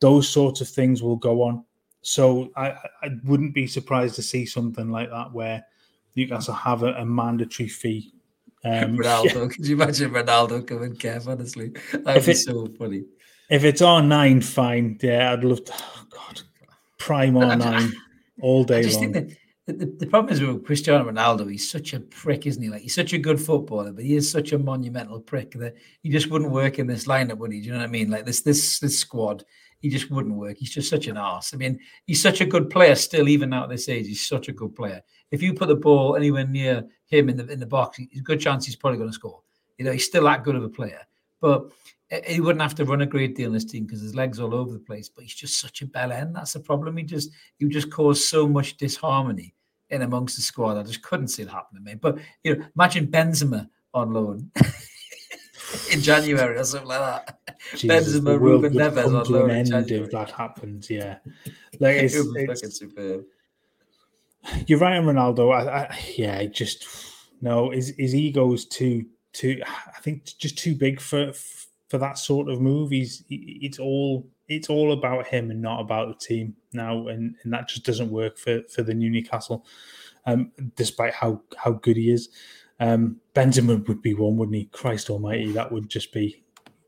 Those 0.01 0.26
sorts 0.26 0.62
of 0.62 0.68
things 0.68 1.03
will 1.03 1.16
go 1.16 1.43
on. 1.43 1.64
So 2.01 2.49
I, 2.57 2.70
I 3.03 3.11
wouldn't 3.24 3.53
be 3.53 3.66
surprised 3.66 4.14
to 4.14 4.22
see 4.22 4.47
something 4.47 4.88
like 4.88 5.11
that 5.11 5.34
where 5.34 5.66
Newcastle 6.16 6.54
have 6.54 6.82
a, 6.82 6.92
a 6.94 7.04
mandatory 7.04 7.68
fee 7.68 8.12
Um, 8.64 8.98
Ronaldo, 8.98 9.24
yeah. 9.24 9.48
could 9.54 9.66
you 9.66 9.74
imagine 9.74 10.11
Ronaldo 10.11 10.66
coming 10.66 10.94
Kev? 10.94 11.26
Honestly, 11.26 11.72
that'd 11.92 12.26
be 12.26 12.32
it, 12.32 12.36
so 12.36 12.68
funny. 12.78 13.04
If 13.48 13.64
it's 13.64 13.80
R9, 13.80 14.44
fine. 14.44 14.98
Yeah, 15.00 15.32
I'd 15.32 15.44
love 15.44 15.64
to. 15.64 15.72
Oh, 15.74 16.06
God, 16.11 16.42
prime 16.98 17.34
R9 17.34 17.94
all 18.42 18.64
day 18.64 18.82
long. 18.82 19.32
The, 19.66 19.86
the, 19.98 20.06
problem 20.06 20.32
is 20.32 20.42
with 20.42 20.64
Cristiano 20.66 21.11
Ronaldo, 21.11 21.50
he's 21.50 21.70
such 21.70 21.94
a 21.94 22.00
prick, 22.00 22.46
isn't 22.46 22.62
he? 22.62 22.68
Like 22.68 22.82
he's 22.82 22.94
such 22.94 23.12
a 23.12 23.18
good 23.18 23.40
footballer, 23.40 23.92
but 23.92 24.04
he 24.04 24.16
is 24.16 24.30
such 24.30 24.52
a 24.52 24.58
monumental 24.58 25.20
prick 25.20 25.52
that 25.52 25.76
he 26.02 26.11
just 26.11 26.28
wouldn't 26.28 26.50
work 26.50 26.78
in 26.78 26.86
this 26.86 27.06
lineup, 27.06 27.38
would 27.38 27.52
he? 27.52 27.61
Do 27.61 27.66
you 27.66 27.72
know 27.72 27.78
what 27.78 27.84
I 27.84 27.90
mean? 27.90 28.11
Like 28.11 28.26
this 28.26 28.42
this 28.42 28.78
this 28.80 28.98
squad, 28.98 29.44
he 29.81 29.89
just 29.89 30.11
wouldn't 30.11 30.35
work. 30.35 30.59
He's 30.59 30.70
just 30.70 30.91
such 30.91 31.07
an 31.07 31.16
ass. 31.16 31.53
I 31.53 31.57
mean, 31.57 31.81
he's 32.07 32.22
such 32.22 32.41
a 32.41 32.47
good 32.47 32.70
player 32.70 32.95
still, 32.95 33.28
even 33.28 33.51
now 33.51 33.64
at 33.64 33.70
this 33.70 33.89
age. 33.89 34.07
He's 34.07 34.26
such 34.26 34.49
a 34.49 34.53
good 34.53 34.74
player. 34.76 35.03
If 35.31 35.43
you 35.43 35.55
put 35.55 35.68
the 35.68 35.76
ball 35.76 36.16
anywhere 36.16 36.47
near 36.47 36.85
him 37.07 37.28
in 37.28 37.37
the 37.37 37.47
in 37.51 37.61
the 37.61 37.66
box, 37.66 37.99
there's 37.99 38.20
a 38.20 38.22
good 38.22 38.41
chance 38.41 38.66
he's 38.66 38.76
probably 38.76 38.99
going 38.99 39.11
to 39.11 39.14
score. 39.14 39.43
You 39.78 39.87
know, 39.87 39.93
he's 39.93 40.05
still 40.05 40.24
that 40.24 40.45
good 40.45 40.55
of 40.55 40.62
a 40.62 40.68
player. 40.68 41.01
But 41.41 41.70
he 42.26 42.41
wouldn't 42.41 42.61
have 42.61 42.74
to 42.74 42.85
run 42.85 43.01
a 43.01 43.07
great 43.07 43.37
deal 43.37 43.49
in 43.49 43.55
this 43.55 43.64
team 43.64 43.85
because 43.85 44.03
his 44.03 44.14
legs 44.14 44.41
all 44.41 44.55
over 44.55 44.72
the 44.72 44.78
place. 44.78 45.09
But 45.09 45.24
he's 45.24 45.35
just 45.35 45.61
such 45.61 45.81
a 45.81 45.87
bell 45.87 46.12
end. 46.12 46.37
That's 46.37 46.53
the 46.53 46.61
problem. 46.61 46.97
He 46.97 47.05
just 47.05 47.31
he 47.59 47.66
just 47.68 47.91
caused 47.91 48.24
so 48.24 48.47
much 48.47 48.76
disharmony 48.76 49.55
in 49.89 50.03
amongst 50.03 50.37
the 50.37 50.43
squad. 50.43 50.76
I 50.76 50.83
just 50.83 51.03
couldn't 51.03 51.28
see 51.28 51.43
it 51.43 51.49
happening, 51.49 51.85
mate. 51.85 52.01
But 52.01 52.18
you 52.45 52.57
know, 52.57 52.64
imagine 52.76 53.07
Benzema 53.07 53.68
on 53.95 54.12
loan 54.12 54.51
in 55.92 56.00
January 56.00 56.56
or 56.56 56.64
something 56.64 56.88
like 56.88 57.00
that. 57.00 57.38
Jesus, 57.76 58.20
Benzema, 58.20 58.40
Ruben 58.40 58.72
Neves 58.72 59.06
on 59.06 59.32
loan. 59.32 59.50
An 59.50 59.74
end 59.74 59.90
if 59.90 60.10
that 60.10 60.30
happens, 60.30 60.90
yeah. 60.90 61.18
Like 61.78 61.96
it's, 61.96 62.14
it 62.14 62.26
it's, 62.34 62.60
fucking 62.60 62.70
superb. 62.70 63.24
You're 64.66 64.78
right 64.78 64.98
on 64.98 65.04
Ronaldo. 65.04 65.54
I, 65.54 65.84
I, 65.84 65.98
yeah, 66.16 66.44
just 66.44 66.86
no. 67.40 67.70
His 67.70 67.94
his 67.96 68.14
ego's 68.14 68.66
too 68.66 69.06
too. 69.32 69.62
I 69.66 70.00
think 70.00 70.24
just 70.38 70.58
too 70.58 70.74
big 70.74 71.00
for 71.00 71.32
for 71.88 71.98
that 71.98 72.18
sort 72.18 72.50
of 72.50 72.60
move. 72.60 72.90
He's 72.90 73.24
it's 73.28 73.78
all 73.78 74.28
it's 74.48 74.68
all 74.68 74.92
about 74.92 75.26
him 75.26 75.50
and 75.50 75.62
not 75.62 75.80
about 75.80 76.08
the 76.08 76.26
team 76.26 76.54
now, 76.72 77.08
and, 77.08 77.34
and 77.42 77.52
that 77.52 77.68
just 77.68 77.84
doesn't 77.84 78.10
work 78.10 78.36
for 78.36 78.62
for 78.64 78.82
the 78.82 78.94
new 78.94 79.08
Newcastle. 79.08 79.64
Um, 80.26 80.52
despite 80.76 81.14
how 81.14 81.40
how 81.56 81.72
good 81.72 81.96
he 81.96 82.10
is, 82.10 82.28
um, 82.81 83.20
Benzema 83.35 83.87
would 83.87 84.03
be 84.03 84.14
one, 84.14 84.37
wouldn't 84.37 84.57
he? 84.57 84.64
Christ 84.66 85.11
Almighty, 85.11 85.53
that 85.53 85.70
would 85.70 85.89
just 85.89 86.12
be 86.12 86.43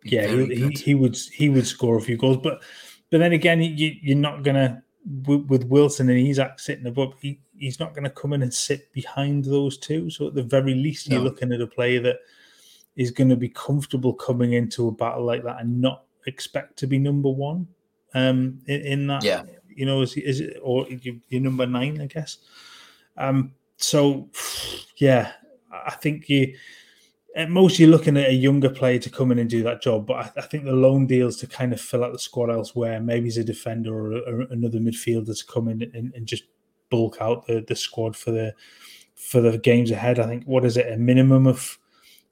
yeah. 0.05 0.27
He, 0.27 0.47
he, 0.47 0.69
he, 0.71 0.95
would 0.95 1.17
he 1.33 1.49
would 1.49 1.67
score 1.67 1.97
a 1.97 2.01
few 2.01 2.17
goals, 2.17 2.39
but 2.39 2.63
but 3.11 3.19
then 3.19 3.33
again, 3.33 3.63
you, 3.63 3.95
you're 4.01 4.17
not 4.17 4.43
gonna 4.43 4.83
with 5.27 5.65
Wilson 5.65 6.09
and 6.09 6.19
Isak 6.19 6.61
sitting 6.61 6.87
above. 6.87 7.15
He, 7.21 7.41
he's 7.57 7.81
not 7.81 7.95
going 7.95 8.05
to 8.05 8.11
come 8.11 8.33
in 8.33 8.43
and 8.43 8.53
sit 8.53 8.93
behind 8.93 9.45
those 9.45 9.77
two. 9.77 10.11
So 10.11 10.29
at 10.29 10.35
the 10.35 10.43
very 10.43 10.75
least, 10.75 11.09
no. 11.09 11.17
you're 11.17 11.25
looking 11.25 11.53
at 11.53 11.61
a 11.61 11.67
player 11.67 12.01
that 12.01 12.19
is 12.97 13.11
going 13.11 13.31
to 13.31 13.37
be 13.37 13.49
comfortable 13.49 14.15
coming 14.15 14.53
into 14.53 14.89
a 14.89 14.93
battle 14.93 15.25
like 15.25 15.43
that 15.45 15.61
and 15.61 15.81
not 15.81 16.05
expect 16.27 16.77
to 16.79 16.87
be 16.87 16.99
number 16.99 17.31
one 17.31 17.67
um, 18.15 18.61
in, 18.67 18.81
in 18.83 19.07
that. 19.09 19.25
Yeah. 19.25 19.43
You 19.75 19.87
know, 19.87 20.03
is, 20.03 20.17
is 20.17 20.41
it 20.41 20.59
or 20.63 20.87
you're 20.89 21.41
number 21.41 21.67
nine, 21.67 22.01
I 22.01 22.07
guess. 22.07 22.39
Um, 23.17 23.55
so, 23.77 24.29
yeah, 24.97 25.33
I 25.73 25.93
think 25.93 26.29
you 26.29 26.55
at 27.35 27.51
most 27.51 27.79
you're 27.79 27.89
looking 27.89 28.17
at 28.17 28.29
a 28.29 28.35
younger 28.35 28.69
player 28.69 28.99
to 28.99 29.11
come 29.11 29.33
in 29.33 29.39
and 29.39 29.49
do 29.49 29.63
that 29.63 29.83
job. 29.83 30.07
But 30.07 30.15
I, 30.15 30.33
I 30.39 30.41
think 30.43 30.65
the 30.65 30.73
loan 30.73 31.07
deals 31.07 31.37
to 31.39 31.47
kind 31.47 31.73
of 31.73 31.81
fill 31.81 32.05
out 32.05 32.13
the 32.13 32.19
squad 32.19 32.51
elsewhere, 32.51 33.01
maybe 33.01 33.25
he's 33.25 33.39
a 33.39 33.45
defender 33.45 33.95
or, 33.95 34.19
or 34.19 34.41
another 34.51 34.79
midfielder 34.79 35.39
to 35.39 35.47
come 35.47 35.69
in 35.69 35.83
and, 35.95 36.13
and, 36.15 36.27
just 36.27 36.45
bulk 36.91 37.17
out 37.21 37.47
the, 37.47 37.65
the 37.67 37.75
squad 37.75 38.15
for 38.15 38.33
the 38.33 38.53
for 39.15 39.41
the 39.41 39.57
games 39.57 39.91
ahead. 39.91 40.19
I 40.19 40.27
think 40.27 40.45
what 40.45 40.65
is 40.65 40.77
it, 40.77 40.93
a 40.93 40.97
minimum 40.99 41.47
of 41.47 41.79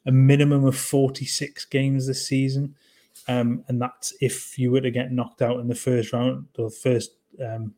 a 0.07 0.13
minimum 0.13 0.65
of 0.65 0.77
46 0.77 1.65
games 1.67 2.07
this 2.07 2.27
season. 2.27 2.75
Um, 3.29 3.65
and 3.69 3.81
that's 3.81 4.15
if 4.21 4.59
you 4.59 4.71
were 4.71 4.81
to 4.81 4.91
get 4.91 5.13
knocked 5.13 5.43
out 5.43 5.61
in 5.61 5.69
the 5.69 5.75
first 5.75 6.13
round 6.13 6.47
or 6.59 6.71
first 6.71 7.13
um, 7.45 7.75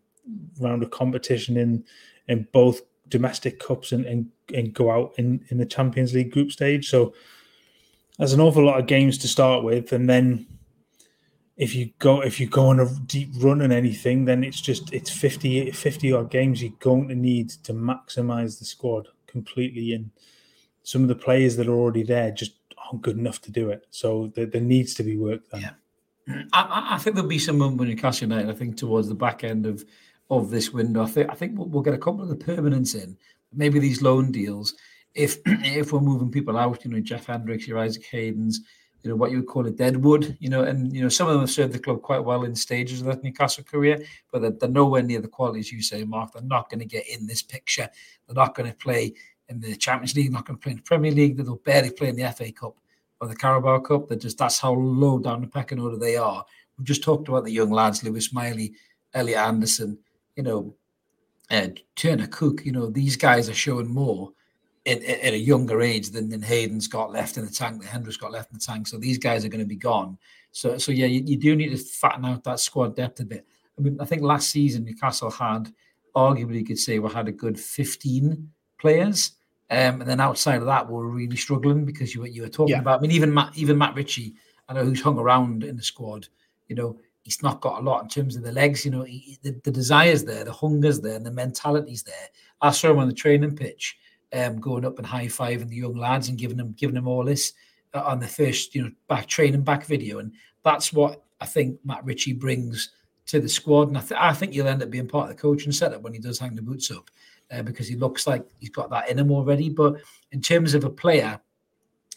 round 0.60 0.82
of 0.82 0.90
competition 0.90 1.56
in 1.56 1.84
in 2.28 2.46
both 2.52 2.82
domestic 3.12 3.60
cups 3.60 3.92
and, 3.92 4.06
and, 4.06 4.30
and 4.54 4.72
go 4.72 4.90
out 4.90 5.12
in, 5.18 5.44
in 5.50 5.58
the 5.58 5.66
Champions 5.66 6.14
League 6.14 6.32
group 6.32 6.50
stage. 6.50 6.88
So 6.88 7.12
there's 8.18 8.32
an 8.32 8.40
awful 8.40 8.64
lot 8.64 8.80
of 8.80 8.86
games 8.86 9.18
to 9.18 9.28
start 9.28 9.62
with, 9.62 9.92
and 9.92 10.08
then 10.08 10.46
if 11.56 11.74
you 11.74 11.90
go 11.98 12.22
if 12.22 12.40
you 12.40 12.46
go 12.46 12.66
on 12.68 12.80
a 12.80 12.88
deep 13.06 13.28
run 13.36 13.60
and 13.60 13.72
anything, 13.72 14.24
then 14.24 14.42
it's 14.42 14.60
just 14.60 14.92
it's 14.92 15.10
50, 15.10 15.70
50 15.70 16.12
odd 16.12 16.30
games 16.30 16.62
you're 16.62 16.72
going 16.80 17.08
to 17.08 17.14
need 17.14 17.50
to 17.50 17.74
maximize 17.74 18.58
the 18.58 18.64
squad 18.64 19.08
completely 19.26 19.92
and 19.92 20.10
some 20.82 21.02
of 21.02 21.08
the 21.08 21.14
players 21.14 21.56
that 21.56 21.68
are 21.68 21.74
already 21.74 22.02
there 22.02 22.30
just 22.30 22.54
aren't 22.78 23.02
good 23.02 23.18
enough 23.18 23.40
to 23.42 23.52
do 23.52 23.70
it. 23.70 23.86
So 23.90 24.32
there, 24.34 24.46
there 24.46 24.60
needs 24.60 24.94
to 24.94 25.02
be 25.02 25.16
work 25.16 25.48
there. 25.50 25.76
Yeah. 26.26 26.42
I, 26.52 26.94
I, 26.94 26.98
think 26.98 27.16
there'll 27.16 27.28
be 27.28 27.38
some 27.38 27.58
movement 27.58 27.90
in 27.90 27.96
Newcastle 27.96 28.28
United. 28.28 28.50
I 28.50 28.54
think 28.54 28.76
towards 28.76 29.08
the 29.08 29.14
back 29.14 29.44
end 29.44 29.66
of 29.66 29.84
of 30.32 30.50
this 30.50 30.72
window, 30.72 31.02
I 31.02 31.06
think 31.06 31.30
I 31.30 31.34
think 31.34 31.58
we'll, 31.58 31.68
we'll 31.68 31.82
get 31.82 31.94
a 31.94 31.98
couple 31.98 32.22
of 32.22 32.28
the 32.28 32.36
permanents 32.36 32.94
in. 32.94 33.16
Maybe 33.52 33.78
these 33.78 34.00
loan 34.00 34.32
deals. 34.32 34.74
If 35.14 35.38
if 35.46 35.92
we're 35.92 36.00
moving 36.00 36.30
people 36.30 36.56
out, 36.56 36.84
you 36.84 36.90
know, 36.90 37.00
Jeff 37.00 37.26
Hendricks, 37.26 37.68
your 37.68 37.78
Isaac 37.78 38.06
Hayden's, 38.06 38.60
you 39.02 39.10
know, 39.10 39.16
what 39.16 39.30
you 39.30 39.36
would 39.38 39.46
call 39.46 39.66
a 39.66 39.70
deadwood, 39.70 40.36
you 40.40 40.48
know, 40.48 40.62
and 40.62 40.90
you 40.94 41.02
know, 41.02 41.10
some 41.10 41.26
of 41.26 41.34
them 41.34 41.42
have 41.42 41.50
served 41.50 41.74
the 41.74 41.78
club 41.78 42.00
quite 42.00 42.24
well 42.24 42.44
in 42.44 42.54
stages 42.54 43.00
of 43.00 43.08
that 43.08 43.22
Newcastle 43.22 43.64
career, 43.64 44.02
but 44.32 44.40
they're, 44.40 44.52
they're 44.52 44.70
nowhere 44.70 45.02
near 45.02 45.20
the 45.20 45.28
qualities 45.28 45.70
you 45.70 45.82
say, 45.82 46.02
Mark. 46.02 46.32
They're 46.32 46.42
not 46.42 46.70
going 46.70 46.80
to 46.80 46.86
get 46.86 47.06
in 47.08 47.26
this 47.26 47.42
picture. 47.42 47.88
They're 48.26 48.34
not 48.34 48.54
going 48.54 48.70
to 48.70 48.76
play 48.76 49.12
in 49.50 49.60
the 49.60 49.76
Champions 49.76 50.16
League, 50.16 50.32
not 50.32 50.46
going 50.46 50.58
to 50.58 50.62
play 50.62 50.72
in 50.72 50.78
the 50.78 50.84
Premier 50.84 51.12
League. 51.12 51.36
They'll 51.36 51.56
barely 51.56 51.90
play 51.90 52.08
in 52.08 52.16
the 52.16 52.32
FA 52.32 52.50
Cup 52.52 52.76
or 53.20 53.28
the 53.28 53.36
Carabao 53.36 53.80
Cup. 53.80 54.08
They're 54.08 54.16
just 54.16 54.38
that's 54.38 54.60
how 54.60 54.72
low 54.72 55.18
down 55.18 55.42
the 55.42 55.46
pecking 55.46 55.80
order 55.80 55.98
they 55.98 56.16
are. 56.16 56.44
We've 56.78 56.86
just 56.86 57.02
talked 57.02 57.28
about 57.28 57.44
the 57.44 57.52
young 57.52 57.70
lads, 57.70 58.02
Lewis 58.02 58.32
Miley, 58.32 58.72
Elliot 59.12 59.38
Anderson, 59.38 59.98
you 60.36 60.42
know, 60.42 60.74
uh, 61.50 61.68
Turner 61.96 62.26
Cook. 62.26 62.64
You 62.64 62.72
know, 62.72 62.90
these 62.90 63.16
guys 63.16 63.48
are 63.48 63.54
showing 63.54 63.92
more 63.92 64.32
at 64.84 65.32
a 65.32 65.38
younger 65.38 65.80
age 65.80 66.10
than, 66.10 66.28
than 66.28 66.42
Hayden's 66.42 66.88
got 66.88 67.12
left 67.12 67.36
in 67.36 67.44
the 67.44 67.50
tank, 67.50 67.80
that 67.80 67.88
Hendricks 67.88 68.16
got 68.16 68.32
left 68.32 68.50
in 68.50 68.58
the 68.58 68.64
tank. 68.64 68.88
So 68.88 68.98
these 68.98 69.18
guys 69.18 69.44
are 69.44 69.48
going 69.48 69.60
to 69.60 69.66
be 69.66 69.76
gone. 69.76 70.18
So, 70.50 70.76
so 70.76 70.90
yeah, 70.90 71.06
you, 71.06 71.22
you 71.24 71.36
do 71.36 71.54
need 71.54 71.70
to 71.70 71.76
fatten 71.76 72.24
out 72.24 72.42
that 72.44 72.58
squad 72.58 72.96
depth 72.96 73.20
a 73.20 73.24
bit. 73.24 73.46
I 73.78 73.82
mean, 73.82 73.96
I 74.00 74.04
think 74.04 74.22
last 74.22 74.50
season 74.50 74.84
Newcastle 74.84 75.30
had, 75.30 75.72
arguably, 76.16 76.58
you 76.58 76.64
could 76.64 76.78
say, 76.78 76.98
we 76.98 77.10
had 77.10 77.28
a 77.28 77.32
good 77.32 77.58
15 77.58 78.50
players. 78.78 79.32
Um, 79.70 80.00
and 80.00 80.10
then 80.10 80.20
outside 80.20 80.56
of 80.56 80.66
that, 80.66 80.90
we 80.90 81.00
are 81.00 81.06
really 81.06 81.36
struggling 81.36 81.84
because 81.84 82.14
you, 82.14 82.24
you 82.26 82.42
were 82.42 82.48
talking 82.48 82.74
yeah. 82.74 82.80
about. 82.80 82.98
I 82.98 83.02
mean, 83.02 83.12
even 83.12 83.32
Matt, 83.32 83.56
even 83.56 83.78
Matt 83.78 83.94
Ritchie, 83.94 84.34
I 84.68 84.74
know 84.74 84.84
who's 84.84 85.00
hung 85.00 85.18
around 85.18 85.64
in 85.64 85.76
the 85.76 85.82
squad. 85.82 86.28
You 86.68 86.76
know, 86.76 86.98
he's 87.22 87.42
not 87.42 87.60
got 87.60 87.80
a 87.80 87.84
lot 87.84 88.02
in 88.02 88.08
terms 88.08 88.36
of 88.36 88.42
the 88.42 88.52
legs. 88.52 88.84
You 88.84 88.90
know, 88.90 89.02
he, 89.02 89.38
the, 89.42 89.60
the 89.64 89.70
desire's 89.70 90.24
there, 90.24 90.44
the 90.44 90.52
hunger's 90.52 91.00
there, 91.00 91.16
and 91.16 91.26
the 91.26 91.30
mentality's 91.30 92.02
there. 92.02 92.28
I 92.60 92.70
saw 92.70 92.90
him 92.90 92.98
on 92.98 93.08
the 93.08 93.14
training 93.14 93.56
pitch, 93.56 93.98
um, 94.32 94.60
going 94.60 94.84
up 94.84 94.98
and 94.98 95.06
high 95.06 95.26
fiving 95.26 95.68
the 95.68 95.76
young 95.76 95.96
lads 95.96 96.28
and 96.28 96.38
giving 96.38 96.56
them 96.56 96.74
giving 96.76 96.94
them 96.94 97.08
all 97.08 97.24
this 97.24 97.52
uh, 97.94 98.02
on 98.02 98.20
the 98.20 98.26
first, 98.26 98.74
you 98.74 98.82
know, 98.82 98.90
back 99.08 99.26
training 99.26 99.62
back 99.62 99.86
video, 99.86 100.18
and 100.18 100.32
that's 100.64 100.92
what 100.92 101.22
I 101.40 101.46
think 101.46 101.78
Matt 101.84 102.04
Ritchie 102.04 102.34
brings 102.34 102.90
to 103.26 103.40
the 103.40 103.48
squad. 103.48 103.88
And 103.88 103.98
I, 103.98 104.00
th- 104.00 104.20
I 104.20 104.32
think 104.32 104.52
he'll 104.52 104.68
end 104.68 104.82
up 104.82 104.90
being 104.90 105.08
part 105.08 105.30
of 105.30 105.36
the 105.36 105.40
coaching 105.40 105.72
setup 105.72 106.02
when 106.02 106.12
he 106.12 106.18
does 106.18 106.38
hang 106.38 106.54
the 106.54 106.62
boots 106.62 106.90
up 106.90 107.10
uh, 107.50 107.62
because 107.62 107.88
he 107.88 107.96
looks 107.96 108.26
like 108.26 108.44
he's 108.60 108.70
got 108.70 108.90
that 108.90 109.08
in 109.08 109.18
him 109.18 109.30
already. 109.30 109.68
But 109.68 109.96
in 110.32 110.40
terms 110.40 110.74
of 110.74 110.84
a 110.84 110.90
player, 110.90 111.40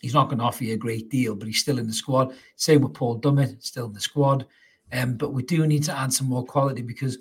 he's 0.01 0.13
not 0.13 0.29
going 0.29 0.39
to 0.39 0.43
offer 0.43 0.63
you 0.63 0.73
a 0.73 0.77
great 0.77 1.09
deal, 1.09 1.35
but 1.35 1.47
he's 1.47 1.59
still 1.59 1.79
in 1.79 1.87
the 1.87 1.93
squad. 1.93 2.35
Same 2.55 2.81
with 2.81 2.93
Paul 2.93 3.19
Dummett, 3.19 3.63
still 3.63 3.87
in 3.87 3.93
the 3.93 3.99
squad. 3.99 4.45
Um, 4.91 5.15
but 5.15 5.33
we 5.33 5.43
do 5.43 5.65
need 5.67 5.83
to 5.83 5.97
add 5.97 6.13
some 6.13 6.27
more 6.27 6.45
quality 6.45 6.81
because 6.81 7.17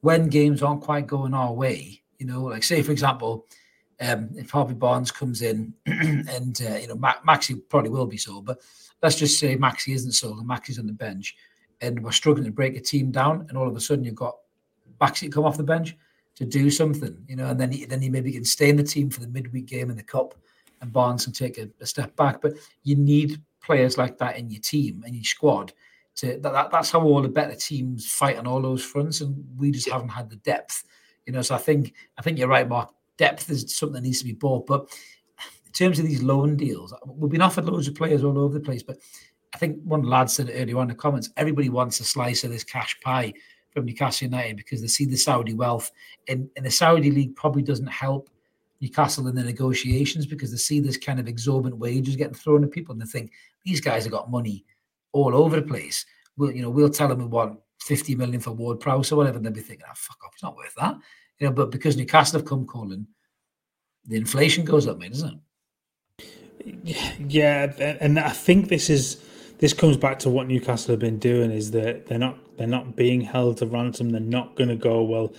when 0.00 0.28
games 0.28 0.62
aren't 0.62 0.82
quite 0.82 1.06
going 1.06 1.34
our 1.34 1.52
way, 1.52 2.02
you 2.18 2.26
know, 2.26 2.44
like 2.44 2.62
say 2.62 2.82
for 2.82 2.92
example, 2.92 3.46
um, 4.00 4.28
if 4.36 4.50
Harvey 4.50 4.74
Barnes 4.74 5.10
comes 5.10 5.42
in 5.42 5.72
and 5.86 6.60
uh, 6.66 6.76
you 6.76 6.88
know 6.88 6.96
Ma- 6.96 7.20
Maxi 7.26 7.60
probably 7.68 7.90
will 7.90 8.06
be 8.06 8.16
so, 8.16 8.40
but 8.40 8.60
let's 9.02 9.16
just 9.16 9.38
say 9.38 9.56
Maxi 9.56 9.94
isn't 9.94 10.12
so, 10.12 10.32
and 10.32 10.48
Maxi's 10.48 10.78
on 10.78 10.86
the 10.86 10.92
bench, 10.92 11.36
and 11.80 12.02
we're 12.02 12.12
struggling 12.12 12.44
to 12.44 12.50
break 12.50 12.76
a 12.76 12.80
team 12.80 13.10
down, 13.10 13.46
and 13.48 13.56
all 13.56 13.68
of 13.68 13.76
a 13.76 13.80
sudden 13.80 14.04
you've 14.04 14.14
got 14.14 14.36
Maxi 15.00 15.30
come 15.30 15.44
off 15.44 15.56
the 15.56 15.62
bench 15.62 15.96
to 16.36 16.44
do 16.44 16.70
something, 16.70 17.16
you 17.26 17.36
know, 17.36 17.46
and 17.46 17.58
then 17.58 17.72
he, 17.72 17.86
then 17.86 18.02
he 18.02 18.10
maybe 18.10 18.30
can 18.32 18.44
stay 18.44 18.68
in 18.68 18.76
the 18.76 18.82
team 18.82 19.08
for 19.08 19.20
the 19.20 19.28
midweek 19.28 19.66
game 19.66 19.90
in 19.90 19.96
the 19.96 20.02
cup, 20.02 20.34
and 20.80 20.92
Barnes 20.92 21.24
can 21.24 21.32
take 21.32 21.58
a, 21.58 21.68
a 21.80 21.86
step 21.86 22.14
back. 22.16 22.42
But 22.42 22.54
you 22.82 22.96
need 22.96 23.40
players 23.62 23.96
like 23.96 24.18
that 24.18 24.36
in 24.36 24.50
your 24.50 24.60
team 24.60 25.02
and 25.06 25.14
your 25.14 25.24
squad. 25.24 25.72
To 26.16 26.38
that, 26.38 26.42
that, 26.42 26.70
that's 26.70 26.90
how 26.90 27.02
all 27.02 27.22
the 27.22 27.28
better 27.28 27.54
teams 27.54 28.10
fight 28.10 28.38
on 28.38 28.46
all 28.46 28.62
those 28.62 28.84
fronts, 28.84 29.20
and 29.20 29.44
we 29.56 29.70
just 29.70 29.88
haven't 29.88 30.08
had 30.08 30.30
the 30.30 30.36
depth, 30.36 30.84
you 31.26 31.32
know. 31.32 31.42
So 31.42 31.54
I 31.54 31.58
think 31.58 31.94
I 32.18 32.22
think 32.22 32.38
you're 32.38 32.48
right, 32.48 32.68
Mark. 32.68 32.90
Depth 33.18 33.50
is 33.50 33.76
something 33.76 33.94
that 33.94 34.02
needs 34.02 34.18
to 34.18 34.24
be 34.24 34.32
bought, 34.32 34.66
but 34.66 34.88
in 35.64 35.72
terms 35.72 35.98
of 35.98 36.06
these 36.06 36.22
loan 36.22 36.56
deals, 36.56 36.94
we've 37.06 37.30
been 37.30 37.42
offered 37.42 37.64
loads 37.64 37.88
of 37.88 37.94
players 37.94 38.24
all 38.24 38.38
over 38.38 38.54
the 38.54 38.64
place, 38.64 38.82
but 38.82 38.98
I 39.54 39.58
think 39.58 39.78
one 39.84 40.02
lad 40.02 40.28
said 40.30 40.50
it 40.50 40.60
earlier 40.60 40.76
on 40.76 40.82
in 40.82 40.88
the 40.88 40.94
comments, 40.94 41.30
everybody 41.36 41.70
wants 41.70 41.98
a 42.00 42.04
slice 42.04 42.44
of 42.44 42.50
this 42.50 42.64
cash 42.64 42.98
pie 43.00 43.32
from 43.70 43.86
Newcastle 43.86 44.26
United 44.26 44.56
because 44.56 44.80
they 44.80 44.86
see 44.86 45.06
the 45.06 45.16
Saudi 45.16 45.54
wealth. 45.54 45.90
And, 46.28 46.50
and 46.56 46.66
the 46.66 46.70
Saudi 46.70 47.10
league 47.10 47.36
probably 47.36 47.62
doesn't 47.62 47.86
help 47.86 48.28
Newcastle 48.80 49.28
in 49.28 49.34
the 49.34 49.42
negotiations 49.42 50.26
because 50.26 50.50
they 50.50 50.58
see 50.58 50.80
this 50.80 50.98
kind 50.98 51.18
of 51.18 51.26
exorbitant 51.26 51.80
wages 51.80 52.16
getting 52.16 52.34
thrown 52.34 52.64
at 52.64 52.70
people 52.70 52.92
and 52.92 53.00
they 53.00 53.06
think 53.06 53.32
these 53.64 53.80
guys 53.80 54.04
have 54.04 54.12
got 54.12 54.30
money 54.30 54.64
all 55.16 55.34
over 55.34 55.56
the 55.60 55.66
place. 55.66 56.04
We'll, 56.36 56.52
you 56.52 56.62
know, 56.62 56.70
we'll 56.70 56.90
tell 56.90 57.08
them 57.08 57.18
we 57.18 57.26
want 57.26 57.58
50 57.80 58.14
million 58.14 58.40
for 58.40 58.52
Ward 58.52 58.80
Prowse 58.80 59.12
or 59.12 59.16
whatever, 59.16 59.36
and 59.36 59.46
they'll 59.46 59.52
be 59.52 59.60
thinking, 59.60 59.86
oh, 59.88 59.94
fuck 59.94 60.18
off, 60.24 60.32
it's 60.34 60.42
not 60.42 60.56
worth 60.56 60.74
that. 60.76 60.96
You 61.38 61.46
know, 61.46 61.52
but 61.52 61.70
because 61.70 61.96
Newcastle 61.96 62.40
have 62.40 62.48
come 62.48 62.66
calling, 62.66 63.06
the 64.06 64.16
inflation 64.16 64.64
goes 64.64 64.86
up, 64.86 64.98
mate, 64.98 65.12
doesn't 65.12 65.34
it? 65.34 67.16
Yeah, 67.28 67.72
and 68.00 68.18
I 68.18 68.30
think 68.30 68.68
this 68.68 68.90
is 68.90 69.22
this 69.58 69.72
comes 69.72 69.96
back 69.96 70.18
to 70.20 70.30
what 70.30 70.48
Newcastle 70.48 70.92
have 70.92 71.00
been 71.00 71.18
doing 71.18 71.50
is 71.50 71.70
that 71.70 72.06
they're 72.06 72.18
not 72.18 72.38
they're 72.56 72.66
not 72.66 72.96
being 72.96 73.20
held 73.20 73.58
to 73.58 73.66
ransom. 73.66 74.10
They're 74.10 74.20
not 74.20 74.56
going 74.56 74.68
to 74.68 74.76
go 74.76 75.02
well. 75.02 75.34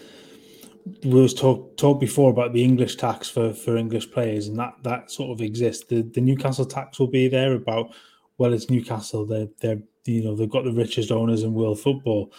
We 1.04 1.22
was 1.22 1.34
talk 1.34 1.76
talked 1.76 2.00
before 2.00 2.30
about 2.30 2.54
the 2.54 2.64
English 2.64 2.96
tax 2.96 3.30
for 3.30 3.54
for 3.54 3.78
English 3.78 4.12
players, 4.12 4.48
and 4.48 4.58
that 4.58 4.76
that 4.84 5.12
sort 5.12 5.32
of 5.32 5.42
exists. 5.42 5.86
The 5.86 6.02
the 6.02 6.22
Newcastle 6.22 6.66
tax 6.66 7.00
will 7.00 7.08
be 7.08 7.28
there 7.28 7.54
about 7.54 7.94
well, 8.38 8.54
it's 8.54 8.70
Newcastle. 8.70 9.26
They're 9.26 9.48
they're 9.62 9.82
you 10.06 10.24
know 10.24 10.36
they've 10.36 10.50
got 10.50 10.64
the 10.64 10.72
richest 10.72 11.12
owners 11.12 11.44
in 11.44 11.54
world 11.54 11.80
football. 11.80 12.32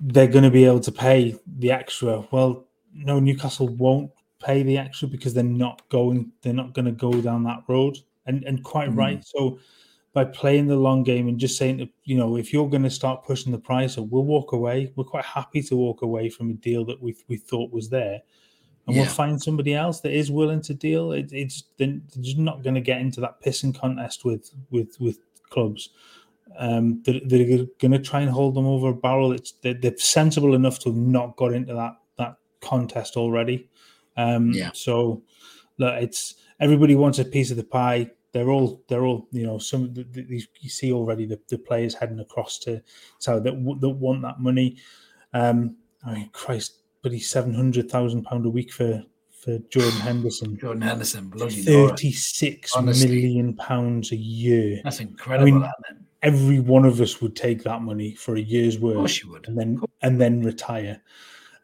They're 0.00 0.26
going 0.26 0.44
to 0.44 0.50
be 0.50 0.64
able 0.64 0.80
to 0.80 0.92
pay 0.92 1.38
the 1.46 1.70
extra. 1.70 2.26
Well, 2.30 2.66
no, 2.94 3.20
Newcastle 3.20 3.68
won't 3.68 4.10
pay 4.42 4.62
the 4.62 4.78
extra 4.78 5.08
because 5.08 5.34
they're 5.34 5.44
not 5.44 5.88
going. 5.88 6.32
They're 6.42 6.52
not 6.52 6.74
going 6.74 6.86
to 6.86 6.92
go 6.92 7.12
down 7.20 7.44
that 7.44 7.64
road. 7.68 7.98
And 8.26 8.44
and 8.44 8.62
quite 8.62 8.90
mm. 8.90 8.96
right. 8.96 9.24
So 9.24 9.58
by 10.12 10.24
playing 10.24 10.66
the 10.66 10.76
long 10.76 11.02
game 11.02 11.28
and 11.28 11.38
just 11.38 11.56
saying, 11.56 11.88
you 12.04 12.16
know, 12.16 12.36
if 12.36 12.52
you're 12.52 12.68
going 12.68 12.82
to 12.82 12.90
start 12.90 13.24
pushing 13.24 13.50
the 13.50 13.58
price 13.58 13.96
up, 13.96 14.06
we'll 14.08 14.24
walk 14.24 14.52
away. 14.52 14.92
We're 14.94 15.04
quite 15.04 15.24
happy 15.24 15.62
to 15.62 15.76
walk 15.76 16.02
away 16.02 16.28
from 16.28 16.50
a 16.50 16.54
deal 16.54 16.84
that 16.86 17.02
we 17.02 17.16
we 17.28 17.36
thought 17.36 17.72
was 17.72 17.88
there, 17.88 18.20
and 18.86 18.96
yeah. 18.96 19.02
we'll 19.02 19.10
find 19.10 19.40
somebody 19.40 19.74
else 19.74 20.00
that 20.00 20.12
is 20.12 20.30
willing 20.30 20.60
to 20.62 20.74
deal. 20.74 21.12
It, 21.12 21.32
it's 21.32 21.64
they're 21.78 21.98
just 22.20 22.38
not 22.38 22.62
going 22.62 22.74
to 22.74 22.80
get 22.80 23.00
into 23.00 23.20
that 23.20 23.40
pissing 23.42 23.78
contest 23.78 24.24
with 24.24 24.50
with 24.70 24.96
with 25.00 25.18
clubs. 25.50 25.90
Um, 26.58 27.02
they're, 27.04 27.20
they're 27.24 27.66
going 27.78 27.92
to 27.92 27.98
try 27.98 28.20
and 28.20 28.30
hold 28.30 28.54
them 28.54 28.66
over 28.66 28.88
a 28.88 28.94
barrel. 28.94 29.32
It's 29.32 29.52
they're, 29.62 29.74
they're, 29.74 29.96
sensible 29.96 30.54
enough 30.54 30.78
to 30.80 30.90
have 30.90 30.98
not 30.98 31.36
got 31.36 31.52
into 31.52 31.74
that 31.74 31.96
that 32.18 32.36
contest 32.60 33.16
already. 33.16 33.70
Um, 34.16 34.50
yeah. 34.50 34.70
So, 34.74 35.22
look, 35.78 36.02
it's 36.02 36.34
everybody 36.60 36.94
wants 36.94 37.18
a 37.18 37.24
piece 37.24 37.50
of 37.50 37.56
the 37.56 37.64
pie 37.64 38.10
they're 38.32 38.50
all 38.50 38.82
they're 38.88 39.04
all 39.04 39.28
you 39.30 39.46
know 39.46 39.58
some 39.58 39.92
these 40.12 40.48
you 40.60 40.70
see 40.70 40.90
already 40.90 41.26
the, 41.26 41.38
the 41.48 41.58
players 41.58 41.94
heading 41.94 42.18
across 42.18 42.58
to 42.58 42.80
so 43.18 43.38
that 43.38 43.52
that 43.80 43.88
want 43.90 44.22
that 44.22 44.40
money. 44.40 44.76
Um, 45.34 45.76
I 46.04 46.14
mean, 46.14 46.30
Christ, 46.32 46.81
but 47.02 47.12
he's 47.12 47.28
seven 47.28 47.52
hundred 47.52 47.90
thousand 47.90 48.24
pound 48.24 48.46
a 48.46 48.50
week 48.50 48.72
for 48.72 49.02
for 49.30 49.58
Jordan 49.70 49.92
Henderson. 50.00 50.56
Jordan 50.56 50.82
Henderson, 50.82 51.28
bloody 51.28 51.62
thirty 51.62 52.12
six 52.12 52.76
million 52.80 53.54
pounds 53.54 54.12
a 54.12 54.16
year. 54.16 54.80
That's 54.84 55.00
incredible. 55.00 55.48
I 55.48 55.50
mean, 55.50 55.60
that, 55.60 55.74
every 56.22 56.60
one 56.60 56.84
of 56.84 57.00
us 57.00 57.20
would 57.20 57.36
take 57.36 57.62
that 57.64 57.82
money 57.82 58.14
for 58.14 58.36
a 58.36 58.40
year's 58.40 58.78
work, 58.78 58.94
of 58.94 59.00
course 59.00 59.22
you 59.22 59.30
would, 59.30 59.48
and 59.48 59.58
then 59.58 59.80
and 60.02 60.20
then 60.20 60.42
retire. 60.42 61.02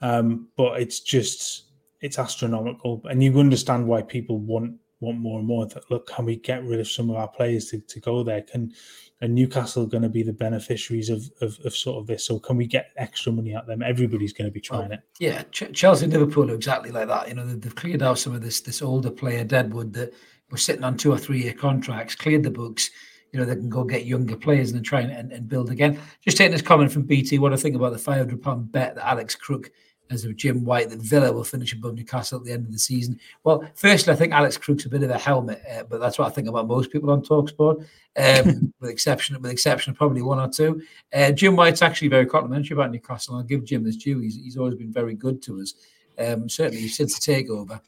Um, 0.00 0.48
but 0.56 0.80
it's 0.80 1.00
just 1.00 1.64
it's 2.00 2.18
astronomical, 2.18 3.02
and 3.08 3.22
you 3.22 3.38
understand 3.38 3.86
why 3.86 4.02
people 4.02 4.38
want 4.38 4.74
want 5.00 5.18
more 5.18 5.38
and 5.38 5.46
more. 5.46 5.66
That 5.66 5.90
look, 5.90 6.06
can 6.08 6.24
we 6.24 6.36
get 6.36 6.64
rid 6.64 6.80
of 6.80 6.88
some 6.88 7.10
of 7.10 7.16
our 7.16 7.28
players 7.28 7.70
to, 7.70 7.80
to 7.80 8.00
go 8.00 8.22
there? 8.22 8.42
Can 8.42 8.72
and 9.20 9.34
Newcastle 9.34 9.86
going 9.86 10.02
to 10.02 10.08
be 10.08 10.22
the 10.22 10.32
beneficiaries 10.32 11.10
of, 11.10 11.28
of, 11.40 11.58
of 11.64 11.74
sort 11.74 11.98
of 11.98 12.06
this? 12.06 12.24
So 12.24 12.38
can 12.38 12.56
we 12.56 12.66
get 12.66 12.92
extra 12.96 13.32
money 13.32 13.54
out 13.54 13.66
them? 13.66 13.82
Everybody's 13.82 14.32
going 14.32 14.48
to 14.48 14.52
be 14.52 14.60
trying 14.60 14.90
well, 14.90 14.92
it. 14.92 15.00
Yeah, 15.18 15.42
Ch- 15.50 15.72
Chelsea, 15.72 16.06
Liverpool 16.06 16.50
are 16.50 16.54
exactly 16.54 16.90
like 16.90 17.08
that. 17.08 17.28
You 17.28 17.34
know, 17.34 17.44
they've 17.46 17.74
cleared 17.74 18.02
out 18.02 18.18
some 18.18 18.34
of 18.34 18.42
this 18.42 18.60
this 18.60 18.82
older 18.82 19.10
player 19.10 19.44
Deadwood 19.44 19.92
that 19.94 20.14
were 20.50 20.58
sitting 20.58 20.84
on 20.84 20.96
two 20.96 21.12
or 21.12 21.18
three 21.18 21.42
year 21.42 21.54
contracts, 21.54 22.14
cleared 22.14 22.42
the 22.42 22.50
books. 22.50 22.90
You 23.32 23.38
know, 23.38 23.44
they 23.44 23.56
can 23.56 23.68
go 23.68 23.84
get 23.84 24.06
younger 24.06 24.36
players 24.36 24.70
and 24.70 24.78
then 24.78 24.84
try 24.84 25.00
and, 25.00 25.12
and, 25.12 25.32
and 25.32 25.48
build 25.48 25.70
again. 25.70 26.00
Just 26.24 26.38
taking 26.38 26.52
this 26.52 26.62
comment 26.62 26.90
from 26.90 27.02
BT, 27.02 27.38
what 27.38 27.52
I 27.52 27.56
think 27.56 27.76
about 27.76 27.92
the 27.92 27.98
five 27.98 28.18
hundred 28.18 28.42
pound 28.42 28.72
bet 28.72 28.94
that 28.94 29.06
Alex 29.06 29.34
Crook 29.34 29.70
as 30.10 30.24
of 30.24 30.36
Jim 30.36 30.64
White 30.64 30.90
that 30.90 31.00
Villa 31.00 31.32
will 31.32 31.44
finish 31.44 31.72
above 31.72 31.94
Newcastle 31.94 32.38
at 32.38 32.44
the 32.44 32.52
end 32.52 32.66
of 32.66 32.72
the 32.72 32.78
season. 32.78 33.18
Well, 33.44 33.68
firstly, 33.74 34.12
I 34.12 34.16
think 34.16 34.32
Alex 34.32 34.56
Crook's 34.56 34.86
a 34.86 34.88
bit 34.88 35.02
of 35.02 35.10
a 35.10 35.18
helmet, 35.18 35.62
uh, 35.70 35.84
but 35.84 36.00
that's 36.00 36.18
what 36.18 36.28
I 36.28 36.30
think 36.30 36.48
about 36.48 36.66
most 36.66 36.90
people 36.90 37.10
on 37.10 37.22
Talksport, 37.22 37.86
um, 38.16 38.72
with 38.80 38.90
exception 38.90 39.40
with 39.40 39.50
exception 39.50 39.92
of 39.92 39.96
probably 39.96 40.22
one 40.22 40.38
or 40.38 40.48
two. 40.48 40.82
Uh, 41.12 41.32
Jim 41.32 41.56
White's 41.56 41.82
actually 41.82 42.08
very 42.08 42.26
complimentary 42.26 42.74
about 42.74 42.90
Newcastle. 42.90 43.36
I'll 43.36 43.42
give 43.42 43.64
Jim 43.64 43.84
this 43.84 43.96
due. 43.96 44.18
He's, 44.18 44.36
he's 44.36 44.56
always 44.56 44.74
been 44.74 44.92
very 44.92 45.14
good 45.14 45.42
to 45.42 45.60
us, 45.60 45.74
um, 46.18 46.48
certainly 46.48 46.88
since 46.88 47.18
the 47.18 47.32
takeover. 47.32 47.80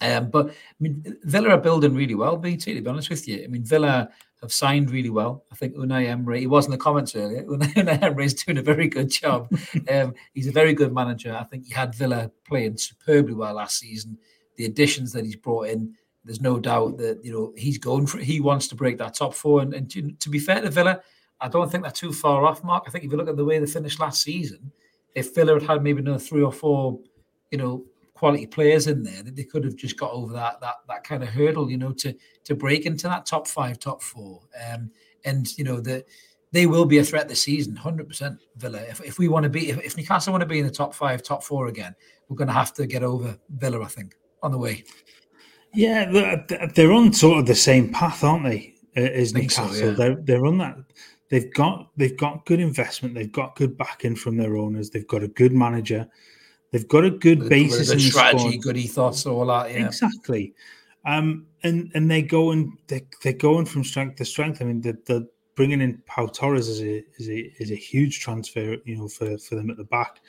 Um, 0.00 0.30
but 0.30 0.48
I 0.48 0.52
mean, 0.80 1.16
Villa 1.22 1.50
are 1.50 1.58
building 1.58 1.94
really 1.94 2.14
well, 2.14 2.36
BT, 2.36 2.74
to 2.74 2.80
be 2.80 2.90
honest 2.90 3.10
with 3.10 3.26
you. 3.26 3.44
I 3.44 3.46
mean, 3.46 3.64
Villa 3.64 4.10
have 4.42 4.52
signed 4.52 4.90
really 4.90 5.10
well. 5.10 5.44
I 5.50 5.54
think 5.54 5.74
Unai 5.74 6.06
Emery, 6.06 6.40
he 6.40 6.46
was 6.46 6.66
in 6.66 6.70
the 6.70 6.78
comments 6.78 7.16
earlier. 7.16 7.44
Unai 7.44 8.02
Emery 8.02 8.26
is 8.26 8.34
doing 8.34 8.58
a 8.58 8.62
very 8.62 8.88
good 8.88 9.10
job. 9.10 9.50
um, 9.90 10.14
he's 10.34 10.46
a 10.46 10.52
very 10.52 10.74
good 10.74 10.92
manager. 10.92 11.34
I 11.34 11.44
think 11.44 11.66
he 11.66 11.72
had 11.72 11.94
Villa 11.94 12.30
playing 12.46 12.76
superbly 12.76 13.34
well 13.34 13.54
last 13.54 13.78
season. 13.78 14.18
The 14.56 14.66
additions 14.66 15.12
that 15.12 15.24
he's 15.24 15.36
brought 15.36 15.68
in, 15.68 15.94
there's 16.24 16.40
no 16.40 16.58
doubt 16.58 16.98
that 16.98 17.24
you 17.24 17.32
know 17.32 17.52
he's 17.56 17.78
going 17.78 18.06
for. 18.06 18.18
He 18.18 18.40
wants 18.40 18.68
to 18.68 18.74
break 18.74 18.98
that 18.98 19.14
top 19.14 19.34
four. 19.34 19.62
And, 19.62 19.72
and 19.72 19.90
to, 19.90 20.10
to 20.12 20.28
be 20.28 20.38
fair 20.38 20.60
to 20.60 20.70
Villa, 20.70 21.00
I 21.40 21.48
don't 21.48 21.70
think 21.70 21.84
they're 21.84 21.92
too 21.92 22.12
far 22.12 22.44
off. 22.44 22.64
Mark, 22.64 22.84
I 22.86 22.90
think 22.90 23.04
if 23.04 23.10
you 23.10 23.16
look 23.16 23.28
at 23.28 23.36
the 23.36 23.44
way 23.44 23.58
they 23.58 23.66
finished 23.66 24.00
last 24.00 24.22
season, 24.22 24.72
if 25.14 25.34
Villa 25.34 25.54
had 25.54 25.62
had 25.62 25.82
maybe 25.82 26.00
another 26.00 26.18
three 26.18 26.42
or 26.42 26.52
four, 26.52 26.98
you 27.50 27.58
know, 27.58 27.84
quality 28.16 28.46
players 28.46 28.86
in 28.86 29.02
there 29.02 29.22
that 29.22 29.36
they 29.36 29.44
could 29.44 29.62
have 29.62 29.76
just 29.76 29.98
got 29.98 30.10
over 30.10 30.32
that 30.32 30.60
that 30.60 30.76
that 30.88 31.04
kind 31.04 31.22
of 31.22 31.28
hurdle, 31.28 31.70
you 31.70 31.76
know, 31.76 31.92
to 31.92 32.14
to 32.44 32.54
break 32.54 32.86
into 32.86 33.06
that 33.06 33.26
top 33.26 33.46
five, 33.46 33.78
top 33.78 34.02
four. 34.02 34.40
Um, 34.68 34.90
and 35.24 35.46
you 35.58 35.64
know 35.64 35.80
that 35.80 36.06
they 36.52 36.66
will 36.66 36.86
be 36.86 36.98
a 36.98 37.04
threat 37.04 37.28
this 37.28 37.42
season, 37.42 37.76
hundred 37.76 38.08
percent. 38.08 38.38
Villa. 38.56 38.80
If, 38.80 39.00
if 39.02 39.18
we 39.18 39.28
want 39.28 39.44
to 39.44 39.50
be, 39.50 39.70
if, 39.70 39.78
if 39.84 39.96
Newcastle 39.96 40.32
want 40.32 40.42
to 40.42 40.46
be 40.46 40.58
in 40.58 40.66
the 40.66 40.72
top 40.72 40.94
five, 40.94 41.22
top 41.22 41.44
four 41.44 41.66
again, 41.66 41.94
we're 42.28 42.36
going 42.36 42.48
to 42.48 42.54
have 42.54 42.72
to 42.74 42.86
get 42.86 43.02
over 43.02 43.38
Villa, 43.50 43.82
I 43.82 43.88
think, 43.88 44.14
on 44.42 44.52
the 44.52 44.58
way. 44.58 44.84
Yeah, 45.74 46.40
they're 46.74 46.92
on 46.92 47.12
sort 47.12 47.38
of 47.38 47.46
the 47.46 47.54
same 47.54 47.92
path, 47.92 48.24
aren't 48.24 48.44
they? 48.44 48.74
As 48.94 49.34
Newcastle, 49.34 49.74
so, 49.74 49.86
yeah. 49.88 49.90
they're 49.90 50.14
they're 50.14 50.46
on 50.46 50.56
that. 50.58 50.76
They've 51.28 51.52
got 51.52 51.90
they've 51.96 52.16
got 52.16 52.46
good 52.46 52.60
investment. 52.60 53.14
They've 53.14 53.30
got 53.30 53.56
good 53.56 53.76
backing 53.76 54.16
from 54.16 54.38
their 54.38 54.56
owners. 54.56 54.88
They've 54.88 55.06
got 55.06 55.22
a 55.22 55.28
good 55.28 55.52
manager. 55.52 56.08
They've 56.72 56.88
got 56.88 57.04
a 57.04 57.10
good, 57.10 57.48
basis 57.48 57.90
in 57.90 57.98
the 57.98 58.04
strategy, 58.04 58.58
good 58.58 58.76
ethos, 58.76 59.24
all 59.26 59.46
that. 59.46 59.70
Yeah, 59.70 59.86
exactly. 59.86 60.54
Um, 61.04 61.46
and 61.62 61.90
and 61.94 62.10
they 62.10 62.22
go 62.22 62.50
and 62.50 62.76
they 62.88 63.06
they're 63.22 63.32
going 63.32 63.66
from 63.66 63.84
strength 63.84 64.16
to 64.16 64.24
strength. 64.24 64.60
I 64.60 64.64
mean, 64.64 64.80
the 64.80 64.98
the 65.06 65.28
bringing 65.54 65.80
in 65.80 66.02
Pau 66.06 66.26
Torres 66.26 66.68
is 66.68 66.82
a 66.82 67.04
is 67.18 67.28
a 67.28 67.52
is 67.62 67.70
a 67.70 67.76
huge 67.76 68.20
transfer, 68.20 68.76
you 68.84 68.96
know, 68.96 69.08
for 69.08 69.38
for 69.38 69.54
them 69.54 69.70
at 69.70 69.76
the 69.76 69.84
back. 69.84 70.20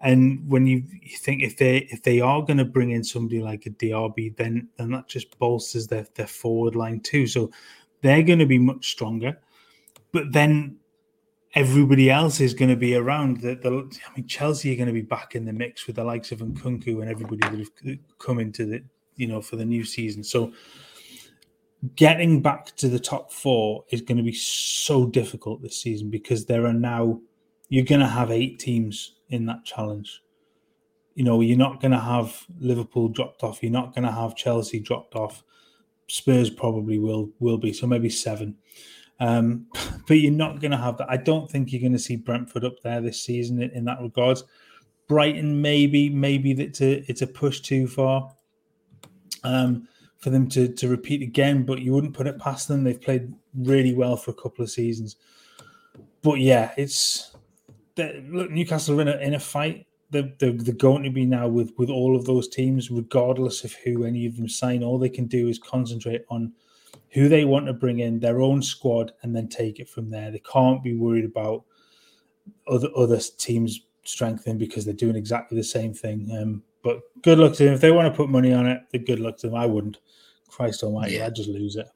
And 0.00 0.48
when 0.48 0.66
you, 0.66 0.84
you 1.02 1.16
think 1.16 1.42
if 1.42 1.56
they 1.56 1.78
if 1.90 2.02
they 2.02 2.20
are 2.20 2.42
going 2.42 2.58
to 2.58 2.64
bring 2.64 2.90
in 2.90 3.02
somebody 3.02 3.40
like 3.40 3.66
a 3.66 3.70
Diaby, 3.70 4.36
then 4.36 4.68
then 4.76 4.90
that 4.90 5.08
just 5.08 5.38
bolsters 5.38 5.86
their 5.86 6.06
their 6.14 6.26
forward 6.26 6.76
line 6.76 7.00
too. 7.00 7.26
So 7.26 7.50
they're 8.02 8.22
going 8.22 8.38
to 8.38 8.46
be 8.46 8.58
much 8.58 8.90
stronger. 8.90 9.38
But 10.12 10.32
then 10.32 10.76
everybody 11.56 12.10
else 12.10 12.38
is 12.38 12.52
going 12.52 12.68
to 12.68 12.76
be 12.76 12.94
around. 12.94 13.40
The, 13.40 13.58
I 13.64 14.16
mean, 14.16 14.28
Chelsea 14.28 14.72
are 14.72 14.76
going 14.76 14.88
to 14.88 14.92
be 14.92 15.00
back 15.00 15.34
in 15.34 15.46
the 15.46 15.52
mix 15.54 15.86
with 15.86 15.96
the 15.96 16.04
likes 16.04 16.30
of 16.30 16.40
Nkunku 16.40 17.00
and 17.00 17.10
everybody 17.10 17.38
that 17.38 17.58
have 17.58 17.98
come 18.18 18.38
into 18.38 18.66
the, 18.66 18.84
you 19.16 19.26
know, 19.26 19.40
for 19.40 19.56
the 19.56 19.64
new 19.64 19.82
season. 19.82 20.22
So 20.22 20.52
getting 21.96 22.42
back 22.42 22.76
to 22.76 22.88
the 22.88 22.98
top 22.98 23.32
four 23.32 23.84
is 23.90 24.02
going 24.02 24.18
to 24.18 24.22
be 24.22 24.34
so 24.34 25.06
difficult 25.06 25.62
this 25.62 25.80
season 25.80 26.10
because 26.10 26.44
there 26.44 26.66
are 26.66 26.74
now, 26.74 27.20
you're 27.70 27.86
going 27.86 28.02
to 28.02 28.06
have 28.06 28.30
eight 28.30 28.58
teams 28.58 29.16
in 29.30 29.46
that 29.46 29.64
challenge. 29.64 30.22
You 31.14 31.24
know, 31.24 31.40
you're 31.40 31.56
not 31.56 31.80
going 31.80 31.92
to 31.92 31.98
have 31.98 32.44
Liverpool 32.60 33.08
dropped 33.08 33.42
off. 33.42 33.62
You're 33.62 33.72
not 33.72 33.94
going 33.94 34.04
to 34.04 34.12
have 34.12 34.36
Chelsea 34.36 34.78
dropped 34.78 35.14
off. 35.14 35.42
Spurs 36.08 36.50
probably 36.50 36.98
will 36.98 37.30
will 37.40 37.58
be 37.58 37.72
so 37.72 37.86
maybe 37.86 38.10
seven. 38.10 38.56
Um, 39.20 39.66
but 40.06 40.14
you're 40.14 40.32
not 40.32 40.60
going 40.60 40.70
to 40.70 40.76
have 40.76 40.98
that. 40.98 41.10
I 41.10 41.16
don't 41.16 41.50
think 41.50 41.72
you're 41.72 41.80
going 41.80 41.92
to 41.92 41.98
see 41.98 42.16
Brentford 42.16 42.64
up 42.64 42.80
there 42.82 43.00
this 43.00 43.22
season 43.22 43.62
in, 43.62 43.70
in 43.70 43.84
that 43.86 44.00
regard. 44.00 44.42
Brighton, 45.08 45.60
maybe, 45.60 46.10
maybe 46.10 46.50
it's 46.52 46.80
a 46.80 47.08
it's 47.08 47.22
a 47.22 47.26
push 47.26 47.60
too 47.60 47.86
far 47.86 48.32
um, 49.44 49.86
for 50.18 50.30
them 50.30 50.48
to 50.48 50.68
to 50.68 50.88
repeat 50.88 51.22
again. 51.22 51.64
But 51.64 51.80
you 51.80 51.92
wouldn't 51.92 52.14
put 52.14 52.26
it 52.26 52.38
past 52.38 52.68
them. 52.68 52.82
They've 52.82 53.00
played 53.00 53.32
really 53.54 53.94
well 53.94 54.16
for 54.16 54.32
a 54.32 54.34
couple 54.34 54.64
of 54.64 54.70
seasons. 54.70 55.16
But 56.22 56.40
yeah, 56.40 56.72
it's 56.76 57.36
look 57.96 58.50
Newcastle 58.50 58.98
are 58.98 59.02
in 59.02 59.08
a 59.08 59.16
in 59.18 59.34
a 59.34 59.40
fight. 59.40 59.86
They're, 60.10 60.32
they're, 60.38 60.52
they're, 60.52 60.74
going 60.74 61.02
to 61.02 61.10
be 61.10 61.24
now 61.24 61.48
with 61.48 61.72
with 61.78 61.90
all 61.90 62.16
of 62.16 62.26
those 62.26 62.48
teams, 62.48 62.90
regardless 62.90 63.64
of 63.64 63.72
who 63.72 64.04
any 64.04 64.26
of 64.26 64.36
them 64.36 64.48
sign. 64.48 64.82
All 64.82 64.98
they 64.98 65.08
can 65.08 65.26
do 65.26 65.48
is 65.48 65.58
concentrate 65.58 66.24
on 66.30 66.52
who 67.16 67.30
they 67.30 67.46
want 67.46 67.64
to 67.64 67.72
bring 67.72 68.00
in, 68.00 68.20
their 68.20 68.42
own 68.42 68.60
squad, 68.60 69.12
and 69.22 69.34
then 69.34 69.48
take 69.48 69.80
it 69.80 69.88
from 69.88 70.10
there. 70.10 70.30
They 70.30 70.42
can't 70.52 70.82
be 70.82 70.94
worried 70.94 71.24
about 71.24 71.64
other 72.68 72.88
other 72.94 73.18
teams 73.38 73.80
strengthening 74.04 74.58
because 74.58 74.84
they're 74.84 74.94
doing 74.94 75.16
exactly 75.16 75.56
the 75.56 75.64
same 75.64 75.94
thing. 75.94 76.28
Um, 76.38 76.62
But 76.82 77.00
good 77.22 77.38
luck 77.38 77.54
to 77.54 77.64
them. 77.64 77.74
If 77.74 77.80
they 77.80 77.90
want 77.90 78.12
to 78.12 78.16
put 78.16 78.28
money 78.28 78.52
on 78.52 78.66
it, 78.66 78.82
the 78.92 78.98
good 78.98 79.18
luck 79.18 79.38
to 79.38 79.48
them. 79.48 79.56
I 79.56 79.64
wouldn't. 79.64 79.98
Christ 80.48 80.82
Almighty, 80.82 81.14
yeah. 81.14 81.26
I'd 81.26 81.34
just 81.34 81.48
lose 81.48 81.76
it. 81.76 81.88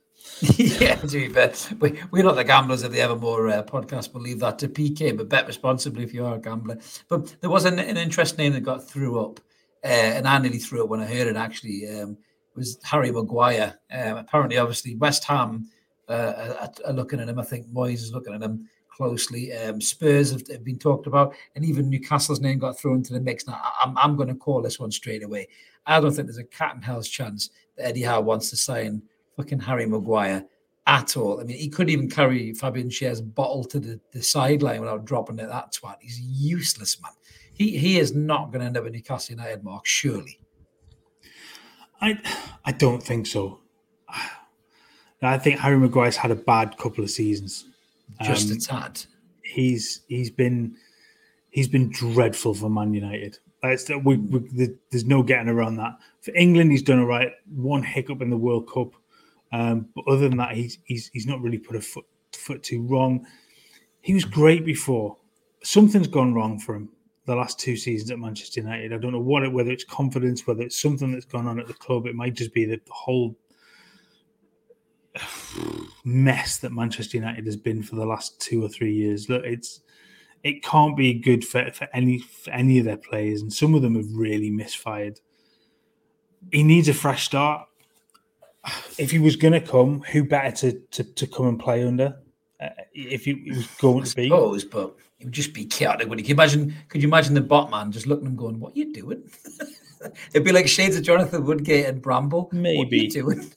yeah, 0.81 0.95
to 0.97 1.07
be 1.07 1.29
fair, 1.29 1.53
we, 1.81 2.01
we're 2.11 2.25
not 2.25 2.37
the 2.37 2.45
gamblers 2.45 2.83
of 2.83 2.93
the 2.93 3.01
Evermore 3.01 3.49
uh, 3.49 3.62
podcast. 3.62 4.14
We'll 4.14 4.23
leave 4.23 4.41
that 4.41 4.59
to 4.61 4.68
PK, 4.68 5.16
but 5.16 5.29
bet 5.29 5.47
responsibly 5.47 6.03
if 6.03 6.14
you 6.14 6.25
are 6.25 6.37
a 6.37 6.41
gambler. 6.41 6.79
But 7.09 7.37
there 7.41 7.51
was 7.51 7.66
an, 7.66 7.79
an 7.79 7.97
interesting 7.97 8.39
name 8.39 8.53
that 8.55 8.62
got 8.62 8.89
threw 8.89 9.21
up, 9.21 9.39
uh, 9.85 9.87
and 10.16 10.27
I 10.27 10.39
nearly 10.39 10.59
threw 10.59 10.83
up 10.83 10.89
when 10.89 11.01
I 11.01 11.07
heard 11.07 11.29
it. 11.29 11.37
Actually, 11.37 11.89
um, 11.89 12.18
was 12.55 12.79
Harry 12.85 13.11
Maguire. 13.11 13.79
Um, 13.93 14.19
apparently, 14.19 14.59
obviously, 14.59 14.97
West 14.97 15.25
Ham 15.25 15.69
uh, 16.09 16.57
are, 16.61 16.89
are, 16.89 16.93
looking 16.93 17.21
at 17.21 17.29
him. 17.29 17.39
I 17.39 17.45
think 17.45 17.69
Moyes 17.69 17.95
is 17.95 18.13
looking 18.13 18.35
at 18.35 18.43
him 18.43 18.69
closely. 18.89 19.53
Um, 19.53 19.81
Spurs 19.81 20.33
have, 20.33 20.47
have, 20.49 20.65
been 20.65 20.79
talked 20.79 21.07
about, 21.07 21.35
and 21.55 21.65
even 21.65 21.89
Newcastle's 21.89 22.41
name 22.41 22.59
got 22.59 22.79
thrown 22.79 22.97
into 22.97 23.13
the 23.13 23.21
mix. 23.21 23.47
Now, 23.47 23.61
I'm, 23.81 23.97
I'm 23.97 24.17
going 24.17 24.29
to 24.29 24.35
call 24.35 24.61
this 24.61 24.79
one 24.79 24.91
straight 24.91 25.23
away. 25.23 25.49
I 25.87 26.01
don't 26.01 26.13
think 26.13 26.27
there's 26.27 26.39
a 26.39 26.45
cat 26.45 26.75
and 26.75 26.85
hell's 26.85 27.09
chance 27.09 27.51
that 27.77 27.87
Eddie 27.87 28.03
Howe 28.03 28.21
wants 28.21 28.51
to 28.51 28.57
sign 28.57 29.03
fucking 29.37 29.61
Harry 29.61 29.87
Maguire 29.87 30.45
at 30.87 31.17
all. 31.17 31.41
I 31.41 31.45
mean, 31.45 31.57
he 31.57 31.69
couldn't 31.69 31.93
even 31.93 32.11
carry 32.11 32.53
Fabian 32.53 32.89
Schär's 32.89 33.21
bottle 33.21 33.65
to 33.65 33.79
the, 33.79 34.01
the 34.13 34.23
sideline 34.23 34.81
without 34.81 35.05
dropping 35.05 35.39
it. 35.39 35.47
That 35.49 35.73
twat. 35.73 35.97
He's 36.01 36.21
useless, 36.21 37.01
man. 37.01 37.13
He 37.55 37.79
he 37.79 37.99
is 37.99 38.15
not 38.15 38.51
going 38.51 38.61
to 38.61 38.67
end 38.67 38.77
up 38.77 38.87
in 38.87 38.93
Newcastle 38.93 39.37
United, 39.37 39.63
Mark. 39.63 39.87
Surely. 39.87 40.39
I 42.01 42.19
I 42.65 42.73
don't 42.73 43.03
think 43.03 43.27
so. 43.27 43.61
I 45.23 45.39
think 45.39 45.61
Harry 45.61 45.77
Maguire's 45.77 46.17
had 46.17 46.31
a 46.31 46.37
bad 46.37 46.79
couple 46.79 47.05
of 47.05 47.11
seasons. 47.11 47.67
Just 48.23 48.51
um, 48.51 48.57
a 48.57 48.61
tad. 48.61 49.01
He's 49.43 50.03
he's 50.09 50.31
been 50.31 50.77
he's 51.51 51.69
been 51.69 51.91
dreadful 51.91 52.55
for 52.55 52.71
Man 52.71 52.95
United. 52.95 53.39
We, 53.63 54.17
we, 54.17 54.71
there's 54.91 55.05
no 55.05 55.23
getting 55.23 55.51
around 55.51 55.77
that. 55.77 55.99
For 56.23 56.33
England, 56.35 56.71
he's 56.71 56.83
done 56.83 56.99
all 56.99 57.05
right. 57.05 57.33
One 57.55 57.83
hiccup 57.83 58.23
in 58.23 58.31
the 58.31 58.37
World 58.39 58.71
Cup, 58.73 58.95
um, 59.53 59.91
but 59.95 60.07
other 60.09 60.29
than 60.29 60.39
that, 60.39 60.53
he's 60.53 60.79
he's 60.85 61.11
he's 61.13 61.27
not 61.27 61.43
really 61.43 61.59
put 61.59 61.77
a 61.77 61.81
foot 61.81 62.07
foot 62.33 62.63
too 62.63 62.83
wrong. 62.83 63.27
He 64.01 64.15
was 64.15 64.25
great 64.25 64.65
before. 64.65 65.19
Something's 65.63 66.09
gone 66.09 66.33
wrong 66.33 66.59
for 66.59 66.75
him 66.75 66.89
the 67.31 67.37
last 67.37 67.61
two 67.61 67.76
seasons 67.76 68.11
at 68.11 68.18
Manchester 68.18 68.61
United. 68.61 68.93
I 68.93 68.99
don't 68.99 69.12
know 69.12 69.20
what 69.20 69.45
it, 69.45 69.53
whether 69.53 69.70
it's 69.70 69.85
confidence, 69.85 70.47
whether 70.47 70.62
it's 70.62 70.81
something 70.81 71.12
that's 71.12 71.24
gone 71.24 71.47
on 71.47 71.61
at 71.61 71.68
the 71.68 71.74
club. 71.74 72.07
It 72.07 72.16
might 72.16 72.35
just 72.35 72.53
be 72.53 72.64
the 72.64 72.81
whole 72.91 73.37
mess 76.05 76.59
that 76.59 76.72
Manchester 76.72 77.18
United 77.18 77.47
has 77.47 77.57
been 77.57 77.83
for 77.83 77.97
the 77.97 78.05
last 78.05 78.41
two 78.41 78.64
or 78.64 78.68
three 78.68 78.93
years. 78.93 79.28
Look, 79.28 79.45
it's 79.45 79.81
it 80.43 80.64
can't 80.64 80.97
be 80.97 81.14
good 81.14 81.45
for, 81.45 81.70
for 81.70 81.87
any 81.95 82.18
for 82.18 82.51
any 82.51 82.81
of 82.81 82.85
their 82.85 82.97
players, 82.97 83.43
and 83.43 83.53
some 83.53 83.74
of 83.74 83.83
them 83.83 83.95
have 83.95 84.12
really 84.12 84.51
misfired. 84.51 85.20
He 86.53 86.64
needs 86.64 86.89
a 86.89 86.95
fresh 86.95 87.26
start. 87.26 87.66
If 88.99 89.11
he 89.11 89.18
was 89.18 89.37
going 89.37 89.55
to 89.55 89.61
come, 89.61 90.01
who 90.03 90.24
better 90.24 90.55
to, 90.57 90.81
to, 90.91 91.05
to 91.14 91.26
come 91.26 91.47
and 91.47 91.59
play 91.59 91.87
under? 91.87 92.18
Uh, 92.61 92.68
if 92.93 93.24
he 93.24 93.35
was 93.49 93.66
going 93.78 94.05
to 94.05 94.16
be, 94.16 94.28
suppose, 94.28 94.64
but 94.64 94.97
it 95.21 95.25
would 95.25 95.35
just 95.35 95.53
be 95.53 95.66
chaotic. 95.66 96.09
Would 96.09 96.27
you 96.27 96.35
imagine? 96.35 96.75
Could 96.89 97.03
you 97.03 97.09
imagine 97.09 97.35
the 97.35 97.43
botman 97.43 97.91
just 97.91 98.07
looking 98.07 98.27
at 98.27 98.31
him, 98.31 98.37
going, 98.37 98.59
"What 98.59 98.75
are 98.75 98.79
you 98.79 98.93
doing?" 98.93 99.31
It'd 100.33 100.45
be 100.45 100.53
like 100.53 100.66
shades 100.66 100.97
of 100.97 101.03
Jonathan 101.03 101.45
Woodgate 101.45 101.87
and 101.87 102.01
Bramble. 102.01 102.49
Maybe 102.53 103.07
doing. 103.09 103.53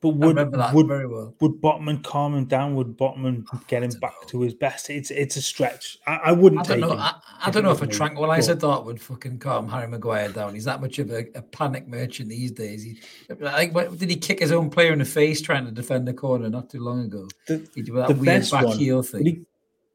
But 0.00 0.08
would 0.16 0.36
would, 0.36 0.86
well. 0.86 1.34
would 1.40 1.60
Botman 1.60 2.04
calm 2.04 2.34
him 2.34 2.44
down? 2.44 2.74
Would 2.76 2.96
Botman 2.96 3.46
oh, 3.52 3.60
get 3.66 3.82
him 3.82 3.90
back 4.00 4.14
know. 4.20 4.28
to 4.28 4.40
his 4.42 4.54
best? 4.54 4.90
It's 4.90 5.10
it's 5.10 5.36
a 5.36 5.42
stretch. 5.42 5.98
I, 6.06 6.20
I 6.26 6.32
wouldn't 6.32 6.62
I 6.62 6.76
don't 6.76 6.80
know. 6.80 6.92
I, 6.92 7.14
I, 7.44 7.50
don't 7.50 7.62
know 7.64 7.70
if 7.70 7.82
a 7.82 7.86
tranquilizer 7.86 8.54
dart 8.54 8.84
would 8.84 9.00
fucking 9.00 9.38
calm 9.38 9.68
Harry 9.68 9.88
Maguire 9.88 10.28
down. 10.28 10.54
He's 10.54 10.64
that 10.64 10.80
much 10.80 10.98
of 10.98 11.10
a, 11.10 11.26
a 11.34 11.42
panic 11.42 11.88
merchant 11.88 12.28
these 12.28 12.52
days. 12.52 12.82
He, 12.82 13.00
like, 13.38 13.74
what, 13.74 13.96
did 13.98 14.10
he 14.10 14.16
kick 14.16 14.40
his 14.40 14.52
own 14.52 14.70
player 14.70 14.92
in 14.92 14.98
the 14.98 15.04
face 15.04 15.40
trying 15.40 15.66
to 15.66 15.72
defend 15.72 16.06
the 16.06 16.14
corner 16.14 16.48
not 16.48 16.70
too 16.70 16.80
long 16.80 17.04
ago? 17.04 17.28
The, 17.46 17.68
he 17.74 17.82
did 17.82 17.94
that 17.94 18.08
the 18.08 18.14
weird 18.14 18.50
back 18.50 18.64
one, 18.66 18.78
heel 18.78 19.02
thing 19.02 19.24
he 19.24 19.46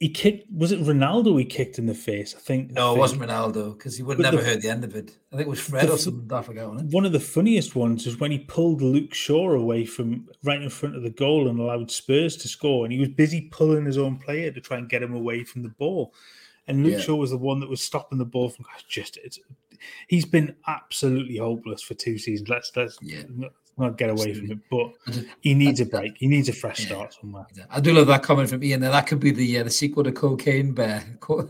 kicked. 0.09 0.51
Was 0.51 0.71
it 0.71 0.79
Ronaldo? 0.79 1.39
He 1.39 1.45
kicked 1.45 1.79
in 1.79 1.87
the 1.87 1.95
face. 1.95 2.35
I 2.35 2.39
think. 2.39 2.71
No, 2.71 2.81
I 2.81 2.87
think. 2.89 2.97
it 2.97 2.99
wasn't 2.99 3.21
Ronaldo 3.23 3.77
because 3.77 3.97
he 3.97 4.03
would 4.03 4.19
never 4.19 4.37
the, 4.37 4.43
heard 4.43 4.61
the 4.61 4.69
end 4.69 4.83
of 4.83 4.95
it. 4.95 5.17
I 5.31 5.37
think 5.37 5.47
it 5.47 5.49
was 5.49 5.59
Fred 5.59 5.87
the, 5.87 5.93
or 5.93 5.97
something. 5.97 6.31
I 6.31 6.41
forgot. 6.43 6.83
One 6.83 7.05
of 7.05 7.13
the 7.13 7.19
funniest 7.19 7.75
ones 7.75 8.05
was 8.05 8.19
when 8.19 8.29
he 8.29 8.39
pulled 8.39 8.81
Luke 8.81 9.13
Shaw 9.13 9.53
away 9.53 9.85
from 9.85 10.29
right 10.43 10.61
in 10.61 10.69
front 10.69 10.95
of 10.95 11.01
the 11.01 11.09
goal 11.09 11.47
and 11.47 11.59
allowed 11.59 11.89
Spurs 11.89 12.37
to 12.37 12.47
score, 12.47 12.85
and 12.85 12.93
he 12.93 12.99
was 12.99 13.09
busy 13.09 13.49
pulling 13.51 13.85
his 13.85 13.97
own 13.97 14.17
player 14.17 14.51
to 14.51 14.61
try 14.61 14.77
and 14.77 14.89
get 14.89 15.01
him 15.01 15.15
away 15.15 15.43
from 15.43 15.63
the 15.63 15.69
ball. 15.69 16.13
And 16.67 16.83
Luke 16.83 16.93
yeah. 16.93 16.99
Shaw 16.99 17.15
was 17.15 17.31
the 17.31 17.37
one 17.37 17.59
that 17.61 17.69
was 17.69 17.81
stopping 17.81 18.19
the 18.19 18.25
ball 18.25 18.49
from 18.49 18.65
just. 18.87 19.17
It's, 19.23 19.39
he's 20.07 20.25
been 20.25 20.55
absolutely 20.67 21.37
hopeless 21.37 21.81
for 21.81 21.95
two 21.95 22.19
seasons. 22.19 22.49
Let's 22.49 22.71
let's 22.75 22.99
yeah 23.01 23.23
not 23.77 23.97
get 23.97 24.09
away 24.09 24.33
from 24.33 24.51
it, 24.51 24.59
but 24.71 24.91
he 25.41 25.53
needs 25.53 25.79
a 25.79 25.85
break. 25.85 26.17
He 26.17 26.27
needs 26.27 26.49
a 26.49 26.53
fresh 26.53 26.85
start 26.85 27.13
somewhere. 27.13 27.45
I 27.69 27.79
do 27.79 27.93
love 27.93 28.07
that 28.07 28.23
comment 28.23 28.49
from 28.49 28.63
Ian. 28.63 28.81
There, 28.81 28.91
that 28.91 29.07
could 29.07 29.19
be 29.19 29.31
the 29.31 29.59
uh, 29.59 29.63
the 29.63 29.69
sequel 29.69 30.03
to 30.03 30.11
Cocaine 30.11 30.73
Bear, 30.73 31.03
Co- 31.19 31.47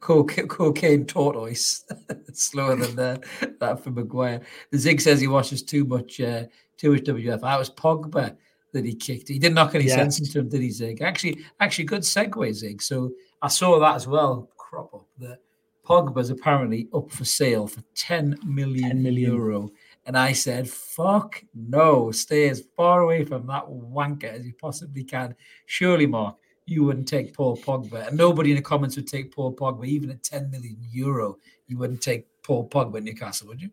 Co- 0.00 0.24
Cocaine 0.24 1.06
Tortoise. 1.06 1.84
slower 2.32 2.76
than 2.76 2.96
the, 2.96 3.54
that 3.60 3.82
for 3.82 3.90
Maguire. 3.90 4.40
The 4.70 4.78
Zig 4.78 5.00
says 5.00 5.20
he 5.20 5.28
watches 5.28 5.62
too 5.62 5.84
much, 5.84 6.20
uh, 6.20 6.44
too 6.76 6.92
much 6.92 7.02
WF. 7.02 7.40
That 7.40 7.58
was 7.58 7.70
Pogba 7.70 8.36
that 8.72 8.84
he 8.84 8.94
kicked. 8.94 9.28
He 9.28 9.38
didn't 9.38 9.54
knock 9.54 9.74
any 9.74 9.84
yes. 9.84 9.94
sense 9.94 10.18
into 10.20 10.40
him, 10.40 10.48
did 10.48 10.62
he, 10.62 10.70
Zig? 10.70 11.02
Actually, 11.02 11.38
actually, 11.60 11.84
good 11.84 12.02
segue, 12.02 12.52
Zig. 12.52 12.82
So 12.82 13.12
I 13.42 13.48
saw 13.48 13.78
that 13.80 13.96
as 13.96 14.06
well. 14.06 14.48
Crop 14.56 14.94
up 14.94 15.06
that 15.18 15.38
Pogba's 15.84 16.30
apparently 16.30 16.88
up 16.94 17.10
for 17.10 17.24
sale 17.24 17.66
for 17.66 17.82
10 17.94 18.38
million, 18.44 18.88
10 18.90 19.02
million. 19.02 19.32
euro 19.32 19.70
and 20.10 20.18
I 20.18 20.32
said, 20.32 20.68
fuck 20.68 21.40
no, 21.54 22.10
stay 22.10 22.48
as 22.48 22.64
far 22.76 23.02
away 23.02 23.24
from 23.24 23.46
that 23.46 23.64
wanker 23.68 24.24
as 24.24 24.44
you 24.44 24.52
possibly 24.60 25.04
can. 25.04 25.36
Surely, 25.66 26.04
Mark, 26.04 26.34
you 26.66 26.82
wouldn't 26.82 27.06
take 27.06 27.32
Paul 27.32 27.56
Pogba. 27.56 28.08
And 28.08 28.16
nobody 28.16 28.50
in 28.50 28.56
the 28.56 28.62
comments 28.62 28.96
would 28.96 29.06
take 29.06 29.32
Paul 29.32 29.54
Pogba, 29.54 29.86
even 29.86 30.10
at 30.10 30.24
10 30.24 30.50
million 30.50 30.78
euro. 30.90 31.36
You 31.68 31.78
wouldn't 31.78 32.02
take 32.02 32.26
Paul 32.42 32.68
Pogba 32.68 32.96
in 32.96 33.04
Newcastle, 33.04 33.46
would 33.46 33.62
you? 33.62 33.70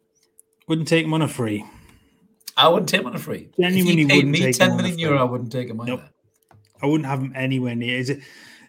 Wouldn't 0.67 0.87
take 0.87 1.05
him 1.05 1.13
on 1.15 1.23
a 1.23 1.27
free. 1.27 1.65
I 2.55 2.67
wouldn't 2.67 2.87
take 2.87 3.01
him 3.01 3.07
on 3.07 3.15
a 3.15 3.19
free. 3.19 3.49
Genuinely 3.59 4.03
if 4.03 4.11
he 4.11 4.21
paid 4.21 4.27
me 4.27 4.53
10 4.53 4.77
million 4.77 4.99
euro, 4.99 5.17
I 5.17 5.23
wouldn't 5.23 5.51
take 5.51 5.69
him 5.69 5.81
either. 5.81 5.93
Nope. 5.93 6.01
I 6.83 6.85
wouldn't 6.85 7.07
have 7.07 7.19
him 7.19 7.33
anywhere 7.35 7.73
near. 7.73 7.97
Is 7.97 8.11
it? 8.11 8.19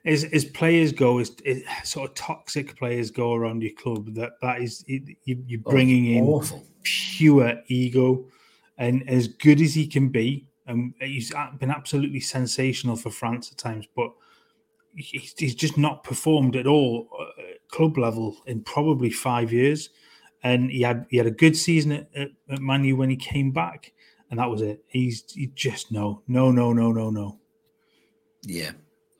As 0.08 0.24
as 0.24 0.44
players 0.44 0.92
go, 0.92 1.18
as, 1.18 1.32
as, 1.46 1.62
sort 1.84 2.10
of 2.10 2.16
toxic 2.16 2.76
players 2.76 3.10
go 3.10 3.34
around 3.34 3.62
your 3.62 3.72
club, 3.72 4.14
that 4.14 4.32
that 4.42 4.62
is 4.62 4.84
you, 4.86 5.16
you're 5.24 5.60
oh, 5.66 5.70
bringing 5.70 6.20
oh, 6.20 6.40
in 6.40 6.62
pure 6.82 7.60
ego, 7.66 8.26
and 8.78 9.08
as 9.08 9.28
good 9.28 9.60
as 9.60 9.74
he 9.74 9.86
can 9.86 10.08
be, 10.08 10.48
and 10.66 10.94
he's 11.00 11.32
been 11.58 11.70
absolutely 11.70 12.20
sensational 12.20 12.96
for 12.96 13.10
France 13.10 13.52
at 13.52 13.58
times, 13.58 13.86
but 13.94 14.10
he's, 14.94 15.34
he's 15.36 15.54
just 15.54 15.76
not 15.76 16.04
performed 16.04 16.56
at 16.56 16.66
all 16.66 17.08
at 17.38 17.68
club 17.68 17.98
level 17.98 18.36
in 18.46 18.62
probably 18.62 19.10
five 19.10 19.52
years. 19.52 19.90
And 20.42 20.70
he 20.70 20.82
had 20.82 21.06
he 21.10 21.16
had 21.16 21.26
a 21.26 21.32
good 21.32 21.56
season 21.56 21.92
at, 21.92 22.08
at, 22.14 22.28
at 22.48 22.60
Manu 22.60 22.96
when 22.96 23.10
he 23.10 23.16
came 23.16 23.50
back, 23.50 23.92
and 24.30 24.38
that 24.38 24.48
was 24.48 24.62
it. 24.62 24.84
He's 24.86 25.24
he 25.32 25.48
just 25.48 25.90
no, 25.90 26.22
no, 26.28 26.52
no, 26.52 26.72
no, 26.72 26.92
no, 26.92 27.10
no. 27.10 27.40
Yeah, 28.42 28.70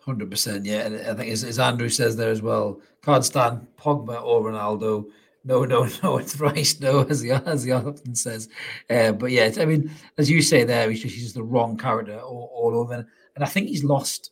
Hundred 0.09 0.31
percent, 0.31 0.65
yeah. 0.65 0.87
And 0.87 0.97
I 1.07 1.13
think 1.13 1.31
as, 1.31 1.45
as, 1.45 1.59
Andrew 1.59 1.91
says 1.91 2.17
there 2.17 2.31
as 2.31 2.41
well, 2.41 2.81
can't 3.03 3.23
stand 3.23 3.67
Pogba 3.79 4.23
or 4.23 4.41
Ronaldo. 4.43 5.05
No, 5.45 5.67
no, 5.67 5.87
no, 6.03 6.17
it's 6.17 6.41
Rice. 6.41 6.81
No, 6.81 7.01
as 7.01 7.21
he 7.21 7.31
as 7.31 7.65
he 7.65 7.73
often 7.73 8.15
says. 8.15 8.49
Uh, 8.89 9.13
but 9.13 9.33
yeah, 9.33 9.53
I 9.59 9.67
mean, 9.67 9.91
as 10.17 10.31
you 10.31 10.41
say 10.41 10.65
there, 10.65 10.89
he's 10.89 11.03
just, 11.03 11.15
he's 11.15 11.25
just 11.25 11.35
the 11.35 11.43
wrong 11.43 11.77
character 11.77 12.19
all, 12.21 12.51
all 12.55 12.79
over, 12.79 13.07
and 13.35 13.45
I 13.45 13.47
think 13.49 13.69
he's 13.69 13.85
lost 13.85 14.31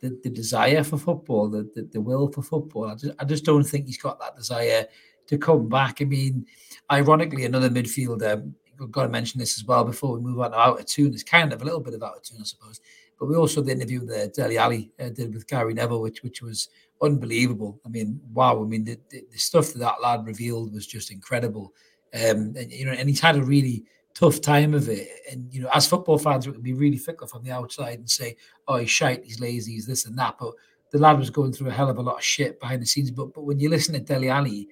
the, 0.00 0.18
the 0.24 0.30
desire 0.30 0.82
for 0.82 0.96
football, 0.96 1.50
the, 1.50 1.70
the, 1.74 1.82
the 1.92 2.00
will 2.00 2.32
for 2.32 2.40
football. 2.40 2.86
I 2.86 2.94
just 2.94 3.14
I 3.18 3.26
just 3.26 3.44
don't 3.44 3.64
think 3.64 3.84
he's 3.84 3.98
got 3.98 4.18
that 4.20 4.34
desire 4.34 4.86
to 5.26 5.36
come 5.36 5.68
back. 5.68 6.00
I 6.00 6.06
mean, 6.06 6.46
ironically, 6.90 7.44
another 7.44 7.68
midfielder. 7.68 8.50
got 8.90 9.02
to 9.02 9.10
mention 9.10 9.40
this 9.40 9.58
as 9.58 9.66
well 9.66 9.84
before 9.84 10.14
we 10.14 10.20
move 10.20 10.40
on 10.40 10.54
out 10.54 10.80
of 10.80 10.86
tune. 10.86 11.12
It's 11.12 11.22
kind 11.22 11.52
of 11.52 11.60
a 11.60 11.66
little 11.66 11.80
bit 11.80 11.92
of 11.92 12.02
out 12.02 12.16
of 12.16 12.22
tune, 12.22 12.38
I 12.40 12.44
suppose. 12.44 12.80
But 13.18 13.26
we 13.26 13.36
also 13.36 13.60
the 13.60 13.72
interview 13.72 14.06
that 14.06 14.34
Dele 14.34 14.58
Alli 14.58 14.92
uh, 15.00 15.08
did 15.08 15.34
with 15.34 15.46
Gary 15.46 15.74
Neville, 15.74 16.02
which 16.02 16.22
which 16.22 16.40
was 16.40 16.68
unbelievable. 17.02 17.80
I 17.84 17.88
mean, 17.88 18.20
wow! 18.32 18.62
I 18.62 18.66
mean, 18.66 18.84
the, 18.84 18.98
the, 19.10 19.24
the 19.30 19.38
stuff 19.38 19.72
that 19.72 19.78
that 19.80 20.00
lad 20.02 20.26
revealed 20.26 20.72
was 20.72 20.86
just 20.86 21.10
incredible. 21.10 21.74
Um, 22.14 22.54
and 22.56 22.70
you 22.70 22.86
know, 22.86 22.92
and 22.92 23.08
he's 23.08 23.20
had 23.20 23.36
a 23.36 23.42
really 23.42 23.84
tough 24.14 24.40
time 24.40 24.74
of 24.74 24.88
it. 24.88 25.08
And 25.30 25.52
you 25.52 25.62
know, 25.62 25.70
as 25.74 25.86
football 25.86 26.18
fans, 26.18 26.46
it 26.46 26.50
would 26.50 26.62
be 26.62 26.72
really 26.72 26.96
fickle 26.96 27.26
from 27.26 27.42
the 27.42 27.50
outside 27.50 27.98
and 27.98 28.10
say, 28.10 28.36
"Oh, 28.66 28.76
he's 28.76 28.90
shite, 28.90 29.24
he's 29.24 29.40
lazy, 29.40 29.72
he's 29.72 29.86
this 29.86 30.06
and 30.06 30.18
that." 30.18 30.36
But 30.38 30.54
the 30.90 30.98
lad 30.98 31.18
was 31.18 31.30
going 31.30 31.52
through 31.52 31.68
a 31.68 31.72
hell 31.72 31.90
of 31.90 31.98
a 31.98 32.02
lot 32.02 32.16
of 32.16 32.24
shit 32.24 32.60
behind 32.60 32.82
the 32.82 32.86
scenes. 32.86 33.10
But 33.10 33.34
but 33.34 33.44
when 33.44 33.58
you 33.58 33.68
listen 33.68 33.94
to 33.94 34.00
Dele 34.00 34.28
Alli, 34.28 34.68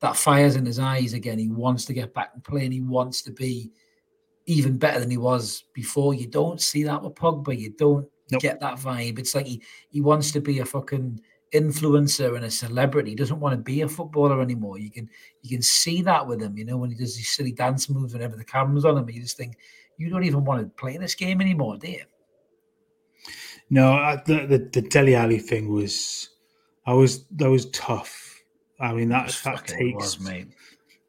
that 0.00 0.16
fire's 0.16 0.56
in 0.56 0.66
his 0.66 0.78
eyes 0.78 1.12
again. 1.12 1.38
He 1.38 1.48
wants 1.48 1.84
to 1.86 1.92
get 1.92 2.14
back 2.14 2.30
and 2.34 2.42
play, 2.42 2.64
and 2.64 2.72
he 2.72 2.80
wants 2.80 3.22
to 3.22 3.30
be 3.30 3.70
even 4.46 4.78
better 4.78 5.00
than 5.00 5.10
he 5.10 5.16
was 5.16 5.64
before. 5.72 6.14
You 6.14 6.26
don't 6.26 6.60
see 6.60 6.82
that 6.84 7.02
with 7.02 7.14
Pogba. 7.14 7.58
You 7.58 7.70
don't 7.70 8.08
nope. 8.30 8.40
get 8.40 8.60
that 8.60 8.74
vibe. 8.74 9.18
It's 9.18 9.34
like 9.34 9.46
he, 9.46 9.62
he 9.90 10.00
wants 10.00 10.30
to 10.32 10.40
be 10.40 10.58
a 10.60 10.64
fucking 10.64 11.20
influencer 11.52 12.36
and 12.36 12.44
a 12.44 12.50
celebrity. 12.50 13.10
He 13.10 13.16
doesn't 13.16 13.40
want 13.40 13.54
to 13.54 13.62
be 13.62 13.82
a 13.82 13.88
footballer 13.88 14.40
anymore. 14.40 14.78
You 14.78 14.90
can 14.90 15.08
you 15.42 15.50
can 15.50 15.62
see 15.62 16.02
that 16.02 16.26
with 16.26 16.40
him, 16.40 16.56
you 16.56 16.64
know, 16.64 16.76
when 16.76 16.90
he 16.90 16.96
does 16.96 17.16
these 17.16 17.30
silly 17.30 17.52
dance 17.52 17.88
moves 17.88 18.12
whenever 18.12 18.36
the 18.36 18.44
camera's 18.44 18.84
on 18.84 18.96
him. 18.96 19.08
You 19.10 19.20
just 19.20 19.36
think 19.36 19.56
you 19.96 20.08
don't 20.08 20.24
even 20.24 20.44
want 20.44 20.62
to 20.62 20.68
play 20.80 20.96
this 20.96 21.14
game 21.14 21.40
anymore, 21.40 21.76
do 21.76 21.90
you? 21.90 22.04
No, 23.68 24.20
the 24.26 24.46
the, 24.46 24.58
the 24.72 24.88
Dele 24.88 25.14
Alli 25.14 25.38
thing 25.38 25.72
was, 25.72 26.30
I 26.86 26.94
was 26.94 27.26
that 27.32 27.50
was 27.50 27.66
tough. 27.70 28.42
I 28.80 28.92
mean 28.94 29.10
that 29.10 29.38
that 29.44 29.66
takes 29.66 29.94
was, 29.94 30.20
mate. 30.20 30.48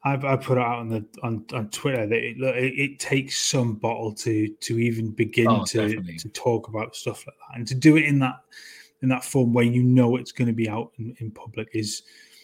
I, 0.04 0.14
I 0.14 0.36
put 0.36 0.58
it 0.58 0.62
out 0.62 0.80
on 0.80 0.90
the 0.90 1.06
on, 1.22 1.46
on 1.54 1.70
Twitter 1.70 2.08
that 2.08 2.18
it, 2.18 2.38
it, 2.42 2.80
it 2.80 3.00
takes 3.00 3.40
some 3.40 3.76
bottle 3.76 4.14
to 4.16 4.48
to 4.48 4.80
even 4.80 5.12
begin 5.12 5.48
oh, 5.48 5.66
to 5.66 5.88
definitely. 5.88 6.18
to 6.18 6.30
talk 6.30 6.68
about 6.68 6.96
stuff 6.96 7.26
like 7.28 7.36
that 7.36 7.58
and 7.58 7.68
to 7.68 7.76
do 7.76 7.98
it 7.98 8.06
in 8.06 8.20
that 8.20 8.40
in 9.02 9.10
that 9.10 9.24
form 9.24 9.54
where 9.54 9.66
you 9.66 9.84
know 9.84 10.16
it's 10.16 10.32
going 10.32 10.48
to 10.48 10.54
be 10.54 10.68
out 10.68 10.92
in, 10.98 11.16
in 11.20 11.32
public 11.32 11.70
is 11.74 12.02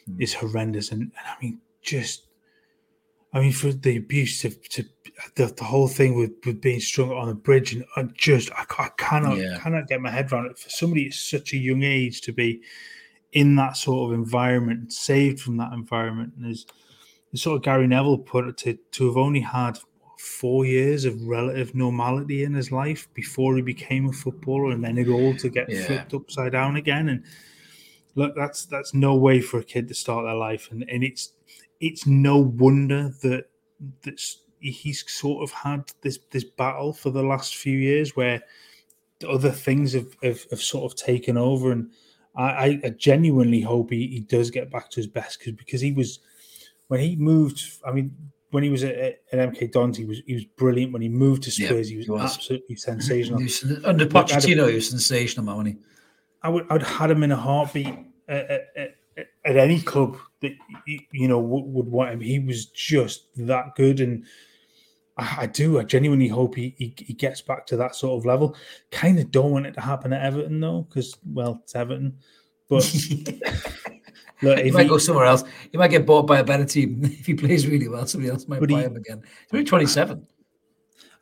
mm. 0.10 0.22
is 0.22 0.34
horrendous 0.34 0.92
and, 0.92 1.02
and, 1.02 1.12
I 1.26 1.36
mean 1.42 1.60
just 1.82 2.28
I 3.34 3.40
mean 3.40 3.52
for 3.52 3.72
the 3.72 3.98
abuse 3.98 4.42
to, 4.42 4.52
to 4.52 4.86
the, 5.36 5.48
the 5.48 5.64
whole 5.64 5.88
thing 5.88 6.16
with, 6.16 6.34
with 6.46 6.62
being 6.62 6.80
strung 6.80 7.12
on 7.12 7.30
a 7.30 7.34
bridge 7.34 7.74
and 7.74 7.84
I 7.96 8.04
just 8.14 8.52
I, 8.52 8.66
I 8.78 8.90
cannot 8.98 9.38
yeah. 9.38 9.58
cannot 9.58 9.88
get 9.88 10.00
my 10.00 10.12
head 10.12 10.32
around 10.32 10.46
it 10.46 10.60
for 10.60 10.70
somebody 10.70 11.08
at 11.08 11.14
such 11.14 11.54
a 11.54 11.58
young 11.58 11.82
age 11.82 12.22
to 12.22 12.32
be 12.32 12.62
in 13.34 13.56
that 13.56 13.78
sort 13.78 14.12
of 14.12 14.18
environment 14.18 14.94
saved 14.94 15.40
from 15.40 15.58
that 15.58 15.74
environment 15.74 16.34
and 16.38 16.46
is 17.38 17.44
sort 17.44 17.58
of 17.58 17.64
Gary 17.64 17.88
Neville 17.88 18.18
put 18.18 18.48
it 18.48 18.58
to 18.58 18.74
to 18.74 19.08
have 19.08 19.18
only 19.18 19.40
had 19.40 19.78
four 20.18 20.66
years 20.66 21.06
of 21.06 21.22
relative 21.28 21.76
normality 21.76 22.44
in 22.44 22.54
his 22.54 22.72
life 22.72 23.08
before 23.14 23.56
he 23.56 23.62
became 23.62 24.10
a 24.10 24.12
footballer, 24.12 24.72
and 24.72 24.84
then 24.84 24.98
it 24.98 25.08
all 25.08 25.36
to 25.36 25.50
get 25.50 25.70
yeah. 25.70 25.86
flipped 25.86 26.14
upside 26.14 26.52
down 26.52 26.76
again. 26.76 27.10
And 27.10 27.24
look, 28.16 28.36
that's 28.36 28.66
that's 28.66 28.94
no 28.94 29.16
way 29.16 29.42
for 29.42 29.60
a 29.60 29.64
kid 29.64 29.88
to 29.88 29.94
start 29.94 30.26
their 30.26 30.36
life, 30.36 30.70
and 30.72 30.84
and 30.90 31.04
it's 31.04 31.34
it's 31.80 32.08
no 32.08 32.38
wonder 32.38 33.14
that 33.22 33.46
that's 34.04 34.42
he's 34.60 35.10
sort 35.10 35.44
of 35.44 35.52
had 35.52 35.84
this 36.02 36.20
this 36.32 36.44
battle 36.44 36.92
for 36.92 37.12
the 37.12 37.24
last 37.24 37.56
few 37.56 37.78
years 37.78 38.16
where 38.16 38.42
other 39.28 39.52
things 39.52 39.94
have, 39.94 40.16
have, 40.22 40.46
have 40.52 40.62
sort 40.62 40.92
of 40.92 40.98
taken 40.98 41.38
over 41.38 41.72
and 41.72 41.90
I, 42.36 42.80
I 42.84 42.90
genuinely 42.90 43.62
hope 43.62 43.90
he, 43.90 44.06
he 44.08 44.20
does 44.20 44.52
get 44.52 44.70
back 44.70 44.92
to 44.92 44.98
his 44.98 45.08
best 45.08 45.40
because 45.40 45.54
because 45.54 45.82
he 45.82 45.92
was 45.92 46.20
when 46.88 47.00
he 47.00 47.16
moved. 47.16 47.62
I 47.86 47.92
mean, 47.92 48.16
when 48.52 48.64
he 48.64 48.70
was 48.70 48.84
at, 48.84 48.96
at 48.96 49.22
MK 49.32 49.72
Dons, 49.72 49.98
he 49.98 50.06
was 50.06 50.22
he 50.26 50.34
was 50.34 50.46
brilliant. 50.46 50.94
When 50.94 51.02
he 51.02 51.10
moved 51.10 51.44
to 51.44 51.52
Spurs, 51.52 51.90
yeah, 51.90 51.94
he, 51.94 51.98
was 51.98 52.06
he, 52.06 52.12
was 52.12 52.22
absolutely 52.22 52.76
sensational. 52.76 53.42
Was, 53.42 53.64
under 53.84 54.06
Pochettino, 54.06 54.70
he 54.70 54.76
was 54.76 54.90
sensational, 54.90 55.46
man. 55.46 55.66
He? 55.66 55.76
I 56.44 56.50
would 56.50 56.66
I'd 56.70 56.84
had 56.84 57.12
him 57.12 57.24
in 57.24 57.32
a 57.32 57.36
heartbeat 57.36 57.94
at, 58.28 58.50
at, 58.50 58.68
at, 58.76 59.28
at 59.46 59.58
any 59.58 59.82
club 59.82 60.18
that 60.42 60.54
you 61.12 61.28
know 61.28 61.40
would, 61.40 61.66
would, 61.66 61.88
want 61.88 62.12
him. 62.12 62.22
He 62.22 62.40
was 62.40 62.68
just 62.68 63.28
that 63.36 63.76
good, 63.76 64.00
and 64.00 64.26
I, 65.18 65.38
I 65.42 65.46
do. 65.48 65.80
I 65.80 65.84
genuinely 65.84 66.30
hope 66.30 66.56
he, 66.56 66.74
he, 66.78 66.94
he 66.98 67.14
gets 67.14 67.42
back 67.42 67.66
to 67.68 67.78
that 67.78 67.96
sort 67.96 68.18
of 68.18 68.26
level. 68.26 68.56
Kind 68.92 69.20
of 69.20 69.30
don't 69.32 69.52
want 69.52 69.66
it 69.66 69.74
to 69.74 69.82
happen 69.82 70.14
at 70.14 70.26
Everton 70.26 70.62
though, 70.62 70.84
because 70.84 71.18
well, 71.26 71.60
it's 71.64 71.76
Everton, 71.76 72.18
but. 72.70 72.84
Look, 74.42 74.60
he 74.60 74.72
might 74.72 74.84
he, 74.84 74.90
go 74.90 74.98
somewhere 74.98 75.26
else. 75.26 75.44
He 75.72 75.78
might 75.78 75.90
get 75.90 76.06
bought 76.06 76.28
by 76.28 76.40
a 76.40 76.44
better 76.44 76.66
team 76.66 77.02
if 77.04 77.26
he 77.26 77.34
plays 77.34 77.68
really 77.68 77.88
well. 77.88 78.06
Somebody 78.06 78.32
else 78.32 78.48
might 78.48 78.62
buy 78.62 78.80
he, 78.80 78.84
him 78.84 78.96
again. 78.96 79.22
He's 79.24 79.54
only 79.54 79.66
27. 79.66 80.28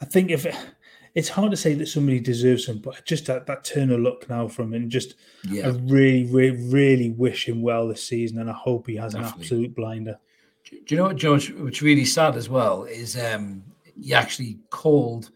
I 0.02 0.06
think 0.06 0.32
if 0.32 0.46
it, 0.46 0.56
it's 1.16 1.30
hard 1.30 1.52
to 1.52 1.58
say 1.58 1.74
that 1.76 1.88
somebody 1.88 2.20
deserves 2.20 2.66
him, 2.66 2.80
but 2.80 3.06
just 3.06 3.26
that, 3.28 3.46
that 3.46 3.64
turn 3.64 3.90
of 3.92 4.02
luck 4.02 4.30
now 4.30 4.50
from 4.50 4.74
him, 4.74 4.90
just 4.90 5.16
yeah. 5.50 5.68
I 5.68 5.70
really, 5.70 6.26
really, 6.26 6.58
really 6.68 7.10
wish 7.12 7.48
him 7.48 7.62
well 7.62 7.88
this 7.88 8.06
season, 8.06 8.40
and 8.40 8.50
I 8.50 8.54
hope 8.54 8.86
he 8.86 8.98
has 8.98 9.14
Definitely. 9.14 9.34
an 9.34 9.42
absolute 9.42 9.76
blinder. 9.76 10.20
Do 10.70 10.78
you 10.88 10.98
know 10.98 11.04
what, 11.06 11.16
George? 11.16 11.54
What's 11.54 11.82
really 11.82 12.06
sad 12.06 12.36
as 12.36 12.50
well 12.50 12.84
is 12.84 13.18
um, 13.18 13.64
he 14.02 14.14
actually 14.14 14.60
called 14.72 15.30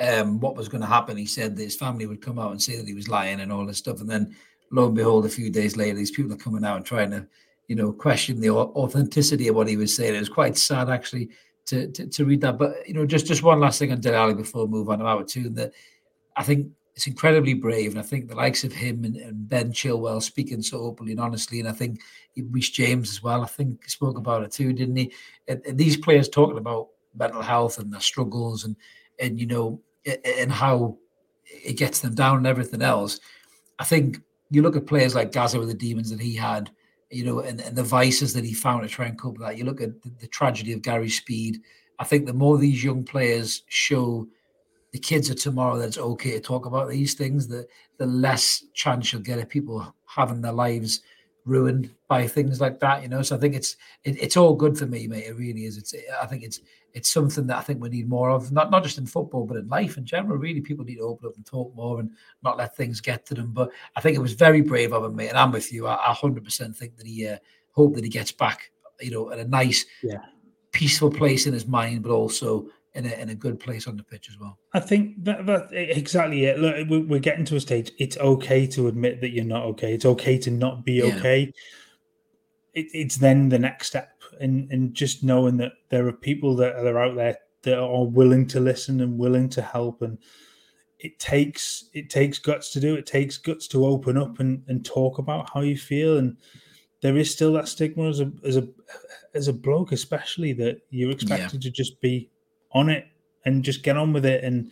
um, 0.00 0.40
what 0.40 0.56
was 0.56 0.68
going 0.68 0.80
to 0.80 0.86
happen. 0.86 1.16
He 1.16 1.26
said 1.26 1.56
that 1.56 1.62
his 1.62 1.76
family 1.76 2.06
would 2.06 2.22
come 2.22 2.38
out 2.38 2.50
and 2.50 2.60
say 2.60 2.76
that 2.76 2.88
he 2.88 2.94
was 2.94 3.08
lying 3.08 3.40
and 3.40 3.52
all 3.52 3.66
this 3.66 3.78
stuff, 3.78 4.00
and 4.00 4.10
then 4.10 4.34
lo 4.70 4.86
and 4.86 4.94
behold, 4.94 5.26
a 5.26 5.28
few 5.28 5.50
days 5.50 5.76
later, 5.76 5.96
these 5.96 6.10
people 6.10 6.32
are 6.32 6.36
coming 6.36 6.64
out 6.64 6.76
and 6.76 6.86
trying 6.86 7.10
to, 7.10 7.26
you 7.68 7.76
know, 7.76 7.92
question 7.92 8.40
the 8.40 8.50
authenticity 8.50 9.48
of 9.48 9.56
what 9.56 9.68
he 9.68 9.76
was 9.76 9.94
saying. 9.94 10.14
It 10.14 10.20
was 10.20 10.28
quite 10.28 10.56
sad 10.56 10.88
actually 10.88 11.30
to 11.66 11.88
to, 11.88 12.06
to 12.06 12.24
read 12.24 12.40
that. 12.42 12.58
But 12.58 12.86
you 12.86 12.94
know, 12.94 13.06
just 13.06 13.26
just 13.26 13.42
one 13.42 13.60
last 13.60 13.78
thing 13.78 13.92
on 13.92 14.00
Dele 14.00 14.16
Alli 14.16 14.34
before 14.34 14.66
we 14.66 14.72
move 14.72 14.88
on 14.88 15.02
our 15.02 15.24
two. 15.24 15.48
That 15.50 15.72
I 16.36 16.42
think 16.42 16.68
it's 16.94 17.06
incredibly 17.06 17.54
brave, 17.54 17.90
and 17.90 17.98
I 17.98 18.02
think 18.02 18.28
the 18.28 18.34
likes 18.34 18.64
of 18.64 18.72
him 18.72 19.04
and, 19.04 19.16
and 19.16 19.48
Ben 19.48 19.72
Chilwell 19.72 20.22
speaking 20.22 20.62
so 20.62 20.80
openly 20.80 21.12
and 21.12 21.20
honestly, 21.20 21.60
and 21.60 21.68
I 21.68 21.72
think 21.72 22.00
Reece 22.36 22.70
James 22.70 23.10
as 23.10 23.22
well. 23.22 23.42
I 23.42 23.46
think 23.46 23.88
spoke 23.88 24.18
about 24.18 24.42
it 24.42 24.52
too, 24.52 24.72
didn't 24.72 24.96
he? 24.96 25.12
And, 25.48 25.64
and 25.66 25.78
these 25.78 25.96
players 25.96 26.28
talking 26.28 26.58
about 26.58 26.88
mental 27.14 27.42
health 27.42 27.78
and 27.78 27.92
their 27.92 28.00
struggles, 28.00 28.64
and 28.64 28.76
and 29.18 29.38
you 29.38 29.46
know, 29.46 29.80
and 30.24 30.50
how 30.50 30.98
it 31.46 31.76
gets 31.76 32.00
them 32.00 32.14
down 32.14 32.38
and 32.38 32.46
everything 32.46 32.82
else. 32.82 33.20
I 33.78 33.84
think 33.84 34.20
you 34.50 34.62
look 34.62 34.76
at 34.76 34.86
players 34.86 35.14
like 35.14 35.32
Gazza 35.32 35.58
with 35.58 35.68
the 35.68 35.74
demons 35.74 36.10
that 36.10 36.20
he 36.20 36.34
had, 36.34 36.70
you 37.10 37.24
know, 37.24 37.40
and, 37.40 37.60
and 37.60 37.76
the 37.76 37.82
vices 37.82 38.32
that 38.34 38.44
he 38.44 38.52
found 38.52 38.82
to 38.82 38.88
try 38.88 39.06
and 39.06 39.18
cope 39.18 39.38
with 39.38 39.46
that. 39.46 39.56
You 39.56 39.64
look 39.64 39.80
at 39.80 40.00
the, 40.02 40.10
the 40.20 40.26
tragedy 40.26 40.72
of 40.72 40.82
Gary 40.82 41.08
Speed. 41.08 41.60
I 41.98 42.04
think 42.04 42.26
the 42.26 42.32
more 42.32 42.58
these 42.58 42.82
young 42.82 43.04
players 43.04 43.62
show 43.68 44.26
the 44.92 44.98
kids 44.98 45.30
of 45.30 45.36
tomorrow 45.40 45.78
that 45.78 45.86
it's 45.86 45.98
okay 45.98 46.32
to 46.32 46.40
talk 46.40 46.66
about 46.66 46.88
these 46.88 47.14
things, 47.14 47.46
the 47.46 47.66
the 47.98 48.06
less 48.06 48.64
chance 48.74 49.12
you'll 49.12 49.22
get 49.22 49.38
of 49.38 49.48
people 49.48 49.94
having 50.06 50.40
their 50.40 50.52
lives 50.52 51.02
ruined 51.44 51.90
by 52.08 52.26
things 52.26 52.60
like 52.60 52.80
that. 52.80 53.02
You 53.02 53.08
know, 53.08 53.22
so 53.22 53.36
I 53.36 53.38
think 53.38 53.54
it's 53.54 53.76
it, 54.04 54.20
it's 54.20 54.36
all 54.36 54.54
good 54.54 54.76
for 54.76 54.86
me, 54.86 55.06
mate. 55.06 55.26
It 55.26 55.36
really 55.36 55.64
is. 55.64 55.76
It's 55.76 55.94
I 56.20 56.26
think 56.26 56.42
it's 56.42 56.60
it's 56.92 57.10
something 57.10 57.46
that 57.46 57.58
I 57.58 57.60
think 57.60 57.80
we 57.80 57.88
need 57.88 58.08
more 58.08 58.30
of, 58.30 58.52
not 58.52 58.70
not 58.70 58.82
just 58.82 58.98
in 58.98 59.06
football, 59.06 59.46
but 59.46 59.56
in 59.56 59.68
life 59.68 59.96
in 59.96 60.04
general. 60.04 60.38
Really, 60.38 60.60
people 60.60 60.84
need 60.84 60.96
to 60.96 61.02
open 61.02 61.28
up 61.28 61.36
and 61.36 61.46
talk 61.46 61.74
more 61.74 62.00
and 62.00 62.10
not 62.42 62.58
let 62.58 62.76
things 62.76 63.00
get 63.00 63.26
to 63.26 63.34
them. 63.34 63.52
But 63.52 63.70
I 63.96 64.00
think 64.00 64.16
it 64.16 64.20
was 64.20 64.32
very 64.32 64.60
brave 64.60 64.92
of 64.92 65.04
him, 65.04 65.16
mate. 65.16 65.28
And 65.28 65.38
I'm 65.38 65.52
with 65.52 65.72
you. 65.72 65.86
I, 65.86 65.96
hundred 66.12 66.44
percent 66.44 66.76
think 66.76 66.96
that 66.96 67.06
he 67.06 67.28
uh, 67.28 67.38
hope 67.72 67.94
that 67.94 68.04
he 68.04 68.10
gets 68.10 68.32
back, 68.32 68.70
you 69.00 69.10
know, 69.10 69.30
at 69.30 69.38
a 69.38 69.44
nice, 69.44 69.84
yeah. 70.02 70.18
peaceful 70.72 71.10
place 71.10 71.46
in 71.46 71.52
his 71.52 71.66
mind, 71.66 72.02
but 72.02 72.10
also 72.10 72.68
in 72.94 73.06
a, 73.06 73.10
in 73.20 73.30
a 73.30 73.34
good 73.34 73.60
place 73.60 73.86
on 73.86 73.96
the 73.96 74.02
pitch 74.02 74.28
as 74.28 74.38
well. 74.38 74.58
I 74.74 74.80
think 74.80 75.22
that, 75.24 75.46
that 75.46 75.68
exactly 75.72 76.44
it. 76.46 76.58
Look, 76.58 77.08
we're 77.08 77.20
getting 77.20 77.44
to 77.46 77.56
a 77.56 77.60
stage. 77.60 77.92
It's 77.98 78.16
okay 78.18 78.66
to 78.68 78.88
admit 78.88 79.20
that 79.20 79.30
you're 79.30 79.44
not 79.44 79.62
okay. 79.64 79.94
It's 79.94 80.06
okay 80.06 80.38
to 80.38 80.50
not 80.50 80.84
be 80.84 80.94
yeah. 80.94 81.16
okay. 81.16 81.52
It, 82.74 82.86
it's 82.92 83.16
then 83.16 83.48
the 83.48 83.58
next 83.58 83.88
step 83.88 84.19
and 84.40 84.70
and 84.70 84.94
just 84.94 85.22
knowing 85.22 85.58
that 85.58 85.72
there 85.90 86.06
are 86.08 86.12
people 86.12 86.56
that 86.56 86.74
are 86.74 86.98
out 86.98 87.16
there 87.16 87.38
that 87.62 87.78
are 87.78 88.06
willing 88.06 88.46
to 88.48 88.60
listen 88.60 89.00
and 89.00 89.18
willing 89.18 89.48
to 89.50 89.62
help. 89.62 90.02
And 90.02 90.18
it 90.98 91.18
takes 91.18 91.84
it 91.92 92.10
takes 92.10 92.38
guts 92.38 92.72
to 92.72 92.80
do 92.80 92.94
it 92.94 93.06
takes 93.06 93.38
guts 93.38 93.66
to 93.68 93.86
open 93.86 94.16
up 94.16 94.40
and, 94.40 94.62
and 94.68 94.84
talk 94.84 95.18
about 95.18 95.50
how 95.52 95.60
you 95.60 95.76
feel. 95.76 96.18
And 96.18 96.36
there 97.02 97.16
is 97.16 97.30
still 97.30 97.52
that 97.54 97.68
stigma 97.68 98.08
as 98.08 98.20
a 98.20 98.32
as 98.44 98.56
a 98.56 98.68
as 99.34 99.48
a 99.48 99.52
bloke 99.52 99.92
especially 99.92 100.52
that 100.54 100.80
you're 100.90 101.10
expected 101.12 101.64
yeah. 101.64 101.70
to 101.70 101.70
just 101.70 102.00
be 102.00 102.30
on 102.72 102.88
it 102.88 103.06
and 103.44 103.64
just 103.64 103.82
get 103.82 103.96
on 103.96 104.12
with 104.12 104.26
it. 104.26 104.44
And 104.44 104.70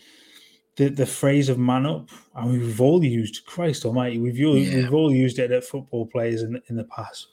the, 0.77 0.89
the 0.89 1.07
phrase 1.07 1.49
of 1.49 1.59
man 1.59 1.87
up 1.87 2.09
I 2.35 2.47
mean 2.47 2.61
we've 2.61 2.81
all 2.81 3.05
used 3.05 3.45
Christ 3.47 3.85
almighty. 3.85 4.19
We've 4.19 4.39
used, 4.39 4.73
yeah. 4.73 4.83
we've 4.83 4.95
all 4.95 5.13
used 5.13 5.39
it 5.39 5.51
at 5.51 5.65
football 5.65 6.07
players 6.07 6.43
in, 6.43 6.61
in 6.69 6.77
the 6.77 6.85
past. 6.85 7.29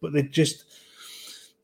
But 0.00 0.14
they 0.14 0.22
just 0.22 0.64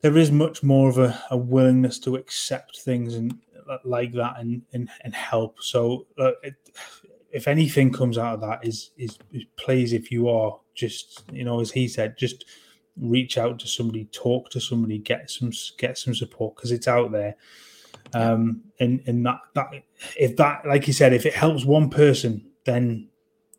there 0.01 0.17
is 0.17 0.31
much 0.31 0.63
more 0.63 0.89
of 0.89 0.97
a, 0.97 1.21
a 1.31 1.37
willingness 1.37 1.99
to 1.99 2.15
accept 2.15 2.79
things 2.79 3.15
and 3.15 3.39
like 3.83 4.13
that 4.13 4.35
and 4.39 4.61
and, 4.73 4.89
and 5.01 5.13
help. 5.13 5.61
So 5.61 6.07
uh, 6.17 6.31
it, 6.43 6.55
if 7.31 7.47
anything 7.47 7.91
comes 7.91 8.17
out 8.17 8.35
of 8.35 8.41
that 8.41 8.65
is, 8.65 8.91
is 8.97 9.17
is 9.31 9.45
please 9.57 9.93
if 9.93 10.11
you 10.11 10.29
are 10.29 10.59
just 10.73 11.23
you 11.31 11.43
know 11.43 11.59
as 11.59 11.71
he 11.71 11.87
said 11.87 12.17
just 12.17 12.45
reach 12.99 13.37
out 13.37 13.59
to 13.59 13.67
somebody 13.67 14.05
talk 14.05 14.49
to 14.49 14.59
somebody 14.59 14.97
get 14.97 15.29
some 15.29 15.51
get 15.77 15.97
some 15.97 16.15
support 16.15 16.55
because 16.55 16.71
it's 16.71 16.87
out 16.87 17.11
there. 17.11 17.35
Um 18.13 18.63
and 18.79 19.01
and 19.05 19.25
that 19.25 19.39
that 19.55 19.67
if 20.17 20.37
that 20.37 20.65
like 20.65 20.87
you 20.87 20.93
said 20.93 21.13
if 21.13 21.25
it 21.25 21.33
helps 21.33 21.65
one 21.65 21.89
person 21.89 22.49
then 22.63 23.09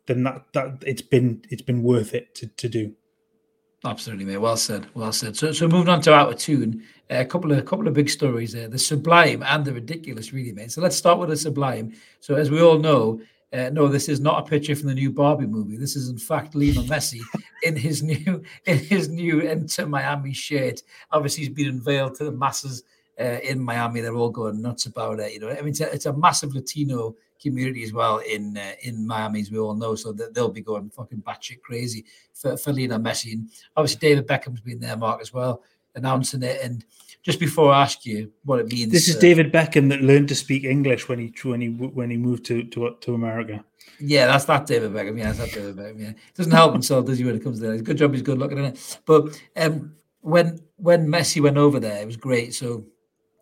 then 0.07 0.23
that 0.23 0.43
that 0.53 0.83
it's 0.85 1.03
been 1.03 1.43
it's 1.49 1.61
been 1.61 1.83
worth 1.83 2.13
it 2.13 2.33
to, 2.35 2.47
to 2.47 2.67
do 2.67 2.95
Absolutely, 3.85 4.25
mate. 4.25 4.37
Well 4.37 4.57
said. 4.57 4.87
Well 4.93 5.13
said. 5.13 5.37
So, 5.37 5.51
so 5.53 5.67
moving 5.67 5.89
on 5.89 6.01
to 6.01 6.13
out 6.13 6.29
of 6.29 6.37
tune, 6.37 6.83
a 7.09 7.23
couple 7.23 7.51
of 7.51 7.57
a 7.59 7.61
couple 7.61 7.87
of 7.87 7.93
big 7.93 8.09
stories 8.09 8.51
there: 8.51 8.67
the 8.67 8.77
sublime 8.77 9.41
and 9.43 9.63
the 9.63 9.73
ridiculous, 9.73 10.33
really, 10.33 10.51
mate. 10.51 10.71
So 10.71 10.81
let's 10.81 10.97
start 10.97 11.17
with 11.17 11.29
the 11.29 11.37
sublime. 11.37 11.93
So, 12.19 12.35
as 12.35 12.51
we 12.51 12.61
all 12.61 12.77
know, 12.77 13.21
uh, 13.53 13.69
no, 13.69 13.87
this 13.87 14.09
is 14.09 14.19
not 14.19 14.45
a 14.45 14.49
picture 14.49 14.75
from 14.75 14.89
the 14.89 14.95
new 14.95 15.11
Barbie 15.11 15.47
movie. 15.47 15.77
This 15.77 15.95
is, 15.95 16.09
in 16.09 16.17
fact, 16.17 16.55
Lionel 16.55 16.83
Messi 16.83 17.21
in 17.63 17.75
his 17.75 18.03
new 18.03 18.43
in 18.65 18.79
his 18.79 19.07
new 19.07 19.39
Inter 19.39 19.85
Miami 19.85 20.33
shirt. 20.33 20.83
Obviously, 21.11 21.45
he's 21.45 21.53
been 21.53 21.69
unveiled 21.69 22.15
to 22.15 22.25
the 22.25 22.31
masses 22.31 22.83
uh, 23.19 23.39
in 23.43 23.59
Miami, 23.59 24.01
they're 24.01 24.15
all 24.15 24.29
going 24.29 24.61
nuts 24.61 24.85
about 24.85 25.19
it. 25.19 25.33
You 25.33 25.39
know, 25.41 25.49
I 25.49 25.55
mean, 25.55 25.69
it's 25.69 25.81
a, 25.81 25.93
it's 25.93 26.05
a 26.05 26.13
massive 26.13 26.55
Latino 26.55 27.15
community 27.39 27.83
as 27.83 27.93
well 27.93 28.17
in 28.19 28.57
uh, 28.57 28.73
in 28.81 29.05
Miami, 29.05 29.41
as 29.41 29.51
we 29.51 29.59
all 29.59 29.73
know. 29.73 29.95
So 29.95 30.11
that 30.13 30.33
they'll 30.33 30.49
be 30.49 30.61
going 30.61 30.89
fucking 30.89 31.21
batshit 31.21 31.61
crazy 31.61 32.05
for, 32.33 32.57
for 32.57 32.73
Lionel 32.73 32.99
Messi. 32.99 33.33
And 33.33 33.49
obviously, 33.75 33.99
David 33.99 34.27
Beckham's 34.27 34.61
been 34.61 34.79
there, 34.79 34.97
Mark, 34.97 35.21
as 35.21 35.33
well, 35.33 35.63
announcing 35.95 36.43
it. 36.43 36.61
And 36.63 36.85
just 37.21 37.39
before 37.39 37.71
I 37.71 37.81
ask 37.81 38.05
you 38.05 38.31
what 38.43 38.59
it 38.59 38.71
means, 38.71 38.91
this 38.91 39.09
is 39.09 39.17
uh, 39.17 39.19
David 39.19 39.51
Beckham 39.51 39.89
that 39.89 40.01
learned 40.01 40.29
to 40.29 40.35
speak 40.35 40.63
English 40.63 41.09
when 41.09 41.19
he 41.19 41.33
when 41.43 41.61
he 41.61 41.67
when 41.69 42.09
he 42.09 42.17
moved 42.17 42.45
to 42.45 42.63
to, 42.63 42.95
to 43.01 43.13
America. 43.13 43.63
Yeah, 43.99 44.27
that's 44.27 44.45
that 44.45 44.65
David 44.65 44.93
Beckham. 44.93 45.17
Yeah, 45.17 45.31
that's 45.31 45.39
that 45.39 45.53
David 45.53 45.75
Beckham. 45.75 45.99
Yeah, 45.99 46.11
doesn't 46.35 46.51
help 46.51 46.73
himself, 46.73 47.05
does 47.05 47.17
he, 47.17 47.25
when 47.25 47.35
it 47.35 47.43
comes 47.43 47.59
to 47.59 47.67
that? 47.67 47.83
Good 47.83 47.97
job, 47.97 48.13
he's 48.13 48.21
good 48.21 48.37
looking 48.37 48.59
at 48.59 48.73
it. 48.73 48.99
But 49.05 49.41
um, 49.57 49.95
when 50.21 50.59
when 50.77 51.07
Messi 51.07 51.41
went 51.41 51.57
over 51.57 51.79
there, 51.79 52.01
it 52.01 52.05
was 52.05 52.17
great. 52.17 52.53
So 52.53 52.85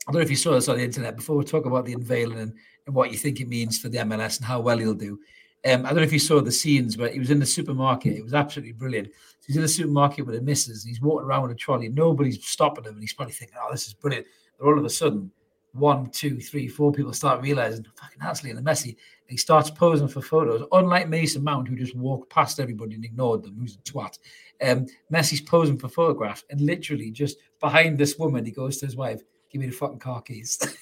I 0.07 0.11
don't 0.11 0.21
know 0.21 0.25
if 0.25 0.29
you 0.29 0.37
saw 0.37 0.53
this 0.53 0.69
on 0.69 0.77
the 0.77 0.83
internet 0.83 1.17
before 1.17 1.35
we 1.35 1.43
talk 1.43 1.65
about 1.65 1.85
the 1.85 1.93
unveiling 1.93 2.39
and, 2.39 2.53
and 2.85 2.95
what 2.95 3.11
you 3.11 3.17
think 3.17 3.41
it 3.41 3.49
means 3.49 3.77
for 3.77 3.89
the 3.89 3.97
MLS 3.99 4.37
and 4.37 4.45
how 4.45 4.61
well 4.61 4.77
he'll 4.77 4.93
do. 4.93 5.19
Um, 5.65 5.85
I 5.85 5.89
don't 5.89 5.97
know 5.97 6.03
if 6.03 6.13
you 6.13 6.19
saw 6.19 6.39
the 6.39 6.51
scenes 6.51 6.95
but 6.95 7.11
he 7.11 7.19
was 7.19 7.29
in 7.29 7.39
the 7.39 7.45
supermarket. 7.45 8.15
It 8.15 8.23
was 8.23 8.33
absolutely 8.33 8.71
brilliant. 8.71 9.09
he's 9.45 9.57
in 9.57 9.63
the 9.63 9.67
supermarket 9.67 10.25
with 10.25 10.35
a 10.35 10.41
missus. 10.41 10.85
He's 10.85 11.01
walking 11.01 11.27
around 11.27 11.43
with 11.43 11.51
a 11.51 11.55
trolley. 11.55 11.89
Nobody's 11.89 12.45
stopping 12.45 12.85
him, 12.85 12.93
and 12.93 13.01
he's 13.01 13.13
probably 13.13 13.33
thinking, 13.33 13.57
"Oh, 13.61 13.71
this 13.71 13.87
is 13.87 13.93
brilliant." 13.93 14.27
And 14.59 14.67
all 14.67 14.77
of 14.77 14.85
a 14.85 14.89
sudden, 14.89 15.29
one, 15.73 16.09
two, 16.11 16.39
three, 16.39 16.67
four 16.67 16.93
people 16.93 17.11
start 17.11 17.41
realizing, 17.41 17.85
"Fucking 17.95 18.21
Hasley 18.21 18.51
and 18.51 18.65
Messi." 18.65 18.89
And 18.89 19.29
he 19.29 19.37
starts 19.37 19.69
posing 19.69 20.07
for 20.07 20.21
photos. 20.21 20.65
Unlike 20.71 21.09
Mason 21.09 21.43
Mount, 21.43 21.67
who 21.67 21.75
just 21.75 21.95
walked 21.95 22.29
past 22.29 22.59
everybody 22.59 22.95
and 22.95 23.03
ignored 23.03 23.43
them, 23.43 23.57
who's 23.59 23.75
a 23.75 23.79
twat. 23.79 24.19
Um, 24.61 24.85
Messi's 25.11 25.41
posing 25.41 25.77
for 25.77 25.89
photographs, 25.89 26.45
and 26.49 26.61
literally 26.61 27.11
just 27.11 27.37
behind 27.59 27.97
this 27.97 28.17
woman, 28.17 28.45
he 28.45 28.51
goes 28.51 28.77
to 28.77 28.85
his 28.85 28.95
wife, 28.95 29.21
"Give 29.49 29.61
me 29.61 29.67
the 29.67 29.73
fucking 29.73 29.99
car 29.99 30.21
keys." 30.21 30.59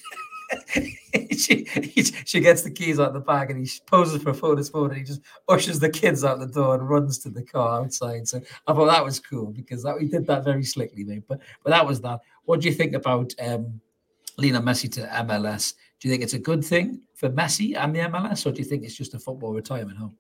she, 1.37 1.65
she 2.25 2.39
gets 2.39 2.61
the 2.61 2.71
keys 2.71 2.99
out 2.99 3.09
of 3.09 3.13
the 3.13 3.19
bag 3.19 3.51
and 3.51 3.59
he 3.59 3.71
poses 3.87 4.21
for 4.21 4.29
a 4.29 4.33
photo 4.33 4.63
phone 4.63 4.89
and 4.89 4.97
he 4.97 5.03
just 5.03 5.21
ushers 5.47 5.79
the 5.79 5.89
kids 5.89 6.23
out 6.23 6.39
the 6.39 6.47
door 6.47 6.75
and 6.75 6.89
runs 6.89 7.17
to 7.19 7.29
the 7.29 7.43
car 7.43 7.81
outside. 7.81 8.27
So 8.27 8.41
I 8.67 8.73
thought 8.73 8.87
that 8.87 9.03
was 9.03 9.19
cool 9.19 9.51
because 9.51 9.83
that 9.83 9.97
we 9.97 10.07
did 10.07 10.27
that 10.27 10.43
very 10.43 10.63
slickly, 10.63 11.03
mate. 11.03 11.23
But 11.27 11.41
but 11.63 11.71
that 11.71 11.85
was 11.85 12.01
that. 12.01 12.19
What 12.45 12.61
do 12.61 12.67
you 12.67 12.73
think 12.73 12.93
about 12.93 13.33
um 13.39 13.79
Lionel 14.37 14.61
Messi 14.61 14.91
to 14.93 15.01
MLS? 15.01 15.73
Do 15.99 16.07
you 16.07 16.13
think 16.13 16.23
it's 16.23 16.33
a 16.33 16.39
good 16.39 16.63
thing 16.63 17.01
for 17.15 17.29
Messi 17.29 17.75
and 17.75 17.95
the 17.95 17.99
MLS, 18.01 18.45
or 18.45 18.51
do 18.51 18.59
you 18.59 18.67
think 18.67 18.83
it's 18.83 18.95
just 18.95 19.13
a 19.13 19.19
football 19.19 19.53
retirement 19.53 19.97
home? 19.97 20.17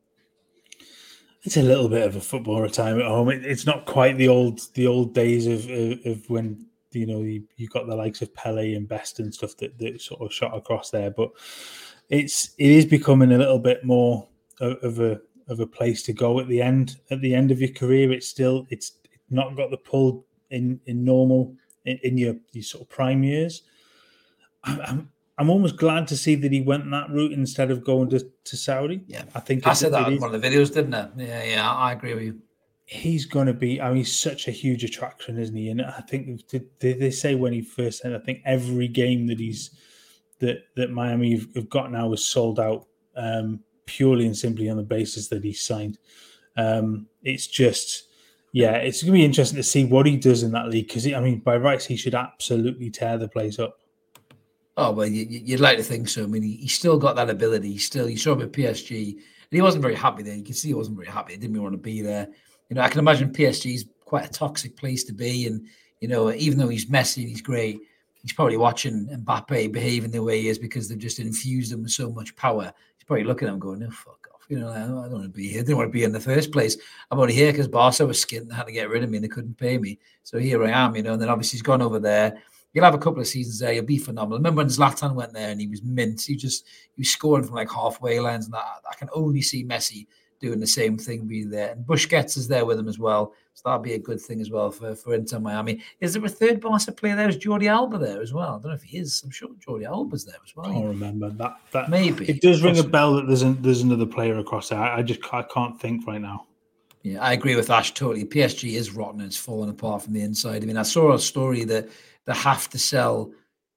It's 1.43 1.57
a 1.57 1.61
little 1.61 1.89
bit 1.89 2.07
of 2.07 2.15
a 2.15 2.21
football 2.21 2.61
retirement 2.61 3.07
home. 3.07 3.29
It, 3.29 3.45
it's 3.45 3.65
not 3.65 3.85
quite 3.85 4.17
the 4.17 4.27
old 4.27 4.61
the 4.73 4.87
old 4.87 5.13
days 5.13 5.45
of 5.47 5.69
of, 5.69 6.05
of 6.05 6.29
when 6.29 6.65
you 6.95 7.05
know 7.05 7.21
you, 7.21 7.43
you 7.57 7.67
got 7.67 7.87
the 7.87 7.95
likes 7.95 8.21
of 8.21 8.33
Pele 8.33 8.73
and 8.73 8.87
Best 8.87 9.19
and 9.19 9.33
stuff 9.33 9.55
that, 9.57 9.77
that 9.79 10.01
sort 10.01 10.21
of 10.21 10.33
shot 10.33 10.55
across 10.55 10.89
there, 10.89 11.11
but 11.11 11.31
it's 12.09 12.51
it 12.57 12.71
is 12.71 12.85
becoming 12.85 13.31
a 13.31 13.37
little 13.37 13.59
bit 13.59 13.83
more 13.83 14.27
of, 14.59 14.77
of 14.83 14.99
a 14.99 15.19
of 15.47 15.59
a 15.59 15.67
place 15.67 16.01
to 16.03 16.13
go 16.13 16.39
at 16.39 16.47
the 16.47 16.61
end 16.61 16.97
at 17.11 17.21
the 17.21 17.33
end 17.33 17.51
of 17.51 17.59
your 17.59 17.71
career. 17.71 18.11
It's 18.11 18.27
still 18.27 18.65
it's 18.69 18.93
not 19.29 19.55
got 19.55 19.71
the 19.71 19.77
pull 19.77 20.25
in 20.49 20.79
in 20.85 21.03
normal 21.03 21.55
in, 21.85 21.99
in 22.03 22.17
your, 22.17 22.35
your 22.51 22.63
sort 22.63 22.83
of 22.83 22.89
prime 22.89 23.23
years. 23.23 23.63
I'm, 24.63 24.81
I'm, 24.81 25.09
I'm 25.37 25.49
almost 25.49 25.77
glad 25.77 26.07
to 26.07 26.17
see 26.17 26.35
that 26.35 26.51
he 26.51 26.61
went 26.61 26.89
that 26.91 27.09
route 27.09 27.33
instead 27.33 27.69
of 27.69 27.83
going 27.83 28.09
to, 28.11 28.19
to 28.19 28.57
Saudi. 28.57 29.03
Yeah, 29.05 29.25
I 29.35 29.41
think 29.41 29.67
I 29.67 29.73
said 29.73 29.91
that 29.93 30.07
in 30.07 30.19
one 30.19 30.33
of 30.33 30.41
the 30.41 30.47
videos, 30.47 30.73
didn't 30.73 30.93
I? 30.93 31.09
Yeah, 31.17 31.43
yeah, 31.43 31.71
I 31.71 31.91
agree 31.91 32.13
with 32.13 32.23
you 32.23 32.41
he's 32.85 33.25
going 33.25 33.47
to 33.47 33.53
be. 33.53 33.81
I 33.81 33.89
mean, 33.89 33.97
he's 33.97 34.17
such 34.17 34.47
a 34.47 34.51
huge 34.51 34.83
attraction, 34.83 35.37
isn't 35.37 35.55
he? 35.55 35.69
And 35.69 35.81
I 35.81 36.01
think 36.07 36.41
they 36.79 37.11
say 37.11 37.35
when 37.35 37.53
he 37.53 37.61
first 37.61 38.01
said, 38.01 38.13
I 38.13 38.19
think 38.19 38.41
every 38.45 38.87
game 38.87 39.27
that 39.27 39.39
he's 39.39 39.71
that 40.39 40.65
that 40.75 40.91
Miami 40.91 41.39
have, 41.55 41.69
got 41.69 41.91
now 41.91 42.13
is 42.13 42.25
sold 42.25 42.59
out 42.59 42.87
um, 43.15 43.59
purely 43.85 44.25
and 44.25 44.37
simply 44.37 44.69
on 44.69 44.77
the 44.77 44.83
basis 44.83 45.27
that 45.29 45.43
he 45.43 45.53
signed. 45.53 45.97
Um, 46.57 47.07
it's 47.23 47.47
just, 47.47 48.07
yeah, 48.53 48.73
it's 48.73 49.01
going 49.01 49.13
to 49.13 49.19
be 49.19 49.25
interesting 49.25 49.57
to 49.57 49.63
see 49.63 49.85
what 49.85 50.05
he 50.05 50.15
does 50.15 50.43
in 50.43 50.51
that 50.51 50.69
league 50.69 50.87
because 50.87 51.11
I 51.11 51.19
mean, 51.19 51.39
by 51.39 51.57
rights, 51.57 51.85
he 51.85 51.97
should 51.97 52.15
absolutely 52.15 52.89
tear 52.91 53.17
the 53.17 53.27
place 53.27 53.59
up. 53.59 53.79
Oh 54.77 54.91
well, 54.91 55.07
you, 55.07 55.53
would 55.53 55.61
like 55.61 55.77
to 55.77 55.83
think 55.83 56.09
so. 56.09 56.23
I 56.23 56.27
mean, 56.27 56.43
he, 56.43 56.57
he's 56.57 56.75
still 56.75 56.99
got 56.99 57.15
that 57.15 57.29
ability. 57.29 57.71
He's 57.71 57.85
still 57.85 58.09
you 58.09 58.17
saw 58.17 58.33
him 58.33 58.41
at 58.41 58.51
PSG, 58.51 59.13
and 59.13 59.21
he 59.49 59.61
wasn't 59.61 59.81
very 59.81 59.95
happy 59.95 60.21
there. 60.21 60.35
You 60.35 60.43
can 60.43 60.53
see 60.53 60.67
he 60.67 60.73
wasn't 60.73 60.97
very 60.97 61.07
happy. 61.07 61.33
He 61.33 61.39
didn't 61.39 61.61
want 61.61 61.73
to 61.73 61.77
be 61.77 62.01
there 62.01 62.27
you 62.69 62.75
know, 62.75 62.81
I 62.81 62.89
can 62.89 62.99
imagine 62.99 63.31
PSG 63.31 63.75
is 63.75 63.85
quite 64.05 64.25
a 64.25 64.31
toxic 64.31 64.75
place 64.75 65.03
to 65.05 65.13
be. 65.13 65.47
And, 65.47 65.67
you 65.99 66.07
know, 66.07 66.31
even 66.31 66.57
though 66.57 66.69
he's 66.69 66.85
Messi 66.85 67.17
and 67.17 67.29
he's 67.29 67.41
great, 67.41 67.79
he's 68.21 68.33
probably 68.33 68.57
watching 68.57 69.07
Mbappe 69.07 69.71
behaving 69.71 70.11
the 70.11 70.23
way 70.23 70.41
he 70.41 70.49
is 70.49 70.59
because 70.59 70.87
they've 70.87 70.97
just 70.97 71.19
infused 71.19 71.71
him 71.71 71.83
with 71.83 71.91
so 71.91 72.11
much 72.11 72.35
power. 72.35 72.73
He's 72.97 73.03
probably 73.05 73.25
looking 73.25 73.47
at 73.47 73.53
him 73.53 73.59
going, 73.59 73.79
no, 73.79 73.89
fuck 73.91 74.27
off. 74.33 74.41
You 74.49 74.59
know, 74.59 74.69
I 74.69 74.79
don't, 74.79 75.11
want 75.11 75.23
to 75.23 75.29
be 75.29 75.47
here. 75.47 75.61
I 75.61 75.63
didn't 75.63 75.77
want 75.77 75.89
to 75.89 75.93
be 75.93 76.03
in 76.03 76.11
the 76.11 76.19
first 76.19 76.51
place. 76.51 76.77
I'm 77.09 77.19
only 77.19 77.33
here 77.33 77.51
because 77.51 77.67
Barca 77.67 78.05
was 78.05 78.23
skint 78.23 78.41
and 78.41 78.53
had 78.53 78.67
to 78.67 78.71
get 78.71 78.89
rid 78.89 79.03
of 79.03 79.09
me 79.09 79.17
and 79.17 79.23
they 79.23 79.29
couldn't 79.29 79.57
pay 79.57 79.77
me. 79.77 79.99
So 80.23 80.37
here 80.37 80.63
I 80.63 80.71
am, 80.71 80.95
you 80.95 81.03
know, 81.03 81.13
and 81.13 81.21
then 81.21 81.29
obviously 81.29 81.57
he's 81.57 81.63
gone 81.63 81.81
over 81.81 81.99
there. 81.99 82.41
You'll 82.73 82.85
have 82.85 82.93
a 82.93 82.99
couple 82.99 83.21
of 83.21 83.27
seasons 83.27 83.59
there. 83.59 83.71
You'll 83.71 83.85
be 83.85 83.97
phenomenal. 83.97 84.37
Remember 84.37 84.57
when 84.57 84.67
Zlatan 84.67 85.15
went 85.15 85.33
there 85.33 85.49
and 85.49 85.61
he 85.61 85.67
was 85.67 85.81
mint? 85.81 86.21
He 86.21 86.35
just 86.35 86.65
he 86.93 87.01
was 87.01 87.09
scoring 87.09 87.45
from 87.45 87.55
like 87.55 87.71
halfway 87.71 88.19
lines, 88.19 88.45
and 88.45 88.53
that, 88.53 88.65
I 88.91 88.95
can 88.95 89.07
only 89.13 89.41
see 89.41 89.63
Messi 89.63 90.07
doing 90.39 90.59
the 90.59 90.67
same 90.67 90.97
thing, 90.97 91.25
be 91.25 91.43
there. 91.43 91.71
And 91.71 91.85
Busquets 91.85 92.37
is 92.37 92.47
there 92.47 92.65
with 92.65 92.79
him 92.79 92.87
as 92.87 92.99
well. 92.99 93.33
So 93.53 93.61
that'll 93.65 93.79
be 93.79 93.93
a 93.93 93.99
good 93.99 94.19
thing 94.19 94.41
as 94.41 94.49
well 94.49 94.69
for, 94.69 94.95
for 94.95 95.13
Inter 95.13 95.39
Miami. 95.39 95.81
Is 96.01 96.13
there 96.13 96.25
a 96.25 96.29
third 96.29 96.59
Barca 96.59 96.91
player 96.91 97.15
there? 97.15 97.29
Is 97.29 97.37
Jordi 97.37 97.69
Alba 97.69 97.97
there 97.97 98.21
as 98.21 98.33
well? 98.33 98.55
I 98.55 98.61
don't 98.61 98.65
know 98.65 98.73
if 98.73 98.83
he 98.83 98.97
is. 98.97 99.21
I'm 99.23 99.31
sure 99.31 99.49
Jordi 99.65 99.85
Alba's 99.85 100.25
there 100.25 100.35
as 100.43 100.55
well. 100.55 100.69
I 100.69 100.73
can't 100.73 100.85
remember 100.85 101.29
that. 101.29 101.57
That 101.71 101.89
maybe 101.89 102.29
it 102.29 102.41
does 102.41 102.61
ring 102.61 102.79
a 102.79 102.83
bell 102.83 103.15
that 103.15 103.27
there's 103.27 103.43
there's 103.61 103.81
another 103.81 104.05
player 104.05 104.37
across 104.39 104.69
there. 104.69 104.79
I 104.79 105.01
just 105.01 105.21
I 105.33 105.43
can't 105.43 105.79
think 105.79 106.05
right 106.05 106.21
now. 106.21 106.47
Yeah, 107.03 107.21
I 107.21 107.33
agree 107.33 107.55
with 107.55 107.69
Ash 107.69 107.93
totally. 107.93 108.25
PSG 108.25 108.73
is 108.73 108.91
rotten; 108.91 109.21
it's 109.21 109.37
falling 109.37 109.69
apart 109.69 110.01
from 110.01 110.13
the 110.13 110.21
inside. 110.21 110.63
I 110.63 110.65
mean, 110.65 110.77
I 110.77 110.83
saw 110.83 111.13
a 111.13 111.19
story 111.19 111.63
that 111.65 111.87
they 112.25 112.33
have 112.33 112.69
to 112.71 112.79
sell 112.79 113.31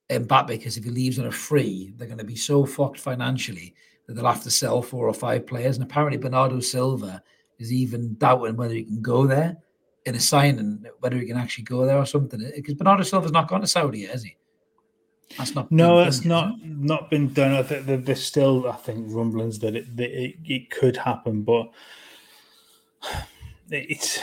Mbappe 0.09 0.47
because 0.47 0.77
if 0.77 0.83
he 0.83 0.89
leaves 0.89 1.19
on 1.19 1.27
a 1.27 1.31
free, 1.31 1.93
they're 1.95 2.07
going 2.07 2.17
to 2.17 2.25
be 2.25 2.35
so 2.35 2.65
fucked 2.65 2.99
financially 2.99 3.75
they'll 4.15 4.25
have 4.25 4.43
to 4.43 4.51
sell 4.51 4.81
four 4.81 5.07
or 5.07 5.13
five 5.13 5.45
players. 5.45 5.77
And 5.77 5.83
apparently, 5.83 6.17
Bernardo 6.17 6.59
Silva 6.59 7.23
is 7.57 7.71
even 7.71 8.15
doubting 8.17 8.55
whether 8.55 8.73
he 8.73 8.83
can 8.83 9.01
go 9.01 9.27
there 9.27 9.57
in 10.05 10.15
a 10.15 10.19
signing, 10.19 10.85
whether 10.99 11.17
he 11.17 11.25
can 11.25 11.37
actually 11.37 11.65
go 11.65 11.85
there 11.85 11.97
or 11.97 12.05
something. 12.05 12.39
Because 12.55 12.73
Bernardo 12.73 13.03
Silva's 13.03 13.31
not 13.31 13.47
gone 13.47 13.61
to 13.61 13.67
Saudi 13.67 13.99
yet, 13.99 14.11
has 14.11 14.23
he? 14.23 14.35
That's 15.37 15.53
not. 15.53 15.71
No, 15.71 16.03
that's 16.03 16.21
done, 16.21 16.27
not 16.27 16.55
not 16.63 17.09
been 17.09 17.31
done. 17.33 17.53
I 17.53 17.63
think 17.63 18.05
there's 18.05 18.23
still, 18.23 18.67
I 18.67 18.75
think, 18.75 19.05
rumblings 19.09 19.59
that 19.59 19.75
it 19.75 19.95
that 19.97 20.09
it, 20.09 20.35
it 20.43 20.71
could 20.71 20.97
happen, 20.97 21.43
but 21.43 21.69
it's 23.69 24.19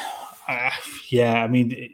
uh, 0.49 0.71
yeah. 1.09 1.45
I 1.45 1.47
mean, 1.47 1.73
it, 1.73 1.91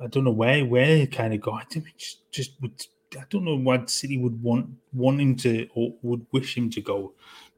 I 0.00 0.06
don't 0.06 0.24
know 0.24 0.30
where 0.30 0.64
where 0.64 0.96
it 0.96 1.12
kind 1.12 1.34
of 1.34 1.40
got. 1.42 1.66
I 1.76 1.82
just 1.98 2.30
just 2.30 2.52
would 2.62 2.86
I 3.20 3.24
don't 3.30 3.44
know 3.44 3.56
why 3.56 3.84
City 3.86 4.18
would 4.18 4.42
want 4.42 4.68
want 4.92 5.20
him 5.20 5.36
to 5.36 5.68
or 5.74 5.94
would 6.02 6.26
wish 6.32 6.56
him 6.56 6.70
to 6.70 6.80
go 6.80 7.12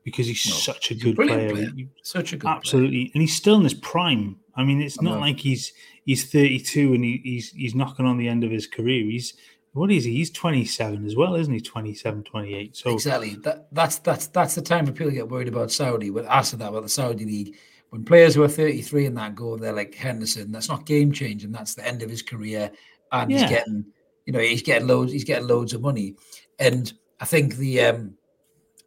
because 0.05 0.27
he's 0.27 0.47
no, 0.47 0.55
such 0.55 0.91
a 0.91 0.95
he's 0.95 1.03
good 1.03 1.19
a 1.19 1.27
player. 1.27 1.51
player. 1.51 1.71
Such 2.03 2.33
a 2.33 2.37
good 2.37 2.49
absolutely, 2.49 3.05
player. 3.05 3.11
and 3.15 3.21
he's 3.23 3.37
still 3.37 3.57
in 3.57 3.65
his 3.65 3.75
prime. 3.75 4.37
I 4.57 4.65
mean, 4.65 4.81
it's 4.81 4.99
I 5.01 5.05
not 5.05 5.15
know. 5.15 5.21
like 5.21 5.39
he's 5.39 5.73
he's 6.05 6.31
32 6.31 6.95
and 6.95 7.05
he, 7.05 7.21
he's 7.23 7.51
he's 7.53 7.75
knocking 7.75 8.07
on 8.07 8.19
the 8.19 8.29
end 8.29 8.45
of 8.45 8.51
his 8.51 8.67
career. 8.67 9.05
He's 9.05 9.35
what 9.73 9.91
is 9.91 10.05
he? 10.05 10.15
He's 10.15 10.31
27 10.31 11.07
as 11.07 11.15
well, 11.15 11.35
isn't 11.37 11.53
he? 11.53 11.61
27, 11.61 12.25
28. 12.25 12.77
So 12.77 12.95
exactly 12.95 13.37
that 13.45 13.69
that's 13.73 13.99
that's 13.99 14.27
that's 14.29 14.55
the 14.55 14.63
time 14.63 14.87
when 14.87 14.95
people 14.95 15.11
to 15.11 15.17
get 15.17 15.29
worried 15.29 15.49
about 15.49 15.71
Saudi. 15.71 16.11
But 16.11 16.25
after 16.27 16.57
that, 16.57 16.69
about 16.69 16.83
the 16.83 16.89
Saudi 16.89 17.25
league, 17.25 17.57
when 17.91 18.05
players 18.05 18.35
who 18.35 18.43
are 18.43 18.49
33 18.49 19.07
and 19.07 19.17
that 19.17 19.35
go, 19.35 19.57
they're 19.57 19.73
like 19.73 19.95
Henderson. 19.95 20.53
That's 20.53 20.69
not 20.69 20.87
game 20.87 21.13
changing. 21.13 21.53
That's 21.53 21.75
the 21.75 21.87
end 21.87 22.03
of 22.03 22.11
his 22.11 22.23
career, 22.23 22.71
and 23.13 23.31
yeah. 23.31 23.41
he's 23.41 23.51
getting 23.51 23.85
you 24.29 24.33
know 24.35 24.41
he's 24.41 24.61
getting 24.61 24.87
loads 24.87 25.11
he's 25.11 25.25
getting 25.25 25.49
loads 25.49 25.73
of 25.73 25.81
money 25.81 26.15
and 26.59 26.93
i 27.19 27.25
think 27.25 27.57
the 27.57 27.81
um 27.81 28.15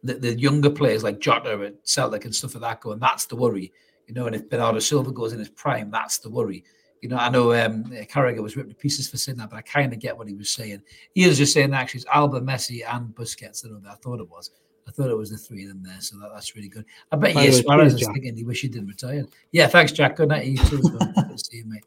the, 0.04 0.14
the 0.14 0.38
younger 0.38 0.70
players 0.70 1.04
like 1.04 1.20
Jota 1.20 1.52
at 1.64 1.74
Celtic 1.84 2.24
and 2.24 2.34
stuff 2.34 2.54
like 2.54 2.62
that 2.62 2.80
go 2.80 2.92
and 2.92 3.00
that's 3.00 3.26
the 3.26 3.36
worry 3.36 3.72
you 4.06 4.14
know 4.14 4.26
and 4.26 4.34
if 4.34 4.48
Bernardo 4.48 4.80
Silva 4.80 5.12
goes 5.12 5.32
in 5.32 5.38
his 5.38 5.48
prime 5.48 5.90
that's 5.90 6.18
the 6.18 6.30
worry 6.30 6.64
you 7.00 7.08
know 7.08 7.16
I 7.16 7.28
know 7.28 7.52
um 7.54 7.84
Carragher 7.84 8.42
was 8.42 8.56
ripped 8.56 8.70
to 8.70 8.76
pieces 8.76 9.08
for 9.08 9.16
saying 9.16 9.38
that 9.38 9.50
but 9.50 9.56
I 9.56 9.62
kind 9.62 9.92
of 9.92 9.98
get 9.98 10.16
what 10.16 10.28
he 10.28 10.34
was 10.34 10.50
saying 10.50 10.82
he 11.14 11.26
was 11.26 11.38
just 11.38 11.52
saying 11.52 11.74
actually 11.74 11.98
it's 11.98 12.06
Alba 12.12 12.40
Messi 12.40 12.82
and 12.88 13.14
Busquets 13.14 13.62
that 13.62 13.80
I 13.88 13.94
thought 13.94 14.20
it 14.20 14.28
was 14.28 14.50
I 14.86 14.90
thought 14.90 15.10
it 15.10 15.16
was 15.16 15.30
the 15.30 15.38
three 15.38 15.62
of 15.62 15.68
them 15.68 15.82
there, 15.84 16.00
so 16.00 16.18
that, 16.18 16.30
that's 16.34 16.56
really 16.56 16.68
good. 16.68 16.84
I 17.12 17.16
bet 17.16 17.36
Luis, 17.36 17.60
Suarez 17.60 17.94
is 17.94 18.04
thinking 18.04 18.36
he 18.36 18.42
wish 18.42 18.62
he 18.62 18.68
didn't 18.68 18.88
retire. 18.88 19.24
Yeah, 19.52 19.68
thanks, 19.68 19.92
Jack. 19.92 20.16
Good 20.16 20.30
night. 20.30 20.44
You 20.44 20.56
too. 20.56 20.82
see 21.36 21.58
you, 21.58 21.66
mate. 21.66 21.84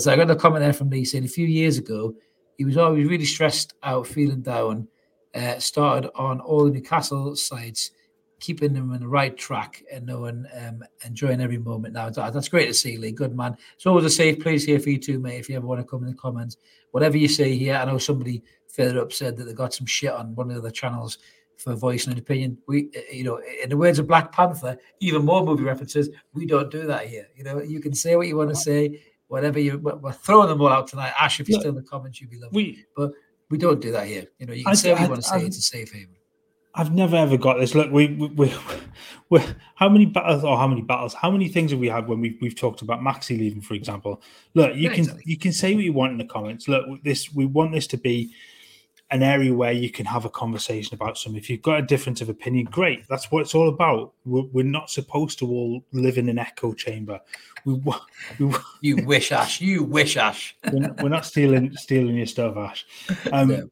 So 0.00 0.10
I 0.10 0.16
got 0.16 0.30
a 0.30 0.34
comment 0.34 0.64
there 0.64 0.72
from 0.72 0.88
Lee 0.88 1.04
saying 1.04 1.24
a 1.24 1.28
few 1.28 1.46
years 1.46 1.76
ago, 1.76 2.14
he 2.58 2.64
was 2.64 2.76
always 2.76 3.08
really 3.08 3.24
stressed 3.24 3.72
out, 3.82 4.06
feeling 4.06 4.42
down. 4.42 4.88
Uh, 5.34 5.58
started 5.58 6.10
on 6.14 6.40
all 6.40 6.64
the 6.64 6.70
Newcastle 6.72 7.34
sides. 7.36 7.92
keeping 8.40 8.72
them 8.72 8.92
on 8.92 9.00
the 9.00 9.08
right 9.08 9.36
track 9.36 9.82
and 9.92 10.06
knowing 10.06 10.46
um, 10.60 10.82
enjoying 11.04 11.40
every 11.40 11.58
moment 11.58 11.94
now. 11.94 12.08
That, 12.08 12.32
that's 12.32 12.48
great 12.48 12.66
to 12.66 12.74
see, 12.74 12.96
Lee. 12.96 13.12
Good 13.12 13.36
man. 13.36 13.56
It's 13.74 13.86
always 13.86 14.04
a 14.04 14.10
safe 14.10 14.40
place 14.40 14.64
here 14.64 14.78
for 14.78 14.90
you 14.90 14.98
too, 14.98 15.18
mate. 15.18 15.38
If 15.38 15.48
you 15.48 15.56
ever 15.56 15.66
want 15.66 15.80
to 15.80 15.86
come 15.86 16.02
in 16.02 16.10
the 16.10 16.16
comments, 16.16 16.56
whatever 16.92 17.16
you 17.16 17.28
say 17.28 17.56
here, 17.56 17.74
I 17.74 17.84
know 17.84 17.98
somebody 17.98 18.42
further 18.68 19.00
up 19.00 19.12
said 19.12 19.36
that 19.36 19.44
they 19.44 19.52
got 19.54 19.74
some 19.74 19.86
shit 19.86 20.12
on 20.12 20.34
one 20.34 20.48
of 20.48 20.54
the 20.54 20.60
other 20.60 20.70
channels 20.70 21.18
for 21.56 21.74
voicing 21.74 22.12
an 22.12 22.18
opinion. 22.18 22.56
We, 22.68 22.90
uh, 22.96 23.00
you 23.12 23.24
know, 23.24 23.40
in 23.62 23.68
the 23.68 23.76
words 23.76 23.98
of 23.98 24.06
Black 24.06 24.30
Panther, 24.30 24.78
even 25.00 25.24
more 25.24 25.44
movie 25.44 25.64
references. 25.64 26.08
We 26.32 26.46
don't 26.46 26.70
do 26.70 26.86
that 26.86 27.06
here. 27.06 27.26
You 27.34 27.42
know, 27.44 27.60
you 27.60 27.80
can 27.80 27.94
say 27.94 28.14
what 28.14 28.28
you 28.28 28.36
want 28.36 28.50
to 28.50 28.56
say, 28.56 29.02
whatever 29.28 29.58
you. 29.60 29.78
We're 29.78 30.12
throwing 30.12 30.48
them 30.48 30.60
all 30.60 30.68
out 30.68 30.88
tonight. 30.88 31.12
Ash, 31.20 31.40
if 31.40 31.48
you're 31.48 31.60
still 31.60 31.70
in 31.70 31.76
the 31.76 31.82
comments, 31.82 32.20
you'd 32.20 32.30
be 32.30 32.38
lovely. 32.38 32.56
We, 32.62 32.84
but 32.96 33.12
we 33.50 33.58
don't 33.58 33.80
do 33.80 33.92
that 33.92 34.06
here. 34.06 34.26
You 34.38 34.46
know, 34.46 34.52
you 34.52 34.64
can 34.64 34.72
I, 34.72 34.74
say 34.74 34.92
what 34.92 35.00
you 35.02 35.08
want 35.08 35.22
to 35.22 35.28
say. 35.28 35.36
I, 35.36 35.40
it's 35.40 35.58
a 35.58 35.62
safe 35.62 35.92
haven. 35.92 36.16
I've 36.74 36.94
never 36.94 37.16
ever 37.16 37.36
got 37.36 37.58
this. 37.58 37.74
Look, 37.74 37.90
we 37.90 38.08
we, 38.14 38.28
we, 38.28 38.54
we 39.30 39.40
how 39.74 39.88
many 39.88 40.06
battles 40.06 40.44
or 40.44 40.56
how 40.56 40.66
many 40.66 40.82
battles? 40.82 41.14
How 41.14 41.30
many 41.30 41.48
things 41.48 41.70
have 41.70 41.80
we 41.80 41.88
had 41.88 42.08
when 42.08 42.20
we've 42.20 42.38
we've 42.40 42.56
talked 42.56 42.82
about 42.82 43.00
Maxi 43.00 43.38
leaving, 43.38 43.60
for 43.60 43.74
example? 43.74 44.22
Look, 44.54 44.74
you 44.74 44.82
yeah, 44.82 44.90
can 44.90 45.00
exactly. 45.00 45.22
you 45.26 45.38
can 45.38 45.52
say 45.52 45.74
what 45.74 45.84
you 45.84 45.92
want 45.92 46.12
in 46.12 46.18
the 46.18 46.24
comments. 46.24 46.68
Look, 46.68 47.02
this 47.02 47.32
we 47.32 47.46
want 47.46 47.72
this 47.72 47.86
to 47.88 47.96
be 47.96 48.32
an 49.10 49.22
area 49.22 49.54
where 49.54 49.72
you 49.72 49.90
can 49.90 50.04
have 50.04 50.24
a 50.24 50.30
conversation 50.30 50.94
about 50.94 51.16
some. 51.16 51.34
If 51.34 51.48
you've 51.48 51.62
got 51.62 51.78
a 51.78 51.82
difference 51.82 52.20
of 52.20 52.28
opinion, 52.28 52.66
great. 52.66 53.08
That's 53.08 53.30
what 53.30 53.40
it's 53.40 53.54
all 53.54 53.68
about. 53.68 54.12
We're, 54.26 54.42
we're 54.52 54.64
not 54.64 54.90
supposed 54.90 55.38
to 55.38 55.46
all 55.46 55.84
live 55.92 56.18
in 56.18 56.28
an 56.28 56.38
echo 56.38 56.74
chamber. 56.74 57.20
We, 57.64 57.74
we 57.74 58.54
you 58.82 59.04
wish, 59.06 59.32
Ash. 59.32 59.60
You 59.60 59.82
wish, 59.82 60.16
Ash. 60.16 60.54
we're, 60.70 60.92
we're, 61.02 61.08
not 61.08 61.24
stealing 61.24 61.74
stealing 61.76 62.16
your 62.16 62.26
stuff, 62.26 62.56
Ash. 62.56 62.86
Um, 63.32 63.48
no. 63.48 63.70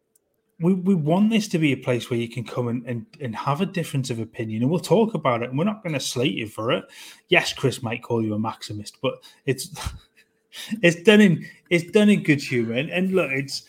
We, 0.58 0.72
we 0.72 0.94
want 0.94 1.28
this 1.28 1.48
to 1.48 1.58
be 1.58 1.72
a 1.72 1.76
place 1.76 2.08
where 2.08 2.18
you 2.18 2.30
can 2.30 2.42
come 2.42 2.68
and, 2.68 2.82
and, 2.86 3.04
and 3.20 3.36
have 3.36 3.60
a 3.60 3.66
difference 3.66 4.08
of 4.08 4.20
opinion 4.20 4.62
and 4.62 4.70
we'll 4.70 4.80
talk 4.80 5.12
about 5.12 5.42
it 5.42 5.50
and 5.50 5.58
we're 5.58 5.66
not 5.66 5.82
going 5.82 5.92
to 5.92 6.00
slate 6.00 6.32
you 6.32 6.48
for 6.48 6.72
it. 6.72 6.86
Yes, 7.28 7.52
Chris 7.52 7.82
might 7.82 8.02
call 8.02 8.24
you 8.24 8.32
a 8.32 8.38
maximist, 8.38 8.92
but 9.02 9.22
it's 9.44 9.68
it's 10.82 11.02
done 11.02 11.20
in 11.20 11.46
it's 11.68 11.90
done 11.90 12.08
in 12.08 12.22
good 12.22 12.40
humor 12.40 12.72
and, 12.72 12.88
and 12.88 13.12
look 13.12 13.30
it's 13.32 13.64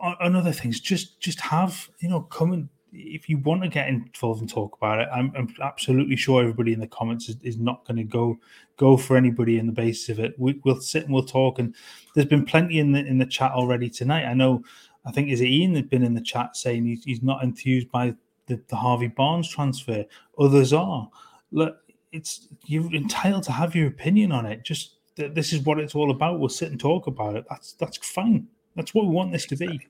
on 0.00 0.36
other 0.36 0.52
things, 0.52 0.80
just 0.80 1.20
just 1.20 1.40
have 1.40 1.88
you 1.98 2.08
know 2.08 2.22
come 2.22 2.52
and 2.52 2.68
if 2.92 3.28
you 3.28 3.38
want 3.38 3.62
to 3.62 3.68
get 3.68 3.88
involved 3.88 4.40
and 4.40 4.48
talk 4.48 4.76
about 4.76 4.98
it, 4.98 5.08
I'm, 5.12 5.32
I'm 5.36 5.54
absolutely 5.62 6.16
sure 6.16 6.40
everybody 6.40 6.72
in 6.72 6.80
the 6.80 6.86
comments 6.86 7.28
is, 7.28 7.36
is 7.42 7.58
not 7.58 7.86
going 7.86 7.98
to 7.98 8.04
go 8.04 8.38
go 8.76 8.96
for 8.96 9.16
anybody 9.16 9.58
in 9.58 9.66
the 9.66 9.72
basis 9.72 10.08
of 10.08 10.20
it. 10.20 10.34
We, 10.38 10.60
will 10.64 10.80
sit 10.80 11.04
and 11.04 11.12
we'll 11.12 11.24
talk, 11.24 11.58
and 11.58 11.74
there's 12.14 12.26
been 12.26 12.44
plenty 12.44 12.78
in 12.78 12.92
the 12.92 13.04
in 13.04 13.18
the 13.18 13.26
chat 13.26 13.52
already 13.52 13.90
tonight. 13.90 14.24
I 14.24 14.34
know, 14.34 14.62
I 15.04 15.12
think 15.12 15.28
is 15.28 15.40
it 15.40 15.48
Ian 15.48 15.74
that's 15.74 15.88
been 15.88 16.04
in 16.04 16.14
the 16.14 16.20
chat 16.20 16.56
saying 16.56 16.86
he's, 16.86 17.04
he's 17.04 17.22
not 17.22 17.42
enthused 17.42 17.90
by 17.90 18.14
the, 18.46 18.60
the 18.68 18.76
Harvey 18.76 19.08
Barnes 19.08 19.48
transfer. 19.48 20.04
Others 20.38 20.72
are. 20.72 21.08
Look, 21.50 21.76
it's 22.12 22.48
you're 22.66 22.92
entitled 22.94 23.44
to 23.44 23.52
have 23.52 23.74
your 23.74 23.88
opinion 23.88 24.32
on 24.32 24.46
it. 24.46 24.64
Just 24.64 24.94
this 25.16 25.52
is 25.52 25.60
what 25.60 25.78
it's 25.78 25.94
all 25.94 26.10
about. 26.10 26.38
We'll 26.38 26.48
sit 26.48 26.70
and 26.70 26.80
talk 26.80 27.06
about 27.06 27.36
it. 27.36 27.44
That's 27.50 27.72
that's 27.74 27.98
fine. 27.98 28.48
That's 28.78 28.94
what 28.94 29.06
we 29.06 29.10
want 29.10 29.32
this 29.32 29.44
to 29.46 29.56
be. 29.56 29.80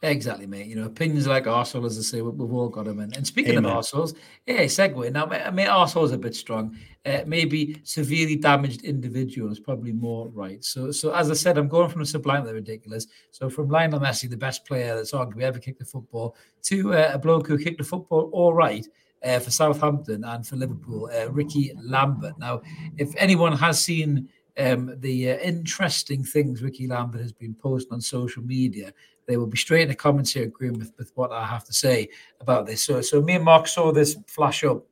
Exactly, 0.00 0.46
mate. 0.46 0.66
You 0.66 0.76
know, 0.76 0.84
opinions 0.84 1.26
like 1.26 1.48
Arsenal, 1.48 1.84
as 1.84 1.98
I 1.98 2.02
say, 2.02 2.22
we, 2.22 2.30
have 2.30 2.52
all 2.52 2.68
got 2.68 2.84
them. 2.84 3.00
And, 3.00 3.16
and 3.16 3.26
speaking 3.26 3.56
Amen. 3.56 3.64
of 3.64 3.78
Arsenals, 3.78 4.14
yeah, 4.46 4.62
segue. 4.62 5.12
Now, 5.12 5.26
I 5.26 5.50
mean, 5.50 5.66
Arsenal's 5.66 6.12
a 6.12 6.18
bit 6.18 6.36
strong. 6.36 6.78
Uh, 7.04 7.22
maybe 7.26 7.80
severely 7.82 8.36
damaged 8.36 8.84
individual 8.84 9.50
is 9.50 9.58
probably 9.58 9.92
more 9.92 10.28
right. 10.28 10.64
So, 10.64 10.92
so 10.92 11.12
as 11.12 11.32
I 11.32 11.34
said, 11.34 11.58
I'm 11.58 11.66
going 11.66 11.90
from 11.90 12.00
the 12.00 12.06
sublime 12.06 12.42
to 12.42 12.48
the 12.48 12.54
ridiculous. 12.54 13.08
So, 13.32 13.50
from 13.50 13.70
Lionel 13.70 13.98
Messi, 13.98 14.30
the 14.30 14.36
best 14.36 14.64
player 14.64 14.94
that's 14.94 15.12
arguably 15.12 15.42
ever 15.42 15.58
kicked 15.58 15.80
the 15.80 15.84
football, 15.84 16.36
to 16.64 16.94
uh, 16.94 17.10
a 17.14 17.18
bloke 17.18 17.48
who 17.48 17.58
kicked 17.58 17.78
the 17.78 17.84
football 17.84 18.30
all 18.32 18.54
right. 18.54 18.86
Uh, 19.24 19.40
for 19.40 19.50
Southampton 19.50 20.22
and 20.22 20.46
for 20.46 20.54
Liverpool, 20.54 21.10
uh, 21.12 21.28
Ricky 21.32 21.72
Lambert. 21.82 22.38
Now, 22.38 22.62
if 22.98 23.12
anyone 23.16 23.52
has 23.56 23.80
seen 23.80 24.28
um, 24.58 24.94
the 24.98 25.32
uh, 25.32 25.36
interesting 25.38 26.24
things 26.24 26.62
Ricky 26.62 26.86
Lambert 26.86 27.20
has 27.20 27.32
been 27.32 27.54
posting 27.54 27.92
on 27.92 28.00
social 28.00 28.42
media. 28.42 28.92
They 29.26 29.36
will 29.36 29.46
be 29.46 29.58
straight 29.58 29.82
in 29.82 29.88
the 29.88 29.94
comments 29.94 30.32
here 30.32 30.44
agreeing 30.44 30.78
with, 30.78 30.92
with 30.98 31.12
what 31.14 31.32
I 31.32 31.46
have 31.46 31.64
to 31.64 31.72
say 31.72 32.08
about 32.40 32.66
this. 32.66 32.82
So, 32.82 33.00
so 33.00 33.20
me 33.20 33.34
and 33.34 33.44
Mark 33.44 33.68
saw 33.68 33.92
this 33.92 34.16
flash 34.26 34.64
up 34.64 34.84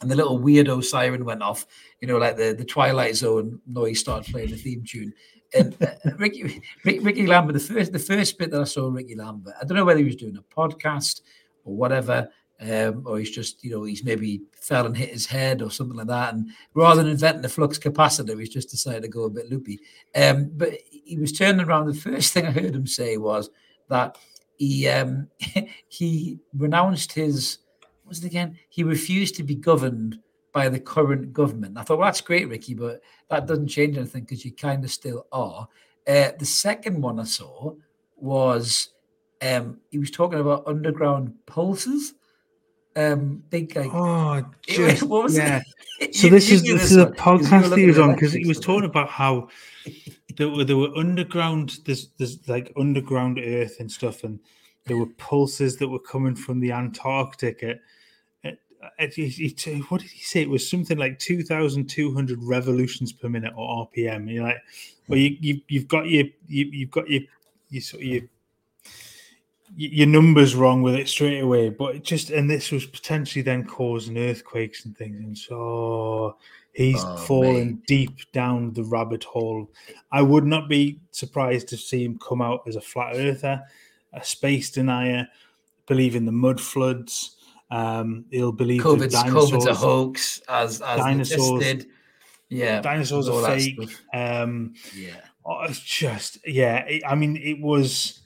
and 0.00 0.10
the 0.10 0.16
little 0.16 0.38
weirdo 0.38 0.82
siren 0.84 1.24
went 1.24 1.42
off, 1.42 1.66
you 2.00 2.08
know, 2.08 2.18
like 2.18 2.36
the, 2.36 2.54
the 2.56 2.64
Twilight 2.64 3.16
Zone 3.16 3.60
noise 3.66 4.00
started 4.00 4.30
playing 4.32 4.50
the 4.50 4.56
theme 4.56 4.84
tune. 4.86 5.12
And 5.54 5.76
uh, 5.82 5.88
Ricky, 6.18 6.62
Ricky 6.84 7.26
Lambert, 7.26 7.54
the 7.54 7.60
first 7.60 7.92
the 7.92 7.98
first 7.98 8.38
bit 8.38 8.50
that 8.52 8.60
I 8.60 8.64
saw 8.64 8.88
Ricky 8.88 9.16
Lambert, 9.16 9.54
I 9.60 9.64
don't 9.64 9.76
know 9.76 9.84
whether 9.84 9.98
he 9.98 10.04
was 10.04 10.16
doing 10.16 10.36
a 10.36 10.54
podcast 10.54 11.22
or 11.64 11.74
whatever, 11.74 12.28
um, 12.60 13.02
or 13.06 13.18
he's 13.18 13.30
just, 13.30 13.64
you 13.64 13.70
know, 13.70 13.84
he's 13.84 14.04
maybe 14.04 14.42
fell 14.60 14.86
and 14.86 14.96
hit 14.96 15.10
his 15.10 15.26
head 15.26 15.62
or 15.62 15.70
something 15.70 15.96
like 15.96 16.06
that. 16.06 16.34
And 16.34 16.50
rather 16.74 17.02
than 17.02 17.12
inventing 17.12 17.42
the 17.42 17.48
flux 17.48 17.78
capacitor, 17.78 18.38
he's 18.38 18.50
just 18.50 18.70
decided 18.70 19.02
to 19.02 19.08
go 19.08 19.24
a 19.24 19.30
bit 19.30 19.50
loopy. 19.50 19.80
Um, 20.14 20.50
but 20.54 20.74
he 20.90 21.18
was 21.18 21.32
turning 21.32 21.66
around. 21.66 21.86
The 21.86 21.94
first 21.94 22.32
thing 22.32 22.46
I 22.46 22.50
heard 22.50 22.74
him 22.74 22.86
say 22.86 23.16
was 23.16 23.50
that 23.88 24.18
he 24.56 24.88
um, 24.88 25.28
he 25.88 26.38
renounced 26.54 27.12
his 27.12 27.58
was 28.06 28.22
it 28.22 28.26
again? 28.26 28.58
He 28.68 28.82
refused 28.82 29.36
to 29.36 29.44
be 29.44 29.54
governed 29.54 30.18
by 30.52 30.68
the 30.68 30.80
current 30.80 31.32
government. 31.32 31.78
I 31.78 31.82
thought, 31.82 31.98
well, 31.98 32.08
that's 32.08 32.20
great, 32.20 32.48
Ricky, 32.48 32.74
but 32.74 33.00
that 33.28 33.46
doesn't 33.46 33.68
change 33.68 33.96
anything 33.96 34.24
because 34.24 34.44
you 34.44 34.52
kind 34.52 34.84
of 34.84 34.90
still 34.90 35.26
are. 35.30 35.68
Uh, 36.08 36.32
the 36.36 36.44
second 36.44 37.00
one 37.00 37.20
I 37.20 37.24
saw 37.24 37.72
was 38.16 38.90
um, 39.42 39.78
he 39.90 39.98
was 39.98 40.10
talking 40.10 40.40
about 40.40 40.66
underground 40.66 41.34
pulses 41.46 42.14
um 43.00 43.42
big 43.50 43.74
like 43.76 43.90
oh 43.92 44.44
just, 44.66 45.02
what 45.02 45.24
was 45.24 45.36
yeah. 45.36 45.62
It? 46.00 46.14
so 46.14 46.26
you, 46.26 46.30
this 46.30 46.50
is 46.50 46.62
this, 46.62 46.90
is 46.90 46.96
a 46.96 47.06
podcast 47.06 47.76
he 47.76 47.86
was 47.86 47.98
on 47.98 48.14
because 48.14 48.32
he 48.32 48.46
was 48.46 48.60
talking 48.60 48.84
about 48.84 49.08
how 49.08 49.48
there 50.36 50.48
were 50.48 50.64
there 50.64 50.76
were 50.76 50.94
underground 50.96 51.78
there's 51.86 52.08
there's 52.18 52.48
like 52.48 52.72
underground 52.76 53.38
earth 53.38 53.76
and 53.80 53.90
stuff 53.90 54.24
and 54.24 54.40
there 54.86 54.96
were 54.96 55.06
pulses 55.06 55.76
that 55.76 55.88
were 55.88 55.98
coming 55.98 56.34
from 56.34 56.58
the 56.60 56.72
antarctic 56.72 57.62
at, 57.62 57.80
at, 58.42 58.58
at, 58.98 59.12
what 59.88 60.00
did 60.00 60.10
he 60.10 60.22
say? 60.22 60.40
It 60.40 60.48
was 60.48 60.68
something 60.68 60.96
like 60.96 61.18
2200 61.18 62.42
revolutions 62.42 63.12
per 63.12 63.28
minute 63.28 63.52
or 63.56 63.86
rpm 63.86 64.16
and 64.16 64.30
you're 64.30 64.44
like 64.44 64.62
well 65.08 65.18
you, 65.18 65.36
you 65.40 65.60
you've 65.68 65.88
got 65.88 66.08
your 66.08 66.24
you, 66.48 66.64
you've 66.72 66.90
got 66.90 67.08
your 67.08 67.22
your, 67.68 68.02
your 68.02 68.22
your 69.76 70.06
numbers 70.06 70.54
wrong 70.54 70.82
with 70.82 70.94
it 70.94 71.08
straight 71.08 71.40
away. 71.40 71.70
But 71.70 71.96
it 71.96 72.04
just 72.04 72.30
and 72.30 72.48
this 72.48 72.70
was 72.70 72.86
potentially 72.86 73.42
then 73.42 73.64
causing 73.64 74.18
earthquakes 74.18 74.84
and 74.84 74.96
things, 74.96 75.16
and 75.18 75.36
so 75.36 76.36
he's 76.72 77.02
oh, 77.04 77.16
fallen 77.16 77.82
deep 77.86 78.18
down 78.32 78.72
the 78.72 78.84
rabbit 78.84 79.24
hole. 79.24 79.70
I 80.12 80.22
would 80.22 80.44
not 80.44 80.68
be 80.68 81.00
surprised 81.10 81.68
to 81.68 81.76
see 81.76 82.04
him 82.04 82.18
come 82.18 82.42
out 82.42 82.62
as 82.66 82.76
a 82.76 82.80
flat 82.80 83.16
earther, 83.16 83.62
a 84.12 84.24
space 84.24 84.70
denier, 84.70 85.28
believe 85.86 86.16
in 86.16 86.26
the 86.26 86.32
mud 86.32 86.60
floods. 86.60 87.36
Um, 87.70 88.24
he'll 88.30 88.52
believe 88.52 88.82
COVID's, 88.82 89.14
COVID's 89.14 89.66
a 89.66 89.74
hoax, 89.74 90.40
as 90.48 90.80
as 90.82 90.98
dinosaurs. 90.98 91.62
Did. 91.62 91.86
Yeah, 92.48 92.80
dinosaurs 92.80 93.28
are 93.28 93.46
fake. 93.46 93.78
Um, 94.12 94.74
yeah, 94.92 95.20
oh, 95.44 95.62
it's 95.62 95.78
just 95.78 96.38
yeah. 96.44 96.78
It, 96.78 97.04
I 97.06 97.14
mean, 97.14 97.36
it 97.36 97.60
was 97.60 98.19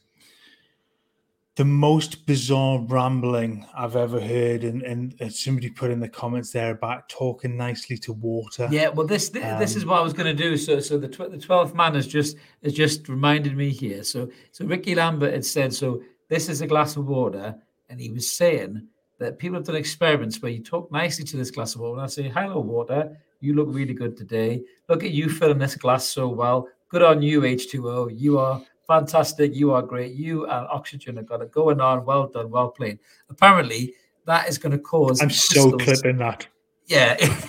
the 1.56 1.64
most 1.64 2.26
bizarre 2.26 2.80
rambling 2.80 3.64
I've 3.76 3.94
ever 3.94 4.20
heard, 4.20 4.64
and, 4.64 4.82
and, 4.82 5.32
somebody 5.32 5.70
put 5.70 5.92
in 5.92 6.00
the 6.00 6.08
comments 6.08 6.50
there 6.50 6.72
about 6.72 7.08
talking 7.08 7.56
nicely 7.56 7.96
to 7.98 8.12
water. 8.12 8.68
Yeah, 8.72 8.88
well, 8.88 9.06
this 9.06 9.28
this, 9.28 9.44
um, 9.44 9.60
this 9.60 9.76
is 9.76 9.84
um, 9.84 9.90
what 9.90 10.00
I 10.00 10.02
was 10.02 10.12
going 10.12 10.36
to 10.36 10.42
do. 10.42 10.56
So, 10.56 10.80
so 10.80 10.98
the 10.98 11.06
tw- 11.06 11.30
the 11.30 11.38
twelfth 11.38 11.74
man 11.74 11.94
has 11.94 12.08
just 12.08 12.36
has 12.64 12.72
just 12.72 13.08
reminded 13.08 13.56
me 13.56 13.70
here. 13.70 14.02
So, 14.02 14.30
so 14.50 14.64
Ricky 14.64 14.96
Lambert 14.96 15.32
had 15.32 15.44
said, 15.44 15.72
so 15.72 16.02
this 16.28 16.48
is 16.48 16.60
a 16.60 16.66
glass 16.66 16.96
of 16.96 17.06
water, 17.06 17.54
and 17.88 18.00
he 18.00 18.10
was 18.10 18.32
saying 18.32 18.88
that 19.18 19.38
people 19.38 19.56
have 19.56 19.66
done 19.66 19.76
experiments 19.76 20.42
where 20.42 20.50
you 20.50 20.62
talk 20.62 20.90
nicely 20.90 21.24
to 21.24 21.36
this 21.36 21.52
glass 21.52 21.76
of 21.76 21.82
water, 21.82 21.94
and 21.94 22.02
I 22.02 22.06
say, 22.06 22.28
"Hello, 22.28 22.58
water, 22.58 23.16
you 23.40 23.54
look 23.54 23.68
really 23.70 23.94
good 23.94 24.16
today. 24.16 24.64
Look 24.88 25.04
at 25.04 25.12
you 25.12 25.28
filling 25.28 25.58
this 25.58 25.76
glass 25.76 26.04
so 26.04 26.26
well. 26.26 26.68
Good 26.88 27.02
on 27.02 27.22
you, 27.22 27.44
H 27.44 27.70
two 27.70 27.88
O. 27.88 28.08
You 28.08 28.40
are." 28.40 28.60
Fantastic. 28.86 29.54
You 29.54 29.72
are 29.72 29.82
great. 29.82 30.14
You 30.14 30.44
and 30.44 30.66
Oxygen 30.68 31.16
have 31.16 31.26
got 31.26 31.42
it 31.42 31.52
going 31.52 31.80
on. 31.80 32.04
Well 32.04 32.28
done. 32.28 32.50
Well 32.50 32.68
played. 32.68 32.98
Apparently, 33.28 33.94
that 34.26 34.48
is 34.48 34.58
going 34.58 34.72
to 34.72 34.78
cause. 34.78 35.20
I'm 35.20 35.30
so 35.30 35.72
clipping 35.72 36.18
that. 36.18 36.46
Yeah. 36.86 37.16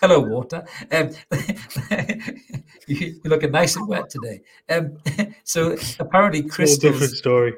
Hello, 0.00 0.20
water. 0.20 0.64
Um, 0.92 1.10
you, 2.86 3.20
are 3.24 3.28
looking 3.28 3.50
nice 3.50 3.74
and 3.74 3.88
wet 3.88 4.08
today. 4.08 4.42
Um, 4.68 4.96
so 5.44 5.76
apparently, 5.98 6.42
crystals. 6.42 6.78
different 6.78 7.12
story. 7.14 7.54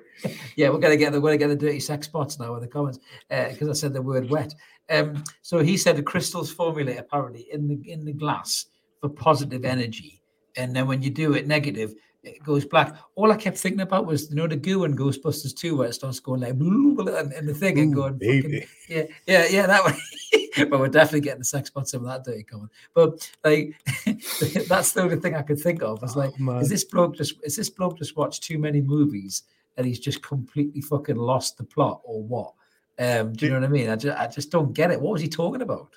Yeah, 0.57 0.71
we're 0.71 0.79
gonna 0.79 0.97
get 0.97 1.13
the 1.13 1.21
we're 1.21 1.31
gonna 1.31 1.39
get 1.39 1.49
the 1.49 1.67
dirty 1.67 1.81
sex 1.81 2.07
spots 2.07 2.39
now 2.39 2.55
in 2.55 2.63
the 2.63 2.69
comments 2.69 2.99
because 3.29 3.69
uh, 3.69 3.71
I 3.71 3.75
said 3.75 3.93
the 3.93 4.01
word 4.01 4.31
wet. 4.31 4.55
Um, 4.89 5.23
so 5.43 5.59
he 5.59 5.77
said 5.77 5.97
the 5.97 6.03
crystals 6.03 6.51
formulate 6.51 6.99
apparently 6.99 7.47
in 7.53 7.69
the 7.69 7.79
in 7.91 8.05
the 8.05 8.13
glass 8.13 8.67
for 9.01 9.11
positive 9.11 9.65
energy, 9.65 10.23
and 10.57 10.75
then 10.75 10.87
when 10.87 11.03
you 11.03 11.11
do 11.11 11.35
it 11.35 11.47
negative, 11.47 11.95
it 12.23 12.43
goes 12.45 12.65
black. 12.65 12.95
All 13.15 13.33
I 13.33 13.37
kept 13.37 13.57
thinking 13.57 13.81
about 13.81 14.07
was 14.07 14.31
you 14.31 14.37
know 14.37 14.47
the 14.47 14.57
goo 14.57 14.85
in 14.85 14.97
Ghostbusters 14.97 15.55
2 15.55 15.77
where 15.77 15.89
it 15.89 15.95
starts 15.95 16.21
going 16.21 16.41
like 16.41 16.51
and, 16.51 17.33
and 17.33 17.49
the 17.49 17.55
thing 17.55 17.79
and 17.79 17.95
going 17.95 18.15
fucking, 18.15 18.63
yeah 18.89 19.05
yeah 19.27 19.47
yeah 19.49 19.67
that 19.67 19.85
way. 19.85 20.47
but 20.69 20.79
we're 20.79 20.89
definitely 20.89 21.21
getting 21.21 21.39
the 21.39 21.45
sex 21.45 21.71
bots 21.71 21.95
of 21.95 22.05
that 22.05 22.25
dirty 22.25 22.43
coming. 22.43 22.69
But 22.95 23.31
like 23.45 23.75
that's 24.69 24.93
the 24.93 25.03
only 25.03 25.17
thing 25.17 25.35
I 25.35 25.43
could 25.43 25.61
think 25.61 25.83
of. 25.83 25.99
I 26.01 26.03
Was 26.03 26.17
like, 26.17 26.33
oh, 26.41 26.59
is 26.59 26.69
this 26.69 26.85
bloke 26.85 27.17
just 27.17 27.35
is 27.43 27.57
this 27.57 27.71
bloke 27.71 27.99
just 27.99 28.17
watched 28.17 28.43
too 28.43 28.59
many 28.59 28.81
movies 28.81 29.45
and 29.77 29.87
he's 29.87 30.01
just 30.01 30.23
completely 30.23 30.83
fucking 30.83 31.17
lost 31.17 31.57
the 31.57 31.65
plot 31.65 32.03
or 32.05 32.23
what? 32.23 32.53
Um, 32.99 33.33
do 33.33 33.47
you 33.47 33.53
know 33.53 33.61
what 33.61 33.69
I 33.69 33.73
mean? 33.73 33.89
I 33.89 33.97
just 33.97 34.19
I 34.19 34.27
just 34.27 34.51
don't 34.51 34.75
get 34.75 34.91
it. 34.91 35.01
What 35.01 35.13
was 35.13 35.23
he 35.23 35.29
talking 35.29 35.63
about? 35.63 35.95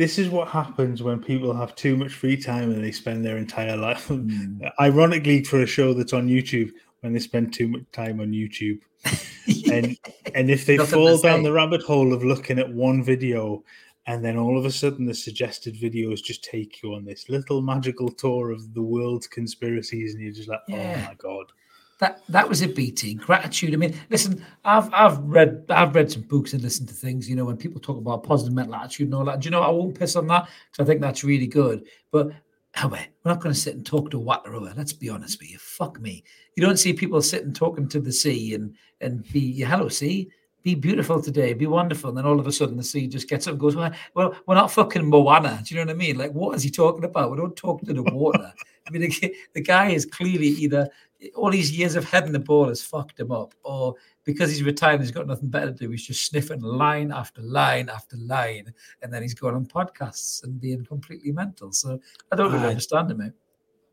This 0.00 0.18
is 0.18 0.30
what 0.30 0.48
happens 0.48 1.02
when 1.02 1.22
people 1.22 1.52
have 1.52 1.74
too 1.74 1.94
much 1.94 2.14
free 2.14 2.34
time 2.34 2.70
and 2.72 2.82
they 2.82 2.90
spend 2.90 3.22
their 3.22 3.36
entire 3.36 3.76
life. 3.76 4.08
Mm. 4.20 4.70
Ironically, 4.80 5.44
for 5.44 5.60
a 5.60 5.66
show 5.66 5.92
that's 5.92 6.14
on 6.14 6.26
YouTube, 6.26 6.70
when 7.00 7.12
they 7.12 7.18
spend 7.18 7.52
too 7.52 7.68
much 7.68 7.82
time 7.92 8.20
on 8.20 8.32
YouTube, 8.32 8.80
and 9.72 9.96
and 10.34 10.50
if 10.50 10.64
they 10.66 10.78
fall 10.78 11.18
down 11.18 11.42
the 11.42 11.52
rabbit 11.52 11.82
hole 11.82 12.12
of 12.12 12.24
looking 12.24 12.58
at 12.58 12.72
one 12.72 13.02
video, 13.02 13.62
and 14.06 14.24
then 14.24 14.36
all 14.36 14.58
of 14.58 14.64
a 14.64 14.70
sudden 14.70 15.04
the 15.06 15.14
suggested 15.14 15.74
videos 15.74 16.22
just 16.22 16.44
take 16.44 16.82
you 16.82 16.94
on 16.94 17.04
this 17.04 17.28
little 17.28 17.60
magical 17.60 18.10
tour 18.10 18.50
of 18.50 18.74
the 18.74 18.82
world's 18.82 19.26
conspiracies, 19.26 20.14
and 20.14 20.22
you're 20.22 20.32
just 20.32 20.48
like, 20.48 20.60
oh 20.70 20.76
yeah. 20.76 20.94
oh 20.96 21.08
my 21.08 21.14
god 21.14 21.52
that 22.00 22.22
that 22.28 22.48
was 22.48 22.62
a 22.62 22.68
BT 22.68 23.14
gratitude. 23.14 23.74
I 23.74 23.76
mean, 23.76 23.94
listen, 24.08 24.44
I've 24.64 24.92
I've 24.92 25.18
read 25.18 25.66
I've 25.68 25.94
read 25.94 26.10
some 26.10 26.22
books 26.22 26.54
and 26.54 26.62
listened 26.62 26.88
to 26.88 26.94
things. 26.94 27.28
You 27.28 27.36
know, 27.36 27.44
when 27.44 27.58
people 27.58 27.80
talk 27.80 27.98
about 27.98 28.24
positive 28.24 28.54
mental 28.54 28.74
attitude 28.74 29.08
and 29.08 29.14
all 29.14 29.24
that, 29.26 29.40
do 29.40 29.46
you 29.46 29.50
know 29.50 29.62
I 29.62 29.70
won't 29.70 29.98
piss 29.98 30.16
on 30.16 30.26
that 30.28 30.48
because 30.70 30.82
I 30.82 30.86
think 30.86 31.02
that's 31.02 31.22
really 31.22 31.46
good. 31.46 31.84
But 32.10 32.30
however, 32.72 33.04
we're 33.22 33.32
not 33.32 33.40
going 33.40 33.54
to 33.54 33.60
sit 33.60 33.76
and 33.76 33.84
talk 33.84 34.10
to 34.10 34.20
Wataroa. 34.20 34.76
Let's 34.76 34.94
be 34.94 35.10
honest 35.10 35.38
with 35.40 35.50
you. 35.50 35.58
Fuck 35.58 36.00
me. 36.00 36.24
You 36.56 36.64
don't 36.64 36.78
see 36.78 36.94
people 36.94 37.20
sitting 37.20 37.52
talking 37.52 37.86
to 37.88 38.00
the 38.00 38.12
sea 38.12 38.54
and 38.54 38.74
and 39.02 39.30
be 39.32 39.52
hello 39.60 39.88
sea. 39.88 40.30
Be 40.62 40.74
beautiful 40.74 41.22
today, 41.22 41.54
be 41.54 41.66
wonderful. 41.66 42.10
And 42.10 42.18
then 42.18 42.26
all 42.26 42.38
of 42.38 42.46
a 42.46 42.52
sudden 42.52 42.76
the 42.76 42.82
sea 42.82 43.06
just 43.06 43.28
gets 43.28 43.46
up 43.46 43.52
and 43.52 43.60
goes, 43.60 43.76
Well, 43.76 43.92
well 44.14 44.34
we're 44.46 44.54
not 44.54 44.70
fucking 44.70 45.06
Moana. 45.06 45.60
Do 45.64 45.74
you 45.74 45.80
know 45.80 45.86
what 45.86 45.94
I 45.94 45.98
mean? 45.98 46.18
Like, 46.18 46.32
what 46.32 46.54
is 46.54 46.62
he 46.62 46.70
talking 46.70 47.04
about? 47.04 47.30
We 47.30 47.38
don't 47.38 47.56
talk 47.56 47.80
to 47.82 47.92
the 47.92 48.02
water. 48.02 48.52
I 48.86 48.90
mean, 48.90 49.02
the, 49.02 49.34
the 49.54 49.62
guy 49.62 49.90
is 49.90 50.04
clearly 50.04 50.48
either 50.48 50.88
all 51.34 51.50
these 51.50 51.76
years 51.76 51.96
of 51.96 52.04
heading 52.04 52.32
the 52.32 52.38
ball 52.38 52.68
has 52.68 52.82
fucked 52.82 53.20
him 53.20 53.30
up, 53.30 53.54
or 53.62 53.94
because 54.24 54.50
he's 54.50 54.62
retired, 54.62 55.00
he's 55.00 55.10
got 55.10 55.26
nothing 55.26 55.48
better 55.48 55.66
to 55.66 55.72
do. 55.72 55.90
He's 55.90 56.06
just 56.06 56.26
sniffing 56.26 56.60
line 56.60 57.12
after 57.12 57.42
line 57.42 57.88
after 57.88 58.16
line, 58.16 58.72
and 59.02 59.12
then 59.12 59.22
he's 59.22 59.34
going 59.34 59.54
on 59.54 59.66
podcasts 59.66 60.44
and 60.44 60.60
being 60.60 60.84
completely 60.84 61.32
mental. 61.32 61.72
So 61.72 62.00
I 62.32 62.36
don't 62.36 62.52
really 62.52 62.66
uh, 62.66 62.70
understand 62.70 63.10
him, 63.10 63.18
mate. 63.18 63.32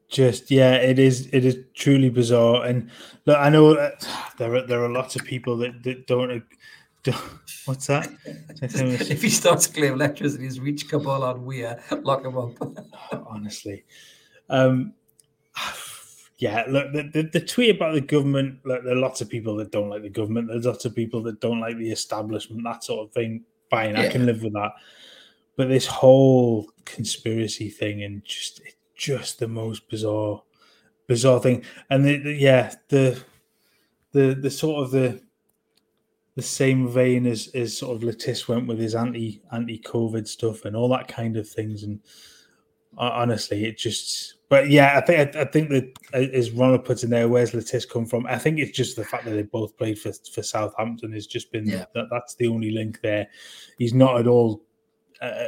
Just 0.09 0.49
yeah, 0.49 0.75
it 0.75 0.99
is. 0.99 1.27
It 1.33 1.43
is 1.43 1.57
truly 1.73 2.09
bizarre, 2.09 2.65
and 2.65 2.89
look, 3.25 3.37
I 3.37 3.49
know 3.49 3.73
there 4.37 4.55
are 4.55 4.65
there 4.65 4.83
are 4.83 4.89
lots 4.89 5.15
of 5.15 5.25
people 5.25 5.57
that, 5.57 5.83
that 5.83 6.07
don't. 6.07 6.43
don't 7.03 7.17
what's 7.65 7.87
that? 7.87 8.09
if 8.61 9.21
he 9.21 9.29
starts 9.29 9.67
claiming 9.67 9.97
lectures 9.97 10.35
and 10.35 10.43
he's 10.43 10.61
reached 10.61 10.89
Cabal 10.89 11.23
on 11.23 11.45
Weir, 11.45 11.81
lock 12.03 12.23
him 12.23 12.37
up. 12.37 12.51
Honestly, 13.27 13.83
um, 14.49 14.93
yeah, 16.37 16.65
look, 16.67 16.93
the, 16.93 17.09
the, 17.11 17.23
the, 17.23 17.39
tweet 17.39 17.75
about 17.75 17.95
the 17.95 18.01
government, 18.01 18.59
look, 18.63 18.83
there 18.83 18.93
are 18.93 18.99
lots 18.99 19.21
of 19.21 19.29
people 19.29 19.55
that 19.55 19.71
don't 19.71 19.89
like 19.89 20.03
the 20.03 20.09
government. 20.09 20.47
There's 20.47 20.65
lots 20.65 20.85
of 20.85 20.95
people 20.95 21.23
that 21.23 21.41
don't 21.41 21.59
like 21.59 21.77
the 21.77 21.91
establishment, 21.91 22.63
that 22.63 22.83
sort 22.83 23.07
of 23.07 23.13
thing. 23.13 23.43
Fine, 23.71 23.95
yeah. 23.95 24.03
I 24.03 24.07
can 24.09 24.25
live 24.27 24.43
with 24.43 24.53
that. 24.53 24.73
But 25.55 25.69
this 25.69 25.87
whole 25.87 26.69
conspiracy 26.85 27.69
thing 27.69 28.03
and 28.03 28.23
just 28.23 28.61
just 28.95 29.39
the 29.39 29.47
most 29.47 29.89
bizarre, 29.89 30.43
bizarre 31.07 31.39
thing. 31.39 31.63
And 31.89 32.05
the, 32.05 32.17
the, 32.17 32.33
yeah, 32.33 32.75
the 32.89 33.19
the 34.11 34.35
the 34.39 34.51
sort 34.51 34.83
of 34.83 34.91
the 34.91 35.19
the 36.35 36.43
same 36.43 36.87
vein 36.87 37.25
as 37.25 37.47
as 37.55 37.75
sort 37.75 37.95
of 37.95 38.03
Le 38.03 38.13
Tiss 38.13 38.47
went 38.47 38.67
with 38.67 38.77
his 38.77 38.93
anti 38.93 39.41
anti 39.51 39.79
COVID 39.79 40.27
stuff 40.27 40.65
and 40.65 40.75
all 40.75 40.89
that 40.89 41.07
kind 41.07 41.35
of 41.35 41.49
things. 41.49 41.81
And 41.81 41.99
uh, 42.95 43.09
honestly, 43.13 43.65
it 43.65 43.79
just 43.79 44.35
but 44.49 44.69
yeah, 44.69 44.97
I 44.97 45.01
think 45.01 45.35
I, 45.35 45.41
I 45.41 45.45
think 45.45 45.69
that 45.69 45.97
uh, 46.13 46.35
as 46.35 46.51
Ronald 46.51 46.85
puts 46.85 47.03
in 47.03 47.09
there, 47.09 47.27
where's 47.27 47.53
Le 47.53 47.61
come 47.89 48.05
from? 48.05 48.25
I 48.27 48.37
think 48.37 48.59
it's 48.59 48.75
just 48.75 48.95
the 48.95 49.03
fact 49.03 49.25
that 49.25 49.31
they 49.31 49.43
both 49.43 49.77
played 49.77 49.99
for 49.99 50.13
for 50.33 50.41
Southampton 50.41 51.11
has 51.13 51.27
just 51.27 51.51
been 51.51 51.67
yeah. 51.67 51.85
that 51.93 52.05
that's 52.09 52.35
the 52.35 52.47
only 52.47 52.71
link 52.71 53.01
there. 53.01 53.27
He's 53.77 53.93
not 53.93 54.19
at 54.19 54.27
all 54.27 54.63
uh, 55.21 55.47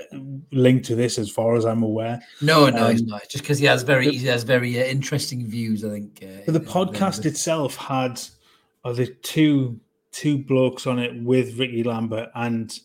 linked 0.51 0.85
to 0.85 0.95
this, 0.95 1.17
as 1.17 1.29
far 1.29 1.55
as 1.55 1.65
I'm 1.65 1.83
aware. 1.83 2.21
No, 2.41 2.69
no, 2.69 2.85
um, 2.85 2.91
he's 2.91 3.03
not. 3.03 3.21
Just 3.29 3.43
because 3.43 3.59
he 3.59 3.65
has 3.67 3.83
very 3.83 4.09
he 4.09 4.25
has 4.27 4.43
very 4.43 4.81
uh, 4.81 4.85
interesting 4.85 5.47
views, 5.47 5.85
I 5.85 5.89
think. 5.89 6.23
Uh, 6.23 6.51
the 6.51 6.59
podcast 6.59 7.25
itself 7.25 7.75
had 7.75 8.21
are 8.83 8.93
the 8.93 9.07
two 9.07 9.79
two 10.11 10.39
blokes 10.39 10.87
on 10.87 10.99
it 10.99 11.23
with 11.23 11.57
Ricky 11.59 11.83
Lambert 11.83 12.29
and 12.35 12.77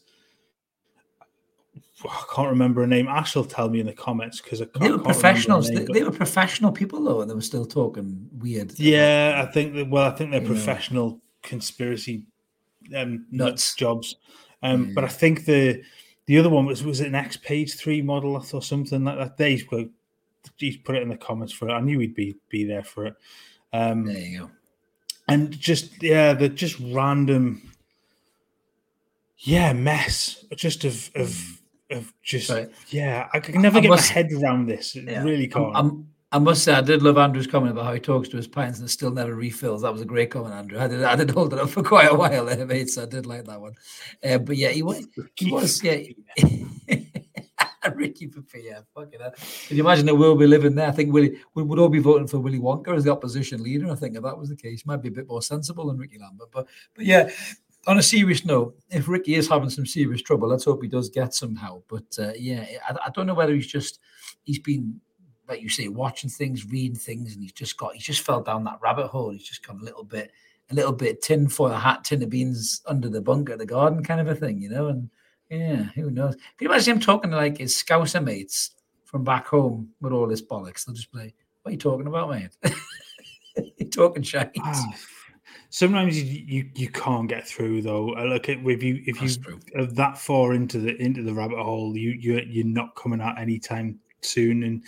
I 2.04 2.24
can't 2.34 2.48
remember 2.48 2.82
a 2.82 2.86
name. 2.86 3.08
Ash 3.08 3.34
will 3.34 3.44
tell 3.44 3.68
me 3.68 3.80
in 3.80 3.86
the 3.86 3.92
comments 3.92 4.40
because 4.40 4.60
they 4.60 4.90
were 4.90 4.98
professionals. 4.98 5.70
Name, 5.70 5.86
they, 5.86 5.92
they, 5.92 6.02
were 6.02 6.10
professional 6.10 6.72
people 6.72 7.02
though, 7.02 7.20
and 7.20 7.30
they 7.30 7.34
were 7.34 7.40
still 7.40 7.64
talking 7.64 8.28
weird. 8.38 8.78
Yeah, 8.78 9.42
I 9.46 9.50
think. 9.50 9.74
That, 9.74 9.88
well, 9.88 10.10
I 10.10 10.14
think 10.14 10.30
they're 10.30 10.40
professional 10.40 11.10
know. 11.10 11.20
conspiracy 11.42 12.26
um, 12.94 13.26
nuts 13.30 13.74
jobs. 13.74 14.16
Um, 14.62 14.92
But 14.94 15.04
I 15.04 15.08
think 15.08 15.44
the 15.44 15.82
the 16.26 16.38
other 16.38 16.50
one 16.50 16.66
was 16.66 16.84
was 16.84 17.00
it 17.00 17.08
an 17.08 17.14
X 17.14 17.36
page 17.36 17.74
three 17.74 18.02
model 18.02 18.36
or 18.36 18.62
something 18.62 19.04
like 19.04 19.18
that. 19.18 19.36
They 19.36 19.60
he's 20.56 20.76
put 20.76 20.96
it 20.96 21.02
in 21.02 21.08
the 21.08 21.16
comments 21.16 21.52
for 21.52 21.68
it. 21.68 21.72
I 21.72 21.80
knew 21.80 21.98
he'd 21.98 22.14
be 22.14 22.36
be 22.48 22.64
there 22.64 22.84
for 22.84 23.06
it. 23.06 23.14
Um, 23.72 24.04
there 24.06 24.18
you 24.18 24.38
go. 24.40 24.50
And 25.28 25.58
just 25.58 26.02
yeah, 26.02 26.34
the 26.34 26.48
just 26.48 26.78
random, 26.80 27.72
yeah, 29.38 29.72
mess 29.72 30.44
just 30.54 30.84
of 30.84 31.10
of 31.14 31.28
mm 31.28 31.58
of 31.90 32.12
just 32.22 32.50
right. 32.50 32.70
yeah, 32.88 33.28
I 33.32 33.40
can 33.40 33.60
never 33.60 33.78
I 33.78 33.80
get 33.80 33.88
must, 33.88 34.10
my 34.10 34.14
head 34.14 34.32
around 34.32 34.66
this. 34.66 34.94
Yeah, 34.94 35.22
really 35.22 35.48
can't. 35.48 35.76
I'm, 35.76 36.08
i 36.32 36.38
must 36.38 36.64
say, 36.64 36.74
I 36.74 36.80
did 36.80 37.00
love 37.02 37.16
Andrew's 37.16 37.46
comment 37.46 37.70
about 37.70 37.84
how 37.84 37.92
he 37.92 38.00
talks 38.00 38.28
to 38.30 38.36
his 38.36 38.48
pints 38.48 38.80
and 38.80 38.90
still 38.90 39.12
never 39.12 39.36
refills. 39.36 39.82
That 39.82 39.92
was 39.92 40.02
a 40.02 40.06
great 40.06 40.30
comment, 40.30 40.52
Andrew. 40.52 40.80
I 40.80 40.88
did, 40.88 41.04
I 41.04 41.14
did 41.14 41.30
hold 41.30 41.52
it 41.52 41.60
up 41.60 41.70
for 41.70 41.82
quite 41.84 42.10
a 42.10 42.14
while 42.14 42.46
there, 42.46 42.66
mate. 42.66 42.90
So 42.90 43.04
I 43.04 43.06
did 43.06 43.24
like 43.24 43.44
that 43.44 43.60
one. 43.60 43.74
Uh, 44.22 44.38
but 44.38 44.56
yeah, 44.56 44.70
he 44.70 44.82
was, 44.82 45.06
he 45.36 45.52
was, 45.52 45.80
yeah. 45.84 45.98
Ricky 47.94 48.28
Papilla, 48.28 48.84
fucking 48.94 49.20
hell. 49.20 49.34
Can 49.68 49.76
you 49.76 49.84
imagine 49.84 50.06
the 50.06 50.14
world 50.14 50.38
we 50.38 50.46
live 50.46 50.64
in 50.64 50.74
there? 50.74 50.88
I 50.88 50.92
think 50.92 51.12
Willie, 51.12 51.38
we 51.54 51.62
would 51.62 51.78
all 51.78 51.88
be 51.88 51.98
voting 51.98 52.26
for 52.26 52.38
Willy 52.38 52.58
Wonka 52.58 52.96
as 52.96 53.04
the 53.04 53.12
opposition 53.12 53.62
leader. 53.62 53.90
I 53.90 53.94
think 53.94 54.16
if 54.16 54.22
that 54.22 54.36
was 54.36 54.48
the 54.48 54.56
case, 54.56 54.86
might 54.86 55.02
be 55.02 55.08
a 55.08 55.12
bit 55.12 55.28
more 55.28 55.42
sensible 55.42 55.86
than 55.86 55.98
Ricky 55.98 56.18
Lambert. 56.18 56.48
But 56.50 56.66
but 56.94 57.04
yeah, 57.04 57.30
on 57.86 57.98
a 57.98 58.02
serious 58.02 58.44
note, 58.44 58.76
if 58.90 59.08
Ricky 59.08 59.34
is 59.34 59.48
having 59.48 59.70
some 59.70 59.86
serious 59.86 60.22
trouble, 60.22 60.48
let's 60.48 60.64
hope 60.64 60.82
he 60.82 60.88
does 60.88 61.08
get 61.08 61.34
some 61.34 61.56
help. 61.56 61.84
But 61.88 62.04
uh, 62.18 62.32
yeah, 62.38 62.64
I, 62.88 62.96
I, 63.06 63.10
don't 63.10 63.26
know 63.26 63.34
whether 63.34 63.54
he's 63.54 63.66
just 63.66 64.00
he's 64.42 64.58
been 64.58 65.00
like 65.48 65.60
you 65.60 65.68
say 65.68 65.88
watching 65.88 66.30
things, 66.30 66.66
reading 66.66 66.96
things, 66.96 67.34
and 67.34 67.42
he's 67.42 67.52
just 67.52 67.76
got 67.76 67.94
he's 67.94 68.04
just 68.04 68.22
fell 68.22 68.42
down 68.42 68.64
that 68.64 68.78
rabbit 68.82 69.08
hole. 69.08 69.30
He's 69.30 69.44
just 69.44 69.66
got 69.66 69.80
a 69.80 69.84
little 69.84 70.04
bit 70.04 70.30
a 70.70 70.74
little 70.74 70.92
bit 70.92 71.22
tin 71.22 71.48
for 71.48 71.70
a 71.70 71.78
hat, 71.78 72.04
tin 72.04 72.22
of 72.22 72.30
beans 72.30 72.82
under 72.86 73.08
the 73.08 73.20
bunker, 73.20 73.56
the 73.56 73.66
garden 73.66 74.02
kind 74.02 74.20
of 74.20 74.28
a 74.28 74.34
thing, 74.34 74.60
you 74.60 74.70
know. 74.70 74.88
And 74.88 75.10
yeah, 75.50 75.84
who 75.94 76.10
knows? 76.10 76.34
Can 76.34 76.42
you 76.60 76.68
imagine 76.68 76.94
him 76.94 77.00
talking 77.00 77.30
to 77.30 77.36
like 77.36 77.58
his 77.58 77.74
scouser 77.74 78.22
mates 78.22 78.70
from 79.04 79.24
back 79.24 79.46
home 79.46 79.90
with 80.00 80.12
all 80.12 80.26
this 80.26 80.42
bollocks? 80.42 80.84
They'll 80.84 80.94
just 80.94 81.12
be 81.12 81.18
like, 81.18 81.34
"What 81.62 81.70
are 81.70 81.72
you 81.72 81.78
talking 81.78 82.06
about, 82.06 82.30
mate? 82.30 82.50
you 83.76 83.86
talking 83.88 84.22
shite." 84.22 84.52
Oh 84.58 84.94
sometimes 85.70 86.20
you, 86.20 86.44
you, 86.46 86.70
you 86.74 86.88
can't 86.88 87.28
get 87.28 87.46
through 87.46 87.82
though. 87.82 88.14
I 88.14 88.24
look 88.24 88.48
at 88.48 88.58
if 88.58 88.82
you 88.82 89.02
if 89.06 89.20
you 89.20 89.60
are 89.76 89.86
that 89.86 90.18
far 90.18 90.54
into 90.54 90.78
the 90.78 90.96
into 91.00 91.22
the 91.22 91.34
rabbit 91.34 91.58
hole, 91.58 91.96
you 91.96 92.10
you 92.10 92.40
you're 92.46 92.66
not 92.66 92.94
coming 92.96 93.20
out 93.20 93.38
anytime 93.38 93.98
soon. 94.20 94.62
And 94.62 94.84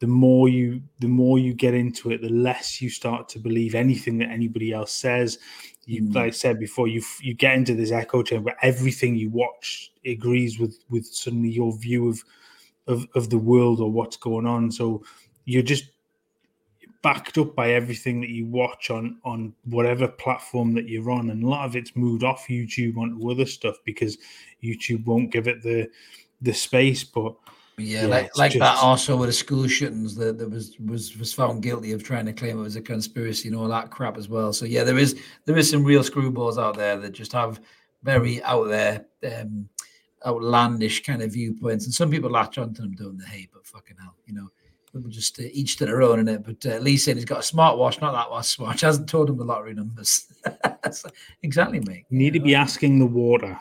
the 0.00 0.06
more 0.06 0.48
you 0.48 0.82
the 0.98 1.08
more 1.08 1.38
you 1.38 1.54
get 1.54 1.74
into 1.74 2.10
it, 2.10 2.22
the 2.22 2.28
less 2.28 2.80
you 2.80 2.90
start 2.90 3.28
to 3.30 3.38
believe 3.38 3.74
anything 3.74 4.18
that 4.18 4.30
anybody 4.30 4.72
else 4.72 4.92
says. 4.92 5.38
You 5.84 6.02
mm. 6.02 6.14
like 6.14 6.26
I 6.26 6.30
said 6.30 6.58
before, 6.58 6.88
you 6.88 7.02
you 7.20 7.34
get 7.34 7.54
into 7.56 7.74
this 7.74 7.92
echo 7.92 8.22
chamber 8.22 8.46
where 8.46 8.56
everything 8.62 9.16
you 9.16 9.30
watch 9.30 9.92
agrees 10.04 10.58
with 10.58 10.78
with 10.90 11.06
suddenly 11.06 11.50
your 11.50 11.76
view 11.78 12.08
of 12.08 12.22
of 12.86 13.06
of 13.14 13.30
the 13.30 13.38
world 13.38 13.80
or 13.80 13.90
what's 13.90 14.16
going 14.16 14.46
on. 14.46 14.70
So 14.72 15.04
you're 15.44 15.62
just 15.62 15.84
backed 17.02 17.36
up 17.36 17.54
by 17.54 17.72
everything 17.72 18.20
that 18.20 18.30
you 18.30 18.46
watch 18.46 18.90
on 18.90 19.18
on 19.24 19.52
whatever 19.64 20.06
platform 20.06 20.72
that 20.74 20.88
you're 20.88 21.10
on. 21.10 21.30
And 21.30 21.42
a 21.42 21.48
lot 21.48 21.66
of 21.66 21.76
it's 21.76 21.96
moved 21.96 22.22
off 22.22 22.46
youtube 22.48 22.96
onto 22.96 23.30
other 23.30 23.46
stuff 23.46 23.76
because 23.84 24.18
youtube 24.62 25.04
won't 25.04 25.30
give 25.30 25.48
it 25.48 25.62
the 25.62 25.88
the 26.40 26.52
space. 26.52 27.04
But 27.04 27.34
yeah, 27.78 28.02
yeah 28.02 28.06
like, 28.06 28.36
like 28.36 28.52
just... 28.52 28.60
that 28.60 28.78
also 28.78 29.16
with 29.16 29.28
the 29.28 29.32
school 29.32 29.66
shootings 29.66 30.14
that, 30.16 30.38
that 30.38 30.50
was 30.50 30.76
was 30.78 31.16
was 31.18 31.32
found 31.32 31.62
guilty 31.62 31.92
of 31.92 32.04
trying 32.04 32.26
to 32.26 32.32
claim 32.32 32.58
it 32.58 32.62
was 32.62 32.76
a 32.76 32.82
conspiracy 32.82 33.48
and 33.48 33.56
all 33.56 33.68
that 33.68 33.90
crap 33.90 34.16
as 34.16 34.28
well. 34.28 34.52
So 34.52 34.64
yeah 34.64 34.84
there 34.84 34.98
is 34.98 35.20
there 35.44 35.56
is 35.56 35.70
some 35.70 35.84
real 35.84 36.02
screwballs 36.02 36.58
out 36.58 36.76
there 36.76 36.98
that 36.98 37.10
just 37.10 37.32
have 37.32 37.60
very 38.02 38.42
out 38.44 38.68
there 38.68 39.06
um 39.24 39.68
outlandish 40.24 41.02
kind 41.02 41.20
of 41.20 41.32
viewpoints. 41.32 41.84
And 41.84 41.94
some 41.94 42.10
people 42.10 42.30
latch 42.30 42.58
onto 42.58 42.82
them 42.82 42.94
don't 42.94 43.18
they? 43.18 43.24
Hey 43.24 43.48
but 43.52 43.66
fucking 43.66 43.96
hell 44.00 44.14
you 44.26 44.34
know 44.34 44.48
We'll 44.94 45.08
just 45.08 45.38
uh, 45.40 45.44
each 45.52 45.76
to 45.76 45.86
their 45.86 46.02
own 46.02 46.18
in 46.18 46.28
it. 46.28 46.44
But 46.44 46.66
uh, 46.66 46.78
Lee 46.78 46.98
said 46.98 47.16
he's 47.16 47.24
got 47.24 47.38
a 47.38 47.54
smartwatch, 47.54 48.00
not 48.00 48.12
that 48.12 48.30
watch 48.30 48.46
smart. 48.46 48.80
hasn't 48.80 49.08
told 49.08 49.30
him 49.30 49.38
the 49.38 49.44
lottery 49.44 49.74
numbers. 49.74 50.26
exactly, 51.42 51.80
mate. 51.80 52.04
You 52.10 52.18
need 52.18 52.34
to 52.34 52.40
be 52.40 52.54
asking 52.54 52.98
the 52.98 53.06
water. 53.06 53.58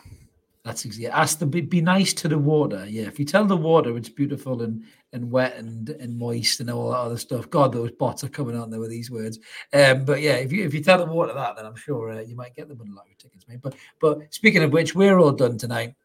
That's 0.63 0.85
exactly. 0.85 1.07
Ask 1.07 1.39
the 1.39 1.45
be, 1.45 1.61
be 1.61 1.81
nice 1.81 2.13
to 2.13 2.27
the 2.27 2.37
water. 2.37 2.85
Yeah, 2.87 3.03
if 3.03 3.17
you 3.17 3.25
tell 3.25 3.45
the 3.45 3.57
water 3.57 3.97
it's 3.97 4.09
beautiful 4.09 4.61
and 4.61 4.83
and 5.13 5.31
wet 5.31 5.55
and 5.57 5.89
and 5.89 6.17
moist 6.17 6.59
and 6.59 6.69
all 6.69 6.91
that 6.91 6.97
other 6.97 7.17
stuff. 7.17 7.49
God, 7.49 7.71
those 7.71 7.91
bots 7.91 8.23
are 8.23 8.29
coming 8.29 8.55
out 8.55 8.69
there 8.69 8.79
with 8.79 8.91
these 8.91 9.09
words. 9.09 9.39
Um, 9.73 10.05
but 10.05 10.21
yeah, 10.21 10.35
if 10.35 10.51
you 10.51 10.63
if 10.63 10.73
you 10.73 10.83
tell 10.83 10.99
the 10.99 11.11
water 11.11 11.33
that, 11.33 11.55
then 11.55 11.65
I'm 11.65 11.75
sure 11.75 12.11
uh, 12.11 12.21
you 12.21 12.35
might 12.35 12.55
get 12.55 12.67
the 12.67 12.75
lottery 12.75 13.15
tickets, 13.17 13.47
mate. 13.47 13.61
But 13.61 13.75
but 13.99 14.33
speaking 14.33 14.61
of 14.61 14.71
which, 14.71 14.93
we're 14.93 15.17
all 15.17 15.31
done 15.31 15.57
tonight. 15.57 15.95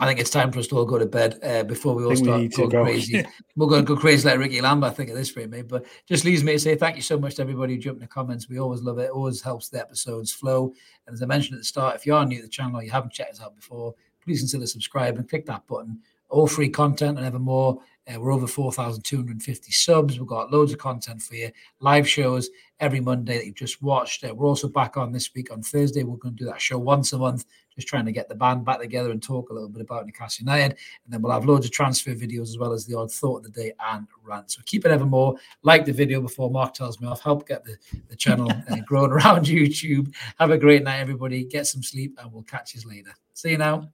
I 0.00 0.06
think 0.06 0.20
it's 0.20 0.30
time 0.30 0.50
for 0.50 0.58
us 0.58 0.66
to 0.68 0.78
all 0.78 0.86
go 0.86 0.98
to 0.98 1.06
bed 1.06 1.38
uh, 1.42 1.64
before 1.64 1.94
we 1.94 2.04
all 2.04 2.16
start 2.16 2.40
we 2.40 2.48
going 2.48 2.68
go. 2.70 2.82
crazy. 2.82 3.24
We're 3.56 3.66
going 3.66 3.84
to 3.84 3.94
go 3.94 4.00
crazy 4.00 4.26
like 4.26 4.38
Ricky 4.38 4.60
Lambert, 4.60 4.90
I 4.90 4.94
think, 4.94 5.10
at 5.10 5.16
this 5.16 5.36
rate, 5.36 5.50
mate. 5.50 5.68
But 5.68 5.84
just 6.08 6.24
leaves 6.24 6.42
me 6.42 6.52
to 6.52 6.58
say 6.58 6.76
thank 6.76 6.96
you 6.96 7.02
so 7.02 7.18
much 7.18 7.34
to 7.34 7.42
everybody 7.42 7.74
who 7.74 7.80
jumped 7.80 8.00
in 8.00 8.06
the 8.06 8.08
comments. 8.08 8.48
We 8.48 8.58
always 8.58 8.80
love 8.80 8.98
it. 8.98 9.04
it. 9.04 9.10
Always 9.10 9.42
helps 9.42 9.68
the 9.68 9.80
episodes 9.80 10.32
flow. 10.32 10.72
And 11.06 11.14
as 11.14 11.22
I 11.22 11.26
mentioned 11.26 11.56
at 11.56 11.60
the 11.60 11.66
start, 11.66 11.94
if 11.94 12.06
you 12.06 12.14
are 12.14 12.24
new 12.24 12.38
to 12.38 12.42
the 12.42 12.48
channel 12.48 12.76
or 12.76 12.82
you 12.82 12.90
haven't 12.90 13.12
checked 13.12 13.34
us 13.34 13.42
out 13.42 13.54
before, 13.54 13.94
please 14.24 14.40
consider 14.40 14.66
subscribing 14.66 15.20
and 15.20 15.28
click 15.28 15.44
that 15.46 15.66
button. 15.66 16.00
All 16.30 16.46
free 16.46 16.70
content 16.70 17.18
and 17.18 17.26
ever 17.26 17.38
more. 17.38 17.78
Uh, 18.08 18.18
we're 18.18 18.32
over 18.32 18.46
4,250 18.46 19.70
subs. 19.70 20.18
We've 20.18 20.26
got 20.26 20.50
loads 20.50 20.72
of 20.72 20.78
content 20.78 21.22
for 21.22 21.36
you. 21.36 21.50
Live 21.80 22.08
shows 22.08 22.50
every 22.80 23.00
Monday 23.00 23.36
that 23.36 23.46
you've 23.46 23.54
just 23.54 23.80
watched. 23.80 24.24
Uh, 24.24 24.34
we're 24.34 24.46
also 24.46 24.68
back 24.68 24.96
on 24.96 25.12
this 25.12 25.32
week 25.34 25.52
on 25.52 25.62
Thursday. 25.62 26.02
We're 26.02 26.16
going 26.16 26.34
to 26.36 26.44
do 26.44 26.50
that 26.50 26.60
show 26.60 26.78
once 26.78 27.12
a 27.12 27.18
month, 27.18 27.44
just 27.74 27.88
trying 27.88 28.04
to 28.06 28.12
get 28.12 28.28
the 28.28 28.34
band 28.34 28.64
back 28.64 28.80
together 28.80 29.10
and 29.10 29.22
talk 29.22 29.50
a 29.50 29.52
little 29.52 29.68
bit 29.68 29.82
about 29.82 30.06
Newcastle 30.06 30.44
United. 30.44 30.76
And 31.04 31.12
then 31.12 31.22
we'll 31.22 31.32
have 31.32 31.46
loads 31.46 31.66
of 31.66 31.72
transfer 31.72 32.10
videos 32.10 32.42
as 32.42 32.58
well 32.58 32.72
as 32.72 32.86
the 32.86 32.96
odd 32.96 33.12
thought 33.12 33.38
of 33.38 33.52
the 33.52 33.62
day 33.62 33.72
and 33.90 34.06
rant. 34.24 34.50
So 34.50 34.62
keep 34.66 34.84
it 34.84 34.90
ever 34.90 35.06
more. 35.06 35.36
Like 35.62 35.84
the 35.84 35.92
video 35.92 36.20
before 36.20 36.50
Mark 36.50 36.74
tells 36.74 37.00
me 37.00 37.08
off. 37.08 37.22
Help 37.22 37.46
get 37.46 37.64
the, 37.64 37.76
the 38.08 38.16
channel 38.16 38.50
uh, 38.70 38.76
growing 38.86 39.10
around 39.10 39.46
YouTube. 39.46 40.14
Have 40.38 40.50
a 40.50 40.58
great 40.58 40.82
night, 40.82 41.00
everybody. 41.00 41.44
Get 41.44 41.66
some 41.66 41.82
sleep, 41.82 42.18
and 42.20 42.32
we'll 42.32 42.42
catch 42.42 42.74
you 42.74 42.88
later. 42.88 43.14
See 43.34 43.50
you 43.50 43.58
now. 43.58 43.90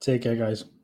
Take 0.00 0.22
care, 0.22 0.36
guys. 0.36 0.77